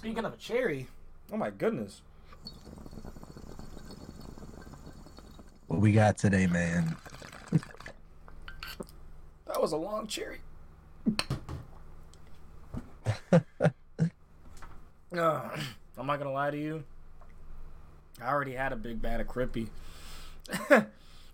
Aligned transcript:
Speaking 0.00 0.24
of 0.24 0.32
a 0.32 0.36
cherry, 0.38 0.86
oh 1.30 1.36
my 1.36 1.50
goodness. 1.50 2.00
What 5.66 5.78
we 5.80 5.92
got 5.92 6.16
today, 6.16 6.46
man? 6.46 6.96
That 9.46 9.60
was 9.60 9.72
a 9.72 9.76
long 9.76 10.06
cherry. 10.06 10.38
Uh, 15.12 15.48
I'm 15.98 16.06
not 16.06 16.18
gonna 16.18 16.32
lie 16.32 16.50
to 16.52 16.56
you. 16.56 16.84
I 18.22 18.28
already 18.28 18.52
had 18.52 18.72
a 18.72 18.76
big 18.76 19.02
bag 19.02 19.20
of 19.20 19.26
Crippy. 19.26 19.68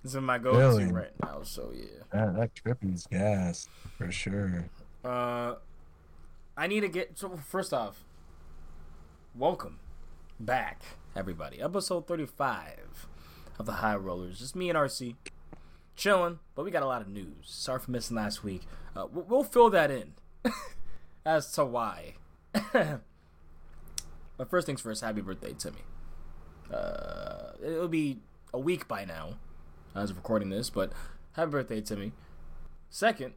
it's 0.02 0.14
in 0.14 0.24
my 0.24 0.38
go-to 0.38 0.58
Really? 0.58 0.86
right 0.86 1.12
now, 1.22 1.42
so 1.42 1.70
yeah. 1.74 1.84
That, 2.10 2.36
that 2.36 2.54
trippy's 2.54 3.06
gas 3.06 3.68
for 3.98 4.10
sure. 4.10 4.64
Uh, 5.04 5.56
I 6.56 6.66
need 6.68 6.80
to 6.80 6.88
get. 6.88 7.18
So 7.18 7.36
first 7.36 7.74
off, 7.74 8.02
welcome 9.38 9.78
back, 10.40 10.82
everybody. 11.14 11.60
Episode 11.60 12.06
35 12.06 13.06
of 13.58 13.66
the 13.66 13.72
High 13.72 13.96
Rollers. 13.96 14.38
Just 14.38 14.56
me 14.56 14.70
and 14.70 14.78
RC 14.78 15.16
chilling, 15.94 16.38
but 16.54 16.64
we 16.64 16.70
got 16.70 16.82
a 16.82 16.86
lot 16.86 17.02
of 17.02 17.08
news. 17.08 17.44
Sorry 17.44 17.78
for 17.78 17.90
missing 17.90 18.16
last 18.16 18.42
week. 18.42 18.62
Uh, 18.96 19.06
we'll, 19.12 19.44
fill 19.44 19.68
that 19.70 19.90
in 19.90 20.14
as 21.26 21.52
to 21.52 21.66
why. 21.66 22.14
but 22.72 23.02
first 24.48 24.66
things 24.66 24.80
first, 24.80 25.04
happy 25.04 25.20
birthday, 25.20 25.52
Timmy. 25.52 25.82
Uh, 26.72 27.52
it'll 27.62 27.88
be 27.88 28.20
a 28.54 28.58
week 28.58 28.88
by 28.88 29.04
now, 29.04 29.34
as 29.94 30.10
of 30.10 30.16
recording 30.16 30.48
this, 30.48 30.70
but 30.70 30.92
happy 31.32 31.50
birthday, 31.50 31.82
Timmy. 31.82 32.12
Second, 32.88 33.34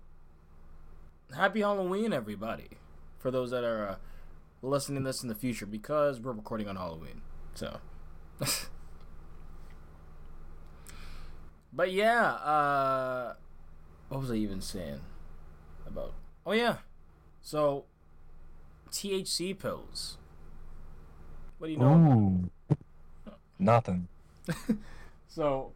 happy 1.35 1.59
Halloween, 1.59 2.13
everybody. 2.13 2.69
For 3.17 3.31
those 3.31 3.51
that 3.51 3.65
are 3.65 3.87
uh, 3.89 3.95
listening 4.61 5.03
to 5.03 5.09
this 5.09 5.23
in 5.23 5.29
the 5.29 5.35
future, 5.35 5.65
because 5.65 6.19
we're 6.19 6.31
recording 6.31 6.67
on 6.67 6.75
Halloween. 6.75 7.21
So. 7.53 7.79
but 11.73 11.91
yeah, 11.91 12.33
uh, 12.33 13.33
what 14.09 14.21
was 14.21 14.31
I 14.31 14.35
even 14.35 14.61
saying 14.61 15.01
about? 15.85 16.13
Oh, 16.45 16.51
yeah. 16.53 16.77
So, 17.41 17.85
THC 18.91 19.57
pills. 19.57 20.17
What 21.57 21.67
do 21.67 21.73
you 21.73 21.79
know? 21.79 22.49
Ooh. 22.69 22.77
Nothing. 23.57 24.07
So, 25.29 25.73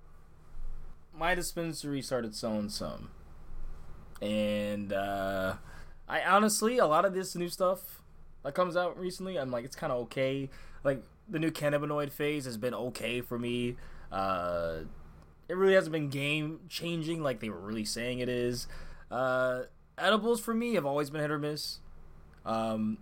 my 1.17 1.35
dispensary 1.35 2.01
started 2.01 2.35
selling 2.35 2.69
some. 2.69 3.11
And, 4.21 4.91
uh, 4.91 5.55
I 6.09 6.21
honestly, 6.23 6.79
a 6.79 6.87
lot 6.87 7.05
of 7.05 7.13
this 7.13 7.35
new 7.35 7.49
stuff 7.49 8.01
that 8.43 8.53
comes 8.53 8.75
out 8.75 8.99
recently, 8.99 9.37
I'm 9.37 9.51
like, 9.51 9.65
it's 9.65 9.75
kind 9.75 9.91
of 9.91 9.99
okay. 10.03 10.49
Like, 10.83 11.03
the 11.29 11.39
new 11.39 11.51
cannabinoid 11.51 12.11
phase 12.11 12.45
has 12.45 12.57
been 12.57 12.73
okay 12.73 13.21
for 13.21 13.39
me. 13.39 13.77
Uh, 14.11 14.79
it 15.47 15.55
really 15.55 15.73
hasn't 15.73 15.91
been 15.91 16.09
game 16.09 16.59
changing 16.69 17.23
like 17.23 17.39
they 17.39 17.49
were 17.49 17.59
really 17.59 17.85
saying 17.85 18.19
it 18.19 18.29
is. 18.29 18.67
Uh, 19.09 19.63
edibles 19.97 20.39
for 20.39 20.53
me 20.53 20.75
have 20.75 20.85
always 20.85 21.09
been 21.09 21.21
hit 21.21 21.31
or 21.31 21.39
miss. 21.39 21.79
Um, 22.45 22.97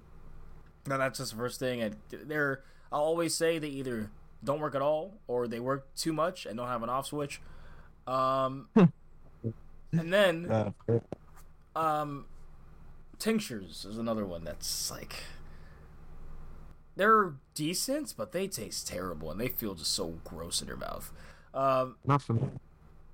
now 0.85 0.97
that's 0.97 1.17
just 1.17 1.31
the 1.31 1.37
first 1.37 1.59
thing. 1.59 1.83
I, 1.83 1.91
they're, 2.09 2.61
I'll 2.91 3.01
always 3.01 3.33
say 3.33 3.59
they 3.59 3.69
either 3.69 4.11
don't 4.43 4.59
work 4.59 4.75
at 4.75 4.81
all 4.81 5.13
or 5.27 5.47
they 5.47 5.59
work 5.59 5.93
too 5.95 6.13
much 6.13 6.45
and 6.45 6.57
don't 6.57 6.67
have 6.67 6.83
an 6.83 6.89
off 6.89 7.07
switch. 7.07 7.41
Um, 8.07 8.67
and 8.75 10.13
then 10.13 10.51
Uh, 10.51 10.71
um, 11.75 12.25
tinctures 13.21 13.85
is 13.85 13.97
another 13.99 14.25
one 14.25 14.43
that's 14.43 14.89
like 14.89 15.15
they're 16.95 17.33
decent, 17.55 18.13
but 18.17 18.31
they 18.31 18.47
taste 18.47 18.87
terrible 18.87 19.31
and 19.31 19.39
they 19.39 19.47
feel 19.47 19.75
just 19.75 19.93
so 19.93 20.19
gross 20.23 20.61
in 20.61 20.67
your 20.67 20.77
mouth. 20.77 21.11
Um, 21.53 21.95
not 22.05 22.21
for 22.21 22.35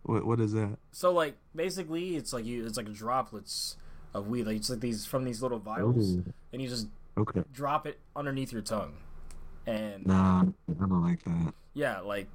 What, 0.03 0.25
what 0.25 0.40
is 0.40 0.53
that? 0.53 0.78
so 0.91 1.12
like 1.13 1.35
basically, 1.56 2.16
it's 2.16 2.34
like 2.34 2.46
you, 2.46 2.66
it's 2.66 2.78
like 2.78 2.91
droplets 2.94 3.75
of 4.13 4.28
weed. 4.28 4.46
Like 4.47 4.57
it's 4.57 4.69
like 4.69 4.79
these 4.79 5.06
from 5.06 5.25
these 5.25 5.41
little 5.41 5.59
vials, 5.59 6.16
Ooh. 6.17 6.23
and 6.53 6.62
you 6.62 6.67
just 6.67 6.88
Okay. 7.17 7.44
drop 7.51 7.85
it 7.88 8.00
underneath 8.16 8.51
your 8.51 8.62
tongue, 8.62 8.94
and 9.66 10.06
Nah, 10.06 10.41
I 10.41 10.85
don't 10.88 11.03
like 11.03 11.23
that. 11.23 11.53
yeah, 11.73 12.00
like 12.00 12.28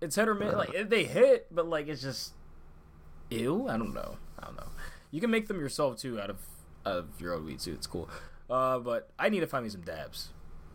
it's 0.00 0.16
hit 0.16 0.28
or 0.28 0.34
miss. 0.34 0.54
Like 0.54 0.88
they 0.88 1.04
hit, 1.04 1.46
but 1.50 1.66
like 1.68 1.88
it's 1.88 2.02
just 2.02 2.32
ew. 3.30 3.66
I 3.68 3.76
don't 3.78 3.94
know. 3.94 4.16
I 4.38 4.44
don't 4.46 4.56
know. 4.56 4.68
You 5.10 5.20
can 5.20 5.30
make 5.30 5.46
them 5.48 5.58
yourself 5.60 5.98
too 5.98 6.20
out 6.20 6.30
of 6.30 6.36
of 6.84 7.20
your 7.20 7.34
own 7.34 7.44
weed 7.44 7.60
too. 7.60 7.72
It's 7.72 7.86
cool. 7.86 8.08
Uh, 8.48 8.78
but 8.78 9.10
I 9.18 9.28
need 9.28 9.40
to 9.40 9.46
find 9.46 9.64
me 9.64 9.70
some 9.70 9.82
dabs. 9.82 10.28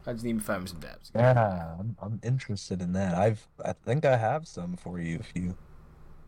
I 0.05 0.13
just 0.13 0.25
need 0.25 0.37
to 0.37 0.43
find 0.45 0.61
me 0.63 0.67
some 0.67 0.79
dabs. 0.79 1.11
Yeah, 1.15 1.75
I'm, 1.79 1.95
I'm 2.01 2.19
interested 2.23 2.81
in 2.81 2.93
that. 2.93 3.15
I've 3.15 3.47
I 3.63 3.73
think 3.73 4.05
I 4.05 4.17
have 4.17 4.47
some 4.47 4.75
for 4.75 4.99
you 4.99 5.17
if 5.19 5.31
you 5.33 5.55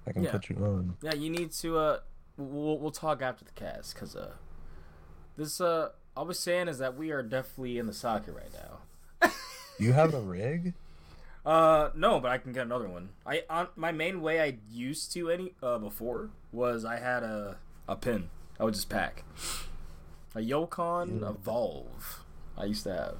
I 0.07 0.11
can 0.13 0.23
Yeah. 0.23 0.31
put 0.31 0.49
you 0.49 0.55
on. 0.57 0.97
Yeah, 1.01 1.13
you 1.13 1.29
need 1.29 1.51
to. 1.53 1.77
Uh, 1.77 1.99
we'll 2.37 2.79
we'll 2.79 2.91
talk 2.91 3.21
after 3.21 3.43
the 3.45 3.51
cast 3.51 3.93
because 3.93 4.15
uh, 4.15 4.33
this 5.37 5.59
uh, 5.59 5.89
all 6.15 6.23
I 6.23 6.27
was 6.27 6.39
saying 6.39 6.67
is 6.69 6.77
that 6.79 6.95
we 6.95 7.11
are 7.11 7.21
definitely 7.21 7.77
in 7.77 7.85
the 7.87 7.93
socket 7.93 8.33
right 8.35 8.51
now. 8.53 9.29
You 9.77 9.91
have 9.91 10.13
a 10.13 10.21
rig? 10.21 10.73
Uh, 11.45 11.89
no, 11.95 12.21
but 12.21 12.31
I 12.31 12.37
can 12.37 12.53
get 12.53 12.65
another 12.65 12.87
one. 12.87 13.09
I 13.25 13.43
on 13.49 13.67
my 13.75 13.91
main 13.91 14.21
way 14.21 14.39
I 14.41 14.57
used 14.71 15.11
to 15.13 15.29
any 15.29 15.53
uh 15.61 15.77
before 15.79 16.29
was 16.53 16.85
I 16.85 16.97
had 16.97 17.23
a 17.23 17.57
a 17.87 17.97
pin. 17.97 18.29
I 18.59 18.63
would 18.63 18.73
just 18.73 18.89
pack 18.89 19.23
a 20.35 20.39
Yocan 20.39 21.21
Yeah. 21.21 21.29
Evolve. 21.29 22.23
I 22.57 22.65
used 22.65 22.83
to 22.83 22.93
have. 22.93 23.17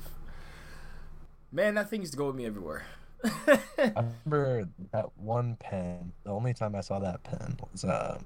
Man, 1.51 1.75
that 1.75 1.89
thing 1.89 2.01
used 2.01 2.13
to 2.13 2.17
go 2.17 2.27
with 2.27 2.35
me 2.35 2.45
everywhere. 2.45 2.83
I 3.23 3.61
remember 4.25 4.69
that 4.91 5.17
one 5.17 5.55
pen. 5.59 6.11
The 6.23 6.31
only 6.31 6.53
time 6.53 6.75
I 6.75 6.81
saw 6.81 6.99
that 6.99 7.23
pen 7.23 7.57
was 7.71 7.83
uh 7.83 8.19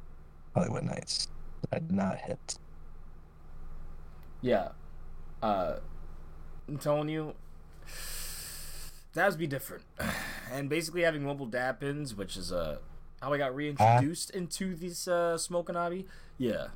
Hollywood 0.55 0.83
Nights. 0.83 1.27
I 1.71 1.79
did 1.79 1.91
not 1.91 2.17
hit. 2.17 2.57
yeah. 4.41 4.69
Uh, 5.41 5.77
I'm 6.67 6.77
telling 6.77 7.07
you, 7.07 7.33
that 9.13 9.29
would 9.29 9.39
be 9.39 9.47
different, 9.47 9.83
and 10.51 10.67
basically 10.69 11.03
having 11.03 11.23
mobile 11.23 11.45
dab 11.45 11.79
pins, 11.79 12.13
which 12.15 12.35
is 12.35 12.51
uh 12.51 12.79
how 13.21 13.31
I 13.33 13.37
got 13.37 13.55
reintroduced 13.55 14.31
into 14.31 14.75
this 14.75 15.07
uh 15.07 15.37
smoking 15.37 15.75
hobby. 15.75 16.05
Yeah. 16.37 16.67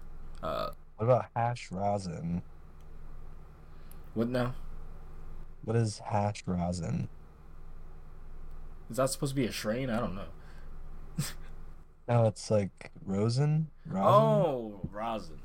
Uh, 0.44 0.72
What 0.98 1.06
about 1.06 1.26
hash 1.36 1.72
rosin? 1.72 2.42
what 4.14 4.28
now? 4.30 4.54
What 5.64 5.76
is 5.76 6.00
hash 6.00 6.44
rosin? 6.46 7.08
Is 8.92 8.98
that 8.98 9.10
supposed 9.10 9.32
to 9.32 9.36
be 9.36 9.46
a 9.48 9.52
strain? 9.52 9.90
I 9.90 10.00
don't 10.00 10.16
know. 10.16 10.28
No, 12.06 12.26
it's 12.28 12.52
like 12.52 12.92
rosin. 13.06 13.68
Rosin. 13.86 14.06
Oh, 14.06 14.82
rosin. 14.92 15.40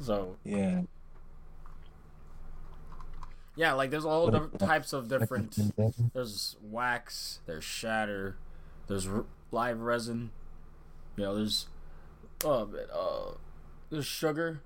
So 0.00 0.36
Yeah. 0.42 0.82
yeah, 3.54 3.72
like 3.74 3.90
there's 3.92 4.04
all 4.04 4.28
different 4.32 4.58
types 4.58 4.92
of 4.92 5.08
different. 5.08 5.56
There's 6.12 6.56
wax. 6.60 7.38
There's 7.46 7.62
shatter. 7.62 8.34
There's 8.88 9.06
r- 9.06 9.26
live 9.52 9.80
resin. 9.80 10.30
You 11.16 11.22
know, 11.22 11.36
there's 11.36 11.66
oh 12.44 12.66
man, 12.66 12.86
uh, 12.92 13.34
there's 13.90 14.06
sugar. 14.06 14.60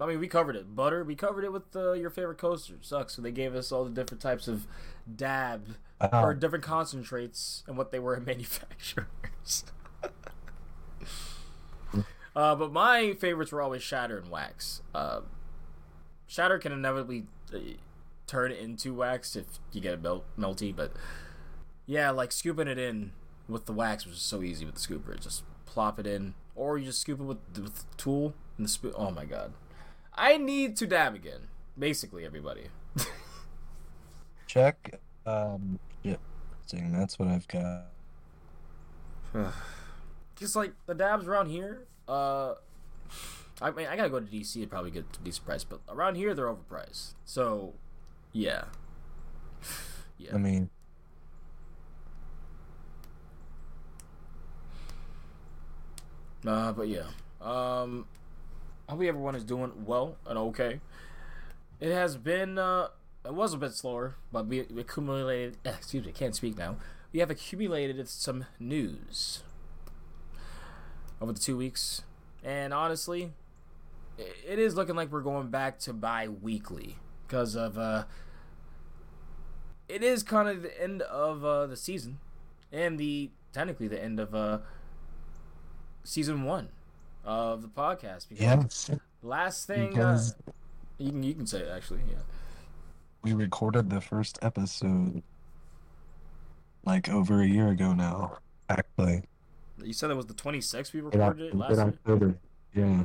I 0.00 0.06
mean, 0.06 0.18
we 0.18 0.26
covered 0.26 0.56
it. 0.56 0.74
Butter. 0.74 1.04
We 1.04 1.14
covered 1.14 1.44
it 1.44 1.52
with 1.52 1.76
uh, 1.76 1.92
your 1.92 2.10
favorite 2.10 2.38
coaster. 2.38 2.74
Sucks. 2.80 3.14
So 3.14 3.22
they 3.22 3.30
gave 3.30 3.54
us 3.54 3.70
all 3.70 3.84
the 3.84 3.90
different 3.90 4.20
types 4.20 4.48
of 4.48 4.66
dab 5.14 5.76
Uh, 6.00 6.08
or 6.12 6.34
different 6.34 6.64
concentrates 6.64 7.62
and 7.68 7.76
what 7.76 7.92
they 7.92 7.98
were 8.00 8.16
in 8.16 8.24
manufacturers. 8.26 9.64
uh, 12.34 12.54
but 12.56 12.72
my 12.72 13.12
favorites 13.14 13.52
were 13.52 13.60
always 13.62 13.82
shatter 13.82 14.18
and 14.18 14.30
wax. 14.30 14.82
Uh, 14.94 15.20
shatter 16.26 16.58
can 16.58 16.72
inevitably 16.72 17.26
uh, 17.54 17.58
turn 18.26 18.50
into 18.50 18.94
wax 18.94 19.36
if 19.36 19.44
you 19.72 19.80
get 19.80 19.94
it 19.94 20.02
melt- 20.02 20.24
melty, 20.38 20.74
but 20.74 20.92
yeah, 21.86 22.10
like 22.10 22.32
scooping 22.32 22.66
it 22.68 22.78
in 22.78 23.12
with 23.48 23.66
the 23.66 23.72
wax 23.72 24.06
was 24.06 24.18
so 24.20 24.42
easy 24.42 24.64
with 24.64 24.74
the 24.76 24.80
scooper. 24.80 25.18
Just 25.20 25.44
plop 25.66 25.98
it 26.00 26.06
in, 26.06 26.34
or 26.54 26.78
you 26.78 26.86
just 26.86 27.00
scoop 27.00 27.20
it 27.20 27.24
with, 27.24 27.38
with 27.56 27.74
the 27.74 27.96
tool 27.96 28.34
and 28.56 28.66
the 28.66 28.70
spoon. 28.70 28.92
Oh 28.96 29.10
my 29.10 29.24
god, 29.24 29.52
I 30.14 30.36
need 30.36 30.76
to 30.78 30.86
dab 30.86 31.14
again. 31.14 31.48
Basically, 31.78 32.24
everybody. 32.24 32.68
check. 34.46 35.00
Um. 35.24 35.78
Yeah. 36.02 36.16
Dang, 36.68 36.92
That's 36.92 37.18
what 37.18 37.28
I've 37.28 37.46
got. 37.48 37.86
just 40.36 40.56
like 40.56 40.72
the 40.86 40.94
dabs 40.94 41.26
around 41.26 41.48
here. 41.48 41.86
Uh, 42.08 42.54
I 43.60 43.70
mean, 43.70 43.86
I 43.86 43.96
gotta 43.96 44.10
go 44.10 44.20
to 44.20 44.26
DC 44.26 44.54
to 44.54 44.66
probably 44.66 44.90
get 44.90 45.04
a 45.20 45.24
decent 45.24 45.46
price, 45.46 45.64
but 45.64 45.80
around 45.88 46.16
here 46.16 46.34
they're 46.34 46.46
overpriced. 46.46 47.14
So, 47.24 47.74
yeah, 48.32 48.64
yeah. 50.18 50.34
I 50.34 50.38
mean, 50.38 50.70
Uh, 56.46 56.72
but 56.72 56.88
yeah. 56.88 57.06
Um, 57.40 58.06
I 58.88 58.92
hope 58.92 59.02
everyone 59.02 59.34
is 59.34 59.44
doing 59.44 59.72
well 59.84 60.16
and 60.26 60.38
okay. 60.38 60.80
it 61.80 61.92
has 61.92 62.16
been. 62.16 62.58
Uh, 62.58 62.88
it 63.24 63.34
was 63.34 63.54
a 63.54 63.56
bit 63.56 63.72
slower, 63.72 64.16
but 64.32 64.46
we, 64.46 64.62
we 64.62 64.80
accumulated. 64.80 65.56
excuse 65.64 66.04
me, 66.04 66.12
can't 66.12 66.34
speak 66.34 66.58
now. 66.58 66.76
We 67.12 67.20
have 67.20 67.30
accumulated 67.30 68.08
some 68.08 68.46
news 68.58 69.42
over 71.20 71.32
the 71.32 71.38
two 71.38 71.56
weeks, 71.56 72.02
and 72.42 72.74
honestly, 72.74 73.32
it 74.18 74.58
is 74.58 74.74
looking 74.74 74.96
like 74.96 75.12
we're 75.12 75.20
going 75.20 75.48
back 75.48 75.78
to 75.80 75.92
bi-weekly 75.92 76.96
because 77.26 77.54
of 77.54 77.78
uh, 77.78 78.04
it 79.88 80.02
is 80.02 80.22
kind 80.22 80.48
of 80.48 80.62
the 80.62 80.82
end 80.82 81.02
of 81.02 81.44
uh, 81.44 81.66
the 81.66 81.76
season, 81.76 82.18
and 82.72 82.98
the 82.98 83.30
technically 83.52 83.88
the 83.88 84.02
end 84.02 84.18
of 84.18 84.34
uh, 84.34 84.58
season 86.04 86.44
one 86.44 86.68
of 87.24 87.62
the 87.62 87.68
podcast. 87.68 88.28
Because 88.28 88.88
Yeah, 88.88 88.96
last 89.22 89.66
thing, 89.66 89.98
uh, 89.98 90.20
you 90.98 91.10
can 91.10 91.22
you 91.22 91.34
can 91.34 91.46
say 91.46 91.60
it 91.60 91.68
actually, 91.74 92.00
yeah. 92.10 92.18
we 93.22 93.32
recorded 93.32 93.90
the 93.90 94.00
first 94.00 94.38
episode 94.42 95.22
like 96.84 97.08
over 97.08 97.40
a 97.42 97.46
year 97.46 97.68
ago 97.68 97.92
now. 97.92 98.38
Actually, 98.68 99.22
You 99.82 99.92
said 99.92 100.10
it 100.10 100.16
was 100.16 100.26
the 100.26 100.34
26th 100.34 100.92
we 100.92 101.00
recorded 101.00 101.46
it 101.46 101.52
in 101.52 101.58
last 101.58 101.72
year. 101.76 101.80
October. 101.86 102.34
Yeah, 102.74 103.04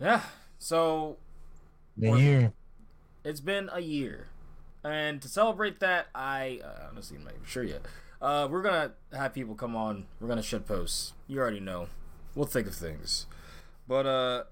Yeah. 0.00 0.22
So 0.58 1.16
Or- 2.02 2.18
year. 2.18 2.52
it's 3.24 3.40
been 3.40 3.68
a 3.72 3.80
year, 3.80 4.26
and 4.84 5.20
to 5.22 5.28
celebrate 5.28 5.80
that, 5.80 6.08
I 6.14 6.60
uh, 6.64 6.88
honestly 6.90 7.16
I'm 7.18 7.24
not 7.24 7.34
even 7.34 7.44
sure 7.46 7.62
yet. 7.62 7.82
Uh, 8.20 8.46
we're 8.50 8.62
gonna 8.62 8.92
have 9.12 9.32
people 9.32 9.54
come 9.54 9.74
on. 9.74 10.06
We're 10.20 10.28
gonna 10.28 10.42
shit 10.42 10.66
posts. 10.66 11.14
You 11.26 11.38
already 11.40 11.60
know. 11.60 11.88
We'll 12.34 12.46
think 12.46 12.66
of 12.66 12.74
things, 12.74 13.26
but 13.88 14.06
uh, 14.06 14.44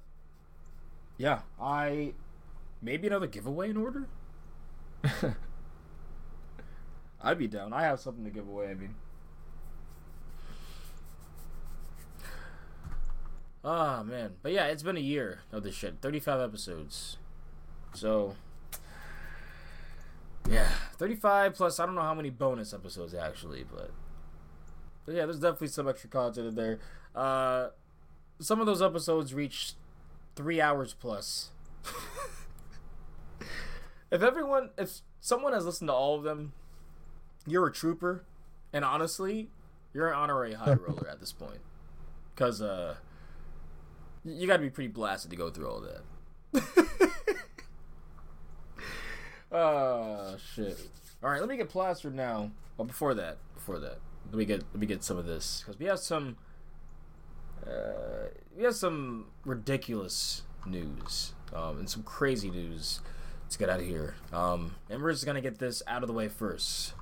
yeah, 1.19 1.41
I 1.61 2.15
maybe 2.81 3.07
another 3.07 3.27
giveaway 3.27 3.71
in 3.71 3.77
order. 3.77 4.09
I'd 7.21 7.39
be 7.39 7.47
down. 7.47 7.73
I 7.73 7.83
have 7.83 8.01
something 8.01 8.25
to 8.25 8.31
give 8.31 8.49
away. 8.49 8.71
I 8.71 8.75
mean. 8.75 8.95
Ah 13.65 14.03
man, 14.03 14.37
but 14.43 14.53
yeah, 14.53 14.67
it's 14.67 14.83
been 14.83 14.97
a 14.97 15.01
year 15.01 15.41
of 15.53 15.63
this 15.63 15.75
shit. 15.75 15.97
Thirty-five 16.01 16.41
episodes, 16.41 17.19
so 17.93 18.35
yeah, 20.49 20.69
thirty-five 20.97 21.55
plus. 21.55 21.79
I 21.79 21.87
don't 21.87 21.95
know 21.95 22.03
how 22.03 22.15
many 22.15 22.31
bonus 22.31 22.73
episodes 22.73 23.15
actually, 23.15 23.65
but, 23.65 23.91
but 25.07 25.15
yeah, 25.15 25.25
there's 25.25 25.41
definitely 25.41 25.69
some 25.69 25.89
extra 25.89 26.11
content 26.11 26.49
in 26.49 26.55
there. 26.55 26.79
Uh, 27.15 27.69
some 28.41 28.61
of 28.61 28.67
those 28.67 28.83
episodes 28.83 29.35
reach 29.35 29.75
three 30.37 30.61
hours 30.61 30.95
plus. 30.95 31.51
if 34.11 34.23
everyone, 34.23 34.71
if 34.79 35.01
someone 35.21 35.53
has 35.53 35.65
listened 35.65 35.89
to 35.89 35.95
all 35.95 36.17
of 36.17 36.23
them, 36.23 36.53
you're 37.47 37.67
a 37.67 37.73
trooper, 37.73 38.25
and 38.73 38.85
honestly, 38.85 39.49
you're 39.93 40.09
an 40.09 40.15
honorary 40.15 40.55
high 40.55 40.75
roller 40.87 41.09
at 41.09 41.21
this 41.21 41.33
point, 41.33 41.61
because 42.35 42.63
uh 42.63 42.97
you 44.25 44.47
got 44.47 44.57
to 44.57 44.63
be 44.63 44.71
pretty 44.71 44.89
blasted 44.89 45.31
to 45.31 45.37
go 45.37 45.51
through 45.51 45.69
all 45.69 45.81
that. 45.81 46.03
Oh 49.51 50.37
shit! 50.55 50.79
All 51.23 51.31
right, 51.31 51.41
let 51.41 51.49
me 51.49 51.57
get 51.57 51.69
plastered 51.69 52.15
now. 52.15 52.51
But 52.77 52.85
before 52.85 53.15
that, 53.15 53.39
before 53.55 53.79
that, 53.79 53.99
let 54.27 54.35
me 54.35 54.45
get 54.45 54.63
let 54.73 54.81
me 54.81 54.87
get 54.87 55.03
some 55.03 55.17
of 55.17 55.27
this 55.27 55.63
because 55.65 55.79
we 55.79 55.87
have 55.87 55.99
some 55.99 56.37
uh, 57.67 58.29
we 58.57 58.65
have 58.65 58.75
some 58.75 59.27
ridiculous 59.45 60.43
news 60.67 61.33
um, 61.55 61.79
and 61.79 61.89
some 61.91 62.03
crazy 62.03 62.51
news 62.51 63.01
Let's 63.49 63.57
get 63.57 63.71
out 63.71 63.81
of 63.81 63.87
here. 63.87 64.15
Um, 64.31 64.75
and 64.91 65.03
we're 65.03 65.11
just 65.11 65.25
gonna 65.25 65.41
get 65.41 65.59
this 65.59 65.83
out 65.87 66.03
of 66.03 66.07
the 66.07 66.13
way 66.13 66.29
first 66.29 66.93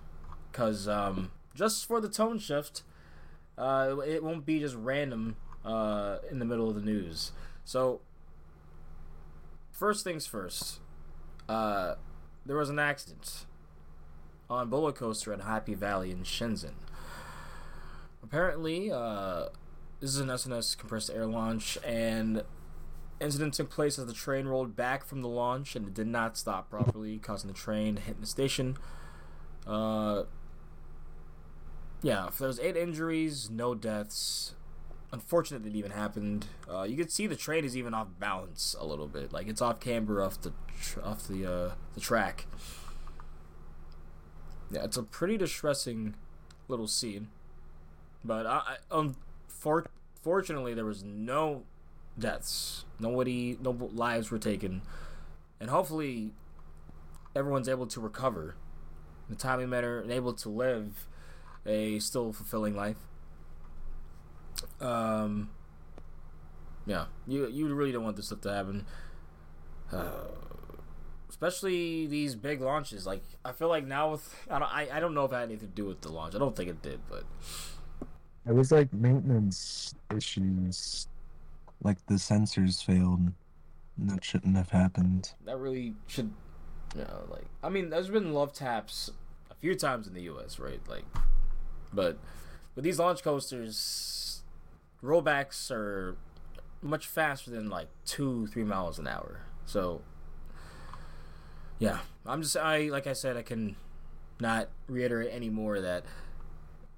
because 0.53 0.87
um, 0.87 1.33
just 1.57 1.85
for 1.87 2.01
the 2.01 2.09
tone 2.09 2.39
shift, 2.39 2.85
uh, 3.59 3.97
it 4.07 4.23
won't 4.23 4.47
be 4.47 4.61
just 4.61 4.77
random 4.77 5.35
uh, 5.65 6.19
in 6.31 6.39
the 6.39 6.45
middle 6.45 6.69
of 6.69 6.77
the 6.77 6.81
news. 6.83 7.33
So, 7.65 8.01
first 9.73 10.05
things 10.05 10.25
first, 10.25 10.79
uh, 11.49 11.97
there 12.47 12.57
was 12.57 12.71
an 12.71 12.79
accident 12.79 13.47
on 14.49 14.71
Bullet 14.71 14.95
Coaster 14.95 15.33
at 15.33 15.41
Happy 15.41 15.75
Valley 15.75 16.11
in 16.11 16.23
Shenzhen. 16.23 16.75
Apparently, 18.23 18.91
uh, 18.91 19.47
this 20.01 20.11
is 20.11 20.21
an 20.21 20.31
S&S 20.31 20.75
compressed 20.75 21.11
air 21.11 21.27
launch, 21.27 21.79
and 21.85 22.43
incident 23.21 23.55
took 23.55 23.71
place 23.71 23.99
as 23.99 24.07
the 24.07 24.13
train 24.13 24.47
rolled 24.47 24.77
back 24.77 25.05
from 25.05 25.23
the 25.23 25.29
launch 25.29 25.75
and 25.75 25.87
it 25.87 25.95
did 25.95 26.07
not 26.07 26.37
stop 26.37 26.69
properly, 26.71 27.19
causing 27.19 27.49
the 27.49 27.57
train 27.57 27.97
to 27.97 28.03
hit 28.03 28.21
the 28.21 28.27
station. 28.27 28.77
Uh, 29.67 30.25
yeah, 32.03 32.29
there 32.39 32.49
was 32.49 32.61
eight 32.61 32.77
injuries, 32.77 33.51
no 33.51 33.75
deaths. 33.75 34.55
Unfortunate 35.13 35.63
that 35.63 35.71
it 35.71 35.77
even 35.77 35.93
happened. 35.93 36.47
Uh, 36.71 36.83
you 36.83 36.97
can 36.97 37.09
see 37.09 37.27
the 37.27 37.37
train 37.37 37.65
is 37.65 37.77
even 37.77 37.95
off 37.95 38.09
balance 38.19 38.75
a 38.79 38.85
little 38.85 39.07
bit, 39.07 39.33
like 39.33 39.47
it's 39.47 39.63
off 39.63 39.81
camber 39.81 40.23
off 40.23 40.41
the 40.43 40.53
tr- 40.81 41.01
off 41.03 41.27
the 41.29 41.47
uh, 41.47 41.71
the 41.95 42.01
track. 42.01 42.47
Yeah, 44.71 44.85
it's 44.85 44.97
a 44.97 45.03
pretty 45.05 45.37
distressing 45.37 46.17
little 46.69 46.89
scene, 46.89 47.29
but 48.25 48.47
I, 48.47 48.63
I 48.67 48.77
unfor- 48.91 49.87
fortunately 50.21 50.75
there 50.75 50.85
was 50.85 51.05
no 51.05 51.63
deaths. 52.19 52.85
Nobody, 52.99 53.57
no 53.63 53.71
lives 53.71 54.31
were 54.33 54.39
taken, 54.41 54.83
and 55.61 55.71
hopefully 55.71 56.33
everyone's 57.37 57.69
able 57.69 57.87
to 57.87 58.01
recover 58.01 58.57
in 59.29 59.37
a 59.37 59.39
timely 59.39 59.67
manner 59.67 60.01
and 60.01 60.11
able 60.11 60.33
to 60.33 60.49
live 60.49 61.07
a 61.65 62.01
still 62.01 62.33
fulfilling 62.33 62.75
life. 62.75 62.97
Um, 64.81 65.51
yeah, 66.87 67.07
you 67.27 67.47
you 67.49 67.73
really 67.75 67.93
don't 67.93 68.05
want 68.05 68.17
this 68.17 68.27
stuff 68.27 68.41
to 68.43 68.53
happen. 68.53 68.87
Uh, 69.93 70.29
especially 71.29 72.07
these 72.07 72.35
big 72.35 72.61
launches. 72.61 73.07
Like 73.07 73.23
I 73.45 73.53
feel 73.53 73.69
like 73.69 73.87
now 73.87 74.13
with 74.13 74.35
I 74.51 74.59
don't 74.59 74.73
I, 74.73 74.89
I 74.93 75.01
don't 75.01 75.15
know 75.15 75.25
if 75.25 75.33
it 75.33 75.37
had 75.37 75.45
anything 75.45 75.69
to 75.69 75.75
do 75.75 75.85
with 75.85 76.01
the 76.01 76.11
launch. 76.11 76.35
I 76.35 76.39
don't 76.39 76.57
think 76.57 76.71
it 76.71 76.83
did, 76.83 77.01
but 77.09 77.25
It 78.47 78.55
was 78.55 78.71
like 78.73 78.93
maintenance 78.93 79.95
issues, 80.15 81.09
like 81.83 82.05
the 82.07 82.15
sensors 82.15 82.83
failed. 82.85 83.33
And 83.99 84.11
that 84.11 84.23
shouldn't 84.25 84.57
have 84.57 84.71
happened. 84.71 85.33
that 85.47 85.57
really 85.59 85.95
should 86.07 86.31
you 86.95 87.01
know 87.03 87.25
like 87.31 87.47
I 87.63 87.69
mean 87.71 87.89
there's 87.91 88.09
been 88.11 88.33
love 88.35 88.53
taps 88.53 89.11
a 89.51 89.55
few 89.55 89.75
times 89.75 90.07
in 90.07 90.15
the 90.15 90.23
US, 90.23 90.59
right? 90.59 90.81
Like 90.89 91.05
but 91.93 92.19
with 92.75 92.85
these 92.85 92.99
launch 92.99 93.23
coasters 93.23 93.77
rollbacks 95.03 95.71
are 95.71 96.17
much 96.83 97.07
faster 97.07 97.51
than 97.51 97.69
like 97.69 97.89
2 98.07 98.47
3 98.49 98.65
miles 98.65 98.99
an 98.99 99.07
hour. 99.07 99.41
So 99.65 100.03
yeah, 101.79 101.99
I'm 102.25 102.43
just 102.43 102.57
I 102.57 102.89
like 102.89 103.07
I 103.07 103.13
said 103.13 103.37
I 103.37 103.43
can 103.43 103.77
not 104.41 104.69
reiterate 104.89 105.31
any 105.33 105.49
more 105.51 105.81
that 105.81 106.05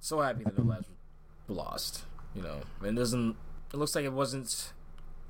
so 0.00 0.20
happy 0.20 0.44
that 0.44 0.56
the 0.56 0.62
lives 0.62 0.86
were 1.46 1.54
lost, 1.54 2.04
you 2.34 2.42
know. 2.42 2.60
It 2.82 2.94
doesn't 2.94 3.36
it 3.72 3.76
looks 3.76 3.94
like 3.94 4.04
it 4.04 4.12
wasn't 4.12 4.72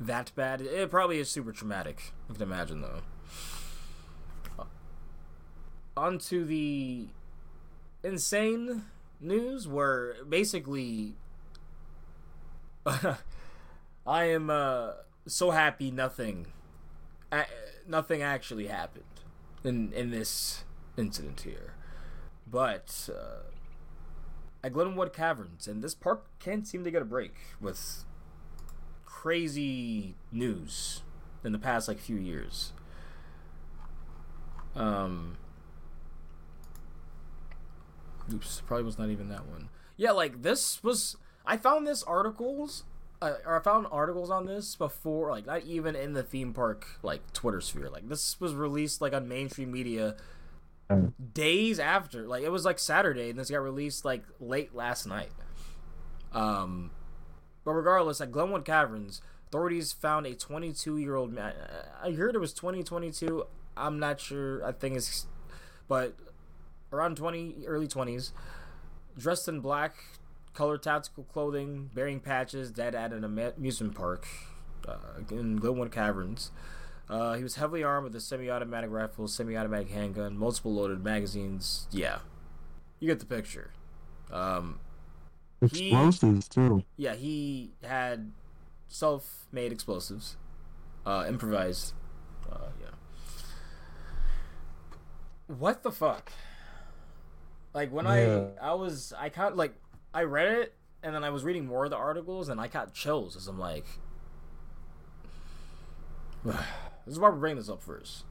that 0.01 0.33
bad. 0.35 0.61
It 0.61 0.91
probably 0.91 1.19
is 1.19 1.31
super 1.31 1.53
traumatic. 1.53 2.13
I 2.31 2.35
can 2.35 2.43
imagine 2.43 2.83
though. 2.83 3.01
Uh, 4.59 4.65
On 5.97 6.19
to 6.19 6.45
the 6.45 7.09
insane 8.05 8.85
news 9.21 9.67
where 9.67 10.15
basically 10.29 11.17
I 14.07 14.25
am 14.25 14.51
uh, 14.51 14.93
so 15.27 15.51
happy 15.51 15.91
nothing 15.91 16.47
a- 17.31 17.47
nothing 17.87 18.23
actually 18.23 18.67
happened 18.67 19.05
in 19.65 19.93
in 19.93 20.11
this 20.11 20.65
incident 20.97 21.43
here. 21.43 21.75
But 22.51 23.09
uh, 23.13 23.51
at 24.65 24.73
Glenwood 24.73 25.13
Caverns, 25.13 25.69
and 25.69 25.83
this 25.83 25.95
park 25.95 26.27
can't 26.39 26.67
seem 26.67 26.85
to 26.85 26.91
get 26.91 27.03
a 27.03 27.05
break 27.07 27.35
with 27.61 28.05
crazy 29.05 30.15
news 30.33 31.03
in 31.45 31.53
the 31.53 31.59
past 31.59 31.89
like 31.89 31.99
few 31.99 32.17
years. 32.17 32.73
Um. 34.75 35.37
Oops, 38.33 38.63
probably 38.67 38.85
was 38.85 38.99
not 38.99 39.09
even 39.09 39.29
that 39.31 39.47
one. 39.47 39.69
Yeah, 39.97 40.13
like 40.13 40.43
this 40.43 40.83
was. 40.83 41.17
I 41.49 41.57
found 41.57 41.87
this 41.87 42.03
articles, 42.05 42.85
uh, 43.21 43.33
or 43.45 43.59
I 43.59 43.63
found 43.63 43.87
articles 43.91 44.31
on 44.31 44.47
this 44.47 44.77
before, 44.77 45.31
like 45.31 45.47
not 45.47 45.63
even 45.65 45.97
in 45.97 46.13
the 46.13 46.23
theme 46.23 46.53
park 46.53 46.87
like 47.03 47.33
Twitter 47.33 47.61
sphere. 47.61 47.89
Like 47.91 48.09
this 48.09 48.41
was 48.41 48.55
released 48.55 49.01
like 49.01 49.13
on 49.13 49.27
mainstream 49.29 49.73
media 49.73 50.17
Oh. 50.91 51.13
days 51.35 51.79
after. 51.79 52.27
Like 52.27 52.45
it 52.45 52.51
was 52.51 52.65
like 52.65 52.79
Saturday, 52.79 53.29
and 53.31 53.39
this 53.39 53.51
got 53.51 53.59
released 53.63 54.05
like 54.05 54.23
late 54.41 54.75
last 54.75 55.07
night. 55.07 55.31
Um, 56.33 56.93
but 57.65 57.73
regardless, 57.73 58.21
at 58.21 58.31
Glenwood 58.33 58.65
Caverns, 58.65 59.21
Authorities 59.49 59.95
found 59.95 60.27
a 60.27 60.35
22 60.35 60.99
year 60.99 61.15
old 61.15 61.33
man. 61.33 61.55
I 62.03 62.11
heard 62.11 62.35
it 62.35 62.39
was 62.39 62.53
2022. 62.53 63.47
I'm 63.79 63.99
not 63.99 64.21
sure. 64.21 64.63
I 64.63 64.73
think 64.73 64.97
it's, 64.97 65.27
but 65.89 66.15
around 66.93 67.17
20, 67.17 67.65
early 67.67 67.89
20s, 67.89 68.33
dressed 69.17 69.49
in 69.49 69.61
black, 69.61 69.95
colored 70.59 70.83
tactical 70.83 71.23
clothing, 71.23 71.89
bearing 71.95 72.19
patches, 72.19 72.73
dead 72.73 72.93
at 72.93 73.13
an 73.13 73.23
amusement 73.23 73.95
park 73.95 74.27
uh, 74.89 75.23
in 75.31 75.55
Glenwood 75.55 75.93
Caverns. 75.93 76.51
Uh, 77.09 77.35
he 77.35 77.45
was 77.45 77.55
heavily 77.55 77.85
armed 77.85 78.03
with 78.07 78.17
a 78.17 78.21
semi-automatic 78.21 78.91
rifle, 78.91 79.29
semi-automatic 79.29 79.89
handgun, 79.89 80.37
multiple 80.37 80.75
loaded 80.75 81.05
magazines. 81.05 81.87
Yeah, 81.93 82.19
you 82.99 83.07
get 83.07 83.21
the 83.21 83.25
picture. 83.25 83.71
Um, 84.33 84.81
explosives 85.63 86.49
he, 86.53 86.55
too. 86.55 86.85
Yeah, 86.97 87.15
he 87.15 87.71
had 87.85 88.33
self-made 88.89 89.71
explosives, 89.71 90.37
uh, 91.07 91.25
improvised. 91.29 91.95
Uh, 92.51 92.71
yeah. 92.81 92.91
What 95.47 95.85
the 95.85 95.93
fuck? 95.93 96.33
Like 97.73 97.93
when 97.93 98.07
yeah. 98.07 98.47
I 98.61 98.71
I 98.71 98.75
was 98.75 99.13
I 99.17 99.29
kind 99.29 99.55
like 99.55 99.75
I 100.19 100.25
read 100.25 100.49
it 100.49 100.75
and 101.01 101.15
then 101.15 101.23
I 101.23 101.31
was 101.31 101.45
reading 101.45 101.65
more 101.65 101.85
of 101.85 101.91
the 101.91 101.97
articles 101.97 102.49
and 102.49 102.61
I 102.61 102.67
got 102.67 102.93
chills 102.93 103.37
as 103.37 103.47
I'm 103.47 103.57
like. 103.57 103.87
this 106.45 106.57
is 107.07 107.21
why 107.21 107.29
we're 107.29 107.37
bringing 107.37 107.59
this 107.59 107.69
up 107.69 107.81
first, 107.81 108.25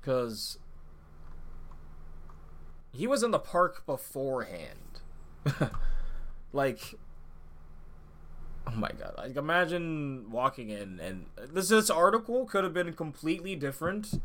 because 0.00 0.60
he 2.92 3.08
was 3.08 3.24
in 3.24 3.32
the 3.32 3.40
park 3.40 3.84
beforehand. 3.86 5.00
like 6.52 6.94
Oh 8.68 8.76
my 8.76 8.90
god! 8.90 9.14
Like 9.18 9.34
imagine 9.34 10.30
walking 10.30 10.70
in 10.70 11.00
and 11.00 11.26
this 11.52 11.70
this 11.70 11.90
article 11.90 12.44
could 12.44 12.62
have 12.62 12.74
been 12.74 12.92
completely 12.92 13.56
different 13.56 14.20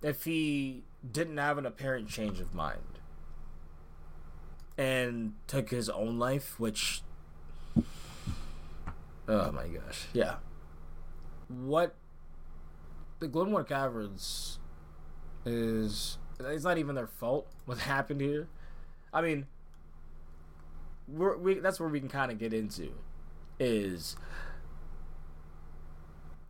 if 0.00 0.26
he 0.26 0.84
didn't 1.10 1.38
have 1.38 1.58
an 1.58 1.66
apparent 1.66 2.08
change 2.08 2.38
of 2.38 2.54
mind 2.54 2.93
and 4.76 5.34
took 5.46 5.70
his 5.70 5.88
own 5.88 6.18
life, 6.18 6.58
which 6.58 7.02
oh 9.28 9.52
my 9.52 9.68
gosh, 9.68 10.06
yeah. 10.12 10.36
What 11.48 11.94
the 13.20 13.28
Glenwood 13.28 13.68
Caverns 13.68 14.58
is 15.44 16.18
it's 16.40 16.64
not 16.64 16.78
even 16.78 16.94
their 16.94 17.06
fault 17.06 17.46
what 17.64 17.78
happened 17.78 18.20
here. 18.20 18.48
I 19.12 19.22
mean, 19.22 19.46
we're, 21.06 21.36
we 21.36 21.54
that's 21.54 21.78
where 21.78 21.88
we 21.88 22.00
can 22.00 22.08
kind 22.08 22.32
of 22.32 22.38
get 22.38 22.52
into 22.52 22.92
is 23.60 24.16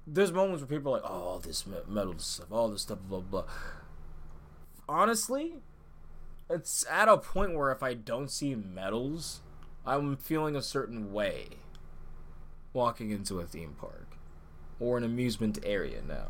there's 0.06 0.32
moments 0.32 0.62
where 0.62 0.78
people 0.78 0.94
are 0.94 1.00
like, 1.00 1.10
oh, 1.10 1.14
all 1.14 1.38
this 1.38 1.64
metal 1.88 2.18
stuff, 2.18 2.46
all 2.50 2.68
this 2.68 2.82
stuff, 2.82 2.98
blah, 3.08 3.20
blah. 3.20 3.44
Honestly, 4.88 5.56
it's 6.54 6.86
at 6.88 7.08
a 7.08 7.18
point 7.18 7.54
where 7.54 7.72
if 7.72 7.82
I 7.82 7.94
don't 7.94 8.30
see 8.30 8.54
medals, 8.54 9.40
I'm 9.84 10.16
feeling 10.16 10.54
a 10.54 10.62
certain 10.62 11.12
way 11.12 11.48
walking 12.72 13.10
into 13.10 13.40
a 13.40 13.44
theme 13.44 13.74
park 13.78 14.16
or 14.78 14.96
an 14.96 15.04
amusement 15.04 15.58
area 15.64 16.00
now. 16.06 16.28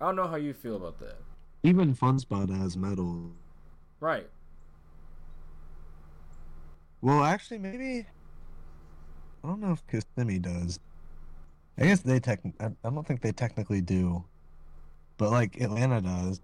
I 0.00 0.06
don't 0.06 0.16
know 0.16 0.26
how 0.26 0.36
you 0.36 0.52
feel 0.52 0.76
about 0.76 0.98
that. 0.98 1.16
Even 1.62 1.94
FunSpot 1.94 2.54
has 2.54 2.76
medals. 2.76 3.32
Right. 4.00 4.28
Well, 7.00 7.22
actually, 7.22 7.58
maybe 7.58 8.06
I 9.42 9.48
don't 9.48 9.60
know 9.60 9.72
if 9.72 9.86
Kissimmee 9.86 10.40
does. 10.40 10.78
I 11.78 11.84
guess 11.84 12.00
they 12.00 12.18
tech. 12.18 12.40
I 12.60 12.70
don't 12.82 13.06
think 13.06 13.20
they 13.20 13.32
technically 13.32 13.80
do, 13.80 14.24
but 15.16 15.30
like 15.30 15.60
Atlanta 15.60 16.00
does. 16.00 16.40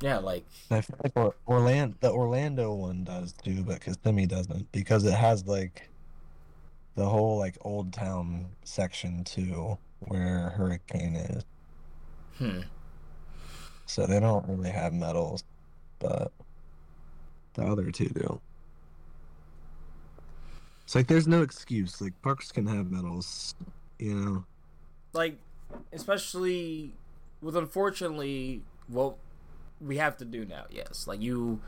Yeah, 0.00 0.18
like 0.18 0.44
I 0.70 0.80
feel 0.80 0.96
like 1.02 1.34
Orlando, 1.46 1.96
the 2.00 2.10
Orlando 2.10 2.72
one 2.74 3.04
does 3.04 3.32
too, 3.32 3.62
but 3.62 3.80
Kissimmee 3.80 4.26
doesn't 4.26 4.70
because 4.70 5.04
it 5.04 5.14
has 5.14 5.46
like 5.46 5.88
the 6.94 7.06
whole 7.06 7.38
like 7.38 7.56
old 7.62 7.92
town 7.92 8.46
section 8.64 9.24
too, 9.24 9.76
where 10.00 10.50
Hurricane 10.50 11.16
is. 11.16 11.44
Hmm. 12.38 12.60
So 13.86 14.06
they 14.06 14.20
don't 14.20 14.46
really 14.48 14.70
have 14.70 14.92
medals 14.92 15.42
but 15.98 16.32
the 17.54 17.62
other 17.62 17.90
two 17.90 18.08
do. 18.08 18.40
It's 20.84 20.94
like 20.94 21.06
there's 21.06 21.28
no 21.28 21.42
excuse. 21.42 22.00
Like 22.00 22.20
parks 22.22 22.50
can 22.50 22.66
have 22.66 22.90
medals, 22.90 23.54
you 23.98 24.14
know. 24.14 24.44
Like, 25.12 25.38
especially 25.92 26.94
with 27.42 27.56
unfortunately 27.56 28.62
what 28.88 29.16
we 29.80 29.98
have 29.98 30.16
to 30.18 30.24
do 30.24 30.44
now. 30.44 30.64
Yes, 30.70 31.06
like 31.06 31.20
you. 31.20 31.60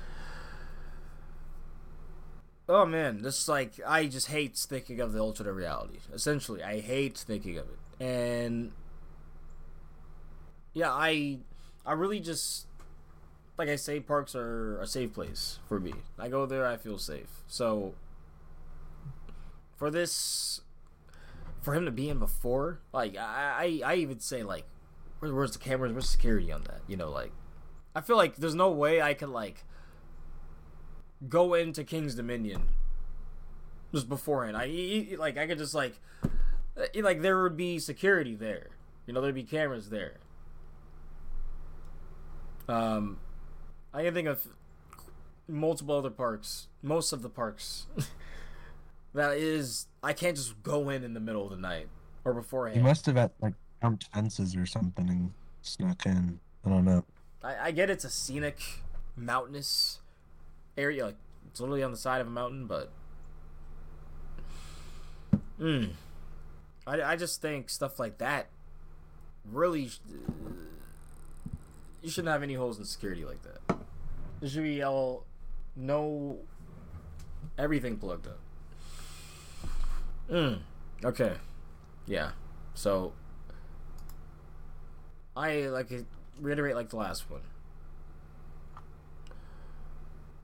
Oh 2.68 2.86
man, 2.86 3.22
this 3.22 3.48
like 3.48 3.72
I 3.86 4.06
just 4.06 4.28
hate 4.28 4.56
thinking 4.56 5.00
of 5.00 5.12
the 5.12 5.20
alternate 5.20 5.52
reality. 5.52 5.98
Essentially, 6.12 6.62
I 6.62 6.80
hate 6.80 7.18
thinking 7.18 7.58
of 7.58 7.66
it, 7.66 8.04
and 8.04 8.72
yeah, 10.72 10.90
I 10.90 11.38
I 11.84 11.92
really 11.92 12.20
just 12.20 12.66
like 13.60 13.68
I 13.68 13.76
say, 13.76 14.00
parks 14.00 14.34
are 14.34 14.80
a 14.80 14.86
safe 14.86 15.12
place 15.12 15.58
for 15.68 15.78
me. 15.78 15.92
I 16.18 16.30
go 16.30 16.46
there, 16.46 16.66
I 16.66 16.78
feel 16.78 16.96
safe. 16.96 17.42
So 17.46 17.92
for 19.76 19.90
this, 19.90 20.62
for 21.60 21.74
him 21.74 21.84
to 21.84 21.90
be 21.90 22.08
in 22.08 22.18
before, 22.18 22.80
like 22.90 23.18
I, 23.18 23.80
I, 23.84 23.92
I 23.92 23.94
even 23.96 24.18
say 24.18 24.42
like, 24.42 24.64
where, 25.18 25.34
where's 25.34 25.52
the 25.52 25.58
cameras? 25.58 25.92
Where's 25.92 26.08
security 26.08 26.50
on 26.50 26.62
that? 26.64 26.80
You 26.88 26.96
know, 26.96 27.10
like 27.10 27.32
I 27.94 28.00
feel 28.00 28.16
like 28.16 28.36
there's 28.36 28.54
no 28.54 28.70
way 28.70 29.02
I 29.02 29.14
could 29.14 29.28
like 29.28 29.64
go 31.28 31.54
into 31.54 31.84
Kings 31.84 32.14
Dominion 32.14 32.62
just 33.92 34.08
beforehand. 34.08 34.56
I 34.56 35.16
like 35.18 35.36
I 35.36 35.46
could 35.46 35.58
just 35.58 35.74
like 35.74 35.98
like 36.94 37.22
there 37.22 37.42
would 37.42 37.56
be 37.56 37.78
security 37.78 38.34
there. 38.34 38.70
You 39.06 39.14
know, 39.14 39.20
there'd 39.20 39.34
be 39.34 39.42
cameras 39.42 39.90
there. 39.90 40.18
Um, 42.68 43.18
I 43.92 44.04
can 44.04 44.14
think 44.14 44.28
of 44.28 44.46
multiple 45.48 45.96
other 45.96 46.10
parks, 46.10 46.68
most 46.82 47.12
of 47.12 47.22
the 47.22 47.28
parks. 47.28 47.86
that 49.14 49.36
is, 49.36 49.88
I 50.02 50.12
can't 50.12 50.36
just 50.36 50.62
go 50.62 50.88
in 50.88 51.02
in 51.02 51.14
the 51.14 51.20
middle 51.20 51.44
of 51.44 51.50
the 51.50 51.56
night 51.56 51.88
or 52.24 52.32
beforehand. 52.32 52.76
You 52.76 52.84
must 52.84 53.06
have 53.06 53.16
had 53.16 53.32
like 53.40 53.54
jumped 53.82 54.08
fences 54.14 54.54
or 54.54 54.66
something 54.66 55.08
and 55.08 55.32
snuck 55.62 56.06
in. 56.06 56.38
I 56.64 56.68
don't 56.68 56.84
know. 56.84 57.04
I, 57.42 57.68
I 57.68 57.70
get 57.70 57.90
it's 57.90 58.04
a 58.04 58.10
scenic, 58.10 58.60
mountainous 59.16 60.00
area. 60.76 61.06
Like 61.06 61.16
it's 61.48 61.60
literally 61.60 61.82
on 61.82 61.90
the 61.90 61.96
side 61.96 62.20
of 62.20 62.26
a 62.26 62.30
mountain, 62.30 62.66
but. 62.66 62.90
Hmm. 65.58 65.84
I, 66.86 67.02
I 67.02 67.16
just 67.16 67.42
think 67.42 67.68
stuff 67.68 67.98
like 67.98 68.18
that 68.18 68.48
really. 69.44 69.90
you 72.02 72.10
shouldn't 72.10 72.32
have 72.32 72.42
any 72.42 72.54
holes 72.54 72.78
in 72.78 72.84
security 72.84 73.24
like 73.24 73.42
that. 73.42 73.76
There 74.40 74.48
should 74.48 74.62
be 74.62 74.82
all 74.82 75.24
no 75.76 76.38
everything 77.58 77.96
plugged 77.96 78.26
up. 78.26 78.38
Mm. 80.30 80.58
Okay. 81.04 81.34
Yeah. 82.06 82.30
So 82.74 83.12
I 85.36 85.62
like 85.62 85.90
reiterate 86.40 86.74
like 86.74 86.90
the 86.90 86.96
last 86.96 87.30
one. 87.30 87.42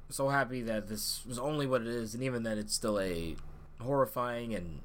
so 0.08 0.28
happy 0.28 0.62
that 0.62 0.88
this 0.88 1.22
was 1.26 1.38
only 1.38 1.66
what 1.66 1.82
it 1.82 1.88
is, 1.88 2.14
and 2.14 2.22
even 2.22 2.42
that 2.44 2.58
it's 2.58 2.74
still 2.74 2.98
a 2.98 3.36
horrifying 3.80 4.54
and 4.54 4.80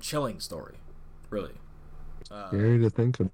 chilling 0.00 0.40
story. 0.40 0.76
Really. 1.30 1.54
Uh, 2.30 2.48
Scary 2.48 2.78
to 2.80 2.90
think 2.90 3.20
of. 3.20 3.30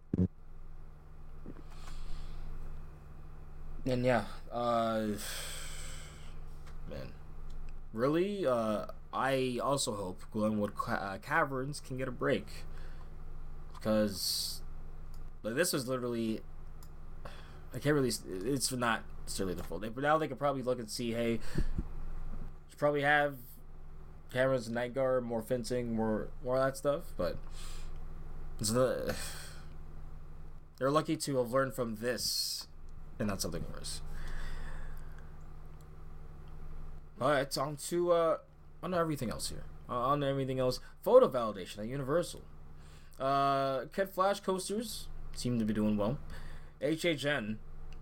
And 3.86 4.04
yeah, 4.04 4.24
uh, 4.52 5.06
man, 6.90 7.12
really, 7.92 8.46
uh, 8.46 8.86
I 9.12 9.58
also 9.62 9.94
hope 9.94 10.22
Glenwood 10.30 10.74
Ca- 10.76 10.92
uh, 10.92 11.18
Caverns 11.18 11.80
can 11.80 11.96
get 11.96 12.08
a 12.08 12.12
break 12.12 12.46
because 13.74 14.60
like 15.42 15.54
this 15.54 15.72
was 15.72 15.86
literally 15.86 16.40
I 17.74 17.78
can't 17.78 17.94
really. 17.94 18.12
It's 18.44 18.72
not 18.72 19.02
necessarily 19.24 19.54
the 19.54 19.62
full 19.62 19.78
day, 19.78 19.88
but 19.88 20.02
now 20.02 20.18
they 20.18 20.28
could 20.28 20.38
probably 20.38 20.62
look 20.62 20.78
and 20.78 20.90
see. 20.90 21.12
Hey, 21.12 21.40
probably 22.78 23.02
have 23.02 23.36
cameras, 24.32 24.68
night 24.70 24.94
guard, 24.94 25.24
more 25.24 25.42
fencing, 25.42 25.94
more 25.94 26.28
more 26.42 26.56
of 26.56 26.64
that 26.64 26.76
stuff. 26.76 27.12
But 27.16 27.36
it's 28.58 28.70
the 28.70 29.14
they're 30.78 30.90
lucky 30.90 31.16
to 31.16 31.36
have 31.38 31.50
learned 31.50 31.74
from 31.74 31.96
this 31.96 32.66
and 33.18 33.28
not 33.28 33.42
something 33.42 33.64
worse. 33.74 34.00
But 37.18 37.58
on 37.58 37.76
to 37.88 38.12
uh, 38.12 38.36
on 38.82 38.94
everything 38.94 39.30
else 39.30 39.50
here. 39.50 39.64
Uh, 39.90 39.98
on 39.98 40.22
everything 40.22 40.58
else. 40.58 40.80
Photo 41.02 41.28
validation 41.28 41.78
at 41.80 41.86
Universal. 41.86 42.42
Uh, 43.18 43.86
Kid 43.92 44.10
Flash 44.10 44.40
coasters 44.40 45.08
seem 45.34 45.58
to 45.58 45.64
be 45.64 45.72
doing 45.72 45.96
well. 45.96 46.18
HHN 46.82 47.56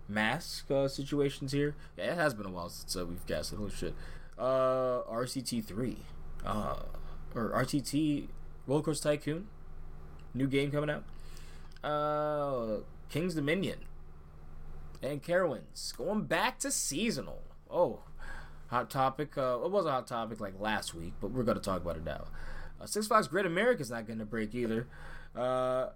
mask 0.07 0.69
uh, 0.71 0.87
situations 0.87 1.51
here. 1.51 1.75
Yeah, 1.97 2.13
it 2.13 2.15
has 2.15 2.33
been 2.33 2.45
a 2.45 2.49
while 2.49 2.69
since 2.69 2.95
uh, 2.95 3.05
we've 3.05 3.25
guessed. 3.25 3.53
Holy 3.53 3.71
shit. 3.71 3.93
Uh, 4.37 5.01
RCT 5.09 5.65
three. 5.65 5.97
Uh, 6.45 6.77
or 7.35 7.49
RTT 7.51 8.27
Roller 8.65 8.83
Coaster 8.83 9.09
Tycoon. 9.09 9.47
New 10.33 10.47
game 10.47 10.71
coming 10.71 10.89
out. 10.89 11.03
Uh, 11.83 12.81
Kings 13.09 13.35
Dominion. 13.35 13.79
And 15.01 15.21
Carowinds 15.21 15.95
going 15.95 16.23
back 16.23 16.59
to 16.59 16.71
seasonal. 16.71 17.41
Oh, 17.69 17.99
hot 18.67 18.89
topic. 18.89 19.37
Uh, 19.37 19.59
it 19.63 19.71
was 19.71 19.85
a 19.85 19.91
hot 19.91 20.07
topic 20.07 20.39
like 20.39 20.59
last 20.59 20.95
week, 20.95 21.13
but 21.21 21.31
we're 21.31 21.43
gonna 21.43 21.59
talk 21.59 21.81
about 21.81 21.97
it 21.97 22.05
now. 22.05 22.25
Uh, 22.81 22.85
Six 22.85 23.07
Flags 23.07 23.27
Great 23.27 23.45
America's 23.45 23.91
not 23.91 24.07
gonna 24.07 24.25
break 24.25 24.55
either. 24.55 24.87
Uh, 25.35 25.89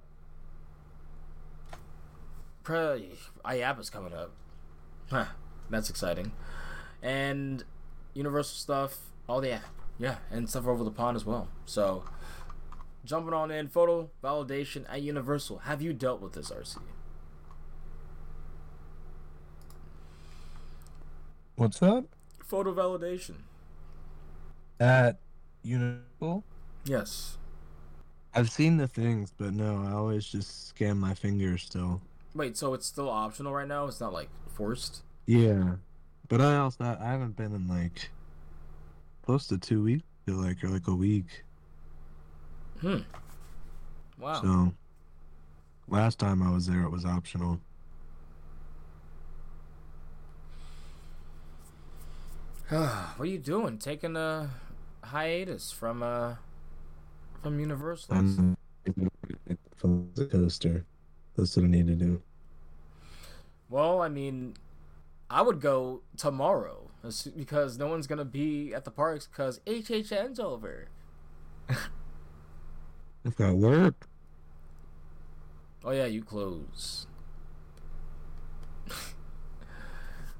pre- 2.64 3.18
IAAPA's 3.46 3.90
coming 3.90 4.14
up. 4.14 4.32
Huh, 5.10 5.26
that's 5.70 5.90
exciting. 5.90 6.32
And 7.02 7.64
Universal 8.14 8.56
stuff. 8.58 8.98
All 9.28 9.42
the 9.42 9.60
yeah, 9.98 10.16
and 10.32 10.50
stuff 10.50 10.66
over 10.66 10.84
the 10.84 10.92
pond 10.92 11.16
as 11.16 11.26
well. 11.26 11.48
So, 11.66 12.04
jumping 13.06 13.34
on 13.34 13.52
in, 13.52 13.68
photo 13.68 14.10
validation 14.24 14.86
at 14.90 15.02
Universal. 15.02 15.60
Have 15.60 15.82
you 15.82 15.94
dealt 15.94 16.22
with 16.22 16.34
this, 16.34 16.50
RC? 16.50 16.78
What's 21.56 21.80
that? 21.80 22.06
Photo 22.44 22.74
validation. 22.74 23.36
At 24.80 25.20
Universal? 25.64 26.44
Yes. 26.84 27.38
I've 28.34 28.50
seen 28.50 28.78
the 28.78 28.88
things, 28.88 29.32
but 29.38 29.54
no, 29.54 29.86
I 29.88 29.92
always 29.92 30.26
just 30.26 30.70
scan 30.70 30.98
my 30.98 31.14
fingers 31.14 31.64
still. 31.64 32.02
Wait, 32.34 32.56
so 32.56 32.74
it's 32.74 32.86
still 32.86 33.10
optional 33.10 33.54
right 33.54 33.68
now? 33.68 33.88
It's 33.88 34.00
not 34.00 34.14
like 34.14 34.30
forced? 34.48 35.04
Yeah, 35.26 35.76
but 36.30 36.42
I 36.42 36.58
also 36.58 36.84
I 36.84 37.12
haven't 37.12 37.36
been 37.36 37.54
in 37.54 37.68
like 37.68 38.10
close 39.26 39.48
to 39.48 39.58
two 39.58 39.84
weeks, 39.84 40.04
I 40.04 40.32
feel 40.32 40.42
like, 40.42 40.64
or 40.64 40.70
like 40.70 40.88
a 40.88 40.96
week. 40.96 41.44
Hmm. 42.80 43.00
Wow. 44.20 44.42
So 44.42 44.74
last 45.88 46.20
time 46.20 46.42
I 46.42 46.52
was 46.52 46.68
there, 46.68 46.84
it 46.84 46.90
was 46.90 47.06
optional. 47.06 47.60
what 52.70 53.20
are 53.20 53.26
you 53.26 53.38
doing? 53.38 53.78
Taking 53.78 54.16
a 54.16 54.50
hiatus 55.04 55.72
from 55.72 56.02
uh 56.02 56.36
from 57.44 57.60
Universal? 57.60 58.16
From 59.76 60.10
the 60.16 60.26
coaster. 60.26 60.86
That's 61.36 61.56
what 61.56 61.66
I 61.66 61.70
need 61.70 61.88
to 61.88 61.96
do. 61.96 62.22
Well, 63.70 64.02
I 64.02 64.10
mean, 64.10 64.56
I 65.30 65.42
would 65.42 65.62
go 65.62 66.02
tomorrow 66.18 66.92
because 67.36 67.78
no 67.78 67.88
one's 67.88 68.06
gonna 68.06 68.26
be 68.26 68.74
at 68.74 68.86
the 68.86 68.92
parks 68.92 69.28
because 69.28 69.60
HHN's 69.66 70.40
over. 70.40 70.90
I've 73.26 73.36
got 73.36 73.56
work. 73.56 74.08
Oh 75.84 75.92
yeah, 75.92 76.06
you 76.06 76.24
close. 76.24 77.08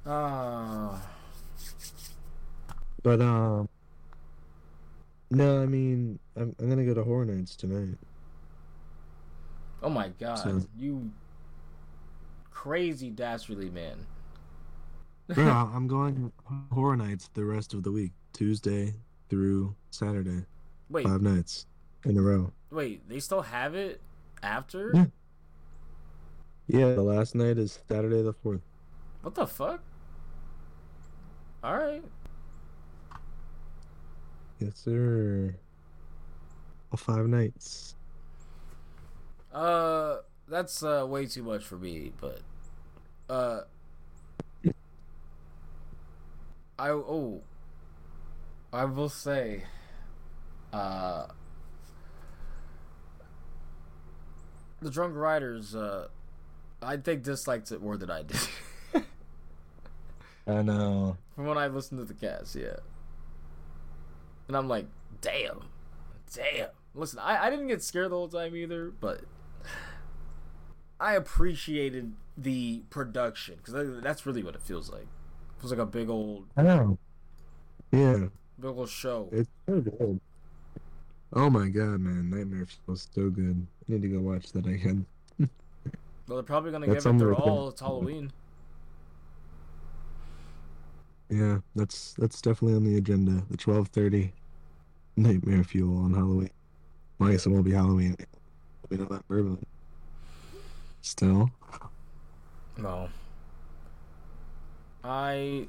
Ah. 0.04 1.00
But 3.04 3.20
um, 3.20 3.68
no, 5.30 5.62
I 5.62 5.66
mean 5.66 6.18
I'm 6.36 6.56
I'm 6.58 6.68
gonna 6.68 6.84
go 6.84 6.92
to 6.94 7.04
Horror 7.04 7.24
Nights 7.24 7.54
tonight. 7.54 7.98
Oh 9.82 9.90
my 9.90 10.08
god, 10.20 10.36
So- 10.36 10.60
you 10.76 11.10
crazy 12.50 13.10
dastardly 13.10 13.70
man. 13.70 14.06
Bro, 15.34 15.44
I'm 15.74 15.86
going 15.86 16.32
Horror 16.72 16.96
Nights 16.96 17.30
the 17.34 17.44
rest 17.44 17.74
of 17.74 17.82
the 17.82 17.90
week, 17.92 18.12
Tuesday 18.32 18.94
through 19.28 19.74
Saturday, 19.90 20.44
Wait, 20.90 21.06
five 21.06 21.22
nights 21.22 21.66
in 22.04 22.18
a 22.18 22.22
row. 22.22 22.52
wait, 22.70 23.08
they 23.08 23.18
still 23.20 23.42
have 23.42 23.74
it 23.74 24.00
after? 24.42 24.90
Yeah. 24.94 25.04
Yeah, 26.68 26.92
the 26.94 27.02
last 27.02 27.34
night 27.34 27.58
is 27.58 27.78
Saturday 27.88 28.22
the 28.22 28.32
fourth. 28.32 28.60
What 29.22 29.34
the 29.34 29.46
fuck? 29.46 29.80
All 31.62 31.76
right. 31.76 32.02
Yes, 34.58 34.72
sir. 34.76 35.54
All 36.92 36.96
five 36.96 37.26
nights. 37.26 37.94
Uh, 39.52 40.18
that's 40.48 40.82
uh 40.82 41.04
way 41.06 41.26
too 41.26 41.42
much 41.42 41.64
for 41.64 41.76
me, 41.76 42.12
but 42.20 42.40
uh, 43.28 43.60
I 46.78 46.88
oh, 46.90 47.42
I 48.72 48.84
will 48.86 49.08
say, 49.08 49.64
uh, 50.72 51.26
the 54.80 54.90
drunk 54.90 55.14
riders. 55.16 55.74
Uh, 55.74 56.08
I 56.82 56.96
think 56.96 57.22
disliked 57.22 57.70
it 57.70 57.80
more 57.80 57.96
than 57.96 58.10
I 58.10 58.22
did. 58.22 58.40
I 60.46 60.62
know. 60.62 61.16
From 61.36 61.46
when 61.46 61.58
I 61.58 61.68
listened 61.68 62.00
to 62.00 62.04
the 62.04 62.14
cast, 62.14 62.56
yeah. 62.56 62.76
And 64.48 64.56
I'm 64.56 64.68
like, 64.68 64.86
damn, 65.20 65.60
damn. 66.34 66.70
Listen, 66.94 67.20
I, 67.20 67.46
I 67.46 67.50
didn't 67.50 67.68
get 67.68 67.82
scared 67.82 68.10
the 68.10 68.16
whole 68.16 68.28
time 68.28 68.56
either, 68.56 68.90
but 68.90 69.20
I 71.00 71.14
appreciated 71.14 72.12
the 72.36 72.82
production 72.90 73.56
because 73.56 74.02
that's 74.02 74.24
really 74.26 74.42
what 74.42 74.54
it 74.54 74.62
feels 74.62 74.90
like. 74.90 75.02
It 75.02 75.60
feels 75.60 75.70
like 75.72 75.80
a 75.80 75.86
big 75.86 76.08
old, 76.08 76.46
know. 76.56 76.98
Yeah, 77.90 78.26
big 78.58 78.70
old 78.70 78.88
show. 78.88 79.28
it's 79.32 79.50
so 79.66 79.80
good. 79.80 80.20
Oh 81.34 81.48
my 81.50 81.68
god, 81.68 82.00
man, 82.00 82.30
Nightmare 82.30 82.66
feels 82.86 83.08
so 83.14 83.30
good. 83.30 83.66
I 83.88 83.92
need 83.92 84.02
to 84.02 84.08
go 84.08 84.20
watch 84.20 84.52
that 84.52 84.66
again. 84.66 85.06
Well, 86.28 86.36
they're 86.36 86.44
probably 86.44 86.70
gonna 86.70 86.86
That's 86.86 87.04
give 87.04 87.14
it 87.16 87.18
their 87.18 87.28
the- 87.28 87.34
all. 87.34 87.68
It's 87.70 87.80
Halloween. 87.80 88.30
Yeah, 91.28 91.58
that's 91.74 92.14
that's 92.18 92.40
definitely 92.40 92.76
on 92.76 92.84
the 92.84 92.96
agenda. 92.96 93.42
The 93.50 93.56
twelve 93.56 93.88
thirty 93.88 94.32
Nightmare 95.16 95.64
Fuel 95.64 95.98
on 95.98 96.14
Halloween. 96.14 96.50
Well, 97.18 97.28
I 97.28 97.32
guess 97.32 97.44
it 97.46 97.50
won't 97.50 97.64
be 97.64 97.72
Halloween. 97.72 98.16
Still. 101.00 101.50
No. 102.76 103.08
I, 105.04 105.66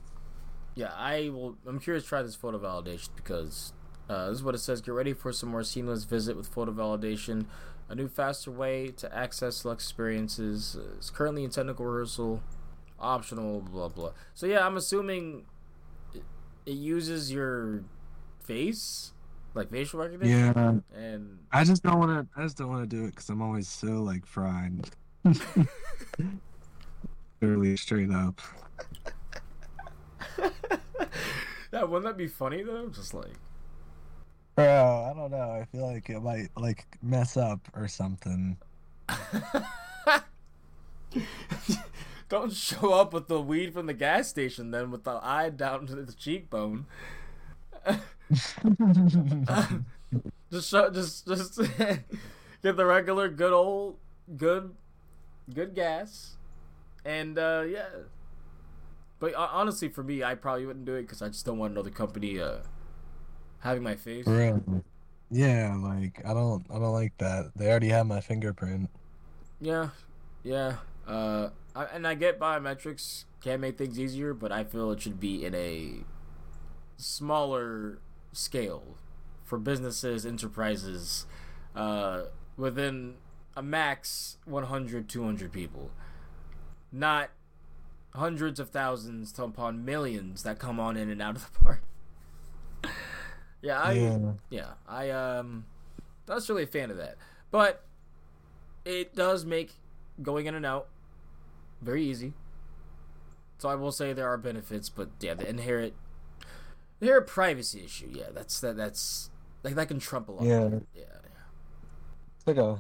yeah, 0.75 0.91
I 0.95 1.29
will. 1.29 1.55
I'm 1.67 1.79
curious 1.79 2.03
to 2.03 2.09
try 2.09 2.21
this 2.21 2.35
photo 2.35 2.59
validation 2.59 3.09
because 3.15 3.73
uh, 4.09 4.29
this 4.29 4.37
is 4.37 4.43
what 4.43 4.55
it 4.55 4.59
says. 4.59 4.81
Get 4.81 4.91
ready 4.91 5.13
for 5.13 5.31
some 5.31 5.49
more 5.49 5.63
seamless 5.63 6.03
visit 6.03 6.37
with 6.37 6.47
photo 6.47 6.71
validation. 6.71 7.45
A 7.89 7.95
new, 7.95 8.07
faster 8.07 8.51
way 8.51 8.89
to 8.97 9.13
access 9.13 9.57
select 9.57 9.81
experiences. 9.81 10.77
It's 10.97 11.09
currently 11.09 11.43
in 11.43 11.49
technical 11.49 11.85
rehearsal. 11.85 12.41
Optional, 12.99 13.59
blah 13.59 13.89
blah. 13.89 14.11
So 14.33 14.45
yeah, 14.45 14.65
I'm 14.65 14.77
assuming 14.77 15.45
it 16.65 16.71
uses 16.71 17.31
your 17.31 17.83
face, 18.39 19.11
like 19.53 19.69
facial 19.69 19.99
recognition, 19.99 20.53
Yeah, 20.55 20.79
and 20.97 21.39
I 21.51 21.63
just 21.63 21.83
don't 21.83 21.99
want 21.99 22.11
to. 22.11 22.27
I 22.39 22.43
just 22.43 22.57
don't 22.57 22.69
want 22.69 22.89
to 22.89 22.95
do 22.95 23.05
it 23.05 23.11
because 23.11 23.29
I'm 23.29 23.41
always 23.41 23.67
so 23.67 24.01
like 24.01 24.25
fried. 24.25 24.89
Literally 27.41 27.77
straight 27.77 28.11
up. 28.11 28.41
yeah, 31.71 31.83
wouldn't 31.83 32.05
that 32.05 32.17
be 32.17 32.27
funny 32.27 32.63
though? 32.63 32.87
Just 32.89 33.13
like. 33.13 33.35
Bro, 34.55 35.09
I 35.11 35.17
don't 35.17 35.31
know. 35.31 35.51
I 35.51 35.65
feel 35.71 35.91
like 35.91 36.09
it 36.09 36.21
might 36.21 36.49
like 36.55 36.85
mess 37.01 37.37
up 37.37 37.59
or 37.75 37.87
something. 37.87 38.57
Don't 42.29 42.51
show 42.53 42.93
up 42.93 43.13
with 43.13 43.27
the 43.27 43.41
weed 43.41 43.73
from 43.73 43.85
the 43.85 43.93
gas 43.93 44.27
station 44.27 44.71
then 44.71 44.89
with 44.91 45.03
the 45.03 45.19
eye 45.23 45.49
down 45.49 45.85
to 45.87 45.95
the 45.95 46.13
cheekbone. 46.13 46.85
Just 50.51 50.69
show, 50.69 50.89
just 50.89 51.27
just 51.27 51.59
get 52.63 52.77
the 52.77 52.85
regular 52.85 53.29
good 53.29 53.53
old 53.53 53.97
good 54.37 54.73
good 55.53 55.75
gas. 55.75 56.37
And 57.05 57.37
uh 57.37 57.63
yeah. 57.67 57.87
But 59.19 59.35
uh, 59.35 59.49
honestly 59.51 59.89
for 59.89 60.03
me 60.03 60.23
I 60.23 60.35
probably 60.35 60.65
wouldn't 60.65 60.85
do 60.85 60.95
it 60.95 61.07
cuz 61.07 61.21
I 61.21 61.29
just 61.29 61.45
don't 61.45 61.57
want 61.57 61.73
another 61.73 61.91
company 61.91 62.39
uh 62.39 62.59
having 63.59 63.83
my 63.83 63.95
face. 63.95 64.25
Bro. 64.25 64.83
Yeah, 65.31 65.75
like 65.81 66.21
I 66.25 66.33
don't 66.33 66.65
I 66.69 66.75
don't 66.79 66.93
like 66.93 67.17
that. 67.17 67.51
They 67.55 67.67
already 67.67 67.89
have 67.89 68.05
my 68.05 68.21
fingerprint. 68.21 68.89
Yeah, 69.59 69.89
yeah. 70.43 70.77
Uh, 71.07 71.49
I, 71.75 71.85
and 71.85 72.07
I 72.07 72.13
get 72.15 72.39
biometrics 72.39 73.25
can 73.41 73.61
make 73.61 73.77
things 73.77 73.99
easier, 73.99 74.33
but 74.33 74.51
I 74.51 74.63
feel 74.63 74.91
it 74.91 75.01
should 75.01 75.19
be 75.19 75.45
in 75.45 75.55
a 75.55 76.03
smaller 76.97 77.99
scale 78.33 78.97
for 79.43 79.57
businesses, 79.57 80.25
enterprises, 80.25 81.25
uh, 81.75 82.23
within 82.57 83.15
a 83.55 83.63
max 83.63 84.37
100, 84.45 85.07
200 85.07 85.51
people. 85.51 85.91
Not 86.91 87.29
hundreds 88.15 88.59
of 88.59 88.69
thousands 88.69 89.31
to 89.33 89.43
upon 89.43 89.83
millions 89.83 90.43
that 90.43 90.59
come 90.59 90.79
on 90.79 90.97
in 90.97 91.09
and 91.09 91.21
out 91.21 91.35
of 91.35 91.51
the 91.51 91.59
park. 91.59 91.81
yeah, 93.61 93.81
I 93.81 93.91
yeah. 93.93 94.17
Yeah. 94.49 94.71
I 94.87 95.09
um 95.09 95.65
not 96.27 96.47
really 96.47 96.63
a 96.63 96.67
fan 96.67 96.91
of 96.91 96.97
that. 96.97 97.17
But 97.51 97.83
it 98.85 99.15
does 99.15 99.45
make 99.45 99.73
going 100.21 100.45
in 100.45 100.55
and 100.55 100.65
out 100.65 100.87
very 101.81 102.03
easy. 102.05 102.33
So 103.57 103.69
I 103.69 103.75
will 103.75 103.91
say 103.91 104.13
there 104.13 104.27
are 104.27 104.37
benefits, 104.37 104.89
but 104.89 105.09
yeah, 105.19 105.33
the 105.33 105.47
inherent 105.49 105.93
the 106.99 107.05
inherent 107.07 107.27
privacy 107.27 107.83
issue, 107.83 108.09
yeah, 108.11 108.27
that's 108.33 108.59
that 108.61 108.75
that's 108.77 109.29
like 109.63 109.75
that 109.75 109.87
can 109.87 109.99
trump 109.99 110.29
a 110.29 110.31
lot. 110.33 110.43
Yeah. 110.43 110.69
Yeah. 110.95 111.03
It's 112.37 112.47
like 112.47 112.57
a 112.57 112.79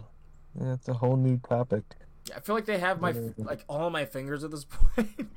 yeah, 0.59 0.73
it's 0.73 0.87
a 0.87 0.93
whole 0.93 1.17
new 1.17 1.37
topic. 1.47 1.83
Yeah, 2.29 2.37
I 2.37 2.39
feel 2.39 2.55
like 2.55 2.65
they 2.65 2.77
have 2.79 3.01
my 3.01 3.13
like 3.37 3.63
all 3.67 3.89
my 3.89 4.05
fingers 4.05 4.43
at 4.43 4.51
this 4.51 4.65
point. 4.69 5.29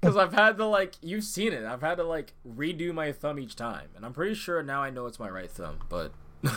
Because 0.00 0.16
I've 0.16 0.32
had 0.32 0.56
to 0.56 0.64
like 0.66 0.94
you've 1.02 1.24
seen 1.24 1.52
it. 1.52 1.64
I've 1.64 1.82
had 1.82 1.96
to 1.96 2.04
like 2.04 2.32
redo 2.48 2.94
my 2.94 3.12
thumb 3.12 3.38
each 3.38 3.56
time, 3.56 3.88
and 3.94 4.04
I'm 4.04 4.12
pretty 4.12 4.34
sure 4.34 4.62
now 4.62 4.82
I 4.82 4.90
know 4.90 5.06
it's 5.06 5.18
my 5.18 5.28
right 5.28 5.50
thumb. 5.50 5.78
But 5.88 6.12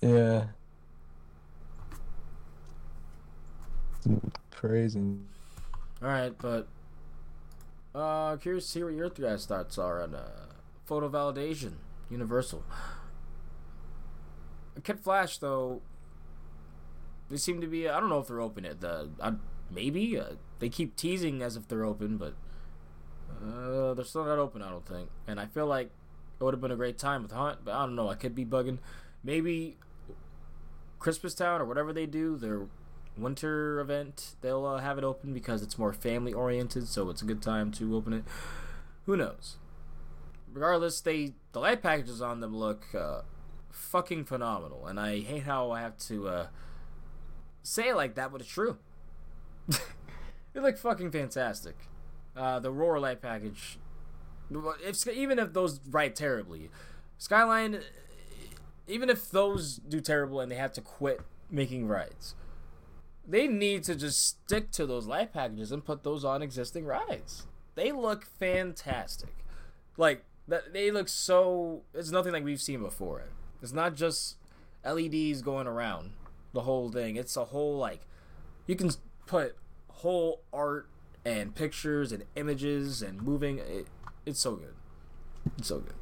Yeah. 0.00 0.44
It's 4.04 4.08
crazy. 4.50 4.98
all 6.02 6.08
right, 6.08 6.32
but 6.38 6.66
uh, 7.94 8.36
curious 8.36 8.64
to 8.66 8.70
see 8.70 8.84
what 8.84 8.94
your 8.94 9.08
guys' 9.10 9.46
thoughts 9.46 9.78
are 9.78 10.02
on 10.02 10.14
uh, 10.14 10.28
photo 10.84 11.08
validation, 11.08 11.74
universal. 12.10 12.64
Kid 14.82 15.00
Flash 15.00 15.38
though, 15.38 15.82
they 17.28 17.36
seem 17.36 17.60
to 17.60 17.66
be. 17.66 17.88
I 17.88 18.00
don't 18.00 18.08
know 18.08 18.18
if 18.18 18.28
they're 18.28 18.40
open 18.40 18.64
yet. 18.64 18.80
The 18.80 19.10
uh, 19.20 19.32
maybe 19.70 20.18
uh, 20.18 20.34
they 20.58 20.68
keep 20.68 20.96
teasing 20.96 21.42
as 21.42 21.56
if 21.56 21.68
they're 21.68 21.84
open, 21.84 22.16
but 22.16 22.34
uh, 23.42 23.94
they're 23.94 24.04
still 24.04 24.24
not 24.24 24.38
open. 24.38 24.62
I 24.62 24.70
don't 24.70 24.86
think. 24.86 25.10
And 25.26 25.40
I 25.40 25.46
feel 25.46 25.66
like 25.66 25.90
it 26.38 26.44
would 26.44 26.54
have 26.54 26.60
been 26.60 26.70
a 26.70 26.76
great 26.76 26.98
time 26.98 27.22
with 27.22 27.32
Hunt, 27.32 27.60
but 27.64 27.74
I 27.74 27.80
don't 27.80 27.96
know. 27.96 28.08
I 28.08 28.14
could 28.14 28.34
be 28.34 28.44
bugging. 28.44 28.78
Maybe 29.22 29.76
Christmas 30.98 31.34
Town 31.34 31.60
or 31.60 31.66
whatever 31.66 31.92
they 31.92 32.06
do, 32.06 32.36
their 32.36 32.62
winter 33.20 33.80
event, 33.80 34.34
they'll 34.40 34.64
uh, 34.64 34.78
have 34.78 34.98
it 34.98 35.04
open 35.04 35.32
because 35.32 35.62
it's 35.62 35.78
more 35.78 35.92
family 35.92 36.32
oriented, 36.32 36.88
so 36.88 37.10
it's 37.10 37.22
a 37.22 37.24
good 37.24 37.42
time 37.42 37.70
to 37.72 37.96
open 37.96 38.12
it. 38.12 38.24
Who 39.06 39.16
knows? 39.16 39.56
Regardless, 40.52 41.00
they 41.00 41.34
the 41.52 41.60
light 41.60 41.82
packages 41.82 42.20
on 42.20 42.40
them 42.40 42.56
look 42.56 42.86
uh, 42.94 43.22
fucking 43.70 44.24
phenomenal, 44.24 44.86
and 44.86 44.98
I 44.98 45.20
hate 45.20 45.44
how 45.44 45.70
I 45.70 45.80
have 45.80 45.96
to 46.08 46.28
uh, 46.28 46.46
say 47.62 47.88
it 47.88 47.96
like 47.96 48.14
that, 48.14 48.32
but 48.32 48.40
it's 48.40 48.50
true. 48.50 48.78
they 49.68 50.60
look 50.60 50.78
fucking 50.78 51.10
fantastic. 51.10 51.76
Uh, 52.36 52.58
the 52.58 52.70
Roar 52.70 52.98
light 52.98 53.20
package, 53.20 53.78
if 54.84 55.06
even 55.08 55.38
if 55.38 55.52
those 55.52 55.80
write 55.88 56.14
terribly, 56.16 56.70
Skyline, 57.18 57.80
even 58.86 59.10
if 59.10 59.30
those 59.30 59.76
do 59.76 60.00
terrible 60.00 60.40
and 60.40 60.50
they 60.50 60.56
have 60.56 60.72
to 60.72 60.80
quit 60.80 61.20
making 61.50 61.86
rides, 61.86 62.34
they 63.30 63.46
need 63.46 63.84
to 63.84 63.94
just 63.94 64.26
stick 64.26 64.72
to 64.72 64.86
those 64.86 65.06
light 65.06 65.32
packages 65.32 65.70
and 65.70 65.84
put 65.84 66.02
those 66.02 66.24
on 66.24 66.42
existing 66.42 66.84
rides. 66.84 67.46
They 67.76 67.92
look 67.92 68.26
fantastic. 68.26 69.34
Like 69.96 70.24
that, 70.48 70.72
they 70.72 70.90
look 70.90 71.08
so. 71.08 71.82
It's 71.94 72.10
nothing 72.10 72.32
like 72.32 72.44
we've 72.44 72.60
seen 72.60 72.82
before. 72.82 73.24
It's 73.62 73.72
not 73.72 73.94
just 73.94 74.36
LEDs 74.84 75.42
going 75.42 75.68
around 75.68 76.10
the 76.52 76.62
whole 76.62 76.90
thing. 76.90 77.14
It's 77.16 77.36
a 77.36 77.46
whole 77.46 77.78
like 77.78 78.00
you 78.66 78.74
can 78.74 78.90
put 79.26 79.56
whole 79.88 80.42
art 80.52 80.88
and 81.24 81.54
pictures 81.54 82.10
and 82.10 82.24
images 82.34 83.00
and 83.00 83.22
moving. 83.22 83.58
It, 83.58 83.86
it's 84.26 84.40
so 84.40 84.56
good. 84.56 84.74
It's 85.56 85.68
so 85.68 85.78
good. 85.78 85.94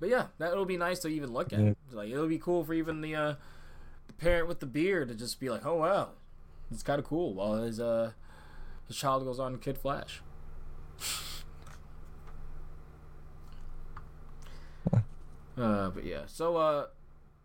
But 0.00 0.10
yeah, 0.10 0.26
that'll 0.38 0.64
be 0.66 0.76
nice 0.76 0.98
to 1.00 1.08
even 1.08 1.32
look 1.32 1.52
at. 1.52 1.58
Like 1.90 2.10
it'll 2.10 2.28
be 2.28 2.38
cool 2.38 2.64
for 2.64 2.74
even 2.74 3.00
the 3.00 3.14
uh, 3.16 3.34
the 4.18 4.24
parent 4.24 4.48
with 4.48 4.60
the 4.60 4.66
beard 4.66 5.08
to 5.08 5.14
just 5.14 5.40
be 5.40 5.50
like, 5.50 5.64
"Oh 5.64 5.76
wow, 5.76 6.10
it's 6.70 6.82
kind 6.82 6.98
of 6.98 7.04
cool." 7.04 7.34
While 7.34 7.62
his 7.62 7.80
uh 7.80 8.12
his 8.86 8.96
child 8.96 9.24
goes 9.24 9.38
on 9.38 9.58
Kid 9.58 9.78
Flash. 9.78 10.22
uh, 15.56 15.90
but 15.90 16.04
yeah, 16.04 16.22
so 16.26 16.56
uh, 16.56 16.86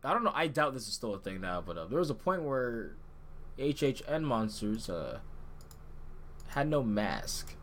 I 0.04 0.14
don't 0.14 0.24
know. 0.24 0.34
I 0.34 0.48
doubt 0.48 0.74
this 0.74 0.88
is 0.88 0.94
still 0.94 1.14
a 1.14 1.20
thing 1.20 1.42
now, 1.42 1.62
but 1.62 1.78
uh, 1.78 1.86
there 1.86 2.00
was 2.00 2.10
a 2.10 2.16
point 2.16 2.44
where 2.44 2.96
HHN 3.58 4.24
monsters 4.24 4.90
uh 4.90 5.20
had 6.50 6.68
no 6.68 6.84
mask. 6.84 7.56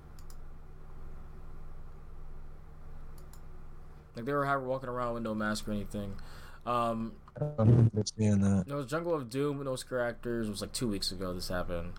Like 4.17 4.25
they 4.25 4.33
were 4.33 4.61
walking 4.61 4.89
around 4.89 5.15
with 5.15 5.23
no 5.23 5.35
mask 5.35 5.69
or 5.69 5.73
anything. 5.73 6.17
Um, 6.67 7.13
don't 7.41 7.59
remember 7.59 8.03
seeing 8.17 8.41
that. 8.41 8.65
there 8.67 8.77
was 8.77 8.87
Jungle 8.87 9.15
of 9.15 9.31
Doom 9.31 9.59
with 9.59 9.67
no 9.67 9.77
scare 9.77 10.07
actors. 10.07 10.47
It 10.47 10.51
was 10.51 10.61
like 10.61 10.73
two 10.73 10.89
weeks 10.89 11.11
ago 11.13 11.33
this 11.33 11.49
happened. 11.49 11.93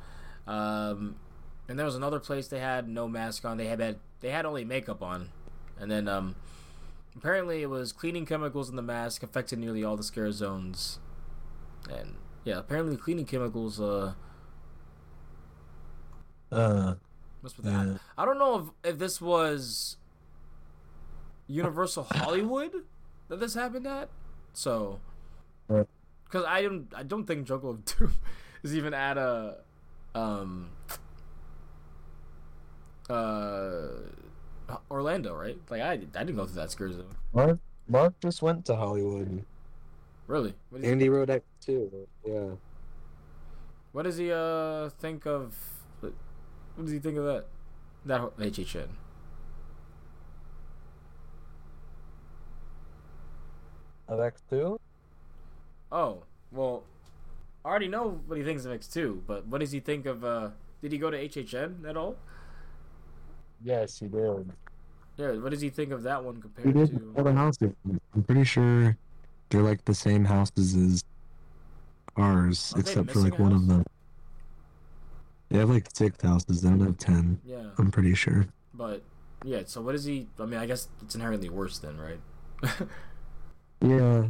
Um, 0.48 1.16
and 1.68 1.78
there 1.78 1.86
was 1.86 1.96
another 1.96 2.20
place 2.20 2.48
they 2.48 2.60
had 2.60 2.88
no 2.88 3.08
mask 3.08 3.46
on. 3.46 3.58
They 3.58 3.68
had, 3.68 3.80
had 3.80 4.00
they 4.20 4.30
had 4.32 4.46
only 4.46 4.66
makeup 4.66 5.02
on, 5.02 5.30
and 5.80 5.90
then 5.90 6.08
um, 6.08 6.36
apparently 7.16 7.62
it 7.62 7.70
was 7.70 7.92
cleaning 7.92 8.26
chemicals 8.26 8.70
in 8.70 8.76
the 8.76 8.82
mask 8.82 9.24
affected 9.24 9.60
nearly 9.60 9.84
all 9.84 9.96
the 9.98 10.04
scare 10.04 10.32
zones. 10.32 11.00
And 11.90 12.16
yeah, 12.44 12.60
apparently 12.60 12.98
cleaning 12.98 13.26
chemicals 13.26 13.80
uh 13.80 14.14
Uh, 16.52 16.96
must 17.42 17.56
be 17.58 17.64
that. 17.64 18.00
I 18.18 18.26
don't 18.26 18.38
know 18.38 18.74
if 18.84 18.92
if 18.94 19.00
this 19.00 19.22
was 19.22 19.98
Universal 21.48 22.04
Hollywood 22.12 22.74
that 23.30 23.40
this 23.40 23.54
happened 23.54 23.88
at. 23.88 24.10
So. 24.54 25.00
Because 26.26 26.46
I 26.46 26.62
don't 26.62 26.88
I 26.96 27.04
don't 27.04 27.26
think 27.26 27.48
Jungle 27.48 27.72
of 27.72 27.86
Doom 27.86 28.14
is 28.64 28.76
even 28.76 28.94
at 28.94 29.18
a 29.18 29.58
um 30.16 30.70
uh 33.10 33.88
Orlando, 34.90 35.34
right? 35.36 35.58
Like 35.70 35.82
I 35.82 35.92
I 35.94 35.98
didn't 35.98 36.36
go 36.36 36.46
through 36.46 36.56
that 36.56 36.72
scare 36.72 36.92
zone. 36.92 37.16
Mark, 37.34 37.60
Mark 37.88 38.20
just 38.22 38.42
went 38.42 38.66
to 38.66 38.76
Hollywood. 38.76 39.44
Really? 40.28 40.54
What, 40.70 40.84
Andy 40.84 41.10
rode 41.10 41.30
X 41.30 41.44
too. 41.60 42.08
Yeah. 42.26 42.52
what 43.92 44.04
does 44.04 44.18
he 44.18 44.32
uh 44.32 44.90
think 44.90 45.26
of? 45.26 45.56
What 46.00 46.14
does 46.86 46.92
he 46.92 47.00
think 47.00 47.18
of 47.18 47.26
that? 47.26 47.46
That 48.06 48.22
HHN. 48.38 48.88
Of 54.08 54.20
X 54.20 54.42
two? 54.50 54.80
Oh, 55.92 56.24
well, 56.52 56.84
I 57.66 57.70
already 57.70 57.88
know 57.88 58.22
what 58.26 58.38
he 58.38 58.44
thinks 58.44 58.66
of 58.66 58.72
X2, 58.72 59.22
but 59.28 59.46
what 59.48 59.60
does 59.60 59.72
he 59.72 59.80
think 59.80 60.06
of, 60.06 60.24
uh, 60.24 60.50
did 60.82 60.92
he 60.92 60.98
go 60.98 61.12
to 61.12 61.18
HHN 61.18 61.88
at 61.88 61.98
all? 61.98 62.16
Yes, 63.64 64.00
he 64.00 64.08
did. 64.08 64.52
Yeah, 65.18 65.34
what 65.34 65.50
does 65.52 65.62
he 65.62 65.70
think 65.70 65.92
of 65.92 66.04
that 66.04 66.24
one 66.24 66.36
He 66.36 66.42
compared 66.42 66.76
all 67.16 67.24
to, 67.24 67.24
the 67.24 67.34
houses. 67.34 67.72
I'm 68.16 68.24
pretty 68.24 68.44
sure 68.46 68.98
they're 69.50 69.62
like 69.62 69.84
the 69.86 69.94
same 69.94 70.26
houses 70.26 70.76
as 70.76 71.04
ours, 72.18 72.74
Are 72.76 72.82
they 72.82 72.90
except 72.92 73.12
for 73.12 73.20
like 73.20 73.38
one 73.38 73.52
of 73.52 73.68
them. 73.68 73.86
They 75.50 75.60
have 75.60 75.70
like 75.70 75.88
six 75.94 76.22
houses. 76.24 76.62
They 76.62 76.70
don't 76.70 76.80
have 76.80 76.98
ten. 76.98 77.40
yeah, 77.46 77.64
I'm 77.78 77.92
pretty 77.92 78.16
sure. 78.16 78.48
but, 78.74 79.04
yeah, 79.44 79.62
so 79.66 79.82
what 79.82 79.96
is 79.96 80.06
he, 80.06 80.28
I 80.40 80.46
mean, 80.46 80.60
I 80.60 80.66
guess 80.66 80.88
it's 81.02 81.16
inherently 81.16 81.50
worse 81.50 81.78
then, 81.80 82.00
right? 82.00 82.20
Yeah, 83.84 84.28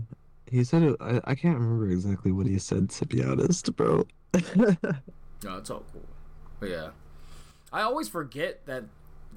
he 0.52 0.64
said 0.64 0.84
it. 0.84 0.98
I, 1.00 1.22
I 1.24 1.36
can't 1.36 1.58
remember 1.58 1.88
exactly 1.90 2.32
what 2.32 2.46
he 2.46 2.60
said. 2.60 2.90
To 2.92 3.06
be 3.06 3.24
honest, 3.24 3.76
bro. 3.76 4.06
no, 4.34 4.76
it's 5.58 5.70
all 5.70 5.84
cool. 5.92 6.06
But 6.60 6.70
yeah, 6.70 6.90
I 7.74 7.82
always 7.82 8.08
forget 8.10 8.66
that 8.68 8.84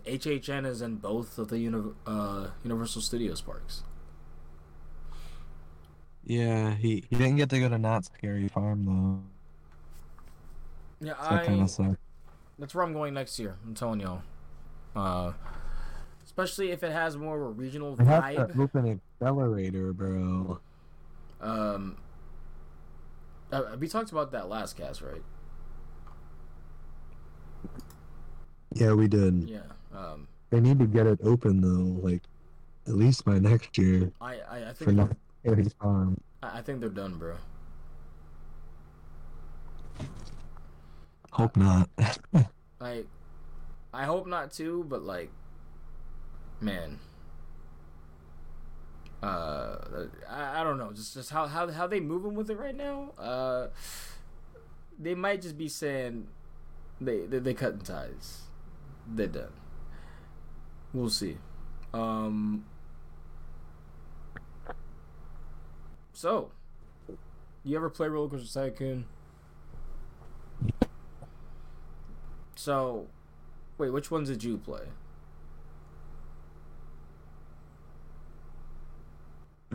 HHN 0.07 0.67
is 0.67 0.83
in 0.83 0.97
both 0.97 1.39
of 1.39 1.49
the 1.49 1.59
uni- 1.59 1.93
uh, 2.07 2.49
Universal 2.63 3.01
Studios 3.03 3.41
parks. 3.41 3.83
yeah, 6.27 6.75
he 6.75 7.05
he 7.11 7.17
didn't 7.17 7.37
get 7.37 7.51
to 7.51 7.61
go 7.61 7.69
to 7.69 7.79
Knott's 7.79 8.11
Scary 8.17 8.49
Farm 8.49 8.85
though. 8.87 9.23
Yeah, 11.07 11.15
So 11.23 11.35
that 11.35 11.45
kind 11.47 11.61
of 11.63 11.71
sucked. 11.71 11.97
that's 12.59 12.75
where 12.75 12.85
I'm 12.85 12.93
going 12.93 13.15
next 13.15 13.39
year, 13.39 13.57
I'm 13.65 13.75
telling 13.75 14.01
y'all. 14.01 14.23
Uh, 14.97 15.33
especially 16.25 16.71
if 16.71 16.83
it 16.83 16.93
has 16.93 17.17
more 17.17 17.37
of 17.37 17.43
a 17.43 17.51
regional 17.51 17.95
I 17.99 18.05
vibe. 18.05 18.55
to 18.55 18.63
open 18.63 19.01
Xcelerator, 19.21 19.95
bro. 19.95 20.61
Um, 21.45 21.99
uh, 23.53 23.77
we 23.79 23.87
talked 23.87 24.11
about 24.11 24.33
that 24.33 24.49
last 24.49 24.77
cast, 24.77 25.03
right? 25.03 25.23
Yeah, 28.73 28.95
we 28.95 29.07
did. 29.07 29.49
Yeah. 29.49 29.61
Um, 29.95 30.27
They 30.51 30.61
need 30.61 30.79
to 30.81 30.87
get 30.87 31.07
it 31.07 31.21
open 31.23 31.61
though, 31.61 32.01
like 32.07 32.23
at 32.87 32.95
least 32.95 33.25
by 33.25 33.39
next 33.39 33.79
year 33.79 34.11
I, 34.21 34.41
I, 34.51 34.71
I 34.71 34.73
for 34.73 34.87
think 34.87 34.97
not 34.97 35.17
any 35.45 35.65
time. 35.81 36.21
I 36.43 36.59
I 36.59 36.63
think 36.63 36.81
they're 36.81 36.89
done, 36.89 37.15
bro. 37.17 37.37
Hope 41.31 41.57
not. 41.57 41.89
Like, 42.81 43.07
I 43.95 44.05
hope 44.05 44.27
not 44.27 44.53
too, 44.53 44.85
but 44.89 45.03
like, 45.03 45.31
man. 46.61 46.99
Uh, 49.25 50.07
I, 50.29 50.61
I 50.61 50.65
don't 50.65 50.77
know, 50.77 50.93
just 50.93 51.15
just 51.15 51.31
how 51.31 51.47
how 51.47 51.71
how 51.71 51.87
they 51.87 51.99
moving 51.99 52.35
with 52.35 52.51
it 52.51 52.59
right 52.59 52.77
now. 52.77 53.13
Uh, 53.19 53.69
they 54.99 55.15
might 55.15 55.41
just 55.41 55.57
be 55.57 55.67
saying 55.67 56.27
they 57.01 57.25
they, 57.25 57.39
they 57.39 57.55
cutting 57.55 57.81
ties. 57.81 58.43
They're 59.07 59.27
done. 59.27 59.53
We'll 60.93 61.09
see. 61.09 61.39
Um. 61.95 62.67
So, 66.13 66.51
you 67.65 67.77
ever 67.77 67.89
play 67.89 68.09
Roller 68.09 68.29
Coaster 68.29 68.71
Tycoon? 68.71 69.07
So, 72.57 73.09
wait, 73.79 73.89
which 73.89 74.11
ones 74.11 74.29
did 74.29 74.45
you 74.45 74.59
play? 74.59 74.85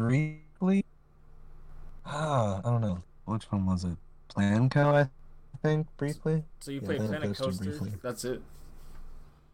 Briefly? 0.07 0.85
Ah, 2.05 2.59
I 2.63 2.69
don't 2.69 2.79
know. 2.81 3.03
Which 3.25 3.43
one 3.51 3.65
was 3.65 3.83
it? 3.83 3.97
Planco, 4.33 4.93
I 4.95 5.09
think, 5.61 5.87
briefly. 5.97 6.43
So 6.61 6.71
you 6.71 6.79
Yeah, 6.79 6.85
played 6.87 6.99
Planet 6.99 7.37
Coaster. 7.37 7.63
briefly. 7.65 7.93
That's 8.01 8.23
it. 8.23 8.41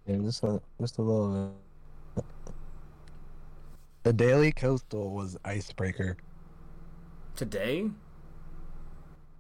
Yeah, 0.06 0.18
just 0.18 0.44
a 0.44 0.62
just 0.80 1.00
a 1.00 1.02
little 1.02 1.56
bit. 2.16 2.26
The 4.04 4.14
Daily 4.14 4.52
Coastle 4.52 5.10
was 5.10 5.36
Icebreaker. 5.44 6.18
Today? 7.36 7.90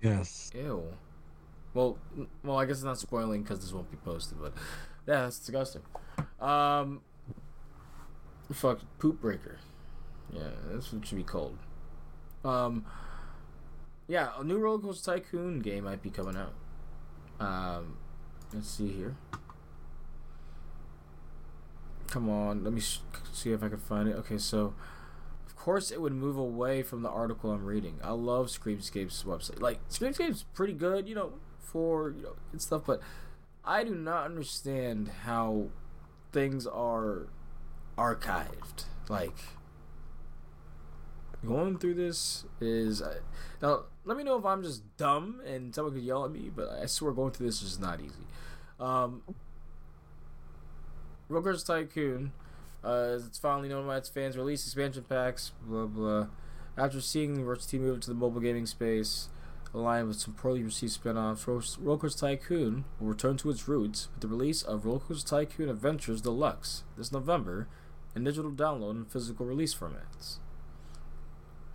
Yes. 0.01 0.49
Ew. 0.55 0.91
Well, 1.75 1.99
well, 2.43 2.57
I 2.57 2.65
guess 2.65 2.77
it's 2.77 2.83
not 2.83 2.97
spoiling 2.97 3.43
because 3.43 3.59
this 3.59 3.71
won't 3.71 3.91
be 3.91 3.97
posted, 3.97 4.39
but 4.41 4.53
yeah, 5.07 5.21
that's 5.23 5.37
disgusting. 5.37 5.83
Um, 6.39 7.01
fuck, 8.51 8.79
poop 8.97 9.21
breaker. 9.21 9.59
Yeah, 10.35 10.77
it 10.77 10.83
should 10.83 11.15
be 11.15 11.23
called. 11.23 11.57
Um, 12.43 12.85
yeah, 14.07 14.29
a 14.37 14.43
new 14.43 14.57
Roller 14.57 14.79
Coaster 14.79 15.13
Tycoon 15.13 15.59
game 15.59 15.85
might 15.85 16.03
be 16.03 16.09
coming 16.09 16.35
out. 16.37 16.53
Um, 17.39 17.97
let's 18.53 18.69
see 18.69 18.89
here. 18.89 19.15
Come 22.07 22.29
on, 22.29 22.63
let 22.63 22.71
me 22.71 22.81
sh- 22.81 22.99
see 23.33 23.51
if 23.51 23.63
I 23.63 23.69
can 23.69 23.77
find 23.77 24.07
it. 24.07 24.15
Okay, 24.17 24.37
so 24.37 24.73
of 25.45 25.55
course 25.55 25.89
it 25.91 25.99
would 26.01 26.13
move 26.13 26.37
away 26.37 26.83
from 26.83 27.01
the 27.01 27.09
article 27.09 27.51
I'm 27.51 27.65
reading. 27.65 27.99
I 28.03 28.11
love 28.11 28.47
Screamscape's 28.47 29.23
website. 29.23 29.59
Like 29.59 29.79
Screamscape's 29.89 30.43
pretty 30.53 30.73
good, 30.73 31.09
you 31.09 31.15
know, 31.15 31.33
for 31.59 32.11
you 32.11 32.21
know 32.21 32.35
and 32.51 32.61
stuff, 32.61 32.83
but 32.85 33.01
I 33.63 33.83
do 33.83 33.95
not 33.95 34.25
understand 34.25 35.09
how 35.23 35.69
things 36.31 36.67
are 36.67 37.27
archived. 37.97 38.85
Like 39.09 39.37
going 41.45 41.77
through 41.77 41.95
this 41.95 42.45
is 42.59 43.01
now. 43.61 43.83
Let 44.03 44.17
me 44.17 44.23
know 44.23 44.37
if 44.37 44.45
I'm 44.45 44.61
just 44.61 44.83
dumb 44.97 45.41
and 45.45 45.73
someone 45.73 45.93
could 45.93 46.03
yell 46.03 46.25
at 46.25 46.31
me, 46.31 46.51
but 46.55 46.69
I 46.69 46.85
swear 46.85 47.11
going 47.11 47.31
through 47.31 47.47
this 47.47 47.63
is 47.63 47.79
not 47.79 47.99
easy. 47.99 48.27
Um, 48.79 49.23
Tycoon, 51.29 52.31
uh, 52.83 53.17
it's 53.25 53.39
finally 53.39 53.67
known 53.69 53.87
by 53.87 53.97
its 53.97 54.09
fans, 54.09 54.37
released 54.37 54.67
expansion 54.67 55.03
packs, 55.09 55.53
blah 55.65 55.85
blah. 55.85 56.27
After 56.77 57.01
seeing 57.01 57.33
the 57.33 57.55
team 57.55 57.81
move 57.81 58.01
to 58.01 58.09
the 58.09 58.13
mobile 58.13 58.41
gaming 58.41 58.65
space, 58.65 59.29
aligned 59.73 60.07
with 60.07 60.17
some 60.17 60.33
poorly 60.33 60.61
received 60.61 60.93
spin-offs, 60.93 61.47
Ro- 61.47 61.59
Rollcoaster 61.59 62.19
Tycoon 62.19 62.85
will 62.99 63.07
return 63.07 63.37
to 63.37 63.49
its 63.49 63.67
roots 63.67 64.09
with 64.13 64.21
the 64.21 64.27
release 64.27 64.61
of 64.61 64.83
Rollcoaster 64.83 65.27
Tycoon 65.27 65.69
Adventures 65.69 66.21
Deluxe 66.21 66.83
this 66.97 67.11
November 67.11 67.67
in 68.15 68.23
digital 68.23 68.51
download 68.51 68.91
and 68.91 69.11
physical 69.11 69.45
release 69.45 69.73
formats. 69.73 70.37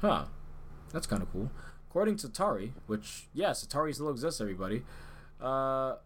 Huh. 0.01 0.25
That's 0.93 1.07
kind 1.07 1.23
of 1.23 1.31
cool. 1.33 1.51
According 1.89 2.17
to 2.19 2.29
Atari, 2.29 2.73
which, 2.87 3.27
yes, 3.35 3.65
Atari 3.65 3.95
still 3.95 4.11
exists, 4.11 4.41
everybody, 4.41 4.83
uh, 5.41 5.97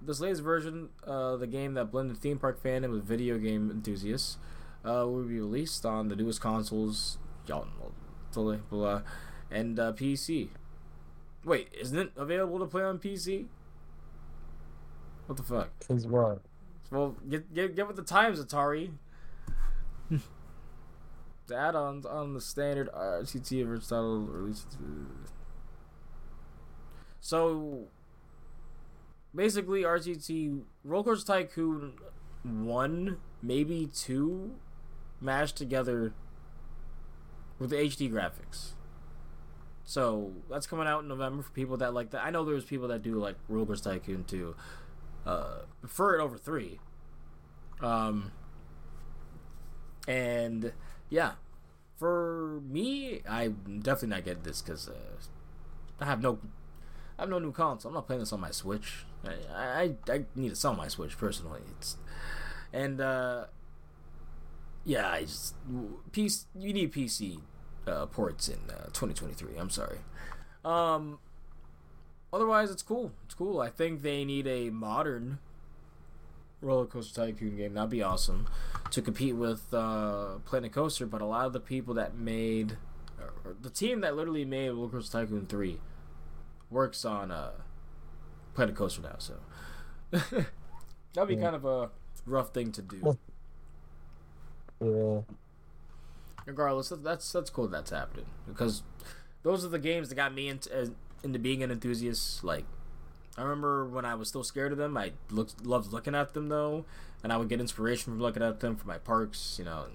this 0.00 0.20
latest 0.20 0.42
version, 0.42 0.88
uh, 1.06 1.36
the 1.36 1.46
game 1.46 1.74
that 1.74 1.86
blended 1.90 2.18
theme 2.18 2.38
park 2.38 2.62
fandom 2.62 2.90
with 2.90 3.04
video 3.04 3.38
game 3.38 3.70
enthusiasts, 3.70 4.36
uh, 4.84 5.06
will 5.06 5.22
be 5.22 5.38
released 5.38 5.86
on 5.86 6.08
the 6.08 6.16
newest 6.16 6.40
consoles, 6.40 7.18
y'all 7.46 7.66
know, 7.78 8.60
blah, 8.70 9.02
and 9.50 9.78
uh, 9.78 9.92
PC. 9.92 10.48
Wait, 11.44 11.68
isn't 11.80 11.98
it 11.98 12.12
available 12.16 12.58
to 12.58 12.66
play 12.66 12.82
on 12.82 12.98
PC? 12.98 13.46
What 15.26 15.36
the 15.36 15.42
fuck? 15.42 15.70
Is 15.88 16.06
what? 16.06 16.40
Well, 16.90 17.16
get 17.28 17.52
get 17.54 17.74
get 17.74 17.86
with 17.86 17.96
the 17.96 18.02
times, 18.02 18.44
Atari. 18.44 18.90
The 21.52 21.58
add-ons 21.58 22.06
on 22.06 22.34
the 22.34 22.40
standard 22.40 22.88
RTT 22.92 23.64
Aristotle 23.64 24.20
released. 24.20 24.78
So, 27.20 27.84
basically, 29.34 29.82
RTT 29.82 30.62
Roller 30.84 31.16
Tycoon 31.16 31.92
one, 32.42 33.18
maybe 33.42 33.88
two, 33.94 34.54
mashed 35.20 35.56
together 35.56 36.12
with 37.58 37.70
the 37.70 37.76
HD 37.76 38.10
graphics. 38.10 38.72
So 39.84 40.32
that's 40.48 40.66
coming 40.66 40.86
out 40.86 41.02
in 41.02 41.08
November 41.08 41.42
for 41.42 41.50
people 41.50 41.76
that 41.78 41.92
like 41.92 42.10
that. 42.10 42.24
I 42.24 42.30
know 42.30 42.44
there's 42.44 42.64
people 42.64 42.88
that 42.88 43.02
do 43.02 43.16
like 43.16 43.36
Roller 43.48 43.76
Tycoon 43.76 44.24
two, 44.24 44.54
uh, 45.26 45.58
prefer 45.80 46.18
it 46.18 46.22
over 46.22 46.38
three. 46.38 46.80
Um, 47.80 48.32
and 50.08 50.72
yeah, 51.12 51.32
for 51.98 52.62
me, 52.66 53.20
I'm 53.28 53.80
definitely 53.82 54.16
not 54.16 54.24
getting 54.24 54.42
this 54.44 54.62
because 54.62 54.88
uh, 54.88 54.94
I 56.00 56.06
have 56.06 56.22
no, 56.22 56.38
I 57.18 57.22
have 57.22 57.28
no 57.28 57.38
new 57.38 57.52
console. 57.52 57.90
I'm 57.90 57.94
not 57.94 58.06
playing 58.06 58.20
this 58.20 58.32
on 58.32 58.40
my 58.40 58.50
Switch. 58.50 59.04
I 59.22 59.94
I, 60.08 60.12
I 60.12 60.24
need 60.34 60.48
to 60.48 60.56
sell 60.56 60.74
my 60.74 60.88
Switch 60.88 61.18
personally. 61.18 61.60
It's 61.76 61.98
and 62.72 62.98
uh, 62.98 63.44
yeah, 64.86 65.10
I 65.10 65.20
just 65.20 65.54
PC. 66.12 66.46
You 66.58 66.72
need 66.72 66.94
PC 66.94 67.40
uh, 67.86 68.06
ports 68.06 68.48
in 68.48 68.70
uh, 68.70 68.86
2023. 68.94 69.58
I'm 69.58 69.68
sorry. 69.68 69.98
Um, 70.64 71.18
otherwise, 72.32 72.70
it's 72.70 72.82
cool. 72.82 73.12
It's 73.26 73.34
cool. 73.34 73.60
I 73.60 73.68
think 73.68 74.00
they 74.00 74.24
need 74.24 74.46
a 74.46 74.70
modern 74.70 75.40
roller 76.62 76.86
coaster 76.86 77.26
tycoon 77.26 77.56
game. 77.56 77.74
That'd 77.74 77.90
be 77.90 78.02
awesome 78.02 78.48
to 78.90 79.02
compete 79.02 79.36
with 79.36 79.72
uh, 79.74 80.38
Planet 80.46 80.72
Coaster. 80.72 81.04
But 81.06 81.20
a 81.20 81.26
lot 81.26 81.44
of 81.46 81.52
the 81.52 81.60
people 81.60 81.92
that 81.94 82.14
made 82.16 82.78
or 83.44 83.54
the 83.60 83.70
team 83.70 84.00
that 84.00 84.16
literally 84.16 84.44
made 84.44 84.70
Roller 84.70 84.88
Coaster 84.88 85.20
Tycoon 85.20 85.46
3 85.46 85.78
works 86.70 87.04
on 87.04 87.30
uh, 87.30 87.50
Planet 88.54 88.74
Coaster 88.74 89.02
now. 89.02 89.16
So 89.18 89.34
that'd 90.10 91.28
be 91.28 91.34
Yeah. 91.34 91.40
kind 91.42 91.56
of 91.56 91.64
a 91.64 91.90
rough 92.26 92.54
thing 92.54 92.72
to 92.72 92.82
do. 92.82 93.18
Yeah. 94.80 95.20
regardless 96.46 96.88
that's 97.02 97.30
that's 97.30 97.50
cool 97.50 97.68
that's 97.68 97.90
happening 97.90 98.26
because 98.48 98.82
those 99.44 99.64
are 99.64 99.68
the 99.68 99.78
games 99.78 100.08
that 100.08 100.16
got 100.16 100.34
me 100.34 100.48
into 100.48 100.76
uh, 100.76 100.86
into 101.22 101.38
being 101.38 101.62
an 101.62 101.70
enthusiast 101.70 102.42
like 102.42 102.64
i 103.36 103.42
remember 103.42 103.86
when 103.86 104.04
i 104.04 104.14
was 104.14 104.28
still 104.28 104.44
scared 104.44 104.72
of 104.72 104.78
them 104.78 104.96
i 104.96 105.12
looked 105.30 105.64
loved 105.64 105.92
looking 105.92 106.14
at 106.14 106.34
them 106.34 106.48
though. 106.48 106.84
And 107.22 107.32
i 107.32 107.36
would 107.36 107.48
get 107.48 107.60
inspiration 107.60 108.12
from 108.12 108.20
looking 108.20 108.42
at 108.42 108.60
them 108.60 108.76
for 108.76 108.86
my 108.86 108.98
parks 108.98 109.56
you 109.58 109.64
know 109.64 109.86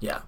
yeah. 0.00 0.22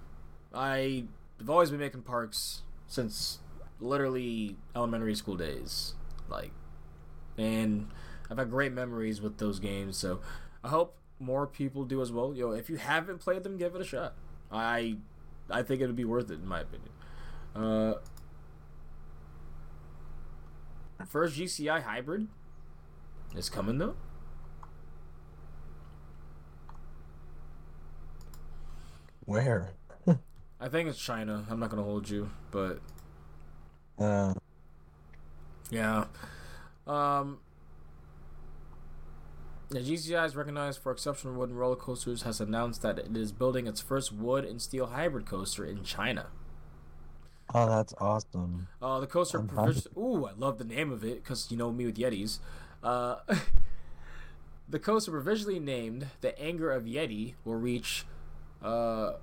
I 0.53 1.03
have 1.37 1.49
always 1.49 1.69
been 1.69 1.79
making 1.79 2.01
parks 2.01 2.63
since 2.87 3.39
literally 3.79 4.55
elementary 4.75 5.13
school 5.13 5.35
days 5.35 5.93
like 6.29 6.51
and 7.37 7.87
i've 8.31 8.37
had 8.37 8.49
great 8.49 8.73
memories 8.73 9.21
with 9.21 9.37
those 9.37 9.59
games 9.59 9.95
so 9.97 10.19
i 10.63 10.69
hope 10.69 10.97
more 11.19 11.47
people 11.47 11.83
do 11.83 12.01
as 12.01 12.11
well. 12.11 12.33
Yo 12.33 12.51
if 12.51 12.69
you 12.69 12.77
haven't 12.77 13.19
played 13.19 13.43
them 13.43 13.57
give 13.57 13.75
it 13.75 13.81
a 13.81 13.85
shot. 13.85 14.13
I 14.51 14.97
I 15.49 15.63
think 15.63 15.81
it 15.81 15.87
would 15.87 15.95
be 15.95 16.05
worth 16.05 16.29
it 16.29 16.35
in 16.35 16.47
my 16.47 16.61
opinion. 16.61 16.89
Uh, 17.55 17.93
first 21.05 21.37
GCI 21.37 21.83
hybrid 21.83 22.27
is 23.35 23.49
coming 23.49 23.77
though. 23.77 23.95
Where? 29.25 29.71
I 30.59 30.69
think 30.69 30.89
it's 30.89 30.99
China. 30.99 31.45
I'm 31.49 31.59
not 31.59 31.69
gonna 31.69 31.83
hold 31.83 32.09
you, 32.09 32.29
but 32.51 32.79
Uh, 33.99 34.33
yeah. 35.69 36.05
Um. 36.85 37.39
The 39.69 39.79
GCI 39.79 40.25
is 40.25 40.33
recognized 40.37 40.79
for 40.81 40.93
exceptional 40.93 41.33
wooden 41.33 41.55
roller 41.55 41.75
coasters. 41.75 42.21
Has 42.21 42.39
announced 42.39 42.81
that 42.83 42.97
it 42.99 43.17
is 43.17 43.33
building 43.33 43.67
its 43.67 43.81
first 43.81 44.13
wood 44.13 44.45
and 44.45 44.61
steel 44.61 44.87
hybrid 44.87 45.25
coaster 45.25 45.65
in 45.65 45.83
China. 45.83 46.27
Oh, 47.53 47.69
that's 47.69 47.93
awesome. 47.99 48.67
Uh, 48.81 48.99
the 48.99 49.07
coaster. 49.07 49.39
Provis- 49.39 49.87
Ooh, 49.97 50.25
I 50.25 50.31
love 50.37 50.57
the 50.57 50.65
name 50.65 50.91
of 50.91 51.03
it 51.03 51.23
because 51.23 51.49
you 51.49 51.57
know 51.57 51.71
me 51.71 51.85
with 51.85 51.97
Yetis. 51.97 52.39
Uh, 52.83 53.15
the 54.69 54.79
coaster 54.79 55.11
provisionally 55.11 55.59
named 55.59 56.07
"The 56.21 56.39
Anger 56.41 56.71
of 56.71 56.83
Yeti" 56.83 57.35
will 57.45 57.55
reach. 57.55 58.05
Uh, 58.61 59.13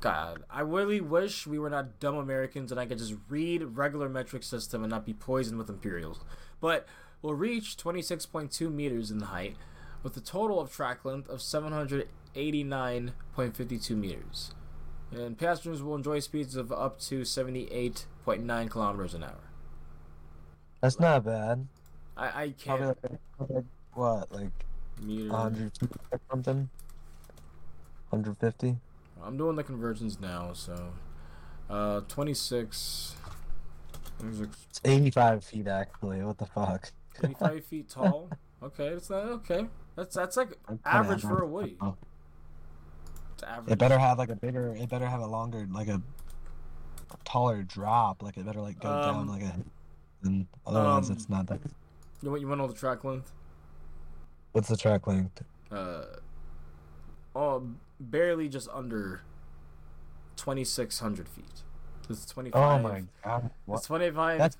God, 0.00 0.42
I 0.50 0.60
really 0.60 1.00
wish 1.00 1.46
we 1.46 1.58
were 1.58 1.70
not 1.70 1.98
dumb 1.98 2.16
Americans 2.16 2.70
and 2.70 2.78
I 2.78 2.84
could 2.84 2.98
just 2.98 3.14
read 3.30 3.62
regular 3.62 4.06
metric 4.08 4.42
system 4.42 4.82
and 4.82 4.90
not 4.90 5.06
be 5.06 5.14
poisoned 5.14 5.56
with 5.58 5.70
Imperials. 5.70 6.20
But 6.60 6.86
will 7.22 7.34
reach 7.34 7.78
26.2 7.78 8.70
meters 8.70 9.10
in 9.10 9.20
height, 9.20 9.56
with 10.02 10.14
a 10.16 10.20
total 10.20 10.60
of 10.60 10.70
track 10.70 11.06
length 11.06 11.28
of 11.30 11.38
789.52 11.40 13.90
meters. 13.96 14.50
And 15.14 15.38
passengers 15.38 15.82
will 15.82 15.94
enjoy 15.94 16.20
speeds 16.20 16.56
of 16.56 16.72
up 16.72 16.98
to 17.02 17.22
78.9 17.22 18.70
kilometers 18.70 19.14
an 19.14 19.24
hour. 19.24 19.50
That's 20.80 20.98
not 20.98 21.24
bad. 21.24 21.66
I, 22.16 22.42
I 22.42 22.54
can't. 22.58 22.96
like, 23.02 23.20
like 23.48 23.64
what, 23.94 24.32
like 24.32 24.50
meter. 25.02 25.30
100 25.30 25.72
or 26.10 26.20
something? 26.30 26.68
150? 28.10 28.76
I'm 29.22 29.36
doing 29.36 29.56
the 29.56 29.64
conversions 29.64 30.20
now, 30.20 30.52
so. 30.52 30.90
Uh, 31.70 32.00
26. 32.00 33.16
It's 34.40 34.80
85 34.84 35.44
feet 35.44 35.66
actually. 35.66 36.22
What 36.22 36.38
the 36.38 36.46
fuck? 36.46 36.92
25 37.18 37.64
feet 37.70 37.88
tall. 37.88 38.30
Okay, 38.62 38.88
it's 38.88 39.10
not 39.10 39.24
okay. 39.24 39.66
That's 39.96 40.14
that's 40.14 40.36
like 40.36 40.58
average 40.84 41.22
for 41.22 41.42
a. 41.42 41.46
Woody. 41.46 41.76
Average. 43.44 43.72
It 43.72 43.78
better 43.78 43.98
have 43.98 44.18
like 44.18 44.30
a 44.30 44.36
bigger. 44.36 44.74
It 44.74 44.88
better 44.88 45.06
have 45.06 45.20
a 45.20 45.26
longer, 45.26 45.66
like 45.70 45.88
a 45.88 46.00
taller 47.24 47.62
drop. 47.62 48.22
Like 48.22 48.36
it 48.36 48.46
better 48.46 48.60
like 48.60 48.80
go 48.80 48.90
Um, 48.90 49.02
down 49.02 49.28
like 49.28 49.42
a. 49.42 49.54
And 50.22 50.46
otherwise, 50.66 51.10
um, 51.10 51.16
it's 51.16 51.28
not 51.28 51.46
that. 51.48 51.60
You 52.22 52.30
want 52.30 52.40
you 52.40 52.48
want 52.48 52.60
all 52.60 52.68
the 52.68 52.74
track 52.74 53.04
length? 53.04 53.32
What's 54.52 54.68
the 54.68 54.76
track 54.76 55.06
length? 55.06 55.42
Uh, 55.70 56.04
oh, 57.36 57.66
barely 58.00 58.48
just 58.48 58.68
under 58.72 59.22
2,600 60.36 61.28
feet. 61.28 61.62
It's 62.08 62.24
25. 62.26 62.62
Oh 62.62 62.78
my 62.82 63.04
god! 63.22 63.44
It's 63.46 63.54
What? 63.66 63.84
25. 63.84 64.38
That's 64.38 64.56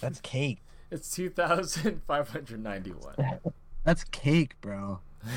that's 0.00 0.20
cake. 0.20 0.58
It's 0.90 1.10
2,591. 1.10 3.14
That's 3.84 4.04
cake, 4.04 4.58
bro. 4.62 5.00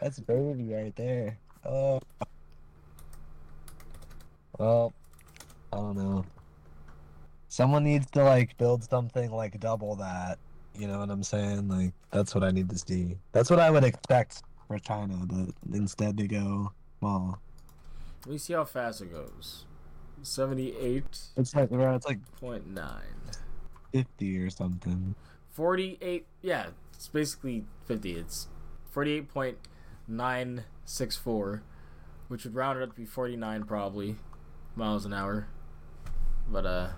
That's 0.00 0.18
baby 0.20 0.72
right 0.72 0.94
there. 0.96 1.38
Oh. 1.64 2.00
Well, 4.58 4.92
I 5.72 5.76
don't 5.76 5.96
know. 5.96 6.24
Someone 7.48 7.84
needs 7.84 8.10
to 8.12 8.24
like 8.24 8.56
build 8.56 8.84
something 8.84 9.30
like 9.30 9.58
double 9.60 9.96
that. 9.96 10.38
You 10.78 10.88
know 10.88 10.98
what 10.98 11.10
I'm 11.10 11.22
saying? 11.22 11.68
Like 11.68 11.92
that's 12.10 12.34
what 12.34 12.44
I 12.44 12.50
need 12.50 12.68
to 12.70 12.78
see. 12.78 13.16
That's 13.32 13.50
what 13.50 13.60
I 13.60 13.70
would 13.70 13.84
expect 13.84 14.42
for 14.66 14.78
China, 14.78 15.16
but 15.24 15.54
instead 15.72 16.16
they 16.16 16.26
go 16.26 16.72
well. 17.00 17.40
Let 18.24 18.32
me 18.32 18.38
see 18.38 18.54
how 18.54 18.64
fast 18.64 19.02
it 19.02 19.12
goes. 19.12 19.64
Seventy-eight. 20.22 21.18
It's 21.36 21.54
like 21.54 21.70
bro, 21.70 21.94
it's 21.94 22.06
like 22.06 22.18
nine. 22.66 23.02
50 23.92 24.38
or 24.40 24.50
something. 24.50 25.14
48. 25.52 26.26
Yeah, 26.42 26.66
it's 26.92 27.08
basically 27.08 27.64
50. 27.86 28.12
It's 28.16 28.48
48.964, 28.96 31.60
which 32.28 32.44
would 32.44 32.54
round 32.54 32.78
it 32.78 32.82
up 32.82 32.90
to 32.90 32.96
be 32.96 33.04
49 33.04 33.64
probably 33.64 34.16
miles 34.74 35.04
an 35.04 35.12
hour. 35.12 35.48
But, 36.48 36.64
uh, 36.64 36.88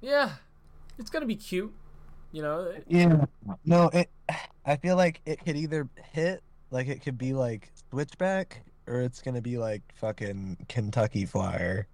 yeah, 0.00 0.34
it's 0.98 1.10
gonna 1.10 1.26
be 1.26 1.36
cute. 1.36 1.74
You 2.30 2.42
know, 2.42 2.74
Yeah. 2.88 3.24
No, 3.64 3.88
it. 3.92 4.10
I 4.66 4.76
feel 4.76 4.96
like 4.96 5.20
it 5.24 5.44
could 5.44 5.56
either 5.56 5.88
hit, 6.12 6.42
like 6.70 6.88
it 6.88 7.02
could 7.02 7.18
be 7.18 7.32
like 7.32 7.70
switchback, 7.90 8.62
or 8.86 9.00
it's 9.02 9.22
gonna 9.22 9.40
be 9.40 9.56
like 9.58 9.82
fucking 9.94 10.66
Kentucky 10.68 11.26
Flyer. 11.26 11.86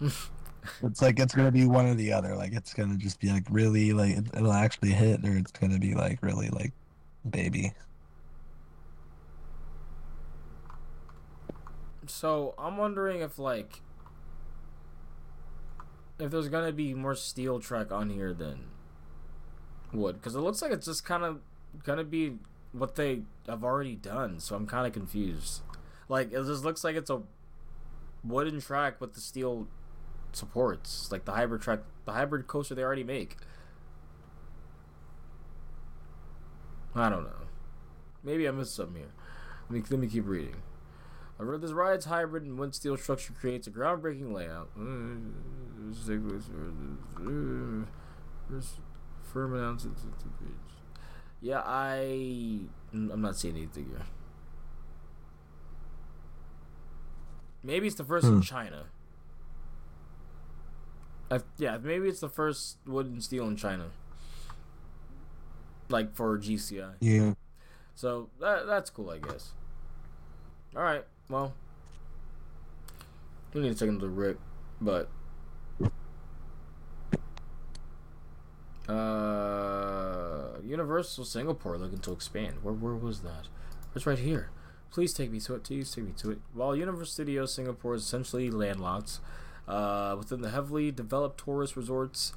It's 0.82 1.00
like 1.02 1.18
it's 1.18 1.34
gonna 1.34 1.50
be 1.52 1.66
one 1.66 1.86
or 1.86 1.94
the 1.94 2.12
other. 2.12 2.36
Like 2.36 2.52
it's 2.52 2.74
gonna 2.74 2.96
just 2.96 3.20
be 3.20 3.28
like 3.28 3.44
really 3.50 3.92
like 3.92 4.16
it- 4.16 4.34
it'll 4.34 4.52
actually 4.52 4.90
hit, 4.90 5.24
or 5.24 5.36
it's 5.36 5.52
gonna 5.52 5.78
be 5.78 5.94
like 5.94 6.22
really 6.22 6.48
like 6.50 6.72
baby. 7.28 7.72
so 12.06 12.54
I'm 12.58 12.76
wondering 12.76 13.20
if, 13.20 13.38
like, 13.38 13.80
if 16.18 16.30
there's 16.30 16.48
gonna 16.48 16.72
be 16.72 16.92
more 16.92 17.14
steel 17.14 17.60
track 17.60 17.92
on 17.92 18.10
here 18.10 18.34
than 18.34 18.66
wood. 19.92 20.16
Because 20.16 20.34
it 20.34 20.40
looks 20.40 20.60
like 20.60 20.72
it's 20.72 20.86
just 20.86 21.04
kind 21.04 21.24
of 21.24 21.40
gonna 21.84 22.04
be 22.04 22.38
what 22.72 22.96
they 22.96 23.22
have 23.46 23.64
already 23.64 23.94
done. 23.94 24.40
So 24.40 24.54
I'm 24.56 24.66
kind 24.66 24.86
of 24.86 24.92
confused. 24.92 25.62
Like, 26.08 26.32
it 26.32 26.44
just 26.44 26.64
looks 26.64 26.84
like 26.84 26.96
it's 26.96 27.10
a 27.10 27.22
wooden 28.24 28.60
track 28.60 29.00
with 29.00 29.14
the 29.14 29.20
steel 29.20 29.68
supports, 30.36 31.10
like 31.12 31.24
the 31.24 31.32
hybrid 31.32 31.62
track, 31.62 31.80
the 32.04 32.12
hybrid 32.12 32.46
coaster 32.46 32.74
they 32.74 32.82
already 32.82 33.04
make. 33.04 33.36
I 36.94 37.08
don't 37.08 37.24
know. 37.24 37.46
Maybe 38.24 38.46
I 38.48 38.50
missed 38.50 38.74
something 38.74 38.96
here. 38.96 39.12
Let 39.68 39.70
me 39.70 39.82
let 39.90 40.00
me 40.00 40.06
keep 40.08 40.26
reading. 40.26 40.56
I 41.38 41.42
read 41.44 41.60
this 41.62 41.70
ride's 41.72 42.04
hybrid 42.06 42.42
and 42.42 42.58
wood 42.58 42.74
steel 42.74 42.96
structure 42.96 43.32
creates 43.32 43.66
a 43.66 43.70
groundbreaking 43.70 44.32
layout. 44.32 44.68
Firm 49.22 49.54
announcement. 49.54 49.96
Yeah, 51.40 51.62
I 51.64 52.60
I'm 52.92 53.20
not 53.22 53.36
seeing 53.36 53.56
anything 53.56 53.86
here. 53.86 54.02
Maybe 57.62 57.86
it's 57.86 57.96
the 57.96 58.04
first 58.04 58.26
in 58.26 58.34
Hmm. 58.34 58.40
China. 58.40 58.86
I, 61.30 61.40
yeah, 61.58 61.78
maybe 61.78 62.08
it's 62.08 62.20
the 62.20 62.28
first 62.28 62.78
wood 62.86 63.06
and 63.06 63.22
steel 63.22 63.46
in 63.46 63.56
China. 63.56 63.86
Like 65.88 66.14
for 66.14 66.38
GCI. 66.38 66.94
Yeah. 67.00 67.34
So 67.94 68.30
that 68.40 68.66
that's 68.66 68.90
cool, 68.90 69.10
I 69.10 69.18
guess. 69.18 69.50
All 70.76 70.82
right. 70.82 71.04
Well, 71.28 71.52
we 73.52 73.60
need 73.60 73.72
to 73.72 73.78
take 73.78 73.88
him 73.88 74.00
to 74.00 74.08
Rick, 74.08 74.38
but 74.80 75.08
uh, 78.88 80.58
Universal 80.64 81.24
Singapore 81.24 81.78
looking 81.78 81.98
to 82.00 82.12
expand. 82.12 82.62
Where 82.62 82.74
where 82.74 82.94
was 82.94 83.20
that? 83.20 83.48
It's 83.94 84.06
right 84.06 84.18
here. 84.18 84.50
Please 84.90 85.12
take 85.12 85.30
me 85.30 85.38
to 85.40 85.54
it. 85.54 85.64
Please 85.64 85.92
take 85.92 86.04
me 86.04 86.12
to 86.18 86.32
it. 86.32 86.38
While 86.52 86.74
Universal 86.74 87.12
Studios 87.12 87.54
Singapore 87.54 87.94
is 87.94 88.02
essentially 88.02 88.50
landlocked 88.50 89.18
uh, 89.70 90.16
within 90.18 90.42
the 90.42 90.50
heavily 90.50 90.90
developed 90.90 91.42
tourist 91.42 91.76
resorts 91.76 92.32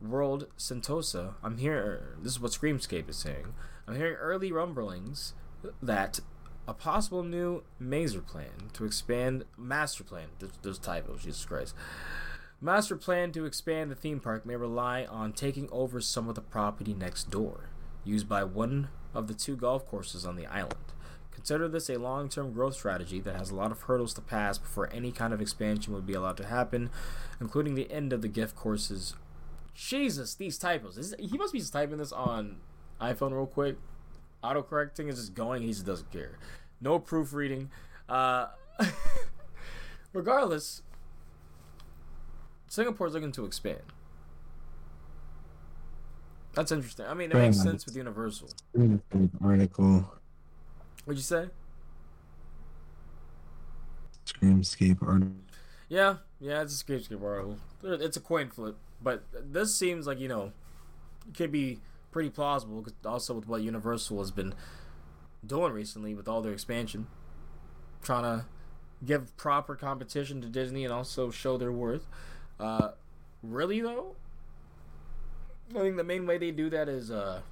world 0.00 0.46
Sentosa, 0.56 1.34
I'm 1.42 1.58
here. 1.58 2.16
This 2.22 2.32
is 2.32 2.40
what 2.40 2.52
Screamscape 2.52 3.08
is 3.08 3.16
saying. 3.16 3.54
I'm 3.88 3.96
hearing 3.96 4.14
early 4.14 4.52
rumblings 4.52 5.34
that 5.82 6.20
a 6.68 6.74
possible 6.74 7.22
new 7.22 7.62
mazer 7.78 8.20
plan 8.20 8.70
to 8.74 8.84
expand 8.84 9.44
master 9.56 10.04
plan. 10.04 10.28
There's 10.62 10.78
typos, 10.78 11.24
Jesus 11.24 11.44
Christ. 11.44 11.74
Master 12.60 12.96
plan 12.96 13.32
to 13.32 13.44
expand 13.44 13.90
the 13.90 13.94
theme 13.94 14.20
park 14.20 14.46
may 14.46 14.56
rely 14.56 15.04
on 15.04 15.32
taking 15.32 15.68
over 15.70 16.00
some 16.00 16.28
of 16.28 16.34
the 16.34 16.40
property 16.40 16.94
next 16.94 17.30
door, 17.30 17.68
used 18.04 18.28
by 18.28 18.44
one 18.44 18.88
of 19.12 19.26
the 19.26 19.34
two 19.34 19.56
golf 19.56 19.86
courses 19.86 20.24
on 20.24 20.36
the 20.36 20.46
island. 20.46 20.74
Consider 21.46 21.68
this 21.68 21.88
a 21.88 21.96
long 21.96 22.28
term 22.28 22.52
growth 22.52 22.74
strategy 22.74 23.20
that 23.20 23.36
has 23.36 23.52
a 23.52 23.54
lot 23.54 23.70
of 23.70 23.82
hurdles 23.82 24.12
to 24.14 24.20
pass 24.20 24.58
before 24.58 24.92
any 24.92 25.12
kind 25.12 25.32
of 25.32 25.40
expansion 25.40 25.94
would 25.94 26.04
be 26.04 26.12
allowed 26.12 26.36
to 26.38 26.46
happen, 26.46 26.90
including 27.40 27.76
the 27.76 27.88
end 27.88 28.12
of 28.12 28.20
the 28.20 28.26
gift 28.26 28.56
courses. 28.56 29.14
Jesus, 29.72 30.34
these 30.34 30.58
typos. 30.58 30.98
Is, 30.98 31.14
he 31.20 31.38
must 31.38 31.52
be 31.52 31.60
just 31.60 31.72
typing 31.72 31.98
this 31.98 32.10
on 32.10 32.56
iPhone 33.00 33.30
real 33.30 33.46
quick. 33.46 33.76
Autocorrecting 34.42 35.08
is 35.08 35.20
just 35.20 35.34
going, 35.34 35.62
he 35.62 35.68
just 35.68 35.86
doesn't 35.86 36.10
care. 36.10 36.36
No 36.80 36.98
proofreading. 36.98 37.70
Uh, 38.08 38.48
regardless, 40.12 40.82
Singapore's 42.66 43.12
looking 43.12 43.30
to 43.30 43.44
expand. 43.44 43.82
That's 46.54 46.72
interesting. 46.72 47.06
I 47.06 47.14
mean, 47.14 47.30
it 47.30 47.36
makes 47.36 47.62
sense 47.62 47.86
with 47.86 47.94
Universal. 47.94 48.48
Article. 49.44 50.10
What'd 51.06 51.18
you 51.18 51.22
say? 51.22 51.48
Screamscape 54.26 55.02
article. 55.06 55.32
Yeah, 55.88 56.16
yeah, 56.40 56.62
it's 56.62 56.80
a 56.80 56.84
Screamscape 56.84 57.22
article. 57.22 57.58
It's 57.84 58.16
a 58.16 58.20
coin 58.20 58.50
flip, 58.50 58.76
But 59.00 59.22
this 59.52 59.74
seems 59.74 60.06
like 60.06 60.18
you 60.18 60.28
know, 60.28 60.52
it 61.28 61.34
could 61.36 61.52
be 61.52 61.78
pretty 62.10 62.30
plausible. 62.30 62.82
'cause 62.82 62.94
also 63.04 63.34
with 63.34 63.46
what 63.46 63.62
Universal 63.62 64.18
has 64.18 64.30
been 64.32 64.52
doing 65.46 65.72
recently 65.72 66.12
with 66.14 66.26
all 66.26 66.42
their 66.42 66.52
expansion, 66.52 67.06
trying 68.02 68.24
to 68.24 68.46
give 69.04 69.36
proper 69.36 69.76
competition 69.76 70.40
to 70.40 70.48
Disney 70.48 70.82
and 70.84 70.92
also 70.92 71.30
show 71.30 71.56
their 71.56 71.70
worth. 71.72 72.06
Uh, 72.58 72.92
really 73.44 73.80
though, 73.80 74.16
I 75.70 75.74
think 75.80 75.96
the 75.96 76.04
main 76.04 76.26
way 76.26 76.38
they 76.38 76.50
do 76.50 76.68
that 76.70 76.88
is 76.88 77.10
uh, 77.12 77.42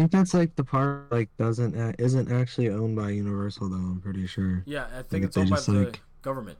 think 0.00 0.10
that's 0.12 0.34
like 0.34 0.54
the 0.56 0.64
part 0.64 1.10
like 1.10 1.28
doesn't 1.38 1.74
a- 1.74 1.94
isn't 1.98 2.30
actually 2.30 2.68
owned 2.68 2.96
by 2.96 3.10
Universal 3.10 3.70
though. 3.70 3.76
I'm 3.76 4.00
pretty 4.00 4.26
sure. 4.26 4.62
yeah, 4.66 4.86
I 4.92 4.96
Like, 4.98 5.06
think 5.08 5.24
it's 5.24 5.34
they 5.34 5.40
owned 5.42 5.50
by 5.50 5.60
the 5.60 5.72
like- 5.72 6.02
government. 6.22 6.58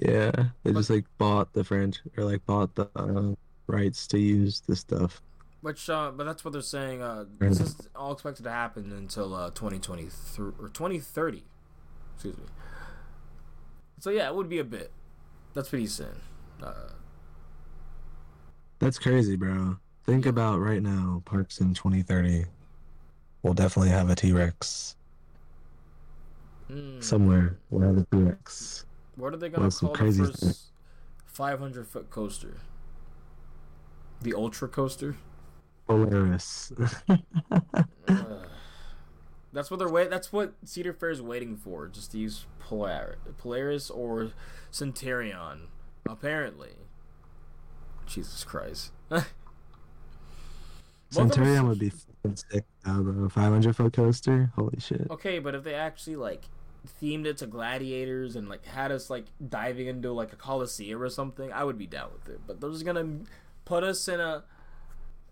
Yeah, 0.00 0.30
they 0.62 0.72
But- 0.72 0.74
just 0.80 0.90
like 0.90 1.06
bought 1.18 1.52
the 1.52 1.64
French 1.64 1.98
or 2.16 2.24
like 2.24 2.44
bought 2.46 2.74
the 2.74 2.88
uh, 2.96 3.34
rights 3.66 4.06
to 4.08 4.18
use 4.18 4.60
the 4.60 4.76
stuff. 4.76 5.20
Which, 5.62 5.90
uh, 5.90 6.10
but 6.16 6.24
that's 6.24 6.42
what 6.44 6.52
they're 6.52 6.62
saying. 6.62 7.02
Uh, 7.02 7.26
this 7.38 7.60
is 7.60 7.88
all 7.94 8.12
expected 8.12 8.44
to 8.44 8.50
happen 8.50 8.92
until 8.92 9.34
uh, 9.34 9.50
2023 9.50 10.52
or 10.58 10.68
2030. 10.68 11.44
Excuse 12.14 12.36
me. 12.38 12.44
So 13.98 14.08
yeah, 14.10 14.28
it 14.28 14.34
would 14.34 14.48
be 14.48 14.58
a 14.58 14.64
bit. 14.64 14.90
That's 15.52 15.70
what 15.70 15.80
he's 15.80 15.92
saying. 15.92 16.20
Uh, 16.62 16.90
That's 18.78 18.98
crazy, 18.98 19.36
bro. 19.36 19.76
Think 20.04 20.26
about 20.26 20.58
right 20.60 20.82
now, 20.82 21.22
parks 21.24 21.60
in 21.60 21.74
2030. 21.74 22.44
We'll 23.42 23.54
definitely 23.54 23.90
have 23.90 24.10
a 24.10 24.14
T 24.14 24.32
Rex 24.32 24.96
mm, 26.70 27.02
somewhere. 27.02 27.56
We'll 27.70 27.86
have 27.86 27.98
a 27.98 28.06
T 28.16 28.22
Rex. 28.22 28.84
What 29.16 29.34
are 29.34 29.36
they 29.36 29.48
gonna 29.48 29.62
Well, 29.64 29.70
call 29.70 29.90
the 29.90 29.98
crazy 29.98 30.24
first 30.24 30.70
500 31.26 31.86
foot 31.86 32.10
coaster? 32.10 32.56
The 34.22 34.34
Ultra 34.34 34.68
Coaster. 34.68 35.16
Polaris. 35.86 36.72
Uh, 38.08 38.42
that's 39.52 39.70
what 39.70 39.78
they're 39.78 39.88
wait. 39.88 40.10
That's 40.10 40.32
what 40.32 40.54
Cedar 40.64 40.92
Fair 40.92 41.10
is 41.10 41.22
waiting 41.22 41.56
for. 41.56 41.86
Just 41.86 42.10
to 42.12 42.18
use 42.18 42.46
Polar- 42.58 43.18
Polaris 43.38 43.88
or 43.88 44.30
Centurion. 44.70 45.68
Apparently. 46.08 46.70
Jesus 48.06 48.42
Christ. 48.44 48.90
Centurion 51.10 51.68
would 51.68 51.78
be 51.78 51.92
sick, 52.34 52.64
now, 52.86 53.00
bro. 53.02 53.28
500 53.28 53.76
foot 53.76 53.92
coaster. 53.92 54.52
Holy 54.56 54.78
shit. 54.78 55.06
Okay, 55.10 55.38
but 55.38 55.54
if 55.54 55.64
they 55.64 55.74
actually 55.74 56.16
like 56.16 56.44
themed 57.02 57.26
it 57.26 57.36
to 57.38 57.46
gladiators 57.46 58.36
and 58.36 58.48
like 58.48 58.64
had 58.64 58.90
us 58.90 59.10
like 59.10 59.26
diving 59.46 59.86
into 59.86 60.12
like 60.12 60.32
a 60.32 60.36
coliseum 60.36 61.02
or 61.02 61.08
something, 61.08 61.52
I 61.52 61.64
would 61.64 61.78
be 61.78 61.86
down 61.86 62.10
with 62.12 62.34
it. 62.34 62.40
But 62.46 62.60
they're 62.60 62.70
just 62.70 62.84
gonna 62.84 63.20
put 63.64 63.84
us 63.84 64.06
in 64.08 64.20
a 64.20 64.44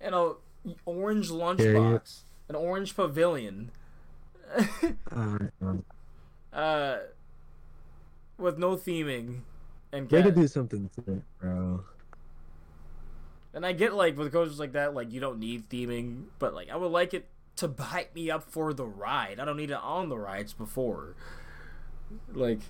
in 0.00 0.14
a 0.14 0.32
orange 0.84 1.30
lunchbox, 1.30 2.20
an 2.48 2.54
orange 2.54 2.94
pavilion, 2.94 3.70
Uh, 5.12 5.38
uh, 6.52 6.96
with 8.38 8.58
no 8.58 8.76
theming, 8.76 9.40
and 9.92 10.08
they 10.08 10.22
could 10.22 10.34
do 10.34 10.46
something 10.46 10.88
sick, 10.94 11.22
bro. 11.40 11.84
And 13.58 13.66
I 13.66 13.72
get 13.72 13.92
like 13.92 14.16
with 14.16 14.30
coaches 14.30 14.60
like 14.60 14.74
that, 14.74 14.94
like 14.94 15.10
you 15.10 15.18
don't 15.18 15.40
need 15.40 15.68
theming, 15.68 16.26
but 16.38 16.54
like 16.54 16.70
I 16.70 16.76
would 16.76 16.92
like 16.92 17.12
it 17.12 17.26
to 17.56 17.74
hype 17.76 18.14
me 18.14 18.30
up 18.30 18.44
for 18.44 18.72
the 18.72 18.86
ride. 18.86 19.40
I 19.40 19.44
don't 19.44 19.56
need 19.56 19.72
it 19.72 19.82
on 19.82 20.08
the 20.08 20.16
rides 20.16 20.52
before. 20.52 21.16
Like, 22.32 22.60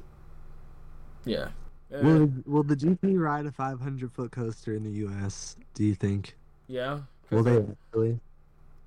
yeah. 1.26 1.48
Uh, 1.94 1.98
Will, 2.00 2.32
will 2.46 2.62
the 2.62 2.74
GP 2.74 3.20
ride 3.20 3.44
a 3.44 3.52
500 3.52 4.10
foot 4.10 4.32
coaster 4.32 4.72
in 4.72 4.82
the 4.82 4.90
U.S.? 4.90 5.56
Do 5.74 5.84
you 5.84 5.94
think? 5.94 6.38
Yeah. 6.68 7.00
Will 7.28 7.42
they, 7.42 7.58
they 7.58 7.66
really? 7.92 8.20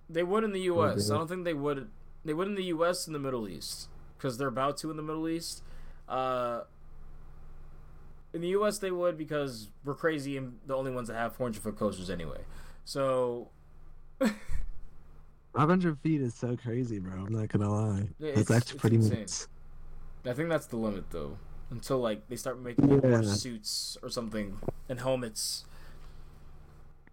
they 0.10 0.24
would 0.24 0.43
in 0.43 0.54
the 0.54 0.62
U.S. 0.62 1.12
I 1.12 1.18
don't 1.18 1.28
think 1.28 1.45
they 1.45 1.54
would. 1.54 1.88
They 2.26 2.34
would 2.34 2.47
in 2.47 2.56
the 2.56 2.66
U.S. 2.66 3.06
and 3.06 3.14
the 3.14 3.20
Middle 3.20 3.47
East 3.47 3.89
because 4.18 4.39
they're 4.39 4.47
about 4.47 4.78
to 4.78 4.89
in 4.89 4.97
the 4.97 5.04
Middle 5.04 5.30
East. 5.30 5.62
Uh, 6.10 6.62
in 8.34 8.41
the 8.41 8.49
U.S. 8.49 8.77
they 8.79 8.91
would 8.91 9.17
because 9.17 9.69
we're 9.84 9.95
crazy 9.95 10.38
and 10.38 10.59
the 10.65 10.75
only 10.75 10.91
ones 10.91 11.07
that 11.09 11.15
have 11.15 11.36
400 11.36 11.61
foot 11.61 11.77
coasters 11.77 12.09
anyway. 12.09 12.41
So 12.86 13.49
500 15.53 15.99
feet 15.99 16.21
is 16.21 16.34
so 16.34 16.55
crazy, 16.55 16.99
bro. 16.99 17.13
I'm 17.25 17.34
not 17.34 17.49
gonna 17.49 17.71
lie. 17.71 18.07
Yeah, 18.19 18.34
That's 18.36 18.51
actually 18.51 18.79
pretty 18.79 18.95
insane. 18.97 19.19
nuts. 19.19 19.47
I 20.25 20.34
think 20.34 20.49
that's 20.49 20.67
the 20.67 20.77
limit 20.77 21.09
though. 21.09 21.38
Until 21.69 21.99
like 21.99 22.27
they 22.27 22.36
start 22.36 22.59
making 22.61 22.89
like, 22.89 23.03
more 23.03 23.23
suits 23.23 23.97
or 24.01 24.09
something 24.09 24.59
and 24.89 24.99
helmets. 24.99 25.65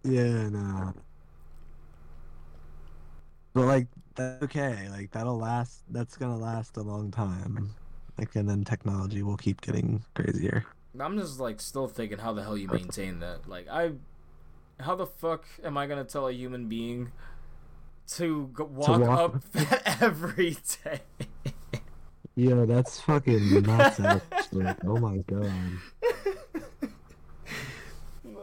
Yeah, 0.03 0.49
no. 0.49 0.93
But 3.53 3.65
like 3.65 3.87
that's 4.15 4.43
okay. 4.43 4.87
Like 4.89 5.11
that'll 5.11 5.37
last. 5.37 5.83
That's 5.89 6.15
gonna 6.17 6.37
last 6.37 6.77
a 6.77 6.81
long 6.81 7.11
time. 7.11 7.71
Like 8.17 8.35
and 8.35 8.49
then 8.49 8.63
technology 8.63 9.23
will 9.23 9.37
keep 9.37 9.61
getting 9.61 10.03
crazier. 10.13 10.65
I'm 10.97 11.17
just 11.19 11.39
like 11.39 11.61
still 11.61 11.87
thinking 11.87 12.17
how 12.17 12.33
the 12.33 12.43
hell 12.43 12.57
you 12.57 12.67
maintain 12.67 13.19
that. 13.19 13.47
Like 13.47 13.67
I, 13.69 13.91
how 14.79 14.95
the 14.95 15.05
fuck 15.05 15.45
am 15.63 15.77
I 15.77 15.87
gonna 15.87 16.03
tell 16.03 16.27
a 16.27 16.31
human 16.31 16.67
being 16.67 17.11
to 18.15 18.49
go, 18.53 18.63
walk, 18.65 18.99
walk- 19.01 19.19
up 19.19 19.51
that 19.51 19.97
every 20.01 20.57
day? 20.83 21.01
Yeah, 22.35 22.65
that's 22.65 22.99
fucking 23.01 23.63
nuts. 23.63 23.99
Actually. 23.99 24.73
oh 24.85 24.97
my 24.97 25.17
god, 25.17 25.51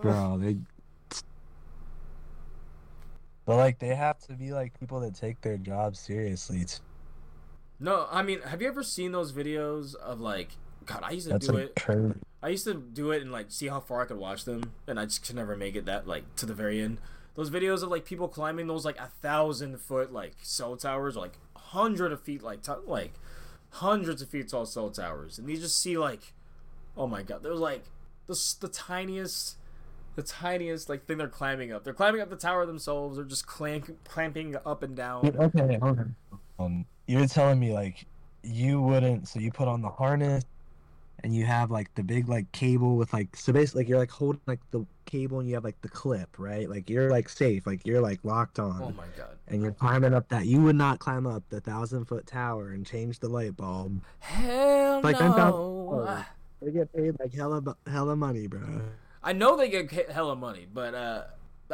bro. 0.03 0.39
They. 0.39 0.57
But 3.45 3.57
like 3.57 3.79
they 3.79 3.95
have 3.95 4.19
to 4.27 4.35
be 4.35 4.53
like 4.53 4.79
people 4.79 5.01
that 5.01 5.15
take 5.15 5.41
their 5.41 5.57
job 5.57 5.97
seriously. 5.97 6.65
No, 7.79 8.07
I 8.11 8.23
mean, 8.23 8.41
have 8.43 8.61
you 8.61 8.69
ever 8.69 8.83
seen 8.83 9.13
those 9.13 9.33
videos 9.33 9.95
of 9.95 10.21
like? 10.21 10.51
God, 10.87 11.01
I 11.03 11.11
used 11.11 11.27
to 11.27 11.33
That's 11.35 11.47
do 11.49 11.57
it. 11.57 11.77
crazy. 11.77 12.15
I 12.43 12.49
used 12.49 12.65
to 12.65 12.75
do 12.75 13.11
it 13.11 13.23
and 13.23 13.33
like 13.33 13.47
see 13.51 13.69
how 13.69 13.81
far 13.81 14.03
I 14.03 14.05
could 14.07 14.19
watch 14.19 14.45
them, 14.45 14.73
and 14.87 14.99
I 15.01 15.05
just 15.05 15.27
could 15.27 15.37
never 15.37 15.57
make 15.57 15.75
it 15.75 15.85
that 15.87 16.07
like 16.07 16.37
to 16.37 16.47
the 16.47 16.55
very 16.55 16.81
end. 16.81 16.99
Those 17.35 17.51
videos 17.51 17.83
of 17.83 17.91
like 17.91 18.05
people 18.05 18.29
climbing 18.29 18.67
those 18.67 18.85
like 18.85 18.99
a 18.99 19.11
thousand 19.21 19.79
foot 19.81 20.13
like 20.13 20.35
cell 20.43 20.77
towers, 20.77 21.17
or, 21.17 21.21
like 21.21 21.39
hundred 21.55 22.13
of 22.13 22.23
feet 22.23 22.43
like 22.43 22.63
t- 22.63 22.73
like 22.87 23.15
hundreds 23.71 24.23
of 24.23 24.29
feet 24.29 24.49
tall 24.49 24.65
cell 24.65 24.91
towers, 24.91 25.39
and 25.39 25.51
you 25.51 25.57
just 25.57 25.81
see 25.81 25.99
like, 25.99 26.33
oh 26.97 27.07
my 27.07 27.23
god, 27.23 27.43
there's 27.43 27.59
like 27.59 27.85
the 28.27 28.57
the 28.61 28.69
tiniest, 28.69 29.57
the 30.15 30.23
tiniest 30.23 30.89
like 30.89 31.07
thing 31.07 31.19
they're 31.19 31.29
climbing 31.29 31.73
up. 31.73 31.85
They're 31.85 31.93
climbing 31.95 32.21
up 32.21 32.31
the 32.31 32.37
tower 32.37 32.65
themselves. 32.65 33.17
They're 33.17 33.25
just 33.27 33.47
clank 33.47 33.91
clamping 34.05 34.57
up 34.65 34.83
and 34.83 34.97
down. 34.97 35.27
Okay, 35.27 35.79
okay. 35.83 36.05
Um, 36.59 36.87
you're 37.07 37.27
telling 37.27 37.59
me 37.59 37.73
like 37.73 38.07
you 38.43 38.81
wouldn't. 38.81 39.29
So 39.29 39.41
you 39.41 39.51
put 39.51 39.69
on 39.69 39.83
the 39.83 39.91
harness, 39.91 40.45
and 41.25 41.35
you 41.35 41.45
have 41.45 41.71
like 41.71 41.95
the 41.95 42.03
big 42.03 42.29
like 42.29 42.51
cable 42.53 42.97
with 42.97 43.13
like 43.13 43.35
so 43.37 43.53
basically 43.53 43.83
like 43.83 43.89
you're 43.89 43.99
like 43.99 44.11
holding 44.11 44.41
like 44.47 44.61
the 44.71 44.85
cable 45.07 45.41
and 45.41 45.49
you 45.49 45.55
have 45.55 45.65
like 45.65 45.81
the 45.81 45.89
clip 45.89 46.39
right. 46.39 46.69
Like 46.69 46.91
you're 46.91 47.11
like 47.11 47.29
safe. 47.29 47.67
Like 47.67 47.87
you're 47.87 48.01
like 48.01 48.21
locked 48.25 48.59
on. 48.59 48.83
Oh 48.83 48.91
my 48.91 49.07
god. 49.17 49.37
and 49.49 49.63
you're 49.63 49.73
climbing 49.73 50.15
up 50.15 50.29
that 50.29 50.47
you 50.47 50.61
would 50.63 50.77
not 50.77 50.99
climb 50.99 51.27
up 51.27 51.43
the 51.49 51.61
thousand 51.61 52.05
foot 52.07 52.27
tower 52.27 52.71
and 52.71 52.87
change 52.87 53.19
the 53.21 53.29
light 53.29 53.57
bulb. 53.57 54.03
Hell 54.21 55.01
Like, 55.03 55.19
no. 55.21 56.25
They 56.63 56.71
get 56.71 56.93
paid 56.93 57.17
like 57.21 57.35
hella 57.35 57.63
hella 57.87 58.17
money, 58.17 58.47
bro. 58.47 58.61
I 59.23 59.33
know 59.33 59.57
they 59.57 59.69
get 59.69 60.11
hella 60.11 60.37
money, 60.37 60.67
but 60.73 60.95
uh, 60.95 61.25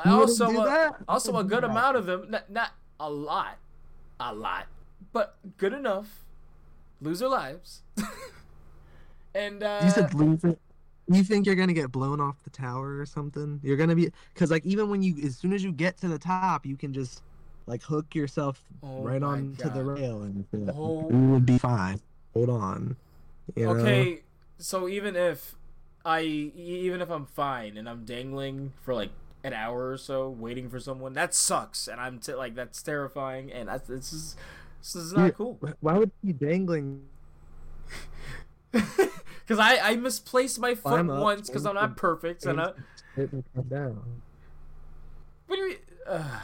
I 0.02 0.08
You 0.08 0.14
also 0.16 0.52
that? 0.64 0.96
also 1.06 1.36
a 1.36 1.44
good 1.44 1.64
amount 1.64 1.96
of 1.96 2.06
them, 2.06 2.26
not, 2.30 2.50
not 2.50 2.70
a 2.98 3.10
lot, 3.10 3.58
a 4.18 4.34
lot, 4.34 4.66
but 5.12 5.36
good 5.58 5.72
enough, 5.72 6.24
lose 7.00 7.20
their 7.20 7.28
lives. 7.28 7.82
and 9.34 9.62
uh, 9.62 9.80
You 9.84 9.90
said 9.90 10.14
lose 10.14 10.44
it. 10.44 10.58
You 11.08 11.24
think 11.24 11.46
you're 11.46 11.56
gonna 11.56 11.72
get 11.72 11.90
blown 11.90 12.20
off 12.20 12.36
the 12.44 12.50
tower 12.50 12.98
or 12.98 13.06
something? 13.06 13.60
You're 13.62 13.76
gonna 13.76 13.96
be 13.96 14.10
because 14.32 14.50
like 14.50 14.64
even 14.64 14.88
when 14.88 15.02
you 15.02 15.16
as 15.24 15.36
soon 15.36 15.52
as 15.52 15.62
you 15.64 15.72
get 15.72 15.96
to 15.98 16.08
the 16.08 16.18
top, 16.18 16.64
you 16.64 16.76
can 16.76 16.92
just 16.92 17.22
like 17.66 17.82
hook 17.82 18.14
yourself 18.14 18.62
Oh 18.82 19.02
right 19.02 19.20
my 19.20 19.28
on 19.28 19.56
to 19.56 19.68
the 19.68 19.84
rail 19.84 20.22
and 20.22 20.44
shit. 20.50 20.74
Oh. 20.74 21.08
you 21.10 21.16
would 21.30 21.46
be 21.46 21.58
fine. 21.58 22.00
Hold 22.34 22.50
on. 22.50 22.96
You 23.56 23.66
know? 23.66 23.72
okay, 23.72 24.22
so 24.58 24.88
even 24.88 25.16
if 25.16 25.56
I 26.04 26.22
even 26.22 27.00
if 27.00 27.10
I'm 27.10 27.26
fine 27.26 27.76
and 27.76 27.88
I'm 27.88 28.04
dangling 28.04 28.72
for 28.82 28.94
like 28.94 29.10
an 29.44 29.52
hour 29.52 29.90
or 29.90 29.96
so 29.96 30.28
waiting 30.28 30.68
for 30.70 30.78
someone, 30.78 31.14
that 31.14 31.34
sucks, 31.34 31.88
and 31.88 32.00
I'm 32.00 32.18
t- 32.18 32.34
like 32.34 32.54
that's 32.54 32.82
terrifying, 32.82 33.52
and 33.52 33.68
that's 33.68 33.88
this 33.88 34.12
is 34.12 34.36
this 34.80 34.94
is 34.96 35.12
not 35.12 35.34
cool. 35.34 35.58
Why 35.80 35.98
would 35.98 36.10
you 36.22 36.32
be 36.32 36.46
dangling? 36.46 37.02
Because 39.46 39.58
I, 39.58 39.78
I 39.78 39.96
misplaced 39.96 40.58
my 40.58 40.74
foot 40.74 40.90
Climb 40.90 41.10
up, 41.10 41.22
once 41.22 41.48
because 41.48 41.66
I'm 41.66 41.74
not 41.74 41.96
perfect. 41.96 42.46
And 42.46 42.60
I, 42.60 42.72
It 43.16 43.32
and 43.32 43.44
come 43.54 43.64
down. 43.64 44.02
what 45.46 45.56
do 45.56 45.62
you? 45.62 45.76
Uh, 46.06 46.40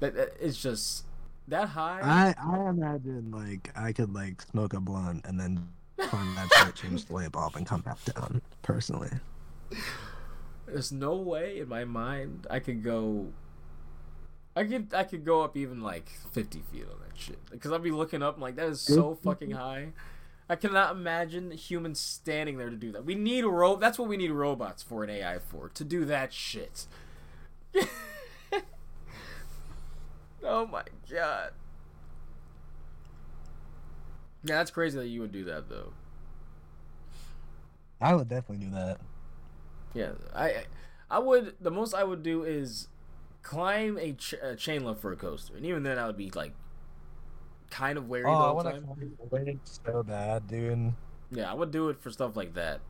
but 0.00 0.16
uh, 0.18 0.26
it's 0.40 0.60
just 0.60 1.04
that 1.48 1.68
high. 1.68 2.00
I 2.02 2.34
I 2.38 2.68
imagine 2.68 3.30
like 3.30 3.70
I 3.76 3.92
could 3.92 4.12
like 4.14 4.42
smoke 4.42 4.74
a 4.74 4.80
blunt 4.80 5.24
and 5.26 5.38
then 5.38 5.68
climb 5.98 6.34
that 6.34 6.52
shit, 6.52 6.74
change 6.74 7.04
the 7.06 7.12
way 7.12 7.28
bob, 7.28 7.56
and 7.56 7.66
come 7.66 7.80
back 7.82 7.98
down. 8.04 8.42
Personally, 8.62 9.10
There's 10.66 10.92
no 10.92 11.16
way 11.16 11.60
in 11.60 11.68
my 11.68 11.84
mind 11.84 12.46
I 12.50 12.58
could 12.58 12.82
go. 12.82 13.26
I 14.54 14.64
could 14.64 14.92
I 14.94 15.04
could 15.04 15.24
go 15.24 15.42
up 15.42 15.56
even 15.56 15.82
like 15.82 16.10
50 16.32 16.62
feet 16.72 16.84
on 16.84 16.98
that 17.00 17.16
shit 17.18 17.38
because 17.50 17.72
I'd 17.72 17.82
be 17.82 17.90
looking 17.90 18.22
up 18.22 18.36
I'm 18.36 18.40
like 18.40 18.56
that 18.56 18.68
is 18.68 18.80
so 18.80 19.14
fucking 19.22 19.50
high. 19.50 19.92
I 20.48 20.54
cannot 20.56 20.92
imagine 20.92 21.50
humans 21.50 21.98
standing 21.98 22.56
there 22.56 22.70
to 22.70 22.76
do 22.76 22.92
that. 22.92 23.04
We 23.04 23.16
need 23.16 23.44
a 23.44 23.48
ro. 23.48 23.76
That's 23.76 23.98
what 23.98 24.08
we 24.08 24.16
need 24.16 24.30
robots 24.30 24.82
for 24.82 25.02
an 25.02 25.10
AI 25.10 25.38
for 25.38 25.68
to 25.70 25.84
do 25.84 26.04
that 26.04 26.32
shit. 26.32 26.86
oh 30.44 30.66
my 30.66 30.84
god. 31.10 31.50
Yeah, 34.44 34.58
that's 34.58 34.70
crazy 34.70 34.96
that 34.98 35.08
you 35.08 35.20
would 35.20 35.32
do 35.32 35.44
that 35.44 35.68
though. 35.68 35.92
I 38.00 38.14
would 38.14 38.28
definitely 38.28 38.66
do 38.66 38.72
that. 38.72 39.00
Yeah, 39.94 40.12
I 40.34 40.64
I 41.10 41.18
would 41.18 41.54
the 41.60 41.70
most 41.72 41.94
I 41.94 42.04
would 42.04 42.22
do 42.22 42.44
is 42.44 42.86
climb 43.42 43.98
a, 43.98 44.12
ch- 44.12 44.34
a 44.42 44.54
chain 44.54 44.84
lift 44.84 45.00
for 45.00 45.10
a 45.12 45.16
coaster, 45.16 45.56
and 45.56 45.64
even 45.66 45.82
then 45.82 45.98
I 45.98 46.06
would 46.06 46.16
be 46.16 46.30
like 46.30 46.52
kind 47.70 47.98
of 47.98 48.08
wary 48.08 48.24
Oh, 48.26 48.30
I 48.30 48.32
the 48.32 48.42
whole 48.44 48.54
want 48.56 48.68
time. 49.30 49.54
to 49.54 49.58
so 49.64 50.02
bad, 50.02 50.46
dude. 50.46 50.92
Yeah, 51.30 51.50
I 51.50 51.54
would 51.54 51.70
do 51.70 51.88
it 51.88 52.00
for 52.00 52.10
stuff 52.10 52.36
like 52.36 52.54
that. 52.54 52.80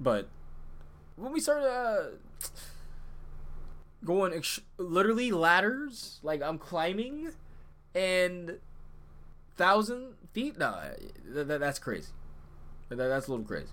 But 0.00 0.28
when 1.16 1.32
we 1.32 1.40
started 1.40 1.66
uh, 1.68 2.04
going 4.04 4.32
ex- 4.34 4.60
literally 4.78 5.30
ladders, 5.32 6.18
like 6.22 6.42
I'm 6.42 6.58
climbing, 6.58 7.30
and 7.94 8.58
thousand 9.56 10.14
feet, 10.32 10.58
nah, 10.58 10.80
th- 11.32 11.46
th- 11.46 11.60
that's 11.60 11.78
crazy. 11.78 12.08
Th- 12.88 12.98
that's 12.98 13.28
a 13.28 13.30
little 13.30 13.44
crazy. 13.46 13.68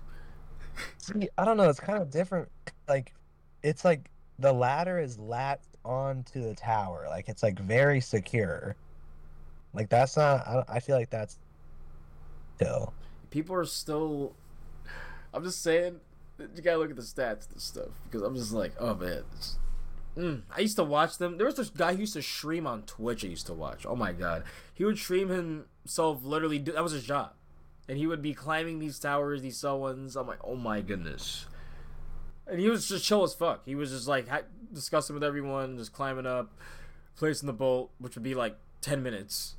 See, 0.98 1.28
I 1.36 1.44
don't 1.44 1.56
know. 1.56 1.68
It's 1.68 1.80
kind 1.80 2.00
of 2.00 2.10
different. 2.10 2.48
Like, 2.88 3.12
it's 3.62 3.84
like 3.84 4.10
the 4.38 4.52
ladder 4.52 4.98
is 4.98 5.18
latched 5.18 5.76
onto 5.84 6.42
the 6.42 6.54
tower. 6.54 7.06
Like, 7.08 7.28
it's 7.28 7.42
like 7.42 7.58
very 7.58 8.00
secure. 8.00 8.76
Like, 9.72 9.88
that's 9.88 10.16
not. 10.16 10.46
I, 10.46 10.64
I 10.68 10.80
feel 10.80 10.96
like 10.96 11.10
that's 11.10 11.38
still. 12.56 12.92
people 13.30 13.54
are 13.56 13.64
still. 13.64 14.34
I'm 15.32 15.44
just 15.44 15.62
saying, 15.62 16.00
you 16.38 16.62
gotta 16.62 16.78
look 16.78 16.90
at 16.90 16.96
the 16.96 17.02
stats 17.02 17.50
and 17.52 17.60
stuff 17.60 17.88
because 18.04 18.22
I'm 18.22 18.34
just 18.34 18.52
like, 18.52 18.72
oh 18.78 18.94
man. 18.94 19.22
Mm. 20.16 20.42
I 20.54 20.60
used 20.60 20.76
to 20.76 20.84
watch 20.84 21.18
them. 21.18 21.38
There 21.38 21.46
was 21.46 21.54
this 21.54 21.70
guy 21.70 21.94
who 21.94 22.00
used 22.00 22.14
to 22.14 22.22
stream 22.22 22.66
on 22.66 22.82
Twitch. 22.82 23.24
I 23.24 23.28
used 23.28 23.46
to 23.46 23.54
watch. 23.54 23.86
Oh 23.86 23.94
my 23.94 24.12
god, 24.12 24.42
he 24.74 24.84
would 24.84 24.98
stream 24.98 25.28
himself 25.28 26.24
literally. 26.24 26.58
Do, 26.58 26.72
that 26.72 26.82
was 26.82 26.92
his 26.92 27.04
job, 27.04 27.32
and 27.88 27.96
he 27.96 28.06
would 28.06 28.20
be 28.20 28.34
climbing 28.34 28.80
these 28.80 28.98
towers, 28.98 29.40
these 29.42 29.56
cell 29.56 29.78
ones. 29.78 30.16
I'm 30.16 30.26
like, 30.26 30.40
oh 30.42 30.56
my 30.56 30.80
goodness. 30.80 31.46
And 32.46 32.58
he 32.58 32.68
was 32.68 32.88
just 32.88 33.04
chill 33.04 33.22
as 33.22 33.32
fuck. 33.32 33.64
He 33.64 33.76
was 33.76 33.90
just 33.92 34.08
like 34.08 34.26
ha- 34.26 34.42
discussing 34.72 35.14
with 35.14 35.22
everyone, 35.22 35.78
just 35.78 35.92
climbing 35.92 36.26
up, 36.26 36.52
placing 37.14 37.46
the 37.46 37.52
bolt, 37.52 37.92
which 37.98 38.16
would 38.16 38.24
be 38.24 38.34
like 38.34 38.56
ten 38.80 39.04
minutes, 39.04 39.54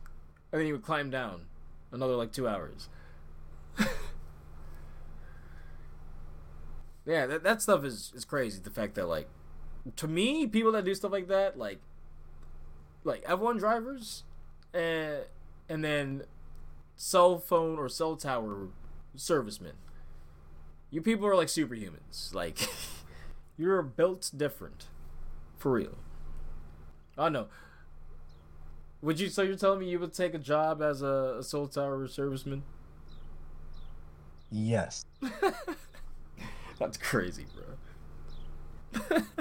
and 0.51 0.59
then 0.59 0.65
he 0.65 0.71
would 0.71 0.83
climb 0.83 1.09
down, 1.09 1.45
another 1.91 2.15
like 2.15 2.31
two 2.31 2.47
hours. 2.47 2.89
yeah, 7.05 7.25
that, 7.25 7.43
that 7.43 7.61
stuff 7.61 7.83
is, 7.83 8.11
is 8.15 8.25
crazy. 8.25 8.59
The 8.61 8.69
fact 8.69 8.95
that 8.95 9.07
like, 9.07 9.27
to 9.95 10.07
me, 10.07 10.47
people 10.47 10.71
that 10.73 10.85
do 10.85 10.93
stuff 10.93 11.11
like 11.11 11.27
that, 11.27 11.57
like, 11.57 11.79
like 13.03 13.23
F1 13.25 13.59
drivers, 13.59 14.23
and 14.73 15.21
and 15.69 15.83
then 15.83 16.23
cell 16.95 17.39
phone 17.39 17.77
or 17.79 17.89
cell 17.89 18.15
tower 18.15 18.67
servicemen. 19.15 19.73
You 20.89 21.01
people 21.01 21.25
are 21.27 21.35
like 21.35 21.47
superhumans. 21.47 22.33
Like, 22.33 22.59
you're 23.57 23.81
built 23.81 24.31
different, 24.35 24.85
for 25.57 25.71
real. 25.71 25.97
Oh 27.17 27.29
no. 27.29 27.47
Would 29.01 29.19
you? 29.19 29.29
So 29.29 29.41
you're 29.41 29.55
telling 29.55 29.79
me 29.79 29.89
you 29.89 29.99
would 29.99 30.13
take 30.13 30.33
a 30.33 30.39
job 30.39 30.81
as 30.81 31.01
a, 31.01 31.37
a 31.39 31.43
cell 31.43 31.67
tower 31.67 32.07
serviceman? 32.07 32.61
Yes. 34.51 35.05
That's 36.79 36.97
crazy, 36.97 37.45
bro. 37.55 39.23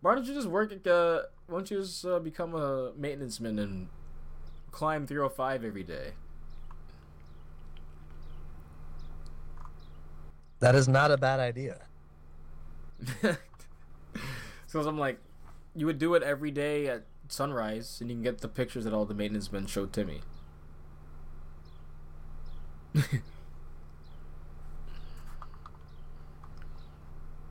Why 0.00 0.14
don't 0.14 0.26
you 0.26 0.34
just 0.34 0.48
work 0.48 0.72
at 0.72 0.86
uh 0.86 1.22
why 1.46 1.58
don't 1.58 1.70
you 1.70 1.80
just 1.80 2.04
uh, 2.06 2.18
become 2.20 2.54
a 2.54 2.92
maintenance 2.96 3.40
man 3.40 3.58
and 3.58 3.88
climb 4.70 5.06
305 5.06 5.64
every 5.64 5.82
day? 5.82 6.12
That 10.60 10.74
is 10.74 10.88
not 10.88 11.10
a 11.10 11.16
bad 11.16 11.40
idea. 11.40 11.82
so 14.70 14.80
I'm 14.88 14.98
like, 14.98 15.18
you 15.74 15.86
would 15.86 15.98
do 15.98 16.14
it 16.14 16.22
every 16.22 16.52
day 16.52 16.86
at 16.86 17.02
sunrise, 17.26 17.98
and 18.00 18.08
you 18.08 18.14
can 18.14 18.22
get 18.22 18.38
the 18.38 18.46
pictures 18.46 18.84
that 18.84 18.92
all 18.92 19.04
the 19.04 19.14
maintenance 19.14 19.50
men 19.50 19.66
showed 19.66 19.92
Timmy. 19.92 20.20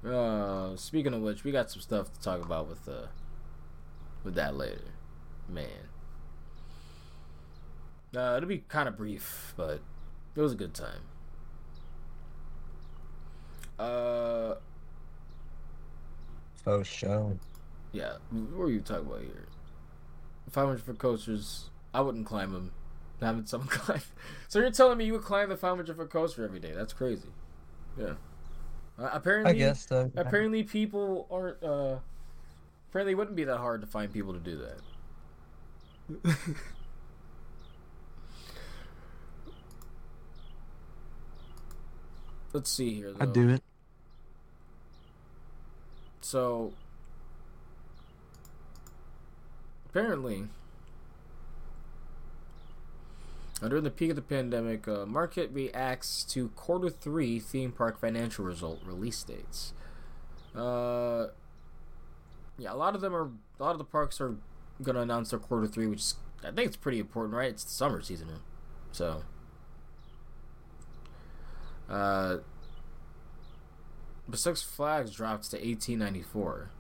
uh, 0.08 0.78
speaking 0.78 1.14
of 1.14 1.20
which, 1.20 1.44
we 1.44 1.52
got 1.52 1.70
some 1.70 1.82
stuff 1.82 2.14
to 2.14 2.22
talk 2.22 2.42
about 2.42 2.70
with 2.70 2.88
uh, 2.88 3.08
with 4.24 4.36
that 4.36 4.56
later, 4.56 4.94
man. 5.50 5.90
Uh, 8.16 8.36
it'll 8.38 8.48
be 8.48 8.60
kind 8.70 8.88
of 8.88 8.96
brief, 8.96 9.54
but 9.58 9.82
it 10.36 10.42
was 10.42 10.54
a 10.54 10.56
good 10.56 10.74
time. 10.74 11.02
Uh, 13.78 14.56
Faux 16.64 16.88
show. 16.88 17.38
yeah. 17.92 18.14
What 18.32 18.66
are 18.66 18.70
you 18.72 18.82
talking 18.82 19.06
about 19.08 19.22
here? 19.22 19.48
500 20.52 20.82
foot 20.82 20.98
coasters. 20.98 21.70
I 21.94 22.02
wouldn't 22.02 22.26
climb 22.26 22.52
them. 22.54 22.72
Having 23.22 23.46
someone 23.48 23.70
climb. 23.70 24.02
So 24.48 24.60
you're 24.60 24.72
telling 24.72 24.98
me 24.98 25.06
you 25.06 25.14
would 25.14 25.24
climb 25.24 25.50
the 25.50 25.58
500 25.58 25.96
foot 25.96 26.10
coaster 26.10 26.44
every 26.46 26.60
day? 26.60 26.72
That's 26.74 26.94
crazy. 26.94 27.28
Yeah. 27.98 28.14
Uh, 28.98 29.10
apparently, 29.14 29.52
I 29.52 29.56
guess 29.56 29.88
so. 29.88 30.12
apparently 30.16 30.64
people 30.64 31.28
aren't. 31.32 31.62
Uh, 31.64 32.00
apparently, 32.90 33.14
it 33.14 33.16
wouldn't 33.16 33.36
be 33.36 33.44
that 33.46 33.58
hard 33.58 33.82
to 33.82 33.88
find 33.88 34.12
people 34.12 34.34
to 34.34 34.40
do 34.40 34.62
that. 36.18 36.36
Let's 42.54 42.70
see 42.72 42.94
here. 42.96 43.14
Though. 43.14 43.22
I'd 43.24 43.34
do 43.34 43.50
it. 43.50 43.62
So 46.22 46.74
apparently, 49.90 50.48
during 53.68 53.84
the 53.84 53.92
peak 53.92 54.12
of 54.12 54.16
the 54.16 54.22
pandemic, 54.22 54.88
uh, 54.88 55.06
market 55.06 55.50
reacts 55.52 56.24
to 56.26 56.50
quarter 56.50 56.90
three 56.90 57.40
theme 57.40 57.72
park 57.72 58.00
financial 58.00 58.46
result 58.46 58.80
release 58.86 59.22
dates. 59.24 59.74
Uh, 60.56 61.28
yeah, 62.58 62.74
a 62.74 62.76
lot 62.76 62.96
of 62.96 63.02
them 63.02 63.16
are. 63.16 63.30
A 63.60 63.64
lot 63.64 63.72
of 63.72 63.78
the 63.78 63.84
parks 63.84 64.22
are 64.22 64.36
gonna 64.82 65.02
announce 65.02 65.32
their 65.32 65.40
quarter 65.40 65.68
three, 65.68 65.88
which 65.88 66.00
is, 66.00 66.16
I 66.44 66.52
think 66.52 66.68
it's 66.68 66.78
pretty 66.78 67.00
important, 67.00 67.36
right? 67.36 67.50
It's 67.50 67.64
the 67.64 67.72
summer 67.72 68.02
season, 68.02 68.30
so. 68.92 69.24
Uh, 71.90 72.38
but 74.30 74.40
Six 74.40 74.62
Flags 74.62 75.12
dropped 75.12 75.50
to 75.52 75.58
1894. 75.58 76.72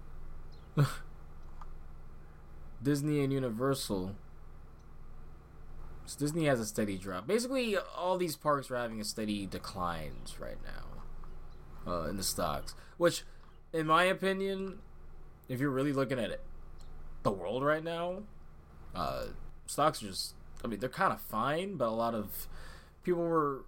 Disney 2.83 3.23
and 3.23 3.33
Universal. 3.33 4.15
So 6.05 6.19
Disney 6.19 6.45
has 6.45 6.59
a 6.59 6.65
steady 6.65 6.97
drop. 6.97 7.27
Basically, 7.27 7.77
all 7.77 8.17
these 8.17 8.35
parks 8.35 8.71
are 8.71 8.77
having 8.77 9.01
a 9.01 9.03
steady 9.03 9.45
declines 9.45 10.39
right 10.39 10.57
now 10.65 11.91
uh, 11.91 12.09
in 12.09 12.17
the 12.17 12.23
stocks. 12.23 12.73
Which, 12.97 13.23
in 13.73 13.85
my 13.87 14.03
opinion, 14.05 14.79
if 15.47 15.59
you're 15.59 15.69
really 15.69 15.93
looking 15.93 16.19
at 16.19 16.29
it, 16.29 16.41
the 17.23 17.31
world 17.31 17.63
right 17.63 17.83
now, 17.83 18.23
uh, 18.95 19.25
stocks 19.65 20.01
are 20.01 20.07
just. 20.07 20.35
I 20.63 20.67
mean, 20.67 20.79
they're 20.79 20.89
kind 20.89 21.13
of 21.13 21.21
fine, 21.21 21.75
but 21.75 21.87
a 21.87 21.91
lot 21.91 22.13
of 22.13 22.47
people 23.03 23.21
were 23.23 23.65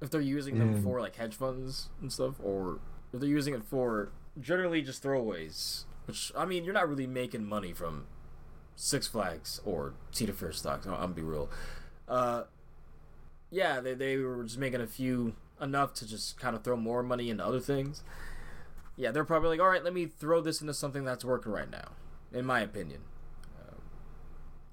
if 0.00 0.10
they're 0.10 0.20
using 0.20 0.58
them 0.58 0.74
Mm. 0.76 0.82
for 0.82 1.00
like 1.00 1.16
hedge 1.16 1.34
funds 1.34 1.88
and 2.00 2.12
stuff, 2.12 2.36
or 2.42 2.78
if 3.12 3.20
they're 3.20 3.28
using 3.28 3.54
it 3.54 3.64
for 3.64 4.10
generally 4.40 4.82
just 4.82 5.02
throwaways. 5.02 5.84
Which 6.06 6.32
I 6.36 6.44
mean, 6.46 6.64
you're 6.64 6.74
not 6.74 6.88
really 6.88 7.06
making 7.06 7.44
money 7.46 7.72
from 7.72 8.06
Six 8.76 9.06
Flags 9.06 9.60
or 9.64 9.94
Cedar 10.10 10.32
Fair 10.32 10.52
stocks. 10.52 10.86
I'll, 10.86 10.94
I'll 10.94 11.08
be 11.08 11.22
real. 11.22 11.50
Uh, 12.06 12.44
yeah, 13.50 13.80
they 13.80 13.94
they 13.94 14.16
were 14.18 14.44
just 14.44 14.58
making 14.58 14.80
a 14.80 14.86
few 14.86 15.34
enough 15.60 15.92
to 15.94 16.06
just 16.06 16.38
kind 16.38 16.54
of 16.54 16.62
throw 16.62 16.76
more 16.76 17.02
money 17.02 17.28
into 17.30 17.44
other 17.44 17.60
things. 17.60 18.02
Yeah, 18.96 19.10
they're 19.10 19.24
probably 19.24 19.50
like, 19.50 19.60
all 19.60 19.68
right, 19.68 19.82
let 19.84 19.92
me 19.94 20.06
throw 20.06 20.40
this 20.40 20.60
into 20.60 20.74
something 20.74 21.04
that's 21.04 21.24
working 21.24 21.52
right 21.52 21.70
now, 21.70 21.92
in 22.32 22.44
my 22.44 22.60
opinion. 22.60 23.00
Um, 23.60 23.76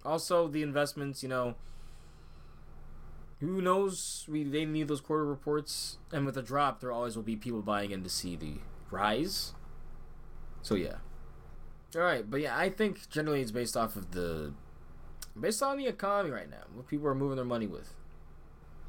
Also, 0.04 0.48
the 0.48 0.62
investments, 0.64 1.22
you 1.24 1.30
know, 1.30 1.56
who 3.48 3.62
knows? 3.62 4.26
We 4.30 4.44
they 4.44 4.66
need 4.66 4.88
those 4.88 5.02
quarter 5.02 5.26
reports, 5.26 5.98
and 6.12 6.26
with 6.26 6.38
a 6.38 6.42
drop, 6.42 6.82
there 6.82 6.92
always 6.92 7.16
will 7.16 7.24
be 7.24 7.36
people 7.36 7.62
buying 7.62 7.92
in 7.92 8.04
to 8.04 8.10
see 8.10 8.36
the 8.36 8.56
rise. 8.92 9.54
So 10.62 10.76
yeah. 10.76 10.96
All 11.96 12.02
right, 12.02 12.30
but 12.30 12.42
yeah, 12.42 12.58
I 12.58 12.70
think 12.70 13.10
generally 13.10 13.42
it's 13.42 13.52
based 13.52 13.78
off 13.78 13.96
of 13.96 14.12
the, 14.12 14.54
based 15.40 15.64
on 15.64 15.78
the 15.78 15.88
economy 15.88 16.32
right 16.32 16.50
now, 16.50 16.64
what 16.74 16.88
people 16.88 17.08
are 17.08 17.16
moving 17.16 17.38
their 17.38 17.46
money 17.46 17.68
with, 17.68 17.94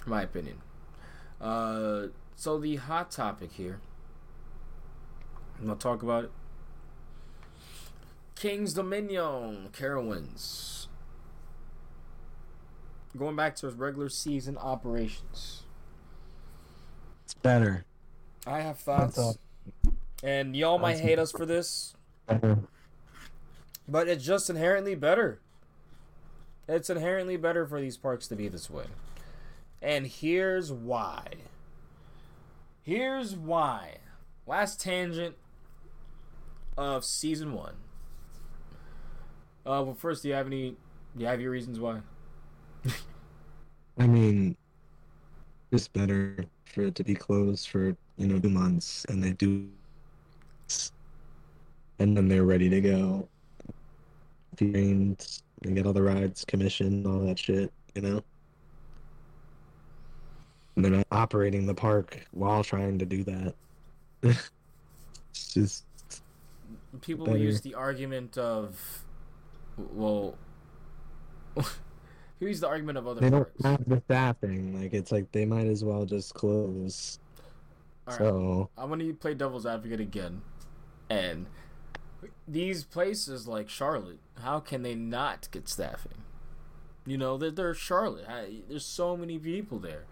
in 0.04 0.10
my 0.10 0.22
opinion. 0.22 0.58
Uh, 1.40 2.06
so 2.34 2.58
the 2.58 2.76
hot 2.76 3.10
topic 3.12 3.52
here. 3.52 3.80
I'm 5.58 5.66
gonna 5.66 5.78
talk 5.78 6.02
about 6.02 6.24
it. 6.24 6.30
Kings 8.34 8.74
Dominion, 8.74 9.70
Carowinds. 9.72 10.85
Going 13.16 13.36
back 13.36 13.56
to 13.56 13.66
his 13.66 13.74
regular 13.74 14.08
season 14.08 14.58
operations. 14.58 15.62
It's 17.24 17.34
better. 17.34 17.84
I 18.46 18.60
have 18.60 18.78
thoughts. 18.78 19.38
And 20.22 20.56
y'all 20.56 20.78
might 20.78 20.98
hate 20.98 21.18
us 21.18 21.32
for 21.32 21.46
this, 21.46 21.94
but 23.88 24.08
it's 24.08 24.24
just 24.24 24.50
inherently 24.50 24.94
better. 24.94 25.40
It's 26.68 26.90
inherently 26.90 27.36
better 27.36 27.66
for 27.66 27.80
these 27.80 27.96
parks 27.96 28.26
to 28.28 28.36
be 28.36 28.48
this 28.48 28.68
way. 28.68 28.86
And 29.80 30.06
here's 30.06 30.72
why. 30.72 31.22
Here's 32.82 33.36
why. 33.36 33.98
Last 34.46 34.80
tangent 34.80 35.36
of 36.76 37.04
season 37.04 37.52
one. 37.52 37.74
Uh, 39.64 39.82
well, 39.84 39.94
first, 39.94 40.22
do 40.22 40.28
you 40.28 40.34
have 40.34 40.46
any? 40.46 40.70
Do 41.16 41.22
you 41.22 41.26
have 41.26 41.40
your 41.40 41.50
reasons 41.50 41.78
why? 41.80 42.00
I 43.98 44.06
mean, 44.06 44.56
it's 45.70 45.88
better 45.88 46.44
for 46.64 46.82
it 46.82 46.94
to 46.96 47.04
be 47.04 47.14
closed 47.14 47.68
for 47.68 47.96
you 48.16 48.26
know 48.26 48.38
two 48.38 48.50
months, 48.50 49.04
and 49.08 49.22
they 49.22 49.32
do, 49.32 49.68
and 51.98 52.16
then 52.16 52.28
they're 52.28 52.44
ready 52.44 52.68
to 52.68 52.80
go. 52.80 53.28
Trained, 54.56 55.40
they 55.62 55.72
get 55.72 55.86
all 55.86 55.92
the 55.92 56.02
rides, 56.02 56.44
commissioned, 56.44 57.06
all 57.06 57.20
that 57.20 57.38
shit. 57.38 57.72
You 57.94 58.02
know. 58.02 58.22
And 60.74 60.84
they're 60.84 60.92
not 60.92 61.06
operating 61.10 61.66
the 61.66 61.74
park 61.74 62.26
while 62.32 62.62
trying 62.62 62.98
to 62.98 63.06
do 63.06 63.24
that. 63.24 63.54
it's 64.22 65.54
just 65.54 65.86
People 67.00 67.26
Better. 67.26 67.38
use 67.38 67.60
the 67.60 67.74
argument 67.74 68.38
of, 68.38 69.04
well, 69.76 70.36
use 72.40 72.60
the 72.60 72.68
argument 72.68 72.98
of 72.98 73.06
other 73.06 73.20
they 73.20 73.30
don't 73.30 73.48
parks? 73.62 73.64
have 73.64 73.88
the 73.88 74.00
staffing. 74.06 74.80
Like 74.80 74.92
it's 74.94 75.12
like 75.12 75.30
they 75.32 75.44
might 75.44 75.66
as 75.66 75.84
well 75.84 76.04
just 76.04 76.34
close. 76.34 77.18
All 78.06 78.18
right. 78.18 78.18
So 78.18 78.70
I'm 78.76 78.88
gonna 78.88 79.12
play 79.14 79.34
devil's 79.34 79.66
advocate 79.66 80.00
again, 80.00 80.42
and 81.10 81.46
these 82.46 82.84
places 82.84 83.46
like 83.48 83.68
Charlotte, 83.68 84.20
how 84.42 84.60
can 84.60 84.82
they 84.82 84.94
not 84.94 85.48
get 85.50 85.68
staffing? 85.68 86.22
You 87.06 87.18
know, 87.18 87.36
they're, 87.38 87.50
they're 87.50 87.74
Charlotte. 87.74 88.26
I, 88.28 88.62
there's 88.68 88.84
so 88.84 89.16
many 89.16 89.38
people 89.38 89.78
there. 89.78 90.04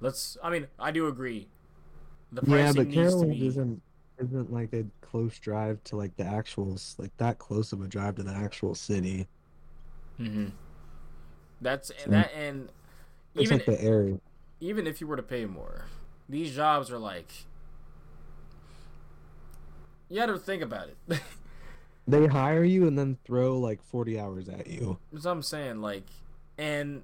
Let's. 0.00 0.36
I 0.42 0.50
mean, 0.50 0.68
I 0.78 0.90
do 0.90 1.06
agree. 1.06 1.48
The 2.32 2.42
pricing 2.42 2.64
yeah, 2.64 2.72
but 2.72 2.90
Carolyn 2.90 3.30
be. 3.30 3.46
isn't 3.46 3.82
isn't 4.18 4.52
like 4.52 4.72
a 4.72 4.84
close 5.00 5.38
drive 5.38 5.82
to 5.84 5.96
like 5.96 6.16
the 6.16 6.24
actual 6.24 6.76
like 6.98 7.16
that 7.18 7.38
close 7.38 7.72
of 7.72 7.82
a 7.82 7.88
drive 7.88 8.16
to 8.16 8.22
the 8.22 8.32
actual 8.32 8.74
city. 8.74 9.28
hmm 10.16 10.48
That's 11.60 11.88
So- 11.88 12.10
that, 12.10 12.32
and 12.34 12.70
even 13.34 13.62
like 13.66 13.82
area. 13.82 14.20
even 14.60 14.86
if 14.86 15.00
you 15.00 15.06
were 15.06 15.16
to 15.16 15.22
pay 15.22 15.44
more, 15.46 15.86
these 16.28 16.54
jobs 16.54 16.90
are 16.90 16.98
like. 16.98 17.30
You 20.08 20.16
got 20.16 20.26
to 20.26 20.38
think 20.38 20.62
about 20.62 20.88
it. 20.88 21.20
They 22.08 22.26
hire 22.26 22.64
you 22.64 22.86
and 22.86 22.98
then 22.98 23.18
throw 23.26 23.58
like 23.58 23.82
forty 23.82 24.18
hours 24.18 24.48
at 24.48 24.66
you, 24.66 24.98
That's 25.12 25.26
what 25.26 25.30
I'm 25.32 25.42
saying. 25.42 25.82
Like, 25.82 26.06
and 26.56 27.02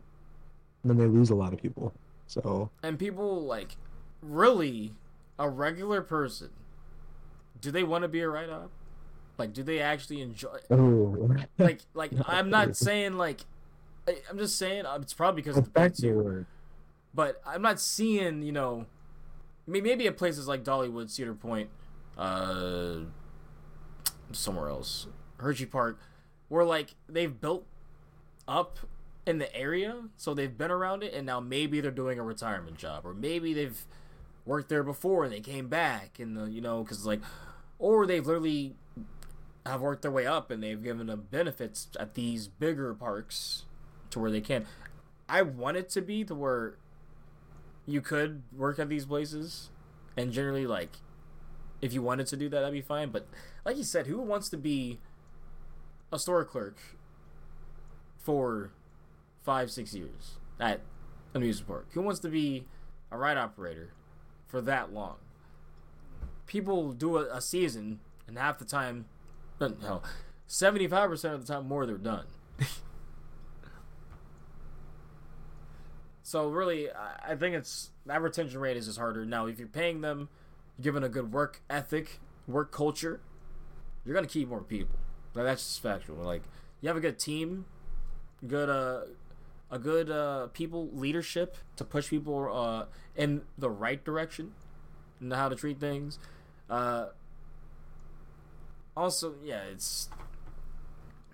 and 0.82 0.90
then 0.90 0.96
they 0.96 1.04
lose 1.04 1.28
a 1.28 1.34
lot 1.34 1.52
of 1.52 1.60
people. 1.60 1.92
So 2.26 2.70
and 2.82 2.98
people 2.98 3.42
like 3.42 3.76
really 4.22 4.94
a 5.38 5.48
regular 5.48 6.00
person 6.00 6.48
do 7.60 7.70
they 7.70 7.82
want 7.84 8.02
to 8.02 8.08
be 8.08 8.20
a 8.20 8.28
write-up 8.28 8.70
like 9.36 9.52
do 9.52 9.62
they 9.62 9.80
actually 9.80 10.22
enjoy 10.22 10.56
oh, 10.70 11.38
like 11.58 11.80
like 11.92 12.12
i'm 12.26 12.48
not 12.48 12.76
saying 12.76 13.18
like 13.18 13.40
I- 14.08 14.22
i'm 14.30 14.38
just 14.38 14.56
saying 14.58 14.86
uh, 14.86 14.98
it's 15.00 15.14
probably 15.14 15.42
because 15.42 15.56
of 15.56 15.64
the 15.64 15.70
effective. 15.70 16.16
but 17.14 17.40
i'm 17.46 17.62
not 17.62 17.80
seeing 17.80 18.42
you 18.42 18.52
know 18.52 18.86
maybe 19.66 20.06
at 20.06 20.16
places 20.16 20.46
like 20.48 20.62
dollywood 20.64 21.10
cedar 21.10 21.34
point 21.34 21.70
uh 22.18 22.96
somewhere 24.32 24.68
else 24.68 25.06
hershey 25.38 25.66
park 25.66 25.98
where 26.48 26.64
like 26.64 26.94
they've 27.08 27.40
built 27.40 27.64
up 28.46 28.78
in 29.26 29.38
the 29.38 29.54
area 29.56 30.02
so 30.16 30.34
they've 30.34 30.56
been 30.58 30.70
around 30.70 31.02
it 31.02 31.14
and 31.14 31.24
now 31.26 31.40
maybe 31.40 31.80
they're 31.80 31.90
doing 31.90 32.18
a 32.18 32.22
retirement 32.22 32.76
job 32.76 33.06
or 33.06 33.14
maybe 33.14 33.54
they've 33.54 33.84
worked 34.44 34.68
there 34.68 34.82
before 34.82 35.24
and 35.24 35.32
they 35.32 35.40
came 35.40 35.68
back 35.68 36.18
and 36.18 36.36
the 36.36 36.44
you 36.50 36.60
know 36.60 36.82
because 36.82 37.06
like 37.06 37.20
or 37.78 38.06
they've 38.06 38.26
literally 38.26 38.74
have 39.64 39.80
worked 39.80 40.02
their 40.02 40.10
way 40.10 40.26
up 40.26 40.50
and 40.50 40.62
they've 40.62 40.82
given 40.82 41.06
them 41.06 41.26
benefits 41.30 41.88
at 41.98 42.12
these 42.14 42.48
bigger 42.48 42.92
parks 42.94 43.64
to 44.14 44.20
where 44.20 44.30
they 44.30 44.40
can. 44.40 44.66
I 45.28 45.42
want 45.42 45.76
it 45.76 45.90
to 45.90 46.00
be 46.00 46.24
to 46.24 46.34
where 46.34 46.76
you 47.86 48.00
could 48.00 48.42
work 48.56 48.78
at 48.78 48.88
these 48.88 49.04
places 49.04 49.70
and 50.16 50.32
generally 50.32 50.66
like 50.66 50.96
if 51.82 51.92
you 51.92 52.00
wanted 52.00 52.26
to 52.28 52.36
do 52.36 52.48
that 52.48 52.60
that'd 52.60 52.72
be 52.72 52.80
fine. 52.80 53.10
But 53.10 53.26
like 53.64 53.76
you 53.76 53.84
said 53.84 54.06
who 54.06 54.20
wants 54.20 54.48
to 54.50 54.56
be 54.56 55.00
a 56.12 56.18
store 56.18 56.44
clerk 56.44 56.78
for 58.16 58.70
five 59.42 59.70
six 59.70 59.94
years 59.94 60.38
at 60.58 60.80
an 61.34 61.42
amusement 61.42 61.68
park 61.68 61.86
who 61.92 62.00
wants 62.00 62.20
to 62.20 62.28
be 62.28 62.66
a 63.10 63.18
ride 63.18 63.36
operator 63.36 63.92
for 64.46 64.60
that 64.62 64.92
long? 64.92 65.16
People 66.46 66.92
do 66.92 67.18
a, 67.18 67.36
a 67.36 67.40
season 67.40 68.00
and 68.26 68.38
half 68.38 68.58
the 68.58 68.64
time 68.64 69.06
uh, 69.60 69.68
no 69.82 70.02
75% 70.48 71.32
of 71.32 71.46
the 71.46 71.52
time 71.52 71.66
more 71.66 71.86
they're 71.86 71.96
done 71.96 72.26
so 76.24 76.48
really 76.48 76.90
I- 76.90 77.36
think 77.36 77.54
it's 77.54 77.90
that 78.06 78.20
retention 78.20 78.58
rate 78.58 78.76
is 78.76 78.86
just 78.86 78.98
harder. 78.98 79.24
Now 79.24 79.46
if 79.46 79.58
you're 79.60 79.68
paying 79.68 80.00
them 80.00 80.28
given 80.80 81.04
a 81.04 81.08
good 81.08 81.32
work 81.32 81.60
ethic 81.70 82.18
work 82.48 82.72
culture 82.72 83.20
you're 84.04 84.14
gonna 84.14 84.26
keep 84.26 84.48
more 84.48 84.60
people. 84.62 84.98
Like, 85.34 85.44
that's 85.44 85.62
just 85.62 85.82
factual. 85.82 86.16
Like 86.16 86.42
you 86.80 86.88
have 86.88 86.96
a 86.96 87.00
good 87.00 87.18
team 87.20 87.66
good 88.46 88.68
uh 88.68 89.02
a 89.70 89.78
good 89.78 90.10
uh 90.10 90.48
people 90.48 90.88
leadership 90.92 91.56
to 91.76 91.84
push 91.84 92.10
people 92.10 92.50
uh 92.52 92.86
in 93.14 93.42
the 93.56 93.70
right 93.70 94.04
direction 94.04 94.52
and 95.20 95.32
how 95.32 95.48
to 95.48 95.54
treat 95.56 95.78
things. 95.78 96.18
Uh 96.68 97.06
also 98.96 99.34
yeah 99.44 99.62
it's 99.72 100.08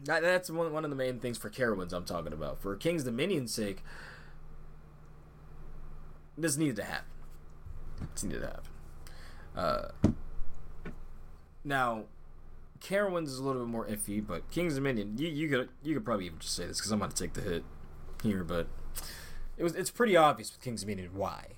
that, 0.05 0.23
that's 0.23 0.49
one, 0.51 0.73
one 0.73 0.85
of 0.85 0.91
the 0.91 0.97
main 0.97 1.21
things 1.21 1.37
for 1.37 1.51
Carowinds 1.51 1.93
I'm 1.93 2.07
talking 2.07 2.33
about. 2.33 2.63
For 2.63 2.75
Kings 2.75 3.05
Dominion's 3.05 3.53
sake, 3.53 3.83
this 6.37 6.57
needed 6.57 6.77
to 6.77 6.85
happen. 6.85 7.07
This 8.15 8.25
needed 8.25 8.41
to 8.41 8.47
happen. 8.47 8.65
Uh, 9.57 9.89
now, 11.65 12.05
Carowinds 12.81 13.27
is 13.27 13.39
a 13.39 13.45
little 13.45 13.63
bit 13.63 13.71
more 13.71 13.87
iffy, 13.87 14.27
but 14.27 14.51
Kings 14.51 14.75
Dominion, 14.75 15.19
you 15.19 15.29
you 15.29 15.49
could 15.49 15.69
you 15.83 15.95
could 15.95 16.05
probably 16.05 16.27
even 16.27 16.39
just 16.39 16.55
say 16.55 16.67
this 16.67 16.79
because 16.79 16.91
I'm 16.91 16.99
going 16.99 17.11
to 17.11 17.17
take 17.17 17.35
the 17.35 17.43
hit 17.43 17.65
here, 18.23 18.43
but 18.43 18.67
it 19.57 19.63
was 19.63 19.75
it's 19.75 19.91
pretty 19.91 20.17
obvious 20.17 20.51
with 20.53 20.63
Kings 20.63 20.81
Dominion 20.81 21.11
why. 21.13 21.57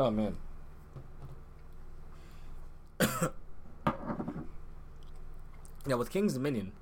Oh 0.00 0.10
man. 0.10 0.34
yeah, 5.86 5.94
with 5.94 6.08
Kings 6.08 6.32
Dominion. 6.32 6.72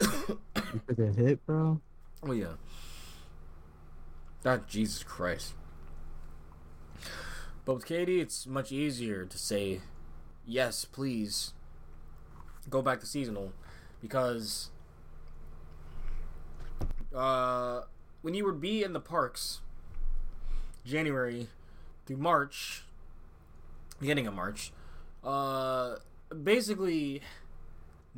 You 0.00 0.80
took 0.88 0.98
a 0.98 1.12
hit, 1.12 1.44
bro. 1.44 1.82
Oh 2.22 2.32
yeah. 2.32 2.54
God, 4.42 4.66
Jesus 4.66 5.02
Christ. 5.02 5.52
But 7.66 7.74
with 7.74 7.84
KD, 7.84 8.20
it's 8.20 8.46
much 8.46 8.72
easier 8.72 9.26
to 9.26 9.36
say, 9.36 9.82
yes, 10.46 10.86
please 10.86 11.52
go 12.70 12.80
back 12.80 13.00
to 13.00 13.06
seasonal 13.06 13.52
because 14.00 14.70
uh, 17.14 17.82
when 18.22 18.32
you 18.32 18.46
would 18.46 18.62
be 18.62 18.82
in 18.82 18.94
the 18.94 19.00
parks 19.00 19.60
January 20.84 21.48
through 22.06 22.18
March, 22.18 22.84
beginning 24.00 24.26
of 24.26 24.34
March, 24.34 24.72
uh, 25.22 25.96
basically 26.42 27.22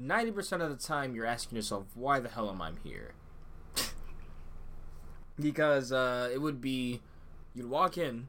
90% 0.01 0.61
of 0.61 0.71
the 0.71 0.77
time 0.77 1.15
you're 1.15 1.27
asking 1.27 1.57
yourself, 1.57 1.87
why 1.95 2.21
the 2.21 2.29
hell 2.29 2.51
am 2.51 2.61
I 2.61 2.73
here? 2.83 3.15
because 5.41 5.93
uh, 5.93 6.29
it 6.33 6.41
would 6.41 6.61
be, 6.61 7.01
you'd 7.55 7.71
walk 7.71 7.97
in 7.97 8.29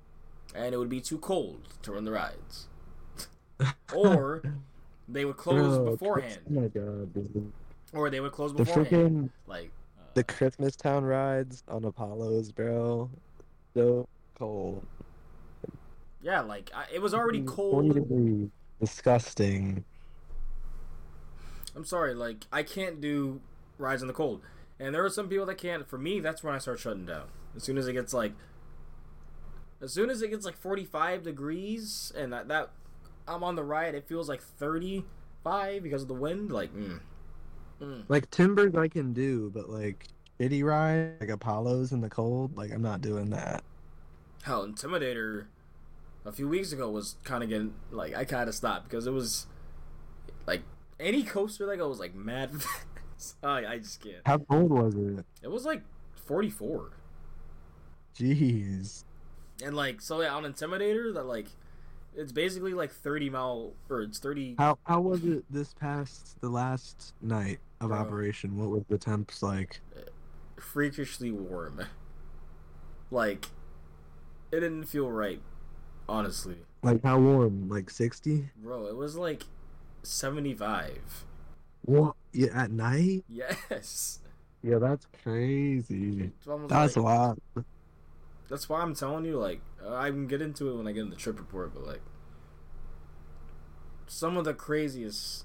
and 0.55 0.73
it 0.73 0.77
would 0.77 0.89
be 0.89 1.01
too 1.01 1.17
cold 1.17 1.67
to 1.81 1.91
run 1.91 2.05
the 2.05 2.11
rides. 2.11 2.67
or 3.95 4.43
they 5.07 5.25
would 5.25 5.37
close 5.37 5.77
Bro, 5.77 5.91
beforehand. 5.91 6.39
Oh 6.49 6.53
my 6.53 6.67
god, 6.67 7.13
dude. 7.13 7.51
Or 7.93 8.09
they 8.09 8.19
would 8.19 8.31
close 8.31 8.53
The 8.53 8.63
beforehand. 8.63 8.91
freaking 8.91 9.29
Like, 9.47 9.71
uh, 9.97 10.03
the 10.13 10.23
Christmas 10.23 10.75
Town 10.75 11.03
rides 11.03 11.63
on 11.67 11.85
Apollo's, 11.85 12.51
bro. 12.51 13.09
So 13.73 14.07
cold. 14.37 14.85
yeah, 16.21 16.41
like, 16.41 16.71
I, 16.75 16.85
it 16.93 17.01
was 17.01 17.13
already 17.13 17.41
cold. 17.41 18.51
Disgusting. 18.79 19.83
I'm 21.77 21.85
sorry, 21.85 22.15
like 22.15 22.45
I 22.51 22.63
can't 22.63 22.99
do 22.99 23.39
rides 23.77 24.01
in 24.01 24.07
the 24.07 24.13
cold, 24.13 24.41
and 24.79 24.93
there 24.93 25.05
are 25.05 25.09
some 25.09 25.29
people 25.29 25.45
that 25.45 25.57
can't. 25.57 25.87
For 25.87 25.97
me, 25.97 26.19
that's 26.19 26.43
when 26.43 26.55
I 26.55 26.57
start 26.57 26.79
shutting 26.79 27.05
down. 27.05 27.25
As 27.55 27.63
soon 27.63 27.77
as 27.77 27.87
it 27.87 27.93
gets 27.93 28.13
like, 28.13 28.33
as 29.81 29.93
soon 29.93 30.09
as 30.09 30.21
it 30.21 30.29
gets 30.29 30.43
like 30.43 30.57
45 30.57 31.23
degrees, 31.23 32.11
and 32.15 32.33
that, 32.33 32.47
that 32.47 32.71
I'm 33.27 33.43
on 33.43 33.55
the 33.55 33.63
ride, 33.63 33.93
it 33.93 34.07
feels 34.07 34.27
like 34.27 34.41
35 34.41 35.83
because 35.83 36.01
of 36.01 36.07
the 36.07 36.15
wind. 36.15 36.51
Like, 36.51 36.73
mm, 36.73 36.99
mm. 37.79 38.03
Like 38.07 38.29
timbers 38.31 38.75
I 38.75 38.87
can 38.87 39.13
do, 39.13 39.51
but 39.53 39.69
like 39.69 40.07
shitty 40.39 40.63
ride, 40.63 41.13
like 41.19 41.29
Apollo's 41.29 41.91
in 41.91 42.01
the 42.01 42.09
cold, 42.09 42.57
like 42.57 42.71
I'm 42.71 42.81
not 42.81 43.01
doing 43.01 43.29
that. 43.31 43.63
Hell, 44.47 44.67
Intimidator, 44.67 45.45
a 46.25 46.31
few 46.31 46.47
weeks 46.47 46.71
ago 46.71 46.89
was 46.89 47.15
kind 47.23 47.43
of 47.43 47.49
getting 47.49 47.73
like 47.91 48.15
I 48.15 48.25
kind 48.25 48.49
of 48.49 48.55
stopped 48.55 48.89
because 48.89 49.05
it 49.07 49.11
was 49.11 49.47
like 50.45 50.61
any 50.99 51.23
coaster 51.23 51.65
like 51.67 51.79
I 51.79 51.85
was 51.85 51.99
like 51.99 52.15
mad. 52.15 52.51
fast. 53.17 53.35
I 53.43 53.65
I 53.65 53.77
just 53.77 54.01
can't. 54.01 54.21
How 54.25 54.37
cold 54.37 54.71
was 54.71 54.95
it? 54.95 55.25
It 55.41 55.51
was 55.51 55.65
like 55.65 55.83
44. 56.25 56.91
Jeez. 58.17 59.03
And 59.63 59.75
like 59.75 60.01
so 60.01 60.21
yeah, 60.21 60.33
on 60.33 60.43
Intimidator 60.43 61.13
that 61.13 61.25
like 61.25 61.47
it's 62.15 62.31
basically 62.31 62.73
like 62.73 62.91
thirty 62.91 63.29
mile 63.29 63.73
or 63.89 64.01
it's 64.01 64.19
thirty 64.19 64.55
How 64.57 64.77
how 64.85 65.01
was 65.01 65.23
it 65.23 65.43
this 65.49 65.73
past 65.73 66.39
the 66.41 66.49
last 66.49 67.13
night 67.21 67.59
of 67.81 67.89
Bro. 67.89 67.97
operation? 67.97 68.57
What 68.57 68.69
was 68.69 68.83
the 68.89 68.97
temps 68.97 69.43
like? 69.43 69.81
freakishly 70.59 71.31
warm. 71.31 71.85
Like 73.11 73.47
it 74.51 74.59
didn't 74.59 74.85
feel 74.85 75.09
right, 75.09 75.41
honestly. 76.07 76.57
Like 76.83 77.03
how 77.03 77.19
warm? 77.19 77.69
Like 77.69 77.89
sixty? 77.89 78.49
Bro, 78.57 78.87
it 78.87 78.95
was 78.95 79.15
like 79.15 79.43
seventy 80.03 80.53
five. 80.53 81.25
What? 81.83 82.15
Yeah, 82.33 82.49
at 82.53 82.71
night? 82.71 83.23
Yes. 83.29 84.19
Yeah, 84.63 84.79
that's 84.79 85.07
crazy. 85.23 86.31
That's 86.67 86.95
like- 86.95 86.95
a 86.95 87.01
lot. 87.01 87.39
That's 88.49 88.69
why 88.69 88.81
I'm 88.81 88.95
telling 88.95 89.25
you, 89.25 89.37
like, 89.37 89.59
I 89.85 90.09
can 90.09 90.25
get 90.25 90.41
into 90.41 90.69
it 90.69 90.75
when 90.77 90.87
I 90.87 90.93
get 90.93 91.01
in 91.01 91.09
the 91.09 91.17
trip 91.17 91.37
report, 91.37 91.73
but 91.73 91.85
like, 91.85 92.01
some 94.07 94.37
of 94.37 94.45
the 94.45 94.53
craziest 94.53 95.43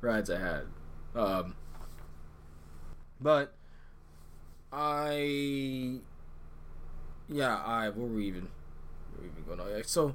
rides 0.00 0.28
I 0.28 0.38
had. 0.40 0.62
Um, 1.14 1.54
but 3.20 3.54
I, 4.72 6.00
yeah, 7.28 7.56
I 7.56 7.88
where 7.88 8.06
were 8.06 8.14
we 8.16 8.26
even? 8.26 8.48
Were 9.18 9.24
even 9.26 9.44
going? 9.44 9.60
on? 9.60 9.84
So 9.84 10.14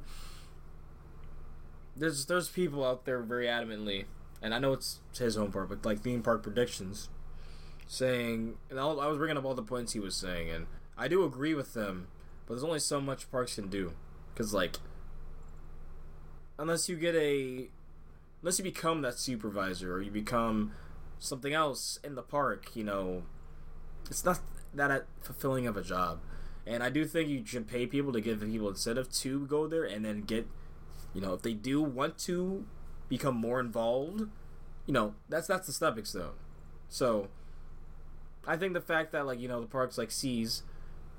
there's 1.95 2.25
there's 2.25 2.49
people 2.49 2.85
out 2.85 3.05
there 3.05 3.21
very 3.21 3.45
adamantly, 3.45 4.05
and 4.41 4.53
I 4.53 4.59
know 4.59 4.73
it's 4.73 4.99
his 5.17 5.35
home 5.35 5.51
park, 5.51 5.69
but 5.69 5.85
like 5.85 6.01
theme 6.01 6.21
park 6.21 6.43
predictions, 6.43 7.09
saying, 7.87 8.55
and 8.69 8.79
I'll, 8.79 8.99
I 8.99 9.07
was 9.07 9.17
bringing 9.17 9.37
up 9.37 9.45
all 9.45 9.53
the 9.53 9.63
points 9.63 9.93
he 9.93 9.99
was 9.99 10.15
saying, 10.15 10.49
and 10.49 10.67
I 10.97 11.07
do 11.07 11.23
agree 11.25 11.53
with 11.53 11.73
them, 11.73 12.07
but 12.45 12.53
there's 12.53 12.63
only 12.63 12.79
so 12.79 13.01
much 13.01 13.29
parks 13.31 13.55
can 13.55 13.67
do, 13.67 13.93
because 14.33 14.53
like, 14.53 14.77
unless 16.57 16.87
you 16.87 16.95
get 16.95 17.15
a, 17.15 17.69
unless 18.41 18.57
you 18.57 18.63
become 18.63 19.01
that 19.01 19.19
supervisor 19.19 19.93
or 19.93 20.01
you 20.01 20.11
become 20.11 20.73
something 21.19 21.53
else 21.53 21.99
in 22.03 22.15
the 22.15 22.23
park, 22.23 22.75
you 22.75 22.83
know, 22.83 23.23
it's 24.09 24.23
not 24.23 24.39
that 24.73 25.05
fulfilling 25.21 25.67
of 25.67 25.75
a 25.75 25.81
job. 25.81 26.19
And 26.65 26.83
I 26.83 26.89
do 26.89 27.05
think 27.05 27.29
you 27.29 27.43
should 27.45 27.67
pay 27.67 27.87
people 27.87 28.13
to 28.13 28.21
give 28.21 28.41
people 28.41 28.69
incentive 28.69 29.11
to 29.13 29.45
go 29.47 29.67
there 29.67 29.83
and 29.83 30.05
then 30.05 30.21
get, 30.21 30.47
you 31.13 31.21
know, 31.21 31.33
if 31.33 31.41
they 31.41 31.53
do 31.53 31.81
want 31.81 32.17
to 32.19 32.65
become 33.09 33.35
more 33.35 33.59
involved, 33.59 34.29
you 34.85 34.93
know, 34.93 35.15
that's 35.27 35.47
that's 35.47 35.67
the 35.67 35.73
stepping 35.73 36.05
stone. 36.05 36.33
So, 36.87 37.29
I 38.45 38.57
think 38.57 38.73
the 38.73 38.81
fact 38.81 39.11
that 39.13 39.25
like 39.25 39.39
you 39.39 39.47
know 39.47 39.61
the 39.61 39.67
parks 39.67 39.97
like 39.97 40.11
Seas, 40.11 40.63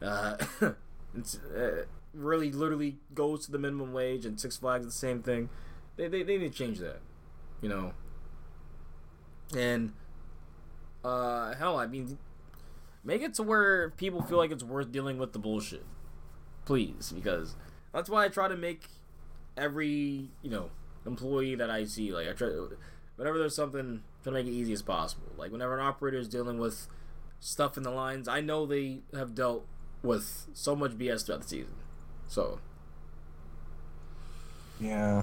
uh, 0.01 0.36
it's, 1.16 1.38
uh, 1.38 1.84
really 2.14 2.53
literally 2.53 2.99
goes 3.14 3.47
to 3.47 3.53
the 3.53 3.59
minimum 3.59 3.93
wage 3.93 4.24
and 4.24 4.38
Six 4.38 4.57
Flags 4.57 4.84
the 4.84 4.93
same 4.93 5.22
thing. 5.22 5.49
They 5.97 6.09
they, 6.09 6.22
they 6.22 6.38
need 6.38 6.53
to 6.53 6.59
change 6.59 6.78
that, 6.78 7.01
you 7.61 7.68
know. 7.68 7.93
And 9.57 9.93
uh, 11.05 11.55
hell, 11.55 11.78
I 11.78 11.86
mean, 11.86 12.18
make 13.05 13.22
it 13.22 13.34
to 13.34 13.42
where 13.42 13.90
people 13.90 14.22
feel 14.22 14.38
like 14.38 14.50
it's 14.50 14.62
worth 14.64 14.92
dealing 14.92 15.18
with 15.18 15.32
the 15.32 15.38
bullshit, 15.38 15.84
please, 16.64 17.12
because 17.14 17.57
that's 17.92 18.09
why 18.09 18.24
I 18.24 18.28
try 18.28 18.48
to 18.48 18.57
make 18.57 18.84
every 19.57 20.30
you 20.42 20.50
know 20.50 20.70
employee 21.05 21.55
that 21.57 21.68
I 21.70 21.84
see 21.84 22.12
like 22.12 22.28
I 22.28 22.32
try 22.32 22.48
whenever 23.16 23.38
there's 23.38 23.55
something 23.57 24.03
try 24.22 24.30
to 24.30 24.34
make 24.38 24.46
it 24.46 24.50
easy 24.57 24.72
as 24.72 24.82
possible. 24.82 25.32
Like 25.36 25.53
whenever 25.53 25.74
an 25.78 25.84
operator 25.84 26.18
is 26.18 26.28
dealing 26.28 26.59
with 26.59 26.86
stuff 27.40 27.76
in 27.76 27.82
the 27.82 27.90
lines, 27.90 28.28
I 28.28 28.40
know 28.40 28.66
they 28.66 29.00
have 29.14 29.34
dealt 29.34 29.66
with 30.03 30.46
so 30.55 30.74
much 30.76 30.92
BS 30.92 31.26
throughout 31.26 31.42
the 31.42 31.48
season. 31.48 31.74
So 32.28 32.59
Yeah. 34.80 35.22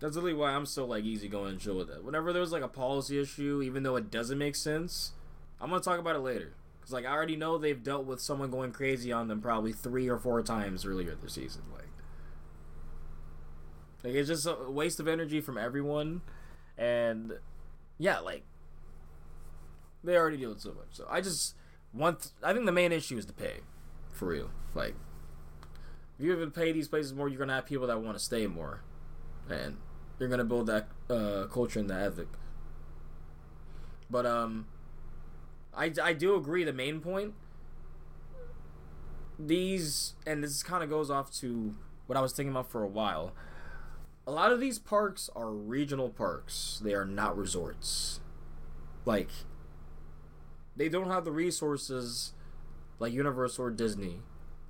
that's 0.00 0.16
really 0.16 0.34
why 0.34 0.52
I'm 0.52 0.66
so 0.66 0.84
like 0.86 1.04
easy 1.04 1.28
going 1.28 1.50
and 1.52 1.60
chill 1.60 1.76
with 1.76 1.90
it. 1.90 2.02
Whenever 2.04 2.32
there's 2.32 2.52
like 2.52 2.62
a 2.62 2.68
policy 2.68 3.20
issue, 3.20 3.60
even 3.62 3.82
though 3.82 3.96
it 3.96 4.10
doesn't 4.10 4.38
make 4.38 4.56
sense, 4.56 5.12
I'm 5.60 5.70
gonna 5.70 5.82
talk 5.82 5.98
about 5.98 6.16
it 6.16 6.20
later. 6.20 6.54
Cause 6.80 6.92
like 6.92 7.04
I 7.04 7.12
already 7.12 7.36
know 7.36 7.58
they've 7.58 7.82
dealt 7.82 8.06
with 8.06 8.20
someone 8.20 8.50
going 8.50 8.72
crazy 8.72 9.12
on 9.12 9.28
them 9.28 9.40
probably 9.40 9.72
three 9.72 10.08
or 10.08 10.18
four 10.18 10.42
times 10.42 10.86
earlier 10.86 11.14
this 11.14 11.34
season. 11.34 11.62
Like, 11.72 11.84
like 14.04 14.14
it's 14.14 14.28
just 14.28 14.46
a 14.46 14.70
waste 14.70 15.00
of 15.00 15.08
energy 15.08 15.40
from 15.40 15.58
everyone, 15.58 16.22
and 16.76 17.32
yeah, 17.98 18.20
like 18.20 18.44
they 20.02 20.16
already 20.16 20.36
deal 20.36 20.50
with 20.50 20.60
so 20.60 20.70
much. 20.70 20.88
So 20.92 21.06
I 21.10 21.20
just 21.20 21.54
want. 21.92 22.32
I 22.42 22.52
think 22.52 22.66
the 22.66 22.72
main 22.72 22.92
issue 22.92 23.18
is 23.18 23.26
the 23.26 23.32
pay, 23.32 23.58
for 24.12 24.28
real. 24.28 24.50
Like, 24.74 24.94
if 26.18 26.24
you 26.24 26.32
even 26.32 26.50
pay 26.50 26.72
these 26.72 26.88
places 26.88 27.12
more, 27.12 27.28
you're 27.28 27.38
gonna 27.38 27.54
have 27.54 27.66
people 27.66 27.86
that 27.88 28.00
want 28.00 28.16
to 28.16 28.24
stay 28.24 28.46
more, 28.46 28.82
and 29.50 29.76
you're 30.18 30.28
gonna 30.28 30.44
build 30.44 30.68
that 30.68 30.88
uh, 31.10 31.46
culture 31.52 31.80
and 31.80 31.90
that 31.90 32.00
ethic. 32.00 32.28
But 34.10 34.24
um, 34.24 34.66
I 35.78 35.92
I 36.02 36.12
do 36.12 36.34
agree. 36.34 36.64
The 36.64 36.72
main 36.72 37.00
point. 37.00 37.34
These 39.38 40.14
and 40.26 40.42
this 40.42 40.62
kind 40.62 40.82
of 40.82 40.90
goes 40.90 41.10
off 41.10 41.32
to 41.36 41.74
what 42.06 42.16
I 42.16 42.20
was 42.20 42.32
thinking 42.32 42.50
about 42.50 42.70
for 42.70 42.82
a 42.82 42.88
while. 42.88 43.32
A 44.26 44.32
lot 44.32 44.52
of 44.52 44.60
these 44.60 44.78
parks 44.78 45.30
are 45.36 45.50
regional 45.50 46.10
parks. 46.10 46.80
They 46.84 46.92
are 46.92 47.04
not 47.04 47.38
resorts. 47.38 48.20
Like 49.04 49.30
they 50.76 50.88
don't 50.88 51.08
have 51.08 51.24
the 51.24 51.32
resources 51.32 52.32
like 52.98 53.12
Universal 53.12 53.66
or 53.66 53.70
Disney 53.70 54.22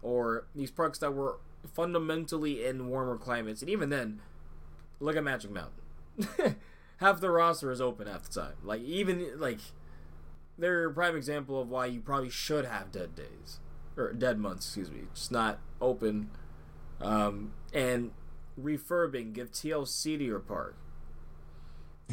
or 0.02 0.46
these 0.54 0.70
parks 0.70 0.98
that 0.98 1.14
were 1.14 1.38
fundamentally 1.74 2.64
in 2.64 2.88
warmer 2.88 3.16
climates. 3.16 3.62
And 3.62 3.70
even 3.70 3.88
then, 3.88 4.20
look 5.00 5.16
at 5.16 5.24
Magic 5.24 5.50
Mountain. 5.50 6.56
half 6.98 7.20
the 7.20 7.30
roster 7.30 7.70
is 7.70 7.80
open 7.80 8.06
half 8.06 8.28
the 8.28 8.40
time. 8.40 8.54
Like 8.62 8.82
even 8.82 9.38
like 9.38 9.58
they're 10.58 10.86
a 10.86 10.92
prime 10.92 11.16
example 11.16 11.60
of 11.60 11.68
why 11.68 11.86
you 11.86 12.00
probably 12.00 12.30
should 12.30 12.64
have 12.64 12.90
dead 12.92 13.14
days 13.14 13.60
or 13.96 14.12
dead 14.12 14.38
months, 14.38 14.66
excuse 14.66 14.90
me. 14.90 15.00
It's 15.12 15.30
not 15.30 15.58
open. 15.80 16.30
Um, 17.00 17.52
and 17.72 18.10
refurbing, 18.60 19.32
give 19.32 19.52
TLC 19.52 20.18
to 20.18 20.24
your 20.24 20.40
park. 20.40 20.76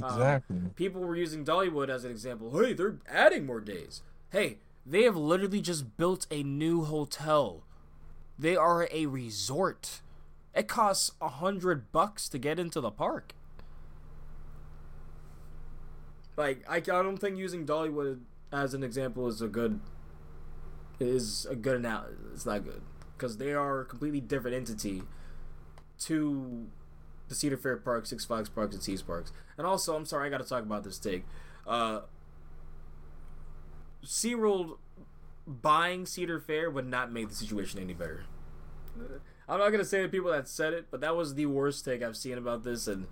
Um, 0.01 0.09
Exactly. 0.11 0.57
people 0.75 1.01
were 1.01 1.15
using 1.15 1.45
Dollywood 1.45 1.89
as 1.89 2.03
an 2.03 2.11
example. 2.11 2.51
Hey, 2.59 2.73
they're 2.73 2.97
adding 3.09 3.45
more 3.45 3.61
days. 3.61 4.01
Hey, 4.31 4.57
they 4.85 5.03
have 5.03 5.15
literally 5.15 5.61
just 5.61 5.97
built 5.97 6.27
a 6.29 6.43
new 6.43 6.83
hotel. 6.83 7.63
They 8.37 8.55
are 8.55 8.87
a 8.91 9.05
resort. 9.05 10.01
It 10.53 10.67
costs 10.67 11.11
a 11.21 11.29
hundred 11.29 11.91
bucks 11.91 12.27
to 12.29 12.37
get 12.37 12.59
into 12.59 12.81
the 12.81 12.91
park. 12.91 13.33
Like 16.37 16.63
I, 16.69 16.77
I 16.77 16.79
don't 16.81 17.17
think 17.17 17.37
using 17.37 17.65
Dollywood 17.65 18.19
as 18.55 18.73
an 18.73 18.83
example 18.83 19.27
is 19.27 19.41
a 19.41 19.47
good 19.47 19.79
is 20.99 21.45
a 21.49 21.55
good 21.55 21.75
analysis. 21.77 22.17
It's 22.33 22.45
not 22.45 22.63
good 22.63 22.81
because 23.17 23.37
they 23.37 23.53
are 23.53 23.81
a 23.81 23.85
completely 23.85 24.21
different 24.21 24.55
entity 24.55 25.03
to 25.99 26.67
the 27.27 27.35
Cedar 27.35 27.57
Fair 27.57 27.77
Park, 27.77 28.05
Six 28.05 28.25
Flags 28.25 28.49
Parks, 28.49 28.73
and 28.75 28.83
Seas 28.83 29.01
Parks. 29.01 29.31
And 29.57 29.65
also, 29.65 29.95
I'm 29.95 30.05
sorry, 30.05 30.27
I 30.27 30.29
got 30.29 30.39
to 30.39 30.47
talk 30.47 30.63
about 30.63 30.83
this 30.83 30.99
take. 30.99 31.25
Uh, 31.65 32.01
SeaWorld 34.05 34.77
buying 35.47 36.05
Cedar 36.05 36.39
Fair 36.39 36.69
would 36.69 36.87
not 36.87 37.11
make 37.11 37.29
the 37.29 37.35
situation 37.35 37.79
any 37.79 37.93
better. 37.93 38.23
I'm 39.47 39.59
not 39.59 39.69
gonna 39.69 39.85
say 39.85 40.01
the 40.01 40.07
people 40.07 40.31
that 40.31 40.47
said 40.47 40.73
it, 40.73 40.87
but 40.89 41.01
that 41.01 41.15
was 41.15 41.35
the 41.35 41.45
worst 41.45 41.85
take 41.85 42.01
I've 42.01 42.17
seen 42.17 42.37
about 42.37 42.63
this, 42.63 42.87
and 42.87 43.07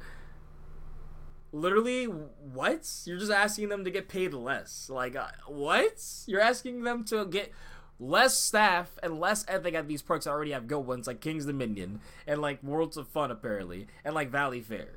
literally, 1.53 2.05
what? 2.05 2.89
You're 3.05 3.19
just 3.19 3.31
asking 3.31 3.69
them 3.69 3.85
to 3.85 3.91
get 3.91 4.09
paid 4.09 4.33
less. 4.33 4.89
Like, 4.89 5.15
uh, 5.15 5.27
what? 5.47 6.03
You're 6.27 6.41
asking 6.41 6.83
them 6.83 7.05
to 7.05 7.25
get 7.25 7.53
less 7.99 8.37
staff 8.37 8.97
and 9.01 9.19
less 9.19 9.45
ethic 9.47 9.75
at 9.75 9.87
these 9.87 10.01
parks 10.01 10.25
that 10.25 10.31
already 10.31 10.51
have 10.51 10.67
good 10.67 10.79
ones, 10.79 11.07
like 11.07 11.21
Kings 11.21 11.45
Dominion 11.45 12.01
and 12.27 12.41
like 12.41 12.61
Worlds 12.61 12.97
of 12.97 13.07
Fun, 13.07 13.31
apparently, 13.31 13.87
and 14.03 14.13
like 14.13 14.31
Valleyfair. 14.31 14.95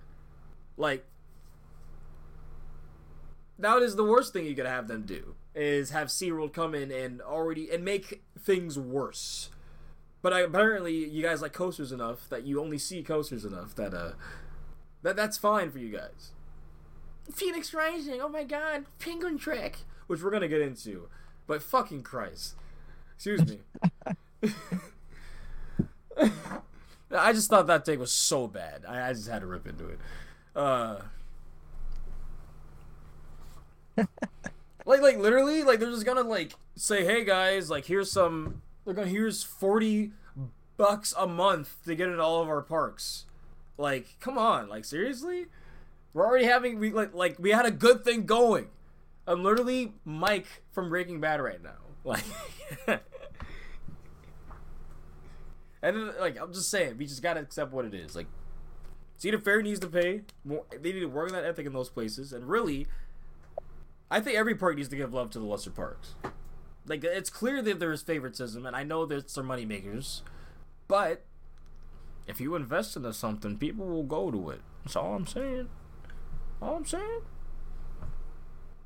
Like, 0.77 1.05
that 3.59 3.83
is 3.83 3.95
the 3.97 4.05
worst 4.05 4.33
thing 4.33 4.47
you 4.47 4.55
could 4.55 4.67
have 4.67 4.89
them 4.89 5.03
do 5.03 5.35
is 5.55 5.91
have 5.91 6.09
SeaWorld 6.09 6.53
come 6.53 6.75
in 6.75 6.91
and 6.91 7.23
already 7.23 7.71
and 7.71 7.85
make 7.85 8.23
things 8.39 8.79
worse. 8.79 9.51
But 10.21 10.33
I, 10.33 10.41
apparently 10.41 11.09
you 11.09 11.23
guys 11.23 11.41
like 11.41 11.53
coasters 11.55 11.93
enough 11.93 12.29
that 12.29 12.45
you 12.45 12.61
only 12.61 12.79
see 12.79 13.03
coasters 13.03 13.45
enough 13.45 13.75
that 13.77 13.95
uh 13.95 14.13
that 15.03 15.17
that's 15.17 15.39
fine 15.39 15.71
for 15.71 15.79
you 15.79 15.89
guys. 15.89 16.33
Phoenix 17.33 17.75
Rising, 17.75 18.21
oh 18.21 18.29
my 18.29 18.45
god, 18.45 18.87
Penguin 18.99 19.39
Trek, 19.39 19.79
which 20.07 20.23
we're 20.23 20.31
gonna 20.31 20.49
get 20.49 20.61
into. 20.61 21.09
But 21.47 21.63
fucking 21.63 22.03
Christ. 22.03 22.55
Excuse 23.15 23.47
me. 23.47 23.61
I 27.11 27.33
just 27.33 27.49
thought 27.49 27.67
that 27.69 27.85
take 27.85 28.01
was 28.01 28.13
so 28.13 28.49
bad. 28.49 28.85
I, 28.87 29.11
I 29.11 29.13
just 29.13 29.29
had 29.29 29.41
to 29.41 29.47
rip 29.47 29.67
into 29.67 29.87
it. 29.89 29.99
Uh 30.55 30.97
like 34.85 35.01
like 35.01 35.19
literally 35.19 35.63
like 35.63 35.81
they're 35.81 35.91
just 35.91 36.05
gonna 36.05 36.23
like 36.23 36.53
say 36.75 37.05
hey 37.05 37.25
guys 37.25 37.71
like 37.71 37.87
here's 37.87 38.11
some 38.11 38.63
they're 38.85 38.95
gonna 38.95 39.09
here's 39.09 39.43
40 39.43 40.13
bucks 40.77 41.15
a 41.17 41.27
month 41.27 41.77
to 41.85 41.95
get 41.95 42.09
into 42.09 42.23
all 42.23 42.43
of 42.43 42.49
our 42.49 42.61
parks 42.63 43.25
like 43.79 44.17
come 44.21 44.37
on 44.37 44.69
like 44.69 44.85
seriously 44.85 45.47
we're 46.17 46.27
already 46.27 46.47
having 46.47 46.79
we 46.79 46.91
like 46.91 47.15
like 47.15 47.39
we 47.39 47.51
had 47.51 47.67
a 47.67 47.71
good 47.71 48.05
thing 48.05 48.25
going 48.25 48.69
i'm 49.27 49.43
literally 49.43 49.93
mike 50.05 50.63
from 50.73 50.89
breaking 50.89 51.21
bad 51.21 51.41
right 51.41 51.63
now 51.63 51.77
like 52.05 52.25
and 52.89 53.01
then, 55.83 56.13
like 56.19 56.41
i'm 56.41 56.53
just 56.53 56.71
saying 56.71 56.97
we 56.97 57.07
just 57.07 57.23
gotta 57.23 57.41
accept 57.41 57.73
what 57.73 57.85
it 57.85 57.93
is 57.93 58.17
like 58.17 58.27
cedar 59.19 59.39
fair 59.39 59.61
needs 59.61 59.81
to 59.81 59.89
pay 59.89 60.23
more 60.45 60.65
they 60.71 60.93
need 60.93 61.01
to 61.01 61.07
work 61.07 61.29
on 61.29 61.35
that 61.35 61.45
ethic 61.45 61.67
in 61.67 61.73
those 61.73 61.91
places 61.91 62.33
and 62.33 62.49
really 62.49 62.87
I 64.11 64.21
think 64.21 64.37
every 64.37 64.55
park 64.55 64.77
needs 64.77 64.89
to 64.91 64.97
give 64.97 65.13
love 65.13 65.31
to 65.31 65.39
the 65.39 65.45
lesser 65.45 65.71
parks. 65.71 66.15
Like 66.87 67.03
it's 67.03 67.31
clear 67.31 67.61
that 67.63 67.81
there 67.81 67.93
is 67.93 68.03
favoritism, 68.03 68.65
and 68.65 68.77
I 68.77 68.85
know 68.85 69.05
there's 69.05 69.33
some 69.33 69.47
money 69.47 69.65
makers, 69.65 70.23
but 70.87 71.25
if 72.27 72.41
you 72.41 72.55
invest 72.55 72.97
into 72.97 73.13
something, 73.13 73.59
people 73.59 73.87
will 73.87 74.05
go 74.05 74.31
to 74.31 74.51
it. 74.51 74.61
That's 74.85 74.95
all 74.95 75.15
I'm 75.15 75.27
saying. 75.27 75.69
All 76.61 76.77
I'm 76.77 76.85
saying. 76.85 77.21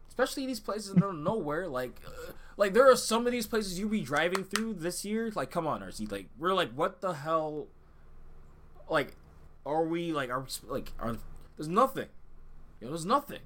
Especially 0.09 0.47
these 0.47 0.61
places 0.61 0.91
in 0.91 1.01
the 1.01 1.13
nowhere, 1.13 1.69
like, 1.69 2.01
uh, 2.07 2.33
like 2.57 2.75
there 2.75 2.91
are 2.91 2.97
some 2.97 3.27
of 3.27 3.33
these 3.33 3.47
places 3.47 3.79
you 3.79 3.89
be 3.89 4.01
driving 4.03 4.45
through 4.45 4.75
this 4.75 5.05
year. 5.05 5.31
Like, 5.35 5.51
come 5.51 5.67
on, 5.67 5.81
RC. 5.81 6.11
Like, 6.11 6.27
we're 6.39 6.53
like, 6.53 6.73
what 6.73 7.01
the 7.01 7.15
hell? 7.15 7.69
Like, 8.89 9.17
are 9.65 9.85
we 9.85 10.13
like, 10.13 10.31
are 10.31 10.41
we, 10.41 10.69
like, 10.69 10.93
are 10.99 11.17
there's 11.57 11.69
nothing. 11.69 12.09
You 12.81 12.87
know, 12.87 12.93
there's 12.93 13.07
nothing. 13.07 13.41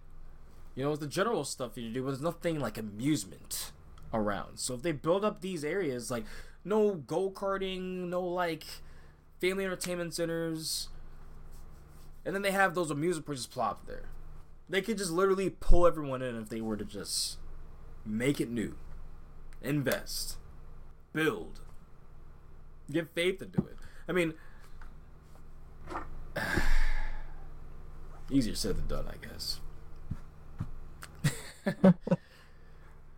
You 0.74 0.84
know, 0.84 0.90
it's 0.90 1.00
the 1.00 1.06
general 1.06 1.44
stuff 1.44 1.76
you 1.76 1.90
do, 1.90 2.02
but 2.02 2.10
there's 2.10 2.22
nothing 2.22 2.58
like 2.58 2.78
amusement 2.78 3.72
around. 4.12 4.58
So 4.58 4.74
if 4.74 4.82
they 4.82 4.92
build 4.92 5.24
up 5.24 5.40
these 5.40 5.64
areas, 5.64 6.10
like 6.10 6.24
no 6.64 6.94
go 6.94 7.30
karting, 7.30 8.08
no 8.08 8.22
like 8.22 8.64
family 9.40 9.64
entertainment 9.64 10.14
centers, 10.14 10.88
and 12.24 12.34
then 12.34 12.42
they 12.42 12.52
have 12.52 12.74
those 12.74 12.90
amusement 12.90 13.26
places 13.26 13.46
plop 13.46 13.86
there. 13.86 14.04
They 14.68 14.80
could 14.80 14.98
just 14.98 15.10
literally 15.10 15.50
pull 15.50 15.86
everyone 15.86 16.22
in 16.22 16.36
if 16.36 16.48
they 16.48 16.60
were 16.60 16.76
to 16.76 16.84
just 16.84 17.38
make 18.04 18.40
it 18.40 18.50
new, 18.50 18.76
invest, 19.62 20.36
build, 21.12 21.60
give 22.90 23.10
faith 23.10 23.38
to 23.40 23.46
do 23.46 23.66
it. 23.66 23.76
I 24.08 24.12
mean, 24.12 24.34
easier 28.30 28.54
said 28.54 28.76
than 28.76 28.86
done, 28.86 29.06
I 29.08 29.26
guess. 29.26 29.60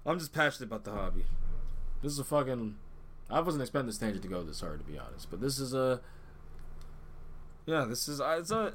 I'm 0.07 0.19
just 0.19 0.33
passionate 0.33 0.67
about 0.67 0.85
the 0.85 0.93
hobby. 0.93 1.25
This 2.03 2.13
is 2.13 2.19
a 2.19 2.25
fucking. 2.25 2.77
I 3.29 3.41
wasn't 3.41 3.63
expecting 3.63 3.89
this 3.89 3.99
tangent 3.99 4.23
to 4.23 4.29
go 4.29 4.43
this 4.43 4.61
hard, 4.61 4.79
to 4.79 4.85
be 4.91 4.99
honest. 4.99 5.31
But 5.31 5.41
this 5.41 5.59
is 5.59 5.75
a. 5.75 6.01
Yeah, 7.67 7.85
this 7.85 8.07
is. 8.07 8.21
It's 8.25 8.51
a. 8.51 8.75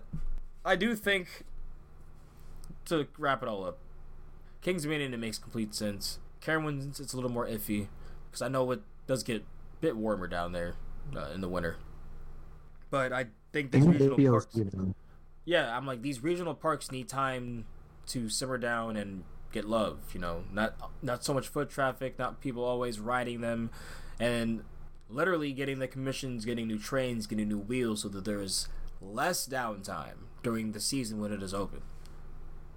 I 0.66 0.76
do 0.76 0.96
think. 0.96 1.44
To 2.86 3.08
wrap 3.18 3.42
it 3.44 3.48
all 3.48 3.64
up, 3.64 3.78
Kings 4.62 4.84
Dominion 4.84 5.14
it 5.14 5.18
makes 5.18 5.38
complete 5.38 5.74
sense. 5.74 6.20
Carowinds 6.42 7.00
it's 7.00 7.14
a 7.14 7.16
little 7.16 7.32
more 7.32 7.48
iffy 7.48 7.88
because 8.30 8.42
I 8.42 8.48
know 8.48 8.70
it 8.72 8.82
does 9.08 9.24
get 9.24 9.42
a 9.42 9.44
bit 9.82 9.96
warmer 9.96 10.28
down 10.28 10.52
there 10.52 10.74
uh, 11.16 11.30
in 11.34 11.42
the 11.42 11.50
winter. 11.50 11.78
But 12.90 13.14
I 13.14 13.28
think 13.54 13.72
these 13.72 13.86
regional 13.86 14.18
parks. 14.18 14.58
Yeah, 15.46 15.76
I'm 15.76 15.86
like 15.86 16.02
these 16.02 16.22
regional 16.22 16.54
parks 16.54 16.92
need 16.92 17.08
time 17.08 17.66
to 18.08 18.30
simmer 18.30 18.58
down 18.58 18.96
and 18.98 19.24
get 19.52 19.66
love. 19.66 20.00
You 20.14 20.20
know, 20.20 20.44
not 20.52 20.76
not 21.02 21.24
so 21.24 21.34
much 21.34 21.48
foot 21.48 21.70
traffic, 21.70 22.20
not 22.20 22.42
people 22.42 22.64
always 22.64 23.00
riding 23.00 23.42
them, 23.42 23.70
and 24.20 24.64
literally 25.10 25.54
getting 25.54 25.80
the 25.80 25.88
commissions, 25.88 26.46
getting 26.46 26.68
new 26.68 26.80
trains, 26.80 27.28
getting 27.28 27.48
new 27.48 27.60
wheels, 27.60 28.02
so 28.02 28.10
that 28.10 28.26
there 28.26 28.42
is 28.42 28.68
less 29.02 29.48
downtime 29.48 30.28
during 30.44 30.72
the 30.72 30.80
season 30.80 31.20
when 31.20 31.32
it 31.32 31.42
is 31.42 31.54
open. 31.54 31.82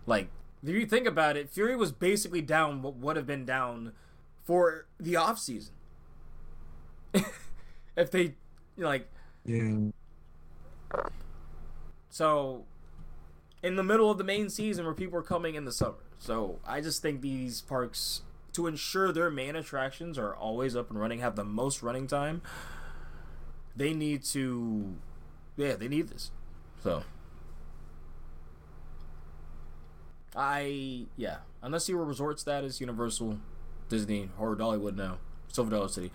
Like, 0.07 0.29
if 0.63 0.71
you 0.71 0.87
think 0.87 1.07
about 1.07 1.37
it, 1.37 1.51
Fury 1.51 1.77
was 1.77 1.93
basically 1.93 2.41
down 2.43 2.83
what 2.83 2.97
would 2.97 3.17
have 3.17 3.27
been 3.27 3.45
down 3.45 3.93
for 4.45 4.87
the 4.99 5.17
off 5.17 5.39
season. 5.39 5.75
if 7.97 8.11
they 8.11 8.35
like 8.77 9.09
Yeah. 9.45 9.91
so 12.11 12.65
in 13.63 13.77
the 13.77 13.83
middle 13.83 14.11
of 14.11 14.19
the 14.19 14.25
main 14.25 14.51
season 14.51 14.85
where 14.85 14.95
people 14.95 15.19
are 15.19 15.23
coming 15.23 15.55
in 15.55 15.65
the 15.65 15.73
summer. 15.73 15.95
So 16.19 16.59
I 16.67 16.81
just 16.81 17.03
think 17.03 17.21
these 17.21 17.61
parks 17.61 18.23
to 18.53 18.67
ensure 18.67 19.13
their 19.13 19.31
main 19.31 19.57
attractions 19.57 20.19
are 20.19 20.35
always 20.35 20.77
up 20.77 20.91
and 20.91 20.99
running, 20.99 21.21
have 21.21 21.37
the 21.37 21.45
most 21.45 21.83
running 21.83 22.07
time, 22.07 22.43
they 23.77 23.93
need 23.93 24.23
to 24.25 24.95
yeah, 25.57 25.77
they 25.77 25.89
need 25.89 26.09
this. 26.09 26.31
So 26.83 27.05
I 30.37 31.07
yeah, 31.17 31.39
unless 31.63 31.89
you 31.89 31.97
were 31.97 32.05
resort 32.05 32.41
status, 32.41 32.81
Universal, 32.81 33.39
Disney, 33.89 34.31
or 34.39 34.57
Dollywood 34.57 34.97
now, 34.97 35.19
Silver 35.49 35.71
Dollar 35.71 35.89
City. 35.89 36.11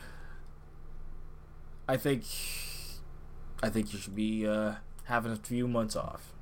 I 1.87 1.97
think 1.97 2.23
I 3.63 3.69
think 3.69 3.93
you 3.93 3.99
should 3.99 4.15
be 4.15 4.47
uh, 4.47 4.75
having 5.05 5.31
a 5.31 5.37
few 5.37 5.67
months 5.67 5.95
off. 5.95 6.33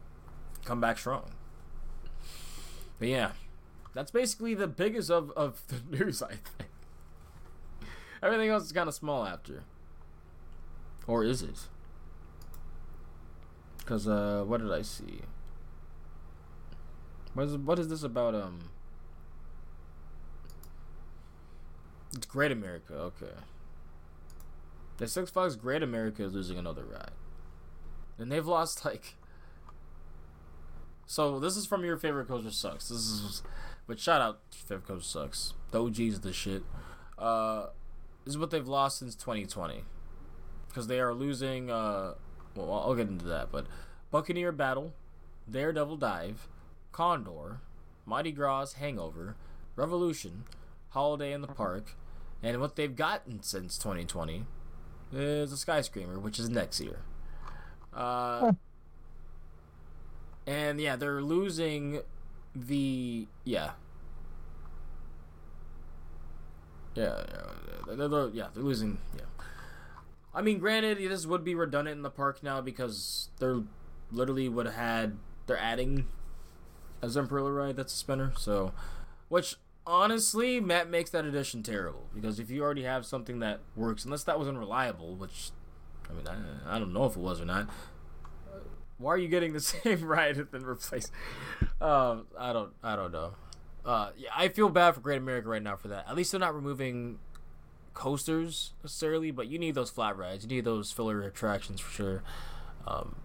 Come 0.66 0.82
back 0.82 0.98
strong. 0.98 1.32
But 3.00 3.08
yeah, 3.08 3.32
that's 3.94 4.12
basically 4.12 4.54
the 4.54 4.68
biggest 4.68 5.10
of, 5.10 5.32
of 5.32 5.62
the 5.68 5.98
news, 5.98 6.22
I 6.22 6.36
think. 6.36 6.70
Everything 8.22 8.50
else 8.50 8.66
is 8.66 8.72
kind 8.72 8.88
of 8.88 8.96
small 8.96 9.26
after. 9.26 9.64
Or 11.06 11.24
is 11.24 11.42
it? 11.42 11.68
Because, 13.78 14.08
uh, 14.08 14.44
what 14.46 14.60
did 14.60 14.72
I 14.72 14.82
see? 14.82 15.22
What 17.38 17.46
is, 17.50 17.56
what 17.56 17.78
is 17.78 17.88
this 17.88 18.02
about, 18.02 18.34
um... 18.34 18.72
It's 22.16 22.26
Great 22.26 22.52
America, 22.52 22.96
okay. 22.96 23.34
The 24.98 25.08
Six 25.08 25.30
Flags 25.30 25.56
Great 25.56 25.84
America 25.84 26.24
is 26.24 26.34
losing 26.34 26.58
another 26.58 26.84
ride. 26.84 27.12
And 28.18 28.32
they've 28.32 28.48
lost, 28.48 28.84
like... 28.84 29.18
So, 31.06 31.40
this 31.40 31.56
is 31.56 31.68
from 31.68 31.86
your 31.86 31.96
favorite 31.96 32.28
coaster 32.28 32.50
sucks. 32.50 32.90
This 32.90 33.02
is... 33.02 33.44
But 33.86 34.00
shout 34.00 34.20
out 34.20 34.40
favorite 34.50 34.88
coaster 34.88 35.20
sucks. 35.20 35.54
The 35.70 35.84
OG's 35.84 36.22
the 36.22 36.34
shit. 36.34 36.64
Uh... 37.20 37.68
This 38.26 38.32
is 38.32 38.40
what 38.40 38.50
they've 38.50 38.68
lost 38.68 38.98
since 38.98 39.14
2020. 39.14 39.84
Because 40.70 40.88
they 40.88 41.00
are 41.00 41.14
losing, 41.14 41.70
uh... 41.70 42.16
well, 42.56 42.74
I'll 42.74 42.96
get 42.96 43.08
into 43.08 43.26
that, 43.26 43.52
but 43.52 43.68
Buccaneer 44.10 44.52
Battle, 44.52 44.96
Daredevil 45.48 45.98
Dive, 45.98 46.48
Condor, 46.98 47.60
Mardi 48.08 48.32
Gras 48.32 48.74
Hangover, 48.74 49.36
Revolution, 49.76 50.46
Holiday 50.90 51.32
in 51.32 51.42
the 51.42 51.48
Park, 51.48 51.96
and 52.42 52.60
what 52.60 52.76
they've 52.76 52.96
gotten 52.96 53.44
since 53.44 53.78
2020 53.78 54.46
is 55.14 55.52
a 55.52 55.58
Skyscraper, 55.58 56.18
which 56.18 56.40
is 56.40 56.50
next 56.50 56.80
year. 56.80 57.02
Uh, 57.94 58.54
and 60.48 60.82
yeah, 60.82 60.96
they're 60.96 61.22
losing 61.22 62.02
the 62.56 63.28
yeah. 63.44 63.74
Yeah, 66.96 67.22
yeah, 67.88 67.96
they're, 67.96 68.30
yeah, 68.30 68.48
they're 68.56 68.64
losing. 68.64 68.98
Yeah, 69.16 69.46
I 70.34 70.42
mean, 70.42 70.58
granted, 70.58 70.98
this 70.98 71.28
would 71.28 71.44
be 71.44 71.54
redundant 71.54 71.98
in 71.98 72.02
the 72.02 72.10
park 72.10 72.42
now 72.42 72.60
because 72.60 73.30
they're 73.38 73.62
literally 74.12 74.50
would 74.50 74.66
have 74.66 74.74
had 74.74 75.18
they're 75.46 75.60
adding 75.60 76.08
a 77.02 77.08
Zamperla 77.08 77.56
ride 77.56 77.76
that's 77.76 77.94
a 77.94 77.98
spinner. 77.98 78.34
So, 78.38 78.74
which 79.30 79.56
honestly, 79.86 80.60
Matt 80.60 80.90
makes 80.90 81.10
that 81.12 81.26
addition 81.26 81.64
terrible 81.64 82.08
because 82.14 82.40
if 82.40 82.50
you 82.50 82.62
already 82.62 82.84
have 82.84 83.06
something 83.06 83.40
that 83.40 83.60
works, 83.76 84.06
unless 84.06 84.24
that 84.24 84.38
was 84.38 84.48
unreliable, 84.48 85.16
which 85.16 85.52
I 86.10 86.14
mean, 86.14 86.28
I, 86.28 86.76
I 86.76 86.80
don't 86.80 86.94
know 86.94 87.06
if 87.06 87.16
it 87.16 87.20
was 87.20 87.42
or 87.42 87.46
not. 87.46 87.70
Why 88.98 89.14
are 89.14 89.18
you 89.18 89.28
getting 89.28 89.54
the 89.54 89.60
same 89.62 90.04
ride 90.04 90.38
and 90.38 90.48
then 90.52 90.66
replace? 90.66 91.12
Uh, 91.80 92.18
I 92.38 92.54
don't, 92.54 92.74
I 92.84 92.96
don't 92.96 93.12
know. 93.12 93.34
Uh, 93.86 94.10
yeah, 94.18 94.30
I 94.36 94.50
feel 94.50 94.70
bad 94.70 94.96
for 94.96 95.02
Great 95.02 95.18
America 95.18 95.48
right 95.48 95.62
now 95.64 95.76
for 95.76 95.88
that. 95.90 96.08
At 96.10 96.16
least 96.16 96.32
they're 96.32 96.40
not 96.40 96.54
removing 96.54 97.20
coasters 97.94 98.74
necessarily, 98.84 99.32
but 99.32 99.48
you 99.48 99.58
need 99.58 99.76
those 99.76 99.90
flat 99.90 100.18
rides. 100.18 100.44
You 100.44 100.50
need 100.50 100.66
those 100.66 100.92
filler 100.92 101.22
attractions 101.22 101.80
for 101.80 101.92
sure. 101.92 102.24
Um, 102.86 103.16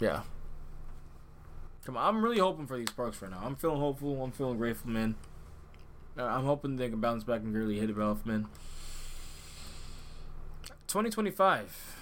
yeah. 0.00 0.22
Come 1.84 1.96
on, 1.96 2.06
I'm 2.06 2.22
really 2.22 2.38
hoping 2.38 2.66
for 2.66 2.76
these 2.76 2.90
parks 2.90 3.20
right 3.22 3.30
now. 3.30 3.40
I'm 3.42 3.56
feeling 3.56 3.80
hopeful. 3.80 4.22
I'm 4.22 4.32
feeling 4.32 4.58
grateful, 4.58 4.90
man. 4.90 5.14
Uh, 6.18 6.24
I'm 6.24 6.44
hoping 6.44 6.76
they 6.76 6.88
can 6.90 7.00
bounce 7.00 7.24
back 7.24 7.40
and 7.40 7.54
really 7.54 7.78
hit 7.78 7.90
it 7.90 7.98
off, 7.98 8.26
man. 8.26 8.46
2025. 10.86 11.96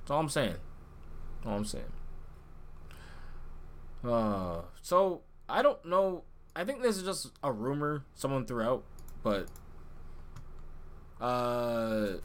That's 0.00 0.10
all 0.10 0.20
I'm 0.20 0.28
saying. 0.28 0.56
All 1.44 1.56
I'm 1.56 1.64
saying. 1.64 1.92
Uh, 4.04 4.62
so 4.82 5.22
I 5.48 5.62
don't 5.62 5.84
know. 5.84 6.24
I 6.54 6.64
think 6.64 6.82
this 6.82 6.96
is 6.96 7.02
just 7.02 7.32
a 7.42 7.50
rumor 7.50 8.04
someone 8.14 8.46
threw 8.46 8.62
out, 8.62 8.84
but 9.22 9.48
uh, 11.20 12.18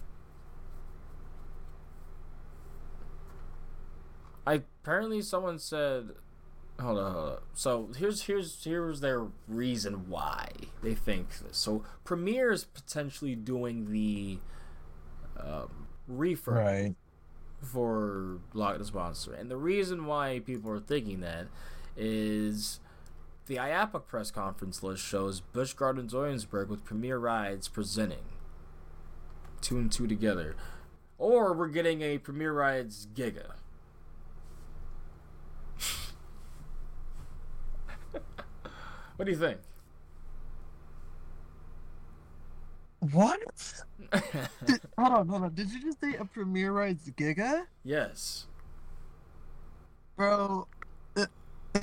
I 4.45 4.61
apparently 4.89 5.21
someone 5.21 5.59
said, 5.59 6.09
hold 6.79 6.97
on, 6.97 7.13
hold 7.13 7.29
on. 7.33 7.37
So 7.53 7.89
here's 7.95 8.23
here's 8.23 8.63
here's 8.63 9.01
their 9.01 9.27
reason 9.47 10.09
why 10.09 10.49
they 10.81 10.95
think 10.95 11.29
this. 11.39 11.57
So 11.57 11.83
Premier 12.03 12.51
is 12.51 12.63
potentially 12.65 13.35
doing 13.35 13.91
the 13.91 14.39
um, 15.39 15.87
refurb 16.11 16.55
Right. 16.55 16.95
for 17.61 18.39
Loch 18.55 18.79
Ness 18.79 18.91
Monster. 18.91 19.33
And 19.33 19.51
the 19.51 19.57
reason 19.57 20.07
why 20.07 20.39
people 20.43 20.71
are 20.71 20.79
thinking 20.79 21.19
that 21.19 21.45
is 21.95 22.79
the 23.45 23.57
IAAPA 23.57 24.07
press 24.07 24.31
conference 24.31 24.81
list 24.81 25.05
shows 25.05 25.39
Busch 25.39 25.73
Gardens 25.73 26.15
Williamsburg 26.15 26.67
with 26.67 26.83
Premier 26.83 27.19
Rides 27.19 27.67
presenting 27.67 28.25
two 29.61 29.77
and 29.77 29.91
two 29.91 30.07
together. 30.07 30.55
Or 31.19 31.53
we're 31.53 31.67
getting 31.67 32.01
a 32.01 32.17
Premier 32.17 32.53
Rides 32.53 33.07
Giga. 33.13 33.51
What 39.19 39.25
do 39.25 39.31
you 39.31 39.37
think? 39.37 39.57
What? 43.11 43.41
Did, 44.65 44.79
hold 44.97 45.13
on, 45.13 45.27
hold 45.27 45.43
on. 45.43 45.53
Did 45.53 45.69
you 45.71 45.81
just 45.81 45.99
say 45.99 46.15
a 46.15 46.23
Premier 46.23 46.71
Rides 46.71 47.11
Giga? 47.17 47.65
yes. 47.83 48.45
Bro, 50.15 50.67
uh, 51.17 51.25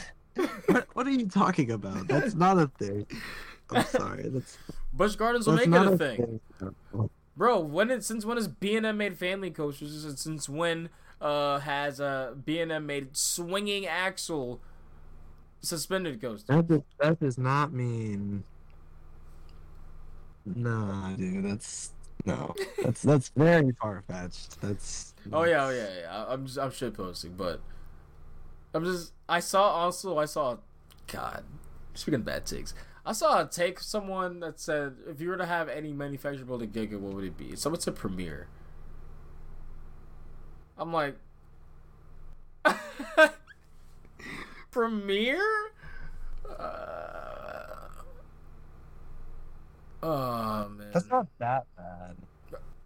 what, 0.67 0.89
what 0.95 1.07
are 1.07 1.11
you 1.11 1.29
talking 1.29 1.73
about? 1.73 2.09
That's 2.09 2.35
not 2.35 2.57
a 2.57 2.69
thing. 2.79 3.07
I'm 3.71 3.85
sorry. 3.85 4.31
That's, 4.31 4.57
Busch 4.95 5.17
Gardens 5.17 5.47
will 5.47 5.57
that's 5.57 5.67
make 5.67 5.79
it 5.79 5.85
not 5.85 5.93
a 5.93 5.99
thing. 5.99 6.41
Bro, 7.37 7.61
when 7.61 7.91
it, 7.91 8.03
since 8.03 8.25
when 8.25 8.39
has 8.39 8.49
B 8.49 8.77
and 8.77 8.87
M 8.87 8.97
made 8.97 9.19
family 9.19 9.51
coasters? 9.51 10.07
Since 10.19 10.49
when 10.49 10.89
uh, 11.21 11.59
has 11.59 12.01
uh, 12.01 12.33
B 12.43 12.61
and 12.61 12.73
M 12.73 12.87
made 12.87 13.15
swinging 13.15 13.85
axle 13.85 14.63
suspended 15.61 16.21
ghost. 16.21 16.47
That 16.49 16.67
does, 16.67 16.83
that 17.01 17.21
does 17.21 17.39
not 17.39 17.73
mean. 17.73 18.45
Nah, 20.45 21.13
dude. 21.17 21.45
That's 21.45 21.93
no. 22.25 22.55
That's 22.83 23.03
that's 23.03 23.29
very 23.31 23.73
far 23.81 24.03
fetched. 24.09 24.61
That's. 24.61 25.15
Oh 25.33 25.45
yeah, 25.45 25.67
oh 25.67 25.71
yeah, 25.71 25.89
yeah. 26.03 26.25
I'm 26.29 26.47
just, 26.47 26.59
I'm 26.59 26.71
shit 26.71 26.95
posting, 26.95 27.35
but 27.35 27.61
I'm 28.75 28.85
just 28.85 29.13
I 29.29 29.41
saw 29.41 29.71
also 29.71 30.19
I 30.19 30.27
saw, 30.27 30.59
God, 31.07 31.45
speaking 31.95 32.21
of 32.21 32.25
bad 32.25 32.47
takes, 32.47 32.75
I 33.05 33.13
saw 33.13 33.41
a 33.41 33.47
take 33.47 33.81
someone 33.81 34.41
that 34.41 34.61
said 34.61 34.95
if 35.09 35.21
you 35.21 35.29
were 35.31 35.37
to 35.37 35.47
have 35.47 35.69
any 35.69 35.93
manufacturer 35.93 36.45
build 36.45 36.63
a 36.63 36.67
Giga, 36.67 36.99
what 36.99 37.15
would 37.15 37.25
it 37.25 37.37
be? 37.37 37.57
So 37.57 37.73
it's 37.73 37.87
a 37.87 37.93
Premier. 37.93 38.49
I'm 40.79 40.93
like, 40.93 41.17
Premier. 44.77 45.41
Uh, 46.47 47.65
oh 50.03 50.69
man. 50.69 50.89
That's 50.93 51.09
not 51.09 51.27
that 51.39 51.65
bad. 51.79 52.17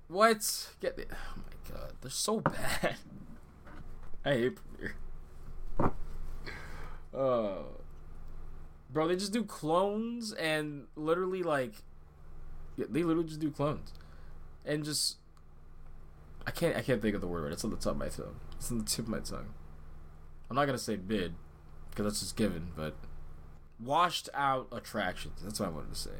What? 0.06 0.68
Get 0.80 0.96
the. 0.96 1.06
Oh 1.10 1.34
my 1.36 1.74
god, 1.74 1.92
they're 2.00 2.10
so 2.12 2.38
bad. 2.38 2.94
I 4.24 4.30
hate 4.34 4.52
Premier. 4.54 4.94
Uh, 7.12 7.62
bro, 8.92 9.08
they 9.08 9.16
just 9.16 9.32
do 9.32 9.42
clones 9.42 10.32
and 10.34 10.86
literally 10.94 11.42
like, 11.42 11.72
yeah, 12.76 12.86
they 12.88 13.02
literally 13.02 13.26
just 13.26 13.40
do 13.40 13.50
clones, 13.50 13.92
and 14.64 14.84
just. 14.84 15.16
I 16.46 16.52
can't. 16.52 16.76
I 16.76 16.82
can't 16.82 17.02
think 17.02 17.16
of 17.16 17.20
the 17.20 17.26
word 17.26 17.42
right. 17.42 17.52
It's 17.52 17.64
on 17.64 17.70
the 17.70 17.76
top 17.76 17.94
of 17.94 17.98
my 17.98 18.08
tongue. 18.08 18.36
It's 18.56 18.70
on 18.70 18.78
the 18.78 18.84
tip 18.84 19.06
of 19.06 19.08
my 19.08 19.18
tongue. 19.18 19.54
I'm 20.48 20.54
not 20.54 20.66
gonna 20.66 20.78
say 20.78 20.94
bid, 20.94 21.34
because 21.90 22.04
that's 22.04 22.20
just 22.20 22.36
given, 22.36 22.68
but 22.76 22.94
washed 23.78 24.28
out 24.34 24.68
attractions. 24.72 25.40
That's 25.42 25.60
what 25.60 25.68
I 25.68 25.72
wanted 25.72 25.92
to 25.92 25.98
say. 25.98 26.10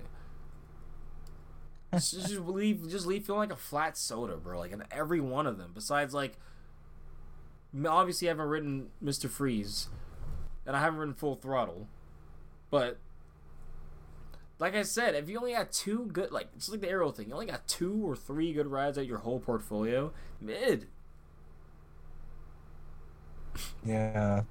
just, 1.92 2.12
just 2.12 2.38
leave, 2.46 2.88
just 2.90 3.06
leave 3.06 3.26
feeling 3.26 3.40
like 3.40 3.52
a 3.52 3.56
flat 3.56 3.96
soda, 3.96 4.36
bro. 4.36 4.58
Like 4.58 4.72
in 4.72 4.82
every 4.90 5.20
one 5.20 5.46
of 5.46 5.58
them. 5.58 5.72
Besides, 5.74 6.14
like, 6.14 6.34
obviously, 7.86 8.28
I 8.28 8.30
haven't 8.30 8.48
written 8.48 8.88
Mister 9.00 9.28
Freeze, 9.28 9.88
and 10.66 10.76
I 10.76 10.80
haven't 10.80 10.98
written 10.98 11.14
Full 11.14 11.36
Throttle, 11.36 11.88
but 12.70 12.98
like 14.60 14.76
I 14.76 14.82
said, 14.82 15.14
if 15.14 15.28
you 15.28 15.38
only 15.38 15.52
got 15.52 15.72
two 15.72 16.10
good, 16.12 16.30
like 16.30 16.48
it's 16.54 16.68
like 16.68 16.80
the 16.82 16.90
arrow 16.90 17.10
thing, 17.10 17.28
you 17.28 17.34
only 17.34 17.46
got 17.46 17.66
two 17.66 18.06
or 18.06 18.14
three 18.14 18.52
good 18.52 18.66
rides 18.66 18.98
at 18.98 19.06
your 19.06 19.18
whole 19.18 19.40
portfolio, 19.40 20.12
mid. 20.40 20.86
Yeah. 23.84 24.42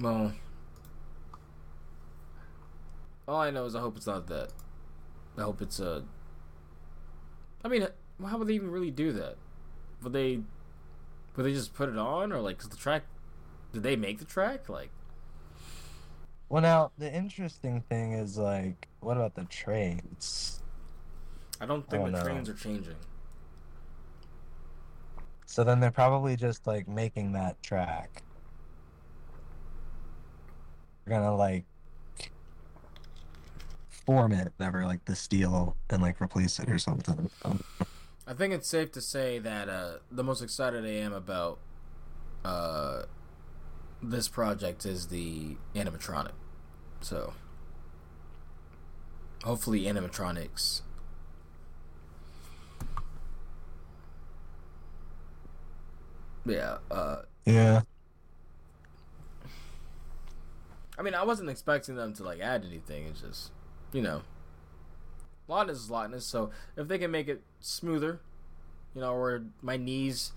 Well, 0.00 0.32
all 3.26 3.40
I 3.40 3.50
know 3.50 3.64
is 3.64 3.74
I 3.74 3.80
hope 3.80 3.96
it's 3.96 4.06
not 4.06 4.26
that. 4.28 4.50
I 5.36 5.42
hope 5.42 5.60
it's 5.62 5.80
Uh, 5.80 6.02
I 7.64 7.68
mean, 7.68 7.86
how 8.24 8.38
would 8.38 8.48
they 8.48 8.54
even 8.54 8.70
really 8.70 8.90
do 8.90 9.12
that? 9.12 9.36
Would 10.02 10.12
they? 10.12 10.40
Would 11.36 11.44
they 11.44 11.52
just 11.52 11.74
put 11.74 11.88
it 11.88 11.96
on, 11.98 12.32
or 12.32 12.40
like, 12.40 12.58
cause 12.58 12.68
the 12.68 12.76
track? 12.76 13.04
Did 13.72 13.82
they 13.82 13.96
make 13.96 14.18
the 14.18 14.24
track? 14.24 14.68
Like, 14.68 14.90
Well, 16.48 16.62
now 16.62 16.92
the 16.98 17.12
interesting 17.12 17.82
thing 17.82 18.12
is 18.12 18.36
like, 18.38 18.88
what 19.00 19.16
about 19.16 19.34
the 19.34 19.44
trains? 19.44 20.62
I 21.60 21.66
don't 21.66 21.88
think 21.88 22.04
Oh, 22.04 22.06
the 22.06 22.12
no. 22.12 22.20
trains 22.22 22.48
are 22.48 22.54
changing. 22.54 22.96
So 25.46 25.64
then 25.64 25.80
they're 25.80 25.90
probably 25.90 26.36
just 26.36 26.66
like 26.66 26.86
making 26.88 27.32
that 27.32 27.60
track. 27.62 28.22
Gonna 31.08 31.34
like 31.34 31.64
form 33.88 34.32
it, 34.32 34.52
whatever, 34.56 34.84
like 34.84 35.04
the 35.04 35.16
steel, 35.16 35.76
and 35.90 36.02
like 36.02 36.20
replace 36.20 36.58
it 36.58 36.70
or 36.70 36.78
something. 36.78 37.30
I 38.26 38.34
think 38.34 38.52
it's 38.52 38.68
safe 38.68 38.92
to 38.92 39.00
say 39.00 39.38
that 39.38 39.68
uh, 39.68 39.98
the 40.10 40.22
most 40.22 40.42
excited 40.42 40.84
I 40.84 40.88
am 40.88 41.12
about 41.12 41.58
uh, 42.44 43.02
this 44.02 44.28
project 44.28 44.84
is 44.84 45.08
the 45.08 45.56
animatronic. 45.74 46.32
So 47.00 47.32
hopefully 49.44 49.82
animatronics 49.82 50.82
yeah, 56.44 56.78
uh 56.90 57.22
Yeah. 57.44 57.82
I 60.98 61.02
mean 61.02 61.14
I 61.14 61.24
wasn't 61.24 61.50
expecting 61.50 61.96
them 61.96 62.12
to 62.14 62.24
like 62.24 62.40
add 62.40 62.64
anything, 62.64 63.06
it's 63.06 63.20
just 63.20 63.52
you 63.92 64.02
know 64.02 64.22
Loudness 65.48 65.78
is 65.78 65.90
loudness, 65.90 66.26
so 66.26 66.50
if 66.76 66.88
they 66.88 66.98
can 66.98 67.10
make 67.10 67.26
it 67.26 67.42
smoother, 67.58 68.20
you 68.94 69.00
know, 69.00 69.18
where 69.18 69.44
my 69.62 69.78
knees 69.78 70.32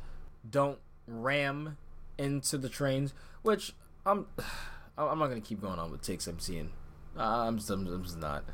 don't 0.49 0.79
ram 1.05 1.77
into 2.17 2.57
the 2.57 2.69
trains, 2.69 3.13
which 3.41 3.73
I'm 4.05 4.27
I'm 4.97 5.19
not 5.19 5.27
gonna 5.27 5.41
keep 5.41 5.61
going 5.61 5.79
on 5.79 5.91
with 5.91 6.01
takes 6.01 6.27
I'm 6.27 6.39
seeing. 6.39 6.71
Uh, 7.17 7.45
I'm, 7.47 7.57
just, 7.57 7.69
I'm, 7.69 7.85
I'm 7.87 8.03
just 8.03 8.17
not. 8.17 8.45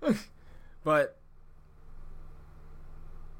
but 0.84 1.18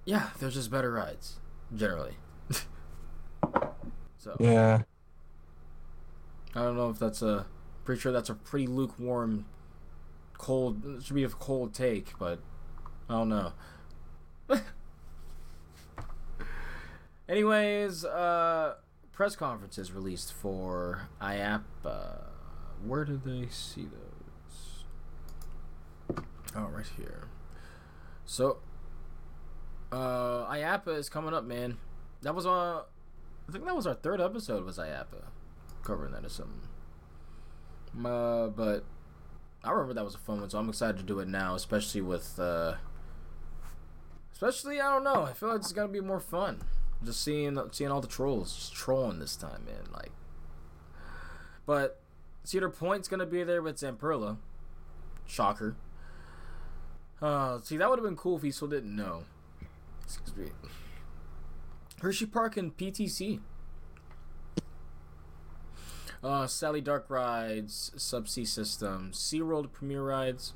yeah, 0.04 0.28
there's 0.38 0.54
just 0.54 0.70
better 0.70 0.92
rides 0.92 1.36
generally. 1.74 2.16
so 4.18 4.36
Yeah. 4.38 4.82
I 6.54 6.62
don't 6.62 6.76
know 6.76 6.90
if 6.90 6.98
that's 6.98 7.22
a 7.22 7.46
pretty 7.90 8.02
sure 8.02 8.12
that's 8.12 8.30
a 8.30 8.34
pretty 8.34 8.68
lukewarm, 8.68 9.44
cold. 10.38 11.02
Should 11.02 11.16
be 11.16 11.24
a 11.24 11.28
cold 11.28 11.74
take, 11.74 12.16
but 12.20 12.38
I 13.08 13.14
don't 13.14 13.28
know. 13.28 13.52
Anyways, 17.28 18.04
uh, 18.04 18.74
press 19.10 19.34
conferences 19.34 19.90
released 19.90 20.32
for 20.32 21.08
IAAPA. 21.20 22.26
Where 22.86 23.04
did 23.04 23.24
they 23.24 23.48
see 23.50 23.88
those? 23.88 24.84
Oh, 26.54 26.66
right 26.66 26.86
here. 26.96 27.26
So, 28.24 28.58
uh, 29.90 30.46
IAAPA 30.46 30.96
is 30.96 31.08
coming 31.08 31.34
up, 31.34 31.42
man. 31.42 31.76
That 32.22 32.36
was 32.36 32.46
uh, 32.46 32.82
I 33.48 33.52
think 33.52 33.64
that 33.64 33.74
was 33.74 33.88
our 33.88 33.94
third 33.94 34.20
episode. 34.20 34.64
Was 34.64 34.78
IAAPA 34.78 35.24
covering 35.82 36.12
that 36.12 36.24
or 36.24 36.28
something? 36.28 36.69
Uh, 37.98 38.48
but 38.48 38.84
I 39.64 39.70
remember 39.70 39.94
that 39.94 40.04
was 40.04 40.14
a 40.14 40.18
fun 40.18 40.40
one, 40.40 40.50
so 40.50 40.58
I'm 40.58 40.68
excited 40.68 40.96
to 40.98 41.02
do 41.02 41.18
it 41.20 41.28
now, 41.28 41.54
especially 41.54 42.00
with 42.00 42.38
uh, 42.38 42.74
especially 44.32 44.80
I 44.80 44.92
don't 44.92 45.04
know. 45.04 45.24
I 45.24 45.32
feel 45.32 45.50
like 45.50 45.58
it's 45.58 45.72
gonna 45.72 45.88
be 45.88 46.00
more 46.00 46.20
fun. 46.20 46.62
Just 47.04 47.22
seeing 47.22 47.58
seeing 47.72 47.90
all 47.90 48.00
the 48.00 48.08
trolls 48.08 48.54
just 48.54 48.72
trolling 48.72 49.18
this 49.18 49.36
time, 49.36 49.64
man. 49.66 49.92
Like, 49.92 50.12
but 51.66 52.00
Cedar 52.44 52.70
Point's 52.70 53.08
gonna 53.08 53.26
be 53.26 53.42
there 53.42 53.62
with 53.62 53.76
Zamperla. 53.76 54.36
Shocker. 55.26 55.76
Uh, 57.20 57.60
see, 57.60 57.76
that 57.76 57.88
would 57.90 57.98
have 57.98 58.04
been 58.04 58.16
cool 58.16 58.36
if 58.36 58.42
he 58.42 58.50
still 58.50 58.68
didn't 58.68 58.94
know. 58.94 59.24
Excuse 60.02 60.34
me. 60.36 60.46
Hershey 62.00 62.26
Park 62.26 62.56
and 62.56 62.74
PTC. 62.76 63.40
Uh, 66.22 66.46
Sally 66.46 66.80
Dark 66.80 67.06
Rides, 67.08 67.92
Subsea 67.96 68.46
Systems, 68.46 69.18
SeaWorld 69.18 69.72
Premier 69.72 70.02
Rides, 70.02 70.52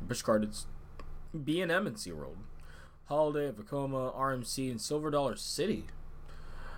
Busch 0.00 0.22
Gardens, 0.22 0.66
B&M 1.44 1.86
and 1.86 1.96
SeaWorld, 1.96 2.36
Holiday, 3.04 3.52
Vekoma, 3.52 4.16
RMC, 4.16 4.70
and 4.70 4.80
Silver 4.80 5.10
Dollar 5.10 5.36
City. 5.36 5.84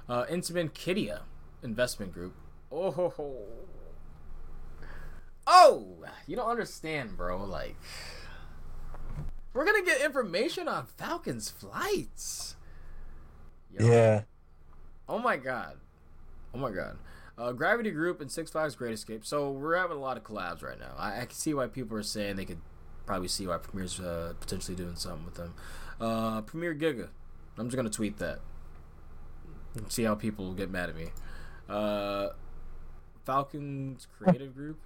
Uh, 0.09 0.25
Intamin 0.27 0.71
Qiddiya 0.71 1.21
Investment 1.63 2.13
Group. 2.13 2.35
Oh, 2.71 2.91
ho, 2.91 3.09
ho. 3.11 3.37
oh, 5.47 5.87
you 6.27 6.37
don't 6.37 6.51
understand, 6.51 7.17
bro. 7.17 7.45
Like, 7.45 7.77
we're 9.53 9.65
gonna 9.65 9.85
get 9.85 10.01
information 10.01 10.69
on 10.69 10.87
Falcon's 10.87 11.51
flights. 11.51 12.57
Yo. 13.79 13.87
Yeah. 13.87 14.23
Oh 15.09 15.19
my 15.19 15.37
god. 15.37 15.77
Oh 16.55 16.59
my 16.59 16.71
god. 16.71 16.97
Uh, 17.39 17.53
Gravity 17.53 17.91
Group 17.91 18.21
and 18.21 18.31
Six 18.31 18.51
Flags 18.51 18.75
Great 18.75 18.93
Escape. 18.93 19.25
So 19.25 19.51
we're 19.51 19.77
having 19.77 19.97
a 19.97 20.01
lot 20.01 20.17
of 20.17 20.23
collabs 20.23 20.63
right 20.63 20.79
now. 20.79 20.95
I, 20.99 21.23
I 21.23 21.25
can 21.25 21.31
see 21.31 21.55
why 21.55 21.67
people 21.67 21.97
are 21.97 22.03
saying 22.03 22.37
they 22.37 22.45
could 22.45 22.61
probably 23.07 23.29
see 23.29 23.47
why 23.47 23.59
Premier's 23.59 23.99
uh, 23.99 24.35
potentially 24.39 24.77
doing 24.77 24.97
something 24.97 25.25
with 25.25 25.35
them. 25.35 25.55
Uh, 26.01 26.43
Premier 26.43 26.75
Giga. 26.75 27.09
I'm 27.59 27.67
just 27.67 27.77
gonna 27.77 27.91
tweet 27.91 28.19
that. 28.19 28.41
See 29.89 30.05
how 30.05 30.15
people 30.15 30.53
get 30.53 30.71
mad 30.71 30.91
at 30.91 30.97
me. 30.97 31.09
Uh, 31.69 32.29
Falcons 33.25 34.07
Creative 34.19 34.55
Group. 34.55 34.79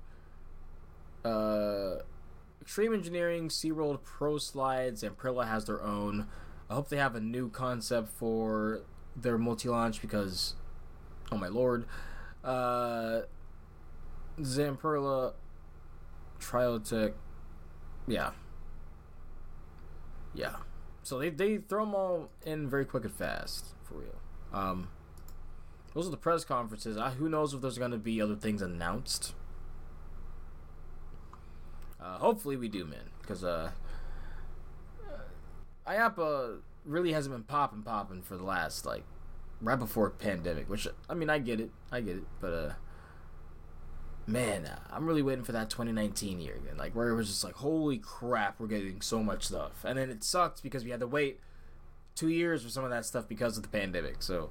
Uh, 1.24 1.96
Extreme 2.60 2.94
Engineering, 2.94 3.48
SeaWorld 3.48 4.02
Pro 4.02 4.38
Slides, 4.38 5.02
and 5.02 5.16
Prilla 5.16 5.46
has 5.46 5.64
their 5.64 5.82
own. 5.82 6.26
I 6.68 6.74
hope 6.74 6.88
they 6.88 6.96
have 6.96 7.14
a 7.14 7.20
new 7.20 7.48
concept 7.48 8.08
for 8.08 8.82
their 9.14 9.38
multi 9.38 9.68
launch 9.68 10.00
because, 10.00 10.54
oh 11.30 11.36
my 11.36 11.48
lord. 11.48 11.86
Uh, 12.46 13.22
Zamperla, 14.40 15.32
Triotech, 16.40 17.14
yeah. 18.06 18.30
Yeah. 20.34 20.56
So 21.02 21.18
they, 21.18 21.30
they 21.30 21.58
throw 21.58 21.84
them 21.84 21.94
all 21.94 22.30
in 22.44 22.68
very 22.68 22.84
quick 22.84 23.04
and 23.04 23.12
fast, 23.12 23.74
for 23.82 23.94
real. 23.94 24.14
Um, 24.52 24.88
those 25.94 26.06
are 26.06 26.10
the 26.10 26.16
press 26.16 26.44
conferences. 26.44 26.98
Who 27.18 27.28
knows 27.28 27.54
if 27.54 27.60
there's 27.60 27.78
going 27.78 27.90
to 27.90 27.98
be 27.98 28.20
other 28.20 28.36
things 28.36 28.62
announced. 28.62 29.34
Uh, 32.00 32.18
hopefully 32.18 32.56
we 32.56 32.68
do, 32.68 32.84
man. 32.84 33.10
Because, 33.20 33.42
uh, 33.42 33.70
IAAPA 35.86 36.58
really 36.84 37.12
hasn't 37.12 37.34
been 37.34 37.44
popping 37.44 37.82
popping 37.82 38.22
for 38.22 38.36
the 38.36 38.44
last 38.44 38.84
like 38.86 39.04
right 39.60 39.78
before 39.78 40.10
pandemic 40.10 40.68
which 40.68 40.86
i 41.08 41.14
mean 41.14 41.30
i 41.30 41.38
get 41.38 41.60
it. 41.60 41.70
I 41.90 42.00
get 42.00 42.16
it. 42.16 42.24
But 42.40 42.52
uh 42.52 42.72
man 44.28 44.68
i'm 44.90 45.06
really 45.06 45.22
waiting 45.22 45.44
for 45.44 45.52
that 45.52 45.70
2019 45.70 46.40
year 46.40 46.56
again 46.56 46.76
like 46.76 46.96
where 46.96 47.08
it 47.10 47.14
was 47.14 47.28
just 47.28 47.44
like 47.44 47.54
holy 47.54 47.96
crap 47.96 48.58
we're 48.58 48.66
getting 48.66 49.00
so 49.00 49.22
much 49.22 49.46
stuff. 49.46 49.84
And 49.84 49.98
then 49.98 50.10
it 50.10 50.24
sucked 50.24 50.62
because 50.62 50.84
we 50.84 50.90
had 50.90 51.00
to 51.00 51.06
wait 51.06 51.40
two 52.16 52.28
years 52.28 52.64
for 52.64 52.68
some 52.68 52.82
of 52.82 52.90
that 52.90 53.04
stuff 53.04 53.28
because 53.28 53.56
of 53.56 53.62
the 53.62 53.68
pandemic 53.68 54.22
so. 54.22 54.50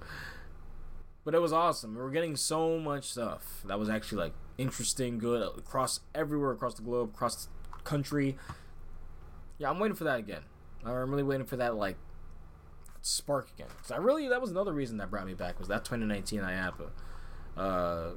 But 1.26 1.34
it 1.34 1.41
was 1.41 1.52
awesome. 1.52 1.95
We 1.95 2.02
were 2.02 2.11
getting 2.11 2.36
so 2.36 2.77
much 2.77 3.06
stuff 3.06 3.64
that 3.65 3.80
was 3.80 3.90
actually 3.90 4.19
like 4.19 4.34
interesting 4.60 5.18
good 5.18 5.41
across 5.57 5.99
everywhere 6.14 6.52
across 6.52 6.76
the 6.76 6.84
globe 6.84 7.11
across 7.14 7.45
the 7.45 7.84
country. 7.84 8.38
Yeah 9.57 9.69
i'm 9.69 9.80
waiting 9.80 9.95
for 9.95 10.06
that 10.06 10.19
again. 10.19 10.44
I'm 10.86 11.10
really 11.10 11.23
waiting 11.23 11.48
for 11.48 11.57
that 11.57 11.76
like 11.76 11.98
spark 13.06 13.48
again. 13.56 13.68
Cause 13.82 13.91
I 13.91 13.98
really 13.98 14.27
that 14.27 14.41
was 14.41 14.49
another 14.49 14.73
reason 14.73 14.98
that 14.98 15.11
brought 15.11 15.27
me 15.27 15.36
back 15.36 15.60
was 15.60 15.68
that 15.68 15.86
2019 15.86 16.41
IAAPA 16.41 16.90
uh, 17.56 18.10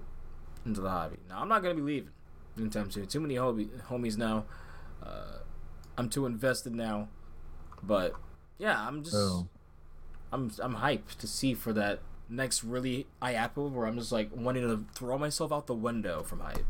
into 0.64 0.80
the 0.80 0.88
hobby. 0.88 1.18
Now 1.28 1.40
I'm 1.40 1.48
not 1.48 1.62
gonna 1.62 1.74
be 1.74 1.82
leaving 1.82 2.10
anytime 2.58 2.90
soon. 2.90 3.06
Too 3.06 3.20
many 3.20 3.34
homie, 3.34 3.68
homies 3.88 4.16
now. 4.16 4.46
Uh, 5.02 5.40
I'm 5.98 6.08
too 6.08 6.24
invested 6.24 6.74
now. 6.74 7.08
But 7.82 8.14
yeah, 8.58 8.86
I'm 8.86 9.04
just 9.04 9.16
Oh. 9.16 9.46
I'm 10.32 10.50
I'm 10.62 10.76
hyped 10.76 11.18
to 11.18 11.26
see 11.26 11.52
for 11.54 11.72
that 11.74 12.00
next 12.30 12.64
really 12.64 13.06
IAAPA 13.20 13.70
where 13.70 13.86
I'm 13.86 13.98
just 13.98 14.12
like 14.12 14.30
wanting 14.34 14.62
to 14.62 14.84
throw 14.94 15.18
myself 15.18 15.52
out 15.52 15.66
the 15.66 15.74
window 15.74 16.22
from 16.22 16.40
hype. 16.40 16.64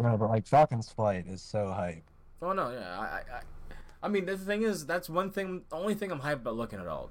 Yeah, 0.00 0.16
but 0.16 0.28
like 0.28 0.46
Falcon's 0.46 0.88
flight 0.90 1.26
is 1.28 1.42
so 1.42 1.68
hype. 1.68 2.02
Oh 2.42 2.52
no, 2.52 2.70
yeah, 2.70 2.98
I, 2.98 3.04
I, 3.04 3.40
I, 4.04 4.08
mean, 4.08 4.26
the 4.26 4.36
thing 4.36 4.62
is, 4.62 4.86
that's 4.86 5.08
one 5.08 5.30
thing. 5.30 5.62
The 5.68 5.76
only 5.76 5.94
thing 5.94 6.12
I'm 6.12 6.20
hyped 6.20 6.42
about 6.42 6.56
looking 6.56 6.78
at 6.78 6.86
all 6.86 7.10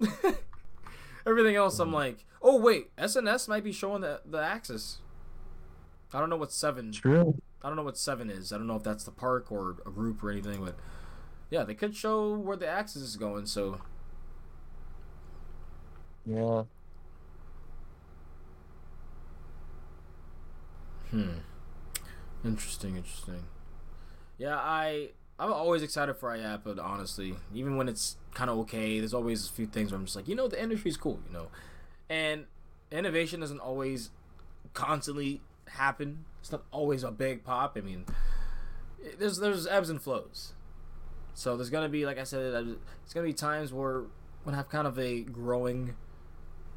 of 0.00 0.10
this. 0.10 0.34
Everything 1.26 1.56
else, 1.56 1.78
I'm 1.78 1.92
like, 1.92 2.24
oh 2.40 2.58
wait, 2.60 2.90
S&S 2.96 3.48
might 3.48 3.64
be 3.64 3.72
showing 3.72 4.02
the 4.02 4.20
the 4.24 4.38
axis. 4.38 4.98
I 6.12 6.20
don't 6.20 6.30
know 6.30 6.36
what 6.36 6.52
seven. 6.52 6.92
True. 6.92 7.40
I 7.62 7.68
don't 7.68 7.76
know 7.76 7.82
what 7.82 7.98
seven 7.98 8.30
is. 8.30 8.52
I 8.52 8.56
don't 8.56 8.66
know 8.66 8.76
if 8.76 8.84
that's 8.84 9.04
the 9.04 9.10
park 9.10 9.50
or 9.50 9.76
a 9.84 9.90
group 9.90 10.22
or 10.22 10.30
anything, 10.30 10.64
but 10.64 10.76
yeah, 11.50 11.64
they 11.64 11.74
could 11.74 11.96
show 11.96 12.34
where 12.34 12.56
the 12.56 12.68
axis 12.68 13.02
is 13.02 13.16
going. 13.16 13.46
So 13.46 13.80
Yeah. 16.28 16.64
Hmm. 21.10 21.38
Interesting, 22.44 22.96
interesting. 22.96 23.44
Yeah, 24.36 24.56
I 24.56 25.10
I'm 25.38 25.52
always 25.52 25.82
excited 25.82 26.14
for 26.14 26.30
IAAPA, 26.30 26.82
honestly. 26.82 27.36
Even 27.54 27.76
when 27.76 27.88
it's 27.88 28.16
kind 28.34 28.50
of 28.50 28.58
okay, 28.60 28.98
there's 28.98 29.14
always 29.14 29.48
a 29.48 29.52
few 29.52 29.66
things 29.66 29.90
where 29.92 29.98
I'm 29.98 30.04
just 30.06 30.16
like, 30.16 30.26
you 30.28 30.34
know, 30.34 30.48
the 30.48 30.60
industry's 30.60 30.96
cool, 30.96 31.20
you 31.26 31.32
know, 31.32 31.46
and 32.10 32.46
innovation 32.90 33.40
doesn't 33.40 33.60
always 33.60 34.10
constantly 34.74 35.40
happen. 35.68 36.24
It's 36.40 36.50
not 36.50 36.64
always 36.72 37.04
a 37.04 37.10
big 37.12 37.44
pop. 37.44 37.76
I 37.76 37.80
mean, 37.82 38.04
it- 39.02 39.18
there's 39.20 39.38
there's 39.38 39.66
ebbs 39.66 39.90
and 39.90 40.00
flows. 40.02 40.54
So 41.34 41.56
there's 41.56 41.70
gonna 41.70 41.88
be, 41.88 42.04
like 42.04 42.18
I 42.18 42.24
said, 42.24 42.76
it's 43.04 43.14
gonna 43.14 43.26
be 43.26 43.32
times 43.32 43.72
where 43.72 44.04
gonna 44.44 44.56
have 44.56 44.68
kind 44.68 44.86
of 44.88 44.98
a 44.98 45.20
growing, 45.22 45.94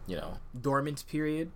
you 0.06 0.18
know, 0.18 0.38
dormant 0.60 1.04
period. 1.08 1.52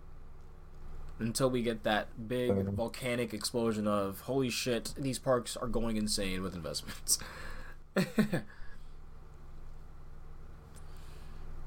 Until 1.19 1.49
we 1.49 1.61
get 1.61 1.83
that 1.83 2.27
big 2.27 2.51
volcanic 2.69 3.33
explosion 3.33 3.87
of 3.87 4.21
holy 4.21 4.49
shit, 4.49 4.93
these 4.97 5.19
parks 5.19 5.55
are 5.55 5.67
going 5.67 5.97
insane 5.97 6.41
with 6.41 6.55
investments. 6.55 7.19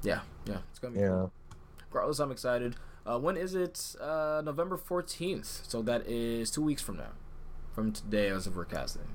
yeah, 0.03 0.21
yeah, 0.45 0.59
it's 0.71 0.79
gonna 0.79 0.95
be. 0.95 1.01
Yeah. 1.01 1.27
Regardless, 1.91 2.19
I'm 2.19 2.31
excited. 2.31 2.77
Uh, 3.07 3.19
when 3.19 3.37
is 3.39 3.55
it? 3.55 3.95
Uh, 4.01 4.43
November 4.45 4.77
14th. 4.77 5.67
So 5.67 5.81
that 5.83 6.07
is 6.07 6.51
two 6.51 6.63
weeks 6.63 6.83
from 6.83 6.99
now. 6.99 7.13
From 7.73 7.93
today 7.93 8.29
as 8.29 8.47
of 8.47 8.59
recasting. 8.59 9.09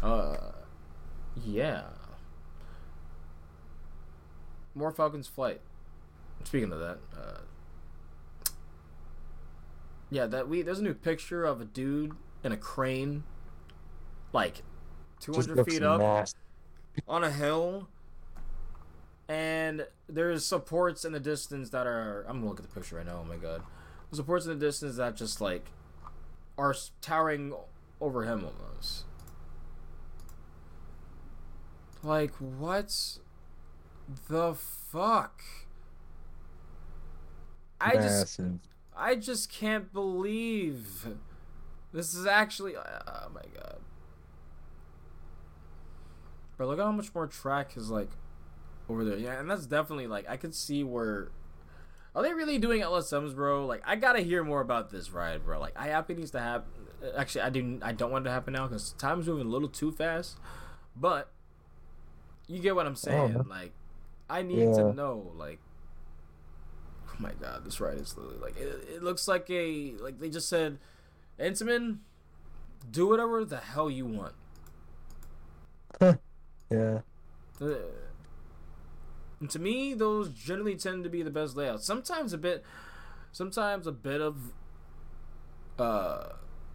Uh, 0.00 0.52
yeah. 1.44 1.82
More 4.74 4.92
Falcons 4.92 5.26
Flight. 5.26 5.60
Speaking 6.44 6.70
of 6.70 6.78
that, 6.78 6.98
uh, 7.16 7.38
yeah, 10.10 10.26
that 10.26 10.48
we 10.48 10.62
there's 10.62 10.78
a 10.78 10.84
new 10.84 10.94
picture 10.94 11.44
of 11.44 11.60
a 11.60 11.64
dude 11.64 12.12
in 12.44 12.52
a 12.52 12.56
crane, 12.56 13.24
like 14.32 14.62
200 15.20 15.64
feet 15.66 15.82
up 15.82 16.00
nasty. 16.00 16.38
on 17.06 17.24
a 17.24 17.30
hill 17.30 17.88
and 19.28 19.86
there's 20.08 20.44
supports 20.44 21.04
in 21.04 21.12
the 21.12 21.20
distance 21.20 21.70
that 21.70 21.86
are 21.86 22.24
i'm 22.28 22.38
gonna 22.38 22.48
look 22.48 22.58
at 22.58 22.66
the 22.66 22.74
picture 22.74 22.96
right 22.96 23.06
now 23.06 23.20
oh 23.20 23.24
my 23.24 23.36
god 23.36 23.62
the 24.10 24.16
supports 24.16 24.46
in 24.46 24.58
the 24.58 24.66
distance 24.66 24.96
that 24.96 25.16
just 25.16 25.40
like 25.40 25.70
are 26.56 26.74
towering 27.00 27.52
over 28.00 28.24
him 28.24 28.44
almost 28.44 29.04
like 32.02 32.34
what 32.36 33.18
the 34.28 34.54
fuck 34.54 35.42
i 37.80 37.94
just 37.94 38.38
Massive. 38.38 38.58
I 38.98 39.14
just 39.14 39.50
can't 39.52 39.92
believe 39.92 41.06
this 41.92 42.14
is 42.14 42.26
actually. 42.26 42.76
Uh, 42.76 42.82
oh 43.06 43.28
my 43.34 43.42
god. 43.54 43.76
But 46.56 46.66
look 46.66 46.78
at 46.78 46.84
how 46.84 46.92
much 46.92 47.14
more 47.14 47.26
track 47.26 47.76
is 47.76 47.90
like 47.90 48.10
over 48.88 49.04
there. 49.04 49.16
Yeah, 49.16 49.38
and 49.38 49.48
that's 49.48 49.66
definitely 49.66 50.06
like 50.06 50.28
I 50.28 50.36
could 50.36 50.54
see 50.54 50.82
where. 50.82 51.28
Are 52.14 52.22
they 52.22 52.32
really 52.32 52.58
doing 52.58 52.80
LSMs, 52.82 53.34
bro? 53.34 53.64
Like 53.66 53.82
I 53.86 53.94
gotta 53.94 54.20
hear 54.20 54.42
more 54.42 54.60
about 54.60 54.90
this 54.90 55.10
ride, 55.10 55.44
bro. 55.44 55.60
Like 55.60 55.74
IAAPA 55.74 56.16
needs 56.16 56.30
to 56.32 56.40
happen. 56.40 56.70
Actually, 57.16 57.42
I 57.42 57.50
do. 57.50 57.78
I 57.82 57.92
don't 57.92 58.10
want 58.10 58.26
it 58.26 58.28
to 58.28 58.32
happen 58.32 58.54
now 58.54 58.66
because 58.66 58.92
time's 58.94 59.28
moving 59.28 59.46
a 59.46 59.50
little 59.50 59.68
too 59.68 59.92
fast. 59.92 60.36
But 60.96 61.30
you 62.48 62.58
get 62.60 62.74
what 62.74 62.86
I'm 62.86 62.92
oh, 62.92 62.96
saying. 62.96 63.32
man. 63.34 63.46
Like 63.48 63.72
I 64.28 64.42
need 64.42 64.58
Yeah. 64.58 64.74
to 64.74 64.92
know. 64.92 65.30
Like 65.36 65.60
oh 65.62 65.67
my 67.18 67.32
god, 67.40 67.64
this 67.64 67.80
ride 67.80 67.98
is 67.98 68.16
literally 68.16 68.38
like 68.38 68.56
it, 68.58 68.88
it 68.94 69.02
looks 69.02 69.26
like 69.28 69.48
a 69.50 69.92
like 70.00 70.18
they 70.18 70.30
just 70.30 70.48
said, 70.48 70.78
Intamin, 71.38 71.98
do 72.90 73.08
whatever 73.08 73.44
the 73.44 73.58
hell 73.58 73.90
you 73.90 74.06
want. 74.06 74.34
Yeah. 76.70 76.98
And 79.40 79.48
to 79.50 79.58
me, 79.58 79.94
those 79.94 80.28
generally 80.30 80.76
tend 80.76 81.04
to 81.04 81.10
be 81.10 81.22
the 81.22 81.30
best 81.30 81.56
layouts. 81.56 81.84
Sometimes 81.86 82.32
a 82.32 82.38
bit, 82.38 82.64
sometimes 83.32 83.86
a 83.86 83.92
bit 83.92 84.20
of 84.20 84.52
uh, 85.78 86.30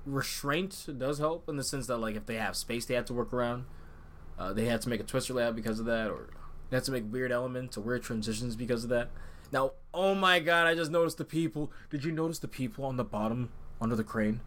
restraint 0.06 0.88
does 0.98 1.20
help 1.20 1.49
in 1.49 1.57
the 1.57 1.64
sense 1.64 1.88
that 1.88 1.98
like 1.98 2.15
if 2.15 2.26
they 2.26 2.36
have 2.36 2.56
space 2.56 2.86
they 2.86 2.95
have 2.95 3.06
to 3.06 3.14
work 3.14 3.34
around, 3.34 3.65
uh, 4.40 4.53
they 4.53 4.65
had 4.65 4.82
to 4.82 4.90
make 4.90 4.99
a 4.99 5.03
twister 5.03 5.34
layout 5.34 5.56
because 5.56 5.80
of 5.80 5.86
that, 5.86 6.10
or 6.10 6.30
they 6.70 6.78
had 6.78 6.84
to 6.86 6.91
make 6.91 7.11
weird 7.11 7.32
elements 7.32 7.78
or 7.78 7.82
weird 7.82 8.03
transitions 8.03 8.56
because 8.56 8.84
of 8.84 8.90
that. 8.90 9.10
Now, 9.53 9.73
oh 9.93 10.15
my 10.15 10.39
god, 10.39 10.65
I 10.65 10.73
just 10.73 10.89
noticed 10.89 11.19
the 11.19 11.25
people. 11.25 11.71
Did 11.91 12.03
you 12.03 12.11
notice 12.11 12.39
the 12.39 12.47
people 12.47 12.85
on 12.85 12.97
the 12.97 13.03
bottom 13.03 13.49
under 13.80 13.95
the 13.95 14.03
crane? 14.03 14.41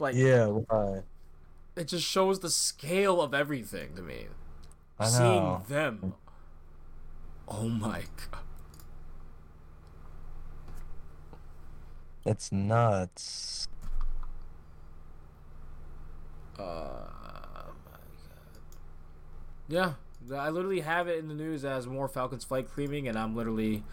Like, 0.00 0.16
Yeah. 0.16 0.46
Why? 0.46 1.02
it 1.76 1.86
just 1.86 2.04
shows 2.04 2.40
the 2.40 2.50
scale 2.50 3.22
of 3.22 3.32
everything 3.32 3.94
to 3.94 4.02
me. 4.02 4.26
I 4.98 5.06
Seeing 5.06 5.62
them. 5.68 6.14
Oh 7.46 7.68
my 7.68 8.02
god. 8.32 8.42
It's 12.24 12.50
nuts. 12.50 13.68
Uh, 16.58 16.62
oh 16.62 17.74
my 17.84 17.92
god. 17.92 18.60
Yeah, 19.68 19.92
I 20.34 20.48
literally 20.48 20.80
have 20.80 21.08
it 21.08 21.18
in 21.18 21.28
the 21.28 21.34
news 21.34 21.64
as 21.64 21.86
more 21.86 22.08
Falcons 22.08 22.44
flight 22.44 22.68
creaming, 22.68 23.06
and 23.06 23.18
I'm 23.18 23.36
literally, 23.36 23.84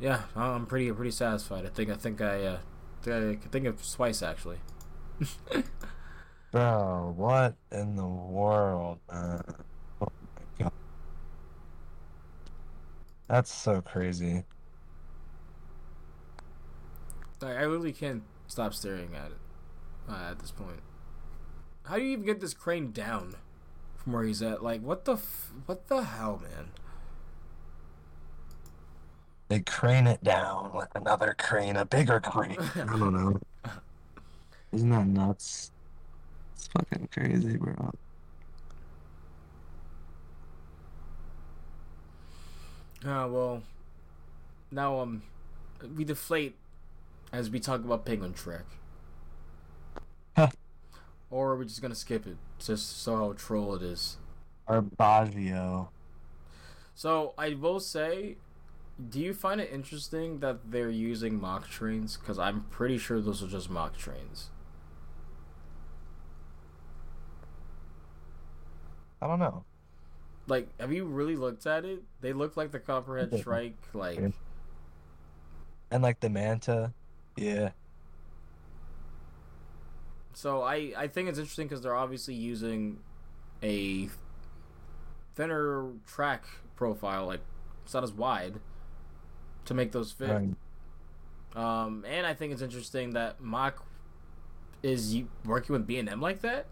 yeah, 0.00 0.22
I'm 0.36 0.66
pretty 0.66 0.90
pretty 0.92 1.10
satisfied. 1.10 1.66
I 1.66 1.68
think 1.68 1.90
I 1.90 1.94
think 1.94 2.20
I 2.20 2.44
uh, 2.44 2.58
think 3.02 3.38
I 3.38 3.42
could 3.42 3.52
think 3.52 3.66
of 3.66 3.90
twice 3.90 4.22
actually. 4.22 4.58
Bro, 6.52 7.14
what 7.16 7.56
in 7.72 7.96
the 7.96 8.06
world, 8.06 8.98
man? 9.10 9.42
Oh 10.00 10.08
my 10.36 10.64
god. 10.64 10.72
That's 13.28 13.52
so 13.52 13.80
crazy. 13.80 14.44
Like, 17.40 17.56
I 17.56 17.66
literally 17.66 17.92
can't 17.92 18.22
stop 18.46 18.72
staring 18.74 19.14
at 19.14 19.32
it 19.32 19.38
uh, 20.08 20.30
at 20.30 20.38
this 20.38 20.50
point. 20.50 20.80
How 21.84 21.96
do 21.96 22.02
you 22.02 22.12
even 22.12 22.24
get 22.24 22.40
this 22.40 22.54
crane 22.54 22.92
down 22.92 23.34
from 24.06 24.12
where 24.12 24.22
he's 24.22 24.40
at? 24.40 24.62
Like, 24.62 24.82
what 24.82 25.04
the 25.04 25.14
f- 25.14 25.50
what 25.66 25.88
the 25.88 26.04
hell, 26.04 26.40
man? 26.40 26.68
They 29.48 29.58
crane 29.60 30.06
it 30.06 30.22
down 30.22 30.72
with 30.72 30.94
another 30.94 31.34
crane, 31.36 31.74
a 31.74 31.84
bigger 31.84 32.20
crane. 32.20 32.56
I 32.76 32.84
don't 32.84 33.12
know. 33.12 33.40
Isn't 34.70 34.90
that 34.90 35.08
nuts? 35.08 35.72
It's 36.54 36.68
fucking 36.68 37.08
crazy, 37.12 37.56
bro. 37.56 37.90
Ah, 43.04 43.26
well, 43.26 43.62
now 44.70 45.00
um, 45.00 45.22
we 45.96 46.04
deflate 46.04 46.54
as 47.32 47.50
we 47.50 47.58
talk 47.58 47.80
about 47.80 48.04
Penguin 48.04 48.34
Trek. 48.34 48.66
Huh. 50.36 50.50
Or 51.28 51.52
are 51.52 51.56
we 51.56 51.64
just 51.64 51.82
gonna 51.82 51.96
skip 51.96 52.24
it, 52.24 52.36
just 52.58 53.02
so 53.02 53.16
how 53.16 53.32
troll 53.32 53.74
it 53.74 53.82
is? 53.82 54.16
Or 54.66 54.82
Baggio. 54.82 55.88
So 56.94 57.34
I 57.36 57.54
will 57.54 57.80
say, 57.80 58.36
do 59.10 59.20
you 59.20 59.34
find 59.34 59.60
it 59.60 59.70
interesting 59.72 60.40
that 60.40 60.70
they're 60.70 60.90
using 60.90 61.40
Mack 61.40 61.68
trains? 61.68 62.16
Because 62.16 62.38
I'm 62.38 62.62
pretty 62.70 62.98
sure 62.98 63.20
those 63.20 63.42
are 63.42 63.48
just 63.48 63.70
Mack 63.70 63.96
trains. 63.96 64.50
I 69.20 69.26
don't 69.26 69.38
know. 69.38 69.64
Like, 70.46 70.68
have 70.78 70.92
you 70.92 71.04
really 71.04 71.36
looked 71.36 71.66
at 71.66 71.84
it? 71.84 72.02
They 72.20 72.32
look 72.32 72.56
like 72.56 72.70
the 72.70 72.78
Copperhead. 72.78 73.38
Shrike. 73.42 73.76
Like, 73.92 74.18
And 75.90 76.02
like 76.02 76.20
the 76.20 76.30
Manta. 76.30 76.92
Yeah. 77.36 77.70
So 80.36 80.60
I 80.60 80.92
I 80.94 81.06
think 81.08 81.30
it's 81.30 81.38
interesting 81.38 81.66
because 81.66 81.80
they're 81.80 81.96
obviously 81.96 82.34
using 82.34 82.98
a 83.62 84.10
thinner 85.34 85.88
track 86.06 86.44
profile, 86.76 87.24
like 87.24 87.40
it's 87.86 87.94
not 87.94 88.04
as 88.04 88.12
wide, 88.12 88.60
to 89.64 89.72
make 89.72 89.92
those 89.92 90.12
fit. 90.12 90.28
Right. 90.28 90.54
Um, 91.56 92.04
and 92.06 92.26
I 92.26 92.34
think 92.34 92.52
it's 92.52 92.60
interesting 92.60 93.14
that 93.14 93.40
Mack 93.40 93.76
is 94.82 95.22
working 95.42 95.72
with 95.72 95.86
B 95.86 95.98
and 95.98 96.06
M 96.06 96.20
like 96.20 96.42
that. 96.42 96.66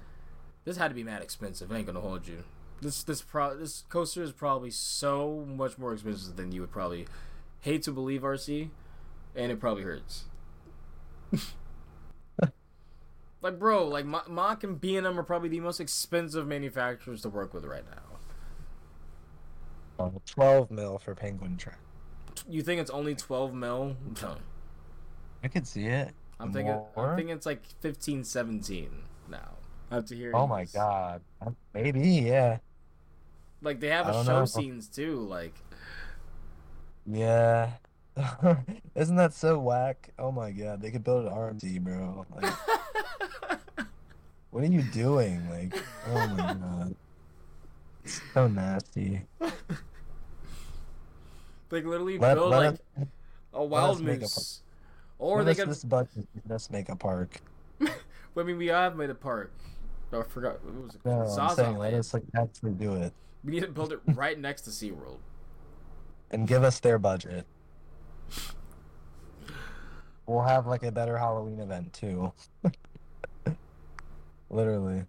This 0.67 0.77
had 0.77 0.89
to 0.89 0.95
be 0.95 1.03
mad 1.03 1.23
expensive. 1.23 1.73
I 1.73 1.79
ain't 1.79 1.87
gonna 1.87 2.03
hold 2.03 2.29
you. 2.29 2.45
This 2.83 3.03
this 3.03 3.23
pro 3.23 3.57
this 3.57 3.85
coaster 3.89 4.23
is 4.23 4.33
probably 4.33 4.73
so 4.73 5.47
much 5.49 5.79
more 5.79 5.95
expensive 5.95 6.37
than 6.37 6.53
you 6.53 6.61
would 6.61 6.71
probably 6.71 7.07
hate 7.63 7.83
to 7.85 7.93
believe, 7.93 8.21
RC, 8.21 8.69
and 9.35 9.51
it 9.51 9.59
probably 9.59 9.85
hurts. 9.85 10.25
like, 13.45 13.59
bro, 13.59 13.87
like 13.87 14.07
Mack 14.07 14.65
and 14.65 14.81
B 14.81 14.97
and 14.97 15.07
M 15.07 15.21
are 15.21 15.23
probably 15.23 15.51
the 15.51 15.61
most 15.61 15.79
expensive 15.79 16.47
manufacturers 16.47 17.21
to 17.23 17.29
work 17.29 17.53
with 17.53 17.67
right 17.67 17.85
now. 19.99 20.07
Uh, 20.07 20.11
12 20.25 20.71
mil 20.71 20.99
for 20.99 21.15
Penguin 21.15 21.59
Trek. 21.59 21.79
You 22.49 22.63
think 22.63 22.81
it's 22.81 22.91
only 22.91 23.15
twelve 23.15 23.55
mil? 23.55 23.97
No. 24.23 24.37
I 25.43 25.49
can 25.49 25.65
see 25.67 25.85
it. 25.85 26.13
I'm 26.41 26.53
thinking. 26.53 26.81
I'm 26.97 27.17
thinking 27.17 27.37
it's 27.37 27.45
like 27.47 27.63
15, 27.81 28.25
17 28.25 28.91
now. 29.29 29.59
I 29.91 29.97
have 29.97 30.07
to 30.07 30.17
hear. 30.17 30.33
Oh 30.35 30.47
my 30.47 30.63
this. 30.65 30.73
god. 30.73 31.21
Maybe, 31.75 32.01
yeah. 32.01 32.59
Like 33.61 33.79
they 33.79 33.89
have 33.89 34.07
I 34.07 34.21
a 34.21 34.25
show 34.25 34.39
know. 34.41 34.45
scenes 34.47 34.89
too. 34.89 35.21
Like 35.21 35.55
Yeah. 37.07 37.73
Isn't 38.95 39.17
that 39.17 39.35
so 39.35 39.59
whack? 39.59 40.11
Oh 40.19 40.33
my 40.33 40.51
god, 40.51 40.81
they 40.81 40.91
could 40.91 41.05
build 41.05 41.27
an 41.27 41.33
RMC, 41.33 41.81
bro. 41.81 42.25
Like, 42.35 42.53
what 44.51 44.65
are 44.65 44.67
you 44.67 44.83
doing? 44.83 45.49
Like, 45.51 45.75
oh 46.09 46.27
my 46.29 46.55
god. 46.55 46.95
It's 48.05 48.21
so 48.33 48.49
nasty. 48.49 49.23
like 49.41 49.53
literally 51.85 52.19
Let, 52.19 52.35
build 52.35 52.51
let 52.51 52.73
like 52.73 52.81
him- 52.97 53.09
a 53.53 53.65
wild 53.65 53.97
us 53.97 54.01
a 54.01 54.05
moose, 54.05 54.63
or 55.19 55.39
Give 55.39 55.47
they 55.47 55.51
us 55.53 55.59
could. 55.59 55.69
this 55.71 55.85
budget. 55.85 56.29
Let's 56.49 56.71
make 56.71 56.89
a 56.89 56.97
park. 56.97 57.41
I 57.81 58.43
mean, 58.43 58.59
we 58.59 58.67
have 58.67 58.97
made 58.97 59.11
a 59.11 59.15
park. 59.15 59.53
I 60.13 60.23
forgot. 60.23 60.65
What 60.65 60.75
was 60.87 60.95
it? 60.95 61.01
No, 61.05 61.11
called? 61.13 61.29
I'm 61.29 61.35
Zaza 61.35 61.57
saying 61.57 61.79
let 61.79 61.95
us 61.95 62.15
like 62.15 62.23
actually 62.37 62.73
do 62.73 62.95
it 62.95 63.13
We 63.43 63.53
need 63.53 63.63
to 63.63 63.69
build 63.69 63.93
it 63.93 64.01
right 64.09 64.39
next 64.39 64.63
to 64.63 64.71
SeaWorld. 64.71 65.19
and 66.31 66.47
give 66.47 66.63
us 66.63 66.79
their 66.81 66.99
budget. 66.99 67.47
We'll 70.27 70.43
have 70.43 70.67
like 70.67 70.83
a 70.85 70.93
better 70.93 71.19
Halloween 71.19 71.61
event 71.61 71.93
too. 71.93 72.33
Literally. 74.51 75.05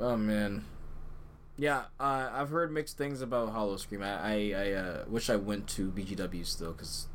Oh 0.00 0.16
man, 0.16 0.64
yeah. 1.56 1.84
Uh, 1.98 2.30
I've 2.32 2.50
heard 2.50 2.72
mixed 2.72 2.96
things 2.96 3.20
about 3.20 3.52
Howl-O-Scream. 3.52 4.02
I 4.02 4.14
I, 4.14 4.52
I 4.56 4.72
uh, 4.72 5.04
wish 5.08 5.28
I 5.28 5.36
went 5.36 5.68
to 5.68 5.90
BGW 5.90 6.46
still 6.46 6.72
because 6.72 7.08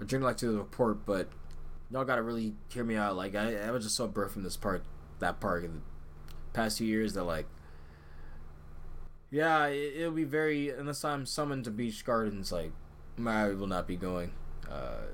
I 0.00 0.04
dream 0.04 0.22
like 0.22 0.36
to 0.38 0.52
the 0.52 0.58
report, 0.58 1.06
but 1.06 1.28
y'all 1.90 2.04
gotta 2.04 2.22
really 2.22 2.54
hear 2.68 2.84
me 2.84 2.96
out. 2.96 3.16
Like 3.16 3.34
I, 3.34 3.56
I 3.56 3.70
was 3.70 3.84
just 3.84 3.96
so 3.96 4.06
burnt 4.06 4.32
from 4.32 4.42
this 4.42 4.56
park, 4.56 4.84
that 5.18 5.40
park 5.40 5.64
in 5.64 5.72
the 5.74 5.80
past 6.52 6.78
few 6.78 6.86
years 6.86 7.14
that 7.14 7.24
like, 7.24 7.46
yeah, 9.30 9.66
it, 9.66 9.94
it'll 9.96 10.12
be 10.12 10.24
very 10.24 10.70
unless 10.70 11.04
I'm 11.04 11.26
summoned 11.26 11.64
to 11.64 11.70
Busch 11.70 12.02
Gardens. 12.02 12.52
Like, 12.52 12.72
I 13.26 13.48
will 13.48 13.66
not 13.66 13.86
be 13.86 13.96
going. 13.96 14.32
Uh, 14.70 15.06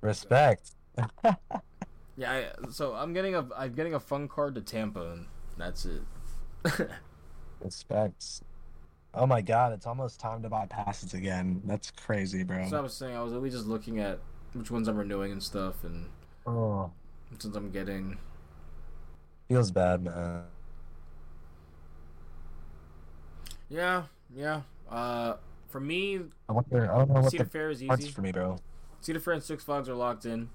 Respect. 0.00 0.70
yeah, 2.18 2.32
I, 2.32 2.68
so 2.70 2.94
I'm 2.94 3.12
getting 3.14 3.34
a 3.36 3.46
I'm 3.56 3.72
getting 3.72 3.94
a 3.94 4.00
fun 4.00 4.26
card 4.28 4.56
to 4.56 4.60
Tampa, 4.60 5.12
and 5.12 5.26
that's 5.56 5.86
it. 5.86 6.02
Respect. 7.60 8.42
Oh 9.14 9.26
my 9.26 9.40
god, 9.40 9.72
it's 9.72 9.86
almost 9.86 10.20
time 10.20 10.42
to 10.42 10.48
buy 10.48 10.66
passes 10.66 11.14
again. 11.14 11.62
That's 11.64 11.90
crazy, 11.92 12.42
bro. 12.42 12.68
So 12.68 12.76
I 12.76 12.80
was 12.80 12.92
saying, 12.94 13.16
I 13.16 13.22
was 13.22 13.32
really 13.32 13.50
just 13.50 13.66
looking 13.66 14.00
at 14.00 14.18
which 14.52 14.70
ones 14.70 14.88
I'm 14.88 14.96
renewing 14.96 15.32
and 15.32 15.42
stuff, 15.42 15.84
and 15.84 16.06
Oh, 16.46 16.90
ones 17.30 17.44
I'm 17.56 17.70
getting. 17.70 18.18
feels 19.48 19.70
bad, 19.70 20.02
man. 20.02 20.42
Yeah, 23.68 24.04
yeah. 24.34 24.62
Uh, 24.90 25.34
for 25.68 25.80
me, 25.80 26.20
I 26.48 26.52
wonder. 26.52 26.90
I 26.92 26.98
don't 26.98 27.10
know 27.10 27.20
what 27.20 27.30
Cedar 27.30 27.44
the 27.44 27.50
Fair 27.50 27.70
is 27.70 27.82
easy. 27.82 28.10
for 28.10 28.22
me, 28.22 28.32
bro. 28.32 28.58
Cedar 29.00 29.20
Fair 29.20 29.34
and 29.34 29.42
Six 29.42 29.62
Flags 29.64 29.88
are 29.88 29.94
locked 29.94 30.24
in. 30.26 30.48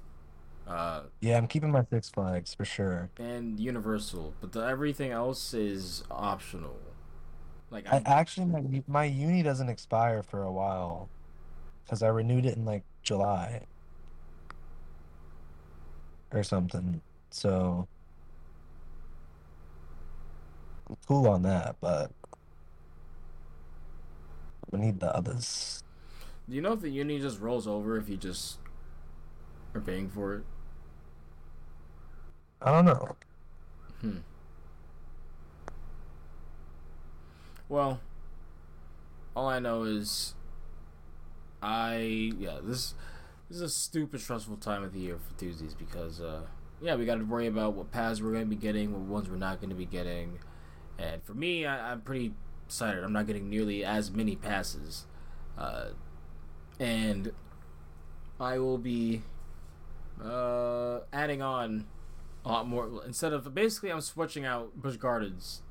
Uh, 0.67 1.03
Yeah, 1.21 1.37
I'm 1.37 1.47
keeping 1.47 1.71
my 1.71 1.83
Six 1.89 2.09
Flags 2.09 2.53
for 2.53 2.65
sure. 2.65 3.09
and 3.17 3.59
Universal, 3.59 4.33
but 4.41 4.51
the, 4.53 4.61
everything 4.61 5.11
else 5.11 5.53
is 5.53 6.03
optional. 6.09 6.77
Like, 7.69 7.87
I 7.91 7.97
I'm, 7.97 8.03
actually 8.05 8.45
my 8.47 8.83
my 8.87 9.03
uni 9.05 9.43
doesn't 9.43 9.69
expire 9.69 10.23
for 10.23 10.43
a 10.43 10.51
while, 10.51 11.09
because 11.83 12.03
I 12.03 12.07
renewed 12.07 12.45
it 12.45 12.55
in 12.55 12.65
like 12.65 12.83
July 13.03 13.65
or 16.31 16.43
something. 16.43 17.01
So 17.29 17.87
I'm 20.89 20.97
cool 21.07 21.27
on 21.27 21.41
that, 21.43 21.75
but 21.81 22.11
we 24.71 24.79
need 24.79 24.99
the 24.99 25.15
others. 25.15 25.83
do 26.49 26.55
you 26.55 26.61
know 26.61 26.73
if 26.73 26.81
the 26.81 26.89
uni 26.89 27.19
just 27.19 27.39
rolls 27.39 27.67
over 27.67 27.97
if 27.97 28.09
you 28.09 28.17
just 28.17 28.59
are 29.75 29.81
paying 29.81 30.09
for 30.09 30.35
it? 30.35 30.43
I 32.63 32.71
don't 32.71 32.85
know. 32.85 33.15
Hmm. 34.01 34.17
Well, 37.67 37.99
all 39.35 39.47
I 39.47 39.59
know 39.59 39.83
is 39.83 40.33
I 41.61 42.31
yeah 42.37 42.59
this 42.63 42.93
this 43.49 43.57
is 43.57 43.61
a 43.61 43.69
stupid 43.69 44.21
stressful 44.21 44.57
time 44.57 44.83
of 44.83 44.93
the 44.93 44.99
year 44.99 45.17
for 45.17 45.37
Tuesdays 45.39 45.73
because 45.73 46.21
uh 46.21 46.41
yeah 46.81 46.95
we 46.95 47.05
got 47.05 47.15
to 47.15 47.23
worry 47.25 47.47
about 47.47 47.73
what 47.73 47.91
paths 47.91 48.21
we're 48.21 48.31
going 48.31 48.43
to 48.43 48.49
be 48.49 48.55
getting, 48.55 48.91
what 48.91 49.01
ones 49.01 49.29
we're 49.29 49.37
not 49.37 49.59
going 49.59 49.69
to 49.69 49.75
be 49.75 49.85
getting, 49.85 50.39
and 50.97 51.23
for 51.23 51.33
me 51.33 51.65
I, 51.65 51.91
I'm 51.91 52.01
pretty 52.01 52.33
excited. 52.65 53.03
I'm 53.03 53.13
not 53.13 53.27
getting 53.27 53.49
nearly 53.49 53.83
as 53.83 54.11
many 54.11 54.35
passes, 54.35 55.05
uh, 55.57 55.89
and 56.79 57.31
I 58.39 58.59
will 58.59 58.77
be 58.77 59.23
uh 60.23 60.99
adding 61.11 61.41
on 61.41 61.85
a 62.45 62.49
lot 62.49 62.67
more 62.67 63.01
instead 63.05 63.33
of 63.33 63.53
basically 63.53 63.91
I'm 63.91 64.01
switching 64.01 64.45
out 64.45 64.75
Busch 64.81 64.97
Gardens 64.97 65.61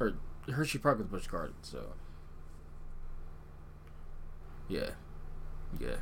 or 0.00 0.14
Hershey 0.50 0.78
Park 0.78 0.98
with 0.98 1.10
Busch 1.10 1.26
Gardens. 1.26 1.68
So 1.68 1.94
yeah, 4.68 4.90
yeah. 5.80 5.96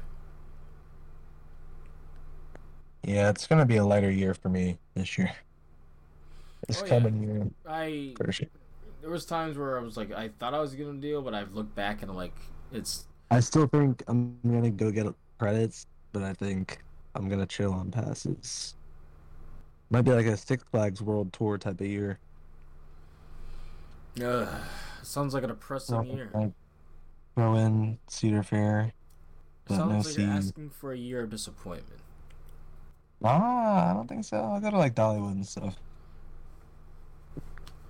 Yeah, 3.03 3.29
it's 3.31 3.47
gonna 3.47 3.67
be 3.67 3.77
a 3.77 3.85
lighter 3.85 4.11
year 4.11 4.35
for 4.35 4.49
me 4.49 4.79
this 4.95 5.19
year. 5.19 5.33
This 6.69 6.83
Oh, 6.83 6.87
yeah. 6.87 7.01
coming 7.01 7.23
year, 7.23 7.51
I 7.67 8.15
there 9.01 9.11
was 9.11 9.27
times 9.27 9.59
where 9.59 9.79
I 9.79 9.83
was 9.83 9.97
like 9.97 10.13
I 10.13 10.29
thought 10.39 10.55
I 10.55 10.61
was 10.61 10.75
gonna 10.75 11.01
deal, 11.01 11.23
but 11.23 11.35
I've 11.35 11.53
looked 11.55 11.75
back 11.75 12.03
and 12.03 12.15
like 12.15 12.35
it's 12.73 13.07
I 13.31 13.41
still 13.41 13.67
think 13.67 14.03
I'm 14.09 14.39
gonna 14.47 14.71
go 14.71 14.91
get 14.91 15.07
credits, 15.39 15.87
but 16.13 16.23
I 16.23 16.33
think 16.33 16.83
I'm 17.15 17.29
gonna 17.29 17.47
chill 17.47 17.73
on 17.73 17.91
passes. 17.91 18.77
Might 19.95 20.03
be 20.03 20.11
like 20.13 20.27
a 20.27 20.37
Six 20.37 20.65
Flags 20.73 21.01
World 21.01 21.33
Tour 21.33 21.57
type 21.57 21.81
of 21.81 21.87
year. 21.87 22.19
uh, 24.21 24.47
sounds 25.03 25.35
like 25.35 25.45
a 25.45 25.47
depressing 25.47 25.97
Like, 25.97 26.09
year. 26.13 26.53
throw 27.37 27.55
in 27.55 27.99
Cedar 28.09 28.43
Fair, 28.43 28.93
but 29.69 29.75
no 29.79 29.89
Sounds 30.03 30.07
like 30.09 30.19
you're 30.19 30.31
asking 30.31 30.71
for 30.71 30.93
a 30.93 30.97
year 30.97 31.23
of 31.23 31.31
disappointment. 31.31 32.01
Ah, 33.23 33.91
I 33.91 33.95
don't 33.95 34.09
think 34.09 34.25
so. 34.25 34.37
I'll 34.39 34.61
go 34.61 34.71
to 34.71 34.77
like 34.79 34.97
Dollywood 34.97 35.31
and 35.33 35.47
stuff. 35.47 35.77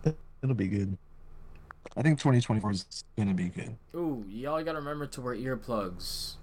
It- 0.04 0.18
It'll 0.42 0.54
be 0.54 0.68
good. 0.68 0.98
I 1.96 2.02
think 2.02 2.18
2024 2.18 2.70
is 2.72 3.04
gonna 3.16 3.32
be 3.32 3.48
good. 3.48 3.78
Ooh, 3.94 4.24
y'all 4.28 4.62
gotta 4.62 4.78
remember 4.78 5.06
to 5.06 5.20
wear 5.22 5.34
earplugs 5.34 6.34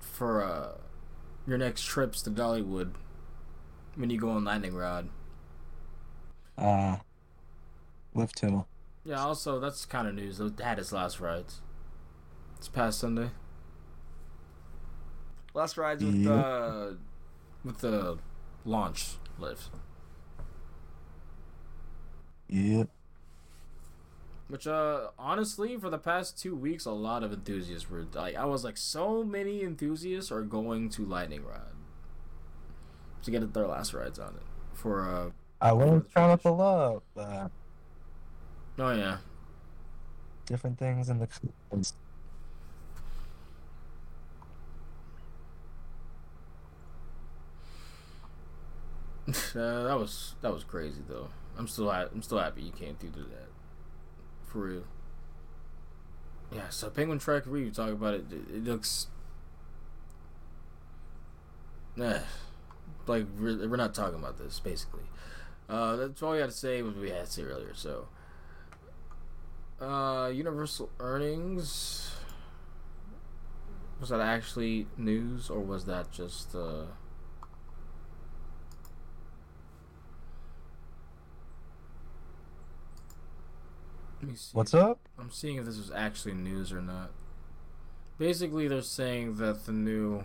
for 0.00 0.42
uh 0.42 0.78
your 1.46 1.58
next 1.58 1.82
trips 1.84 2.20
to 2.22 2.30
Dollywood 2.30 2.94
when 3.96 4.10
you 4.10 4.18
go 4.18 4.30
on 4.30 4.44
Lightning 4.44 4.74
Rod. 4.74 5.08
Uh, 6.56 6.96
Lift 8.14 8.38
Hill. 8.40 8.66
Yeah, 9.04 9.22
also 9.24 9.58
that's 9.60 9.84
kind 9.86 10.08
of 10.08 10.14
news. 10.14 10.38
Though 10.38 10.50
had 10.62 10.78
his 10.78 10.92
last 10.92 11.20
rides. 11.20 11.60
It's 12.56 12.68
past 12.68 12.98
Sunday. 13.00 13.30
Last 15.52 15.76
rides 15.76 16.02
with 16.04 16.14
Yep. 16.14 16.44
uh 16.44 16.90
with 17.64 17.78
the 17.78 18.18
launch 18.64 19.16
lift, 19.38 19.70
Yep. 22.48 22.88
which 24.48 24.66
uh 24.66 25.08
honestly 25.18 25.76
for 25.76 25.90
the 25.90 25.98
past 25.98 26.38
two 26.38 26.54
weeks 26.56 26.84
a 26.86 26.90
lot 26.92 27.22
of 27.22 27.32
enthusiasts 27.32 27.88
were 27.90 28.06
like 28.14 28.34
I 28.36 28.44
was 28.46 28.64
like 28.64 28.76
so 28.76 29.22
many 29.24 29.62
enthusiasts 29.62 30.30
are 30.32 30.42
going 30.42 30.88
to 30.90 31.04
Lightning 31.04 31.44
Rod 31.44 31.73
to 33.24 33.30
get 33.30 33.52
their 33.52 33.66
last 33.66 33.94
rides 33.94 34.18
on 34.18 34.34
it 34.34 34.42
for 34.74 35.08
uh 35.08 35.30
I 35.60 35.72
was 35.72 36.02
the 36.02 36.08
trying 36.10 36.36
to 36.36 36.42
pull 36.42 36.60
up 36.60 37.02
uh, 37.16 37.48
oh 38.78 38.92
yeah 38.92 39.18
different 40.46 40.78
things 40.78 41.08
in 41.08 41.18
the. 41.18 41.24
uh, 49.28 49.84
that 49.84 49.98
was 49.98 50.34
that 50.42 50.52
was 50.52 50.64
crazy 50.64 51.00
though. 51.08 51.28
I'm 51.56 51.68
still 51.68 51.90
ha- 51.90 52.08
I'm 52.12 52.22
still 52.22 52.38
happy 52.38 52.62
you 52.62 52.72
came 52.72 52.96
through 52.96 53.10
to 53.10 53.20
that. 53.20 53.48
For 54.46 54.58
real. 54.58 54.84
Yeah, 56.52 56.68
so 56.68 56.90
Penguin 56.90 57.18
Trek 57.18 57.44
Review 57.46 57.70
talk 57.70 57.90
about 57.90 58.14
it. 58.14 58.26
It, 58.30 58.56
it 58.56 58.64
looks. 58.64 59.08
Eh, 62.00 62.20
like 63.06 63.26
we're, 63.38 63.68
we're 63.68 63.76
not 63.76 63.94
talking 63.94 64.18
about 64.18 64.38
this 64.38 64.60
basically. 64.60 65.04
Uh, 65.68 65.96
that's 65.96 66.22
all 66.22 66.32
we 66.32 66.38
had 66.38 66.50
to 66.50 66.56
say. 66.56 66.82
was 66.82 66.94
we 66.94 67.10
had 67.10 67.26
to 67.26 67.30
say 67.30 67.42
earlier. 67.42 67.74
So. 67.74 68.08
Uh, 69.80 70.28
Universal 70.28 70.90
earnings. 71.00 72.10
Was 74.00 74.08
that 74.10 74.20
actually 74.20 74.86
news 74.96 75.50
or 75.50 75.60
was 75.60 75.86
that 75.86 76.10
just 76.10 76.54
uh? 76.54 76.84
Let 84.20 84.30
me 84.30 84.36
see. 84.36 84.50
What's 84.52 84.74
up? 84.74 85.00
I'm 85.18 85.30
seeing 85.30 85.56
if 85.56 85.66
this 85.66 85.76
was 85.76 85.90
actually 85.94 86.34
news 86.34 86.72
or 86.72 86.80
not. 86.80 87.10
Basically, 88.16 88.68
they're 88.68 88.80
saying 88.82 89.36
that 89.36 89.66
the 89.66 89.72
new. 89.72 90.24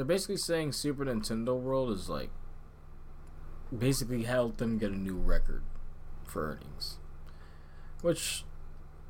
They're 0.00 0.06
basically 0.06 0.38
saying 0.38 0.72
Super 0.72 1.04
Nintendo 1.04 1.54
World 1.60 1.90
is 1.90 2.08
like. 2.08 2.30
Basically, 3.76 4.22
helped 4.22 4.56
them 4.56 4.78
get 4.78 4.92
a 4.92 4.96
new 4.96 5.18
record 5.18 5.62
for 6.24 6.52
earnings. 6.52 6.96
Which 8.00 8.44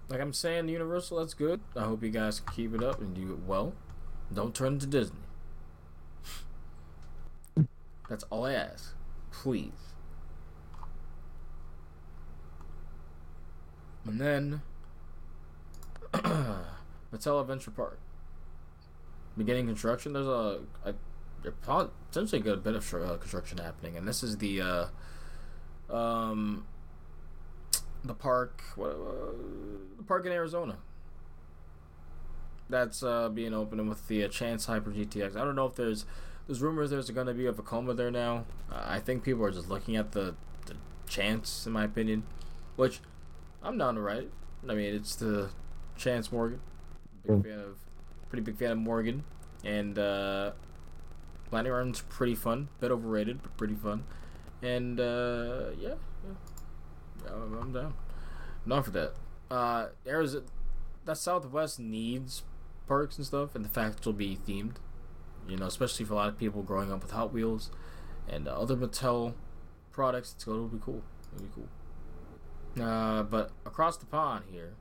like 0.09 0.21
I'm 0.21 0.33
saying, 0.33 0.69
Universal, 0.69 1.19
that's 1.19 1.35
good. 1.35 1.61
I 1.77 1.85
hope 1.85 2.03
you 2.03 2.11
guys 2.11 2.41
can 2.41 2.53
keep 2.53 2.75
it 2.75 2.83
up 2.83 3.01
and 3.01 3.15
do 3.15 3.31
it 3.33 3.39
well. 3.47 3.75
Don't 4.35 4.53
turn 4.53 4.73
into 4.73 4.87
Disney. 4.89 5.21
That's 8.09 8.25
all 8.25 8.45
I 8.45 8.55
ask. 8.55 8.93
Please. 9.31 9.95
And 14.05 14.21
then 14.21 14.62
Mattel 16.12 17.41
Adventure 17.41 17.71
Park. 17.71 18.01
Beginning 19.36 19.66
construction. 19.66 20.12
There's 20.12 20.27
a, 20.27 20.61
a 20.85 20.94
potentially 21.43 22.40
a 22.40 22.44
good 22.44 22.62
bit 22.62 22.74
of 22.74 22.94
uh, 22.94 23.16
construction 23.16 23.59
happening, 23.59 23.97
and 23.97 24.07
this 24.07 24.23
is 24.23 24.39
the 24.39 24.61
uh, 24.61 24.86
um 25.94 26.66
the 28.05 28.15
park 28.15 28.62
what, 28.77 28.90
uh, 28.90 29.32
the 29.97 30.02
park 30.02 30.27
in 30.27 30.32
Arizona. 30.32 30.77
That's 32.69 33.02
uh, 33.02 33.28
being 33.28 33.52
opened 33.52 33.89
with 33.89 34.07
the 34.09 34.24
uh, 34.24 34.28
Chance 34.28 34.66
Hyper 34.66 34.90
GTX. 34.90 35.36
I 35.36 35.44
don't 35.44 35.57
know 35.57 35.66
if 35.66 35.74
there's 35.74 36.07
there's 36.47 36.61
rumors 36.61 36.90
there's 36.90 37.11
going 37.11 37.27
to 37.27 37.35
be 37.35 37.47
a 37.47 37.52
Vekoma 37.52 37.97
there 37.97 38.11
now. 38.11 38.44
Uh, 38.70 38.82
I 38.85 39.01
think 39.01 39.23
people 39.23 39.44
are 39.44 39.51
just 39.51 39.69
looking 39.69 39.97
at 39.97 40.12
the, 40.12 40.35
the 40.66 40.74
Chance, 41.09 41.66
in 41.66 41.73
my 41.73 41.85
opinion, 41.85 42.23
which 42.77 43.01
I'm 43.62 43.77
down 43.78 43.97
to 43.97 44.01
write. 44.01 44.31
I 44.69 44.74
mean, 44.74 44.94
it's 44.94 45.16
the 45.16 45.51
Chance 45.97 46.32
Morgan. 46.32 46.61
Big 47.27 47.44
fan 47.44 47.61
of, 47.61 47.77
pretty 48.31 48.43
big 48.43 48.57
fan 48.57 48.70
of 48.70 48.78
Morgan, 48.78 49.24
and 49.65 49.98
uh, 49.98 50.52
Lightning 51.51 51.73
Run's 51.73 52.01
pretty 52.02 52.35
fun. 52.35 52.69
Bit 52.78 52.90
overrated, 52.90 53.43
but 53.43 53.57
pretty 53.57 53.74
fun. 53.74 54.05
And 54.62 55.01
uh, 55.01 55.70
yeah, 55.78 55.94
yeah, 56.24 57.32
I'm 57.32 57.73
down. 57.73 57.94
I'm 58.65 58.70
down 58.70 58.82
for 58.82 58.90
that. 58.93 59.15
Uh, 59.51 59.89
Arizona, 60.07 60.44
that 61.05 61.19
Southwest 61.19 61.81
needs 61.81 62.44
parks 62.86 63.19
and 63.19 63.27
stuff, 63.27 63.55
and 63.55 63.65
the 63.65 63.69
fact 63.69 63.98
it'll 64.01 64.12
be 64.12 64.39
themed. 64.47 64.77
You 65.48 65.57
know, 65.57 65.66
especially 65.66 66.05
for 66.05 66.12
a 66.12 66.16
lot 66.16 66.28
of 66.28 66.39
people 66.39 66.62
growing 66.62 66.93
up 66.93 67.02
with 67.02 67.11
Hot 67.11 67.32
Wheels 67.32 67.70
and 68.28 68.47
uh, 68.47 68.52
other 68.52 68.77
Mattel 68.77 69.35
products, 69.90 70.35
it's 70.35 70.44
gonna 70.44 70.69
be 70.69 70.78
cool. 70.81 71.02
It'll 71.35 71.47
be 71.47 71.52
cool. 71.55 72.85
Uh, 72.85 73.24
but 73.24 73.51
across 73.66 73.97
the 73.97 74.07
pond 74.07 74.44
here, 74.51 74.74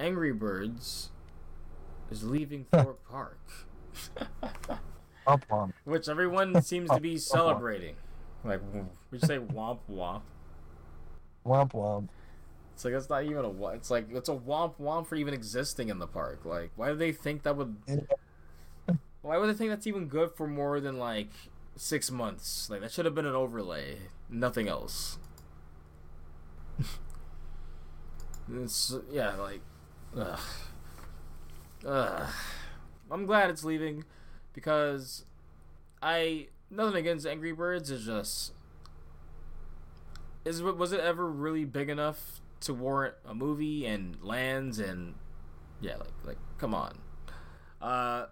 Angry 0.00 0.32
Birds 0.32 1.10
is 2.14 2.24
leaving 2.24 2.64
Thorpe 2.72 3.04
Park. 3.10 3.38
Womp 5.26 5.42
womp. 5.50 5.72
Which 5.84 6.08
everyone 6.08 6.60
seems 6.62 6.90
to 6.90 7.00
be 7.00 7.16
celebrating. 7.18 7.96
Like, 8.44 8.60
we 9.10 9.18
say 9.18 9.38
womp 9.38 9.78
womp. 9.90 10.20
Womp 11.46 11.72
womp. 11.72 12.08
It's 12.74 12.84
like 12.84 12.94
it's 12.94 13.08
not 13.08 13.24
even 13.24 13.44
a. 13.44 13.66
It's 13.68 13.90
like 13.90 14.08
it's 14.10 14.28
a 14.28 14.34
womp 14.34 14.74
womp 14.78 15.06
for 15.06 15.16
even 15.16 15.32
existing 15.32 15.88
in 15.88 15.98
the 15.98 16.06
park. 16.06 16.44
Like, 16.44 16.72
why 16.76 16.88
do 16.88 16.96
they 16.96 17.12
think 17.12 17.42
that 17.44 17.56
would? 17.56 17.76
Why 19.22 19.38
would 19.38 19.48
they 19.48 19.54
think 19.54 19.70
that's 19.70 19.86
even 19.86 20.08
good 20.08 20.32
for 20.36 20.46
more 20.46 20.80
than 20.80 20.98
like 20.98 21.30
six 21.76 22.10
months? 22.10 22.68
Like 22.68 22.82
that 22.82 22.92
should 22.92 23.06
have 23.06 23.14
been 23.14 23.26
an 23.26 23.34
overlay, 23.34 23.96
nothing 24.28 24.68
else. 24.68 25.18
it's 28.52 28.94
yeah, 29.10 29.36
like, 29.36 29.60
ugh, 30.18 30.40
ugh. 31.86 32.28
I'm 33.10 33.26
glad 33.26 33.50
it's 33.50 33.64
leaving 33.64 34.04
because 34.52 35.24
I 36.02 36.48
nothing 36.70 36.96
against 36.96 37.26
Angry 37.26 37.52
Birds. 37.52 37.90
Is 37.90 38.06
just 38.06 38.52
is 40.44 40.62
was 40.62 40.92
it 40.92 41.00
ever 41.00 41.26
really 41.26 41.64
big 41.64 41.88
enough 41.88 42.40
to 42.60 42.74
warrant 42.74 43.14
a 43.26 43.34
movie 43.34 43.86
and 43.86 44.16
lands 44.22 44.78
and 44.78 45.14
yeah, 45.80 45.96
like 45.96 46.12
like 46.24 46.38
come 46.58 46.74
on. 46.74 46.98
Uh, 47.80 48.26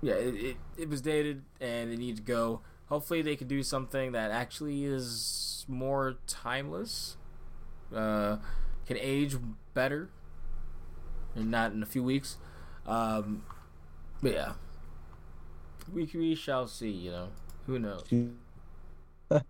yeah, 0.00 0.14
it, 0.14 0.34
it, 0.34 0.56
it 0.78 0.88
was 0.88 1.00
dated 1.00 1.42
and 1.60 1.92
it 1.92 1.98
needs 1.98 2.20
to 2.20 2.24
go. 2.24 2.60
Hopefully, 2.88 3.22
they 3.22 3.36
can 3.36 3.48
do 3.48 3.62
something 3.62 4.12
that 4.12 4.30
actually 4.30 4.84
is 4.84 5.64
more 5.68 6.16
timeless, 6.26 7.16
uh, 7.94 8.36
can 8.86 8.96
age 8.98 9.36
better, 9.74 10.10
and 11.34 11.50
not 11.50 11.72
in 11.72 11.82
a 11.82 11.86
few 11.86 12.02
weeks. 12.02 12.36
Um, 12.86 13.44
but 14.22 14.32
yeah, 14.32 14.52
we 15.92 16.08
we 16.14 16.34
shall 16.34 16.66
see. 16.66 16.90
You 16.90 17.10
know, 17.10 17.28
who 17.66 17.78
knows? 17.78 18.04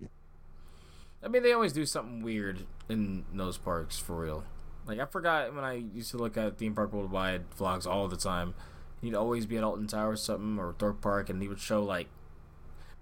I 1.22 1.28
mean, 1.28 1.42
they 1.42 1.52
always 1.52 1.72
do 1.72 1.84
something 1.84 2.22
weird 2.22 2.66
in 2.88 3.24
those 3.32 3.58
parks 3.58 3.98
for 3.98 4.16
real. 4.16 4.44
Like 4.86 4.98
I 4.98 5.04
forgot 5.04 5.54
when 5.54 5.64
I 5.64 5.74
used 5.74 6.10
to 6.12 6.16
look 6.16 6.36
at 6.36 6.58
theme 6.58 6.74
park 6.74 6.92
worldwide 6.92 7.50
vlogs 7.58 7.86
all 7.86 8.08
the 8.08 8.16
time. 8.16 8.54
He'd 9.00 9.14
always 9.14 9.46
be 9.46 9.56
at 9.56 9.64
Alton 9.64 9.86
Tower 9.86 10.10
or 10.10 10.16
something 10.16 10.58
or 10.58 10.74
Thorpe 10.78 11.00
Park, 11.00 11.30
and 11.30 11.40
he 11.40 11.48
would 11.48 11.60
show 11.60 11.82
like 11.82 12.08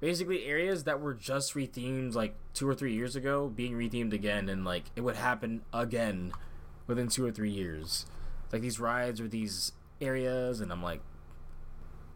basically 0.01 0.45
areas 0.45 0.85
that 0.85 1.01
were 1.01 1.15
just 1.15 1.55
rethemed 1.55 2.15
like 2.15 2.35
two 2.55 2.69
or 2.69 2.75
three 2.75 2.95
years 2.95 3.17
ago 3.17 3.49
being 3.49 3.73
rethemed 3.73 4.13
again, 4.13 4.49
and 4.49 4.65
like 4.65 4.85
it 4.97 5.01
would 5.01 5.17
happen 5.17 5.63
again 5.73 6.33
within 6.87 7.09
two 7.09 7.25
or 7.25 7.33
three 7.33 7.51
years. 7.51 8.07
Like 8.53 8.63
these 8.63 8.81
rides 8.81 9.21
or 9.21 9.29
these 9.29 9.73
areas, 10.01 10.61
and 10.61 10.73
I'm 10.73 10.83
like, 10.83 11.01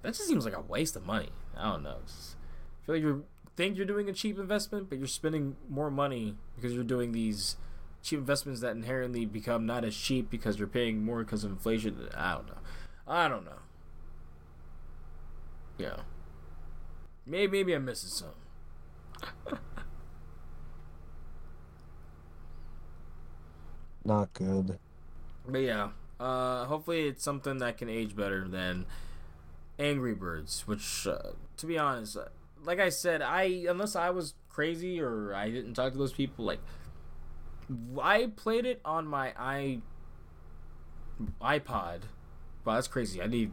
that 0.03 0.15
just 0.15 0.27
seems 0.27 0.45
like 0.45 0.57
a 0.57 0.61
waste 0.61 0.97
of 0.97 1.07
money. 1.07 1.31
I 1.57 1.73
don't 1.73 1.83
know. 1.83 1.97
Just, 2.07 2.37
I 2.83 2.87
feel 2.87 2.95
like 2.95 3.03
you 3.03 3.25
think 3.57 3.77
you're 3.77 3.87
doing 3.87 4.09
a 4.09 4.13
cheap 4.13 4.39
investment, 4.39 4.89
but 4.89 4.99
you're 4.99 5.07
spending 5.07 5.57
more 5.69 5.91
money 5.91 6.37
because 6.57 6.73
you're 6.73 6.85
doing 6.85 7.13
these 7.13 7.57
cheap 8.03 8.19
investments 8.19 8.61
that 8.61 8.75
inherently 8.75 9.25
become 9.27 9.67
not 9.67 9.85
as 9.85 9.95
cheap 9.95 10.31
because 10.31 10.59
you're 10.59 10.67
paying 10.69 11.05
more 11.05 11.19
because 11.23 11.45
of 11.45 11.51
inflation. 11.51 12.09
I 12.15 12.35
don't 12.35 12.47
know. 12.47 12.59
I 13.07 13.29
don't 13.29 13.45
know. 13.45 13.59
Yeah. 15.79 15.97
Maybe 17.27 17.59
maybe 17.59 17.75
I'm 17.75 17.85
missing 17.85 18.11
something. 18.11 18.37
Not 24.05 24.33
good. 24.33 24.79
But 25.47 25.59
yeah, 25.59 25.91
uh, 26.23 26.67
hopefully 26.67 27.09
it's 27.09 27.25
something 27.25 27.59
that 27.59 27.79
can 27.79 27.89
age 27.89 28.15
better 28.15 28.47
than 28.47 28.87
Angry 29.79 30.15
Birds, 30.15 30.63
which, 30.67 31.07
uh, 31.07 31.33
to 31.57 31.67
be 31.67 31.77
honest, 31.77 32.17
uh, 32.17 32.27
like 32.65 32.79
I 32.79 32.91
said, 32.91 33.23
I 33.23 33.65
unless 33.69 33.97
I 33.97 34.11
was 34.11 34.35
crazy 34.49 35.01
or 35.01 35.35
I 35.35 35.51
didn't 35.51 35.75
talk 35.75 35.93
to 35.93 35.99
those 35.99 36.13
people, 36.13 36.45
like 36.45 36.61
I 38.01 38.31
played 38.37 38.67
it 38.67 38.81
on 38.85 39.07
my 39.07 39.33
i 39.37 39.81
iPod. 41.41 42.03
Wow, 42.65 42.75
that's 42.75 42.89
crazy. 42.89 43.21
I 43.21 43.27
need 43.27 43.51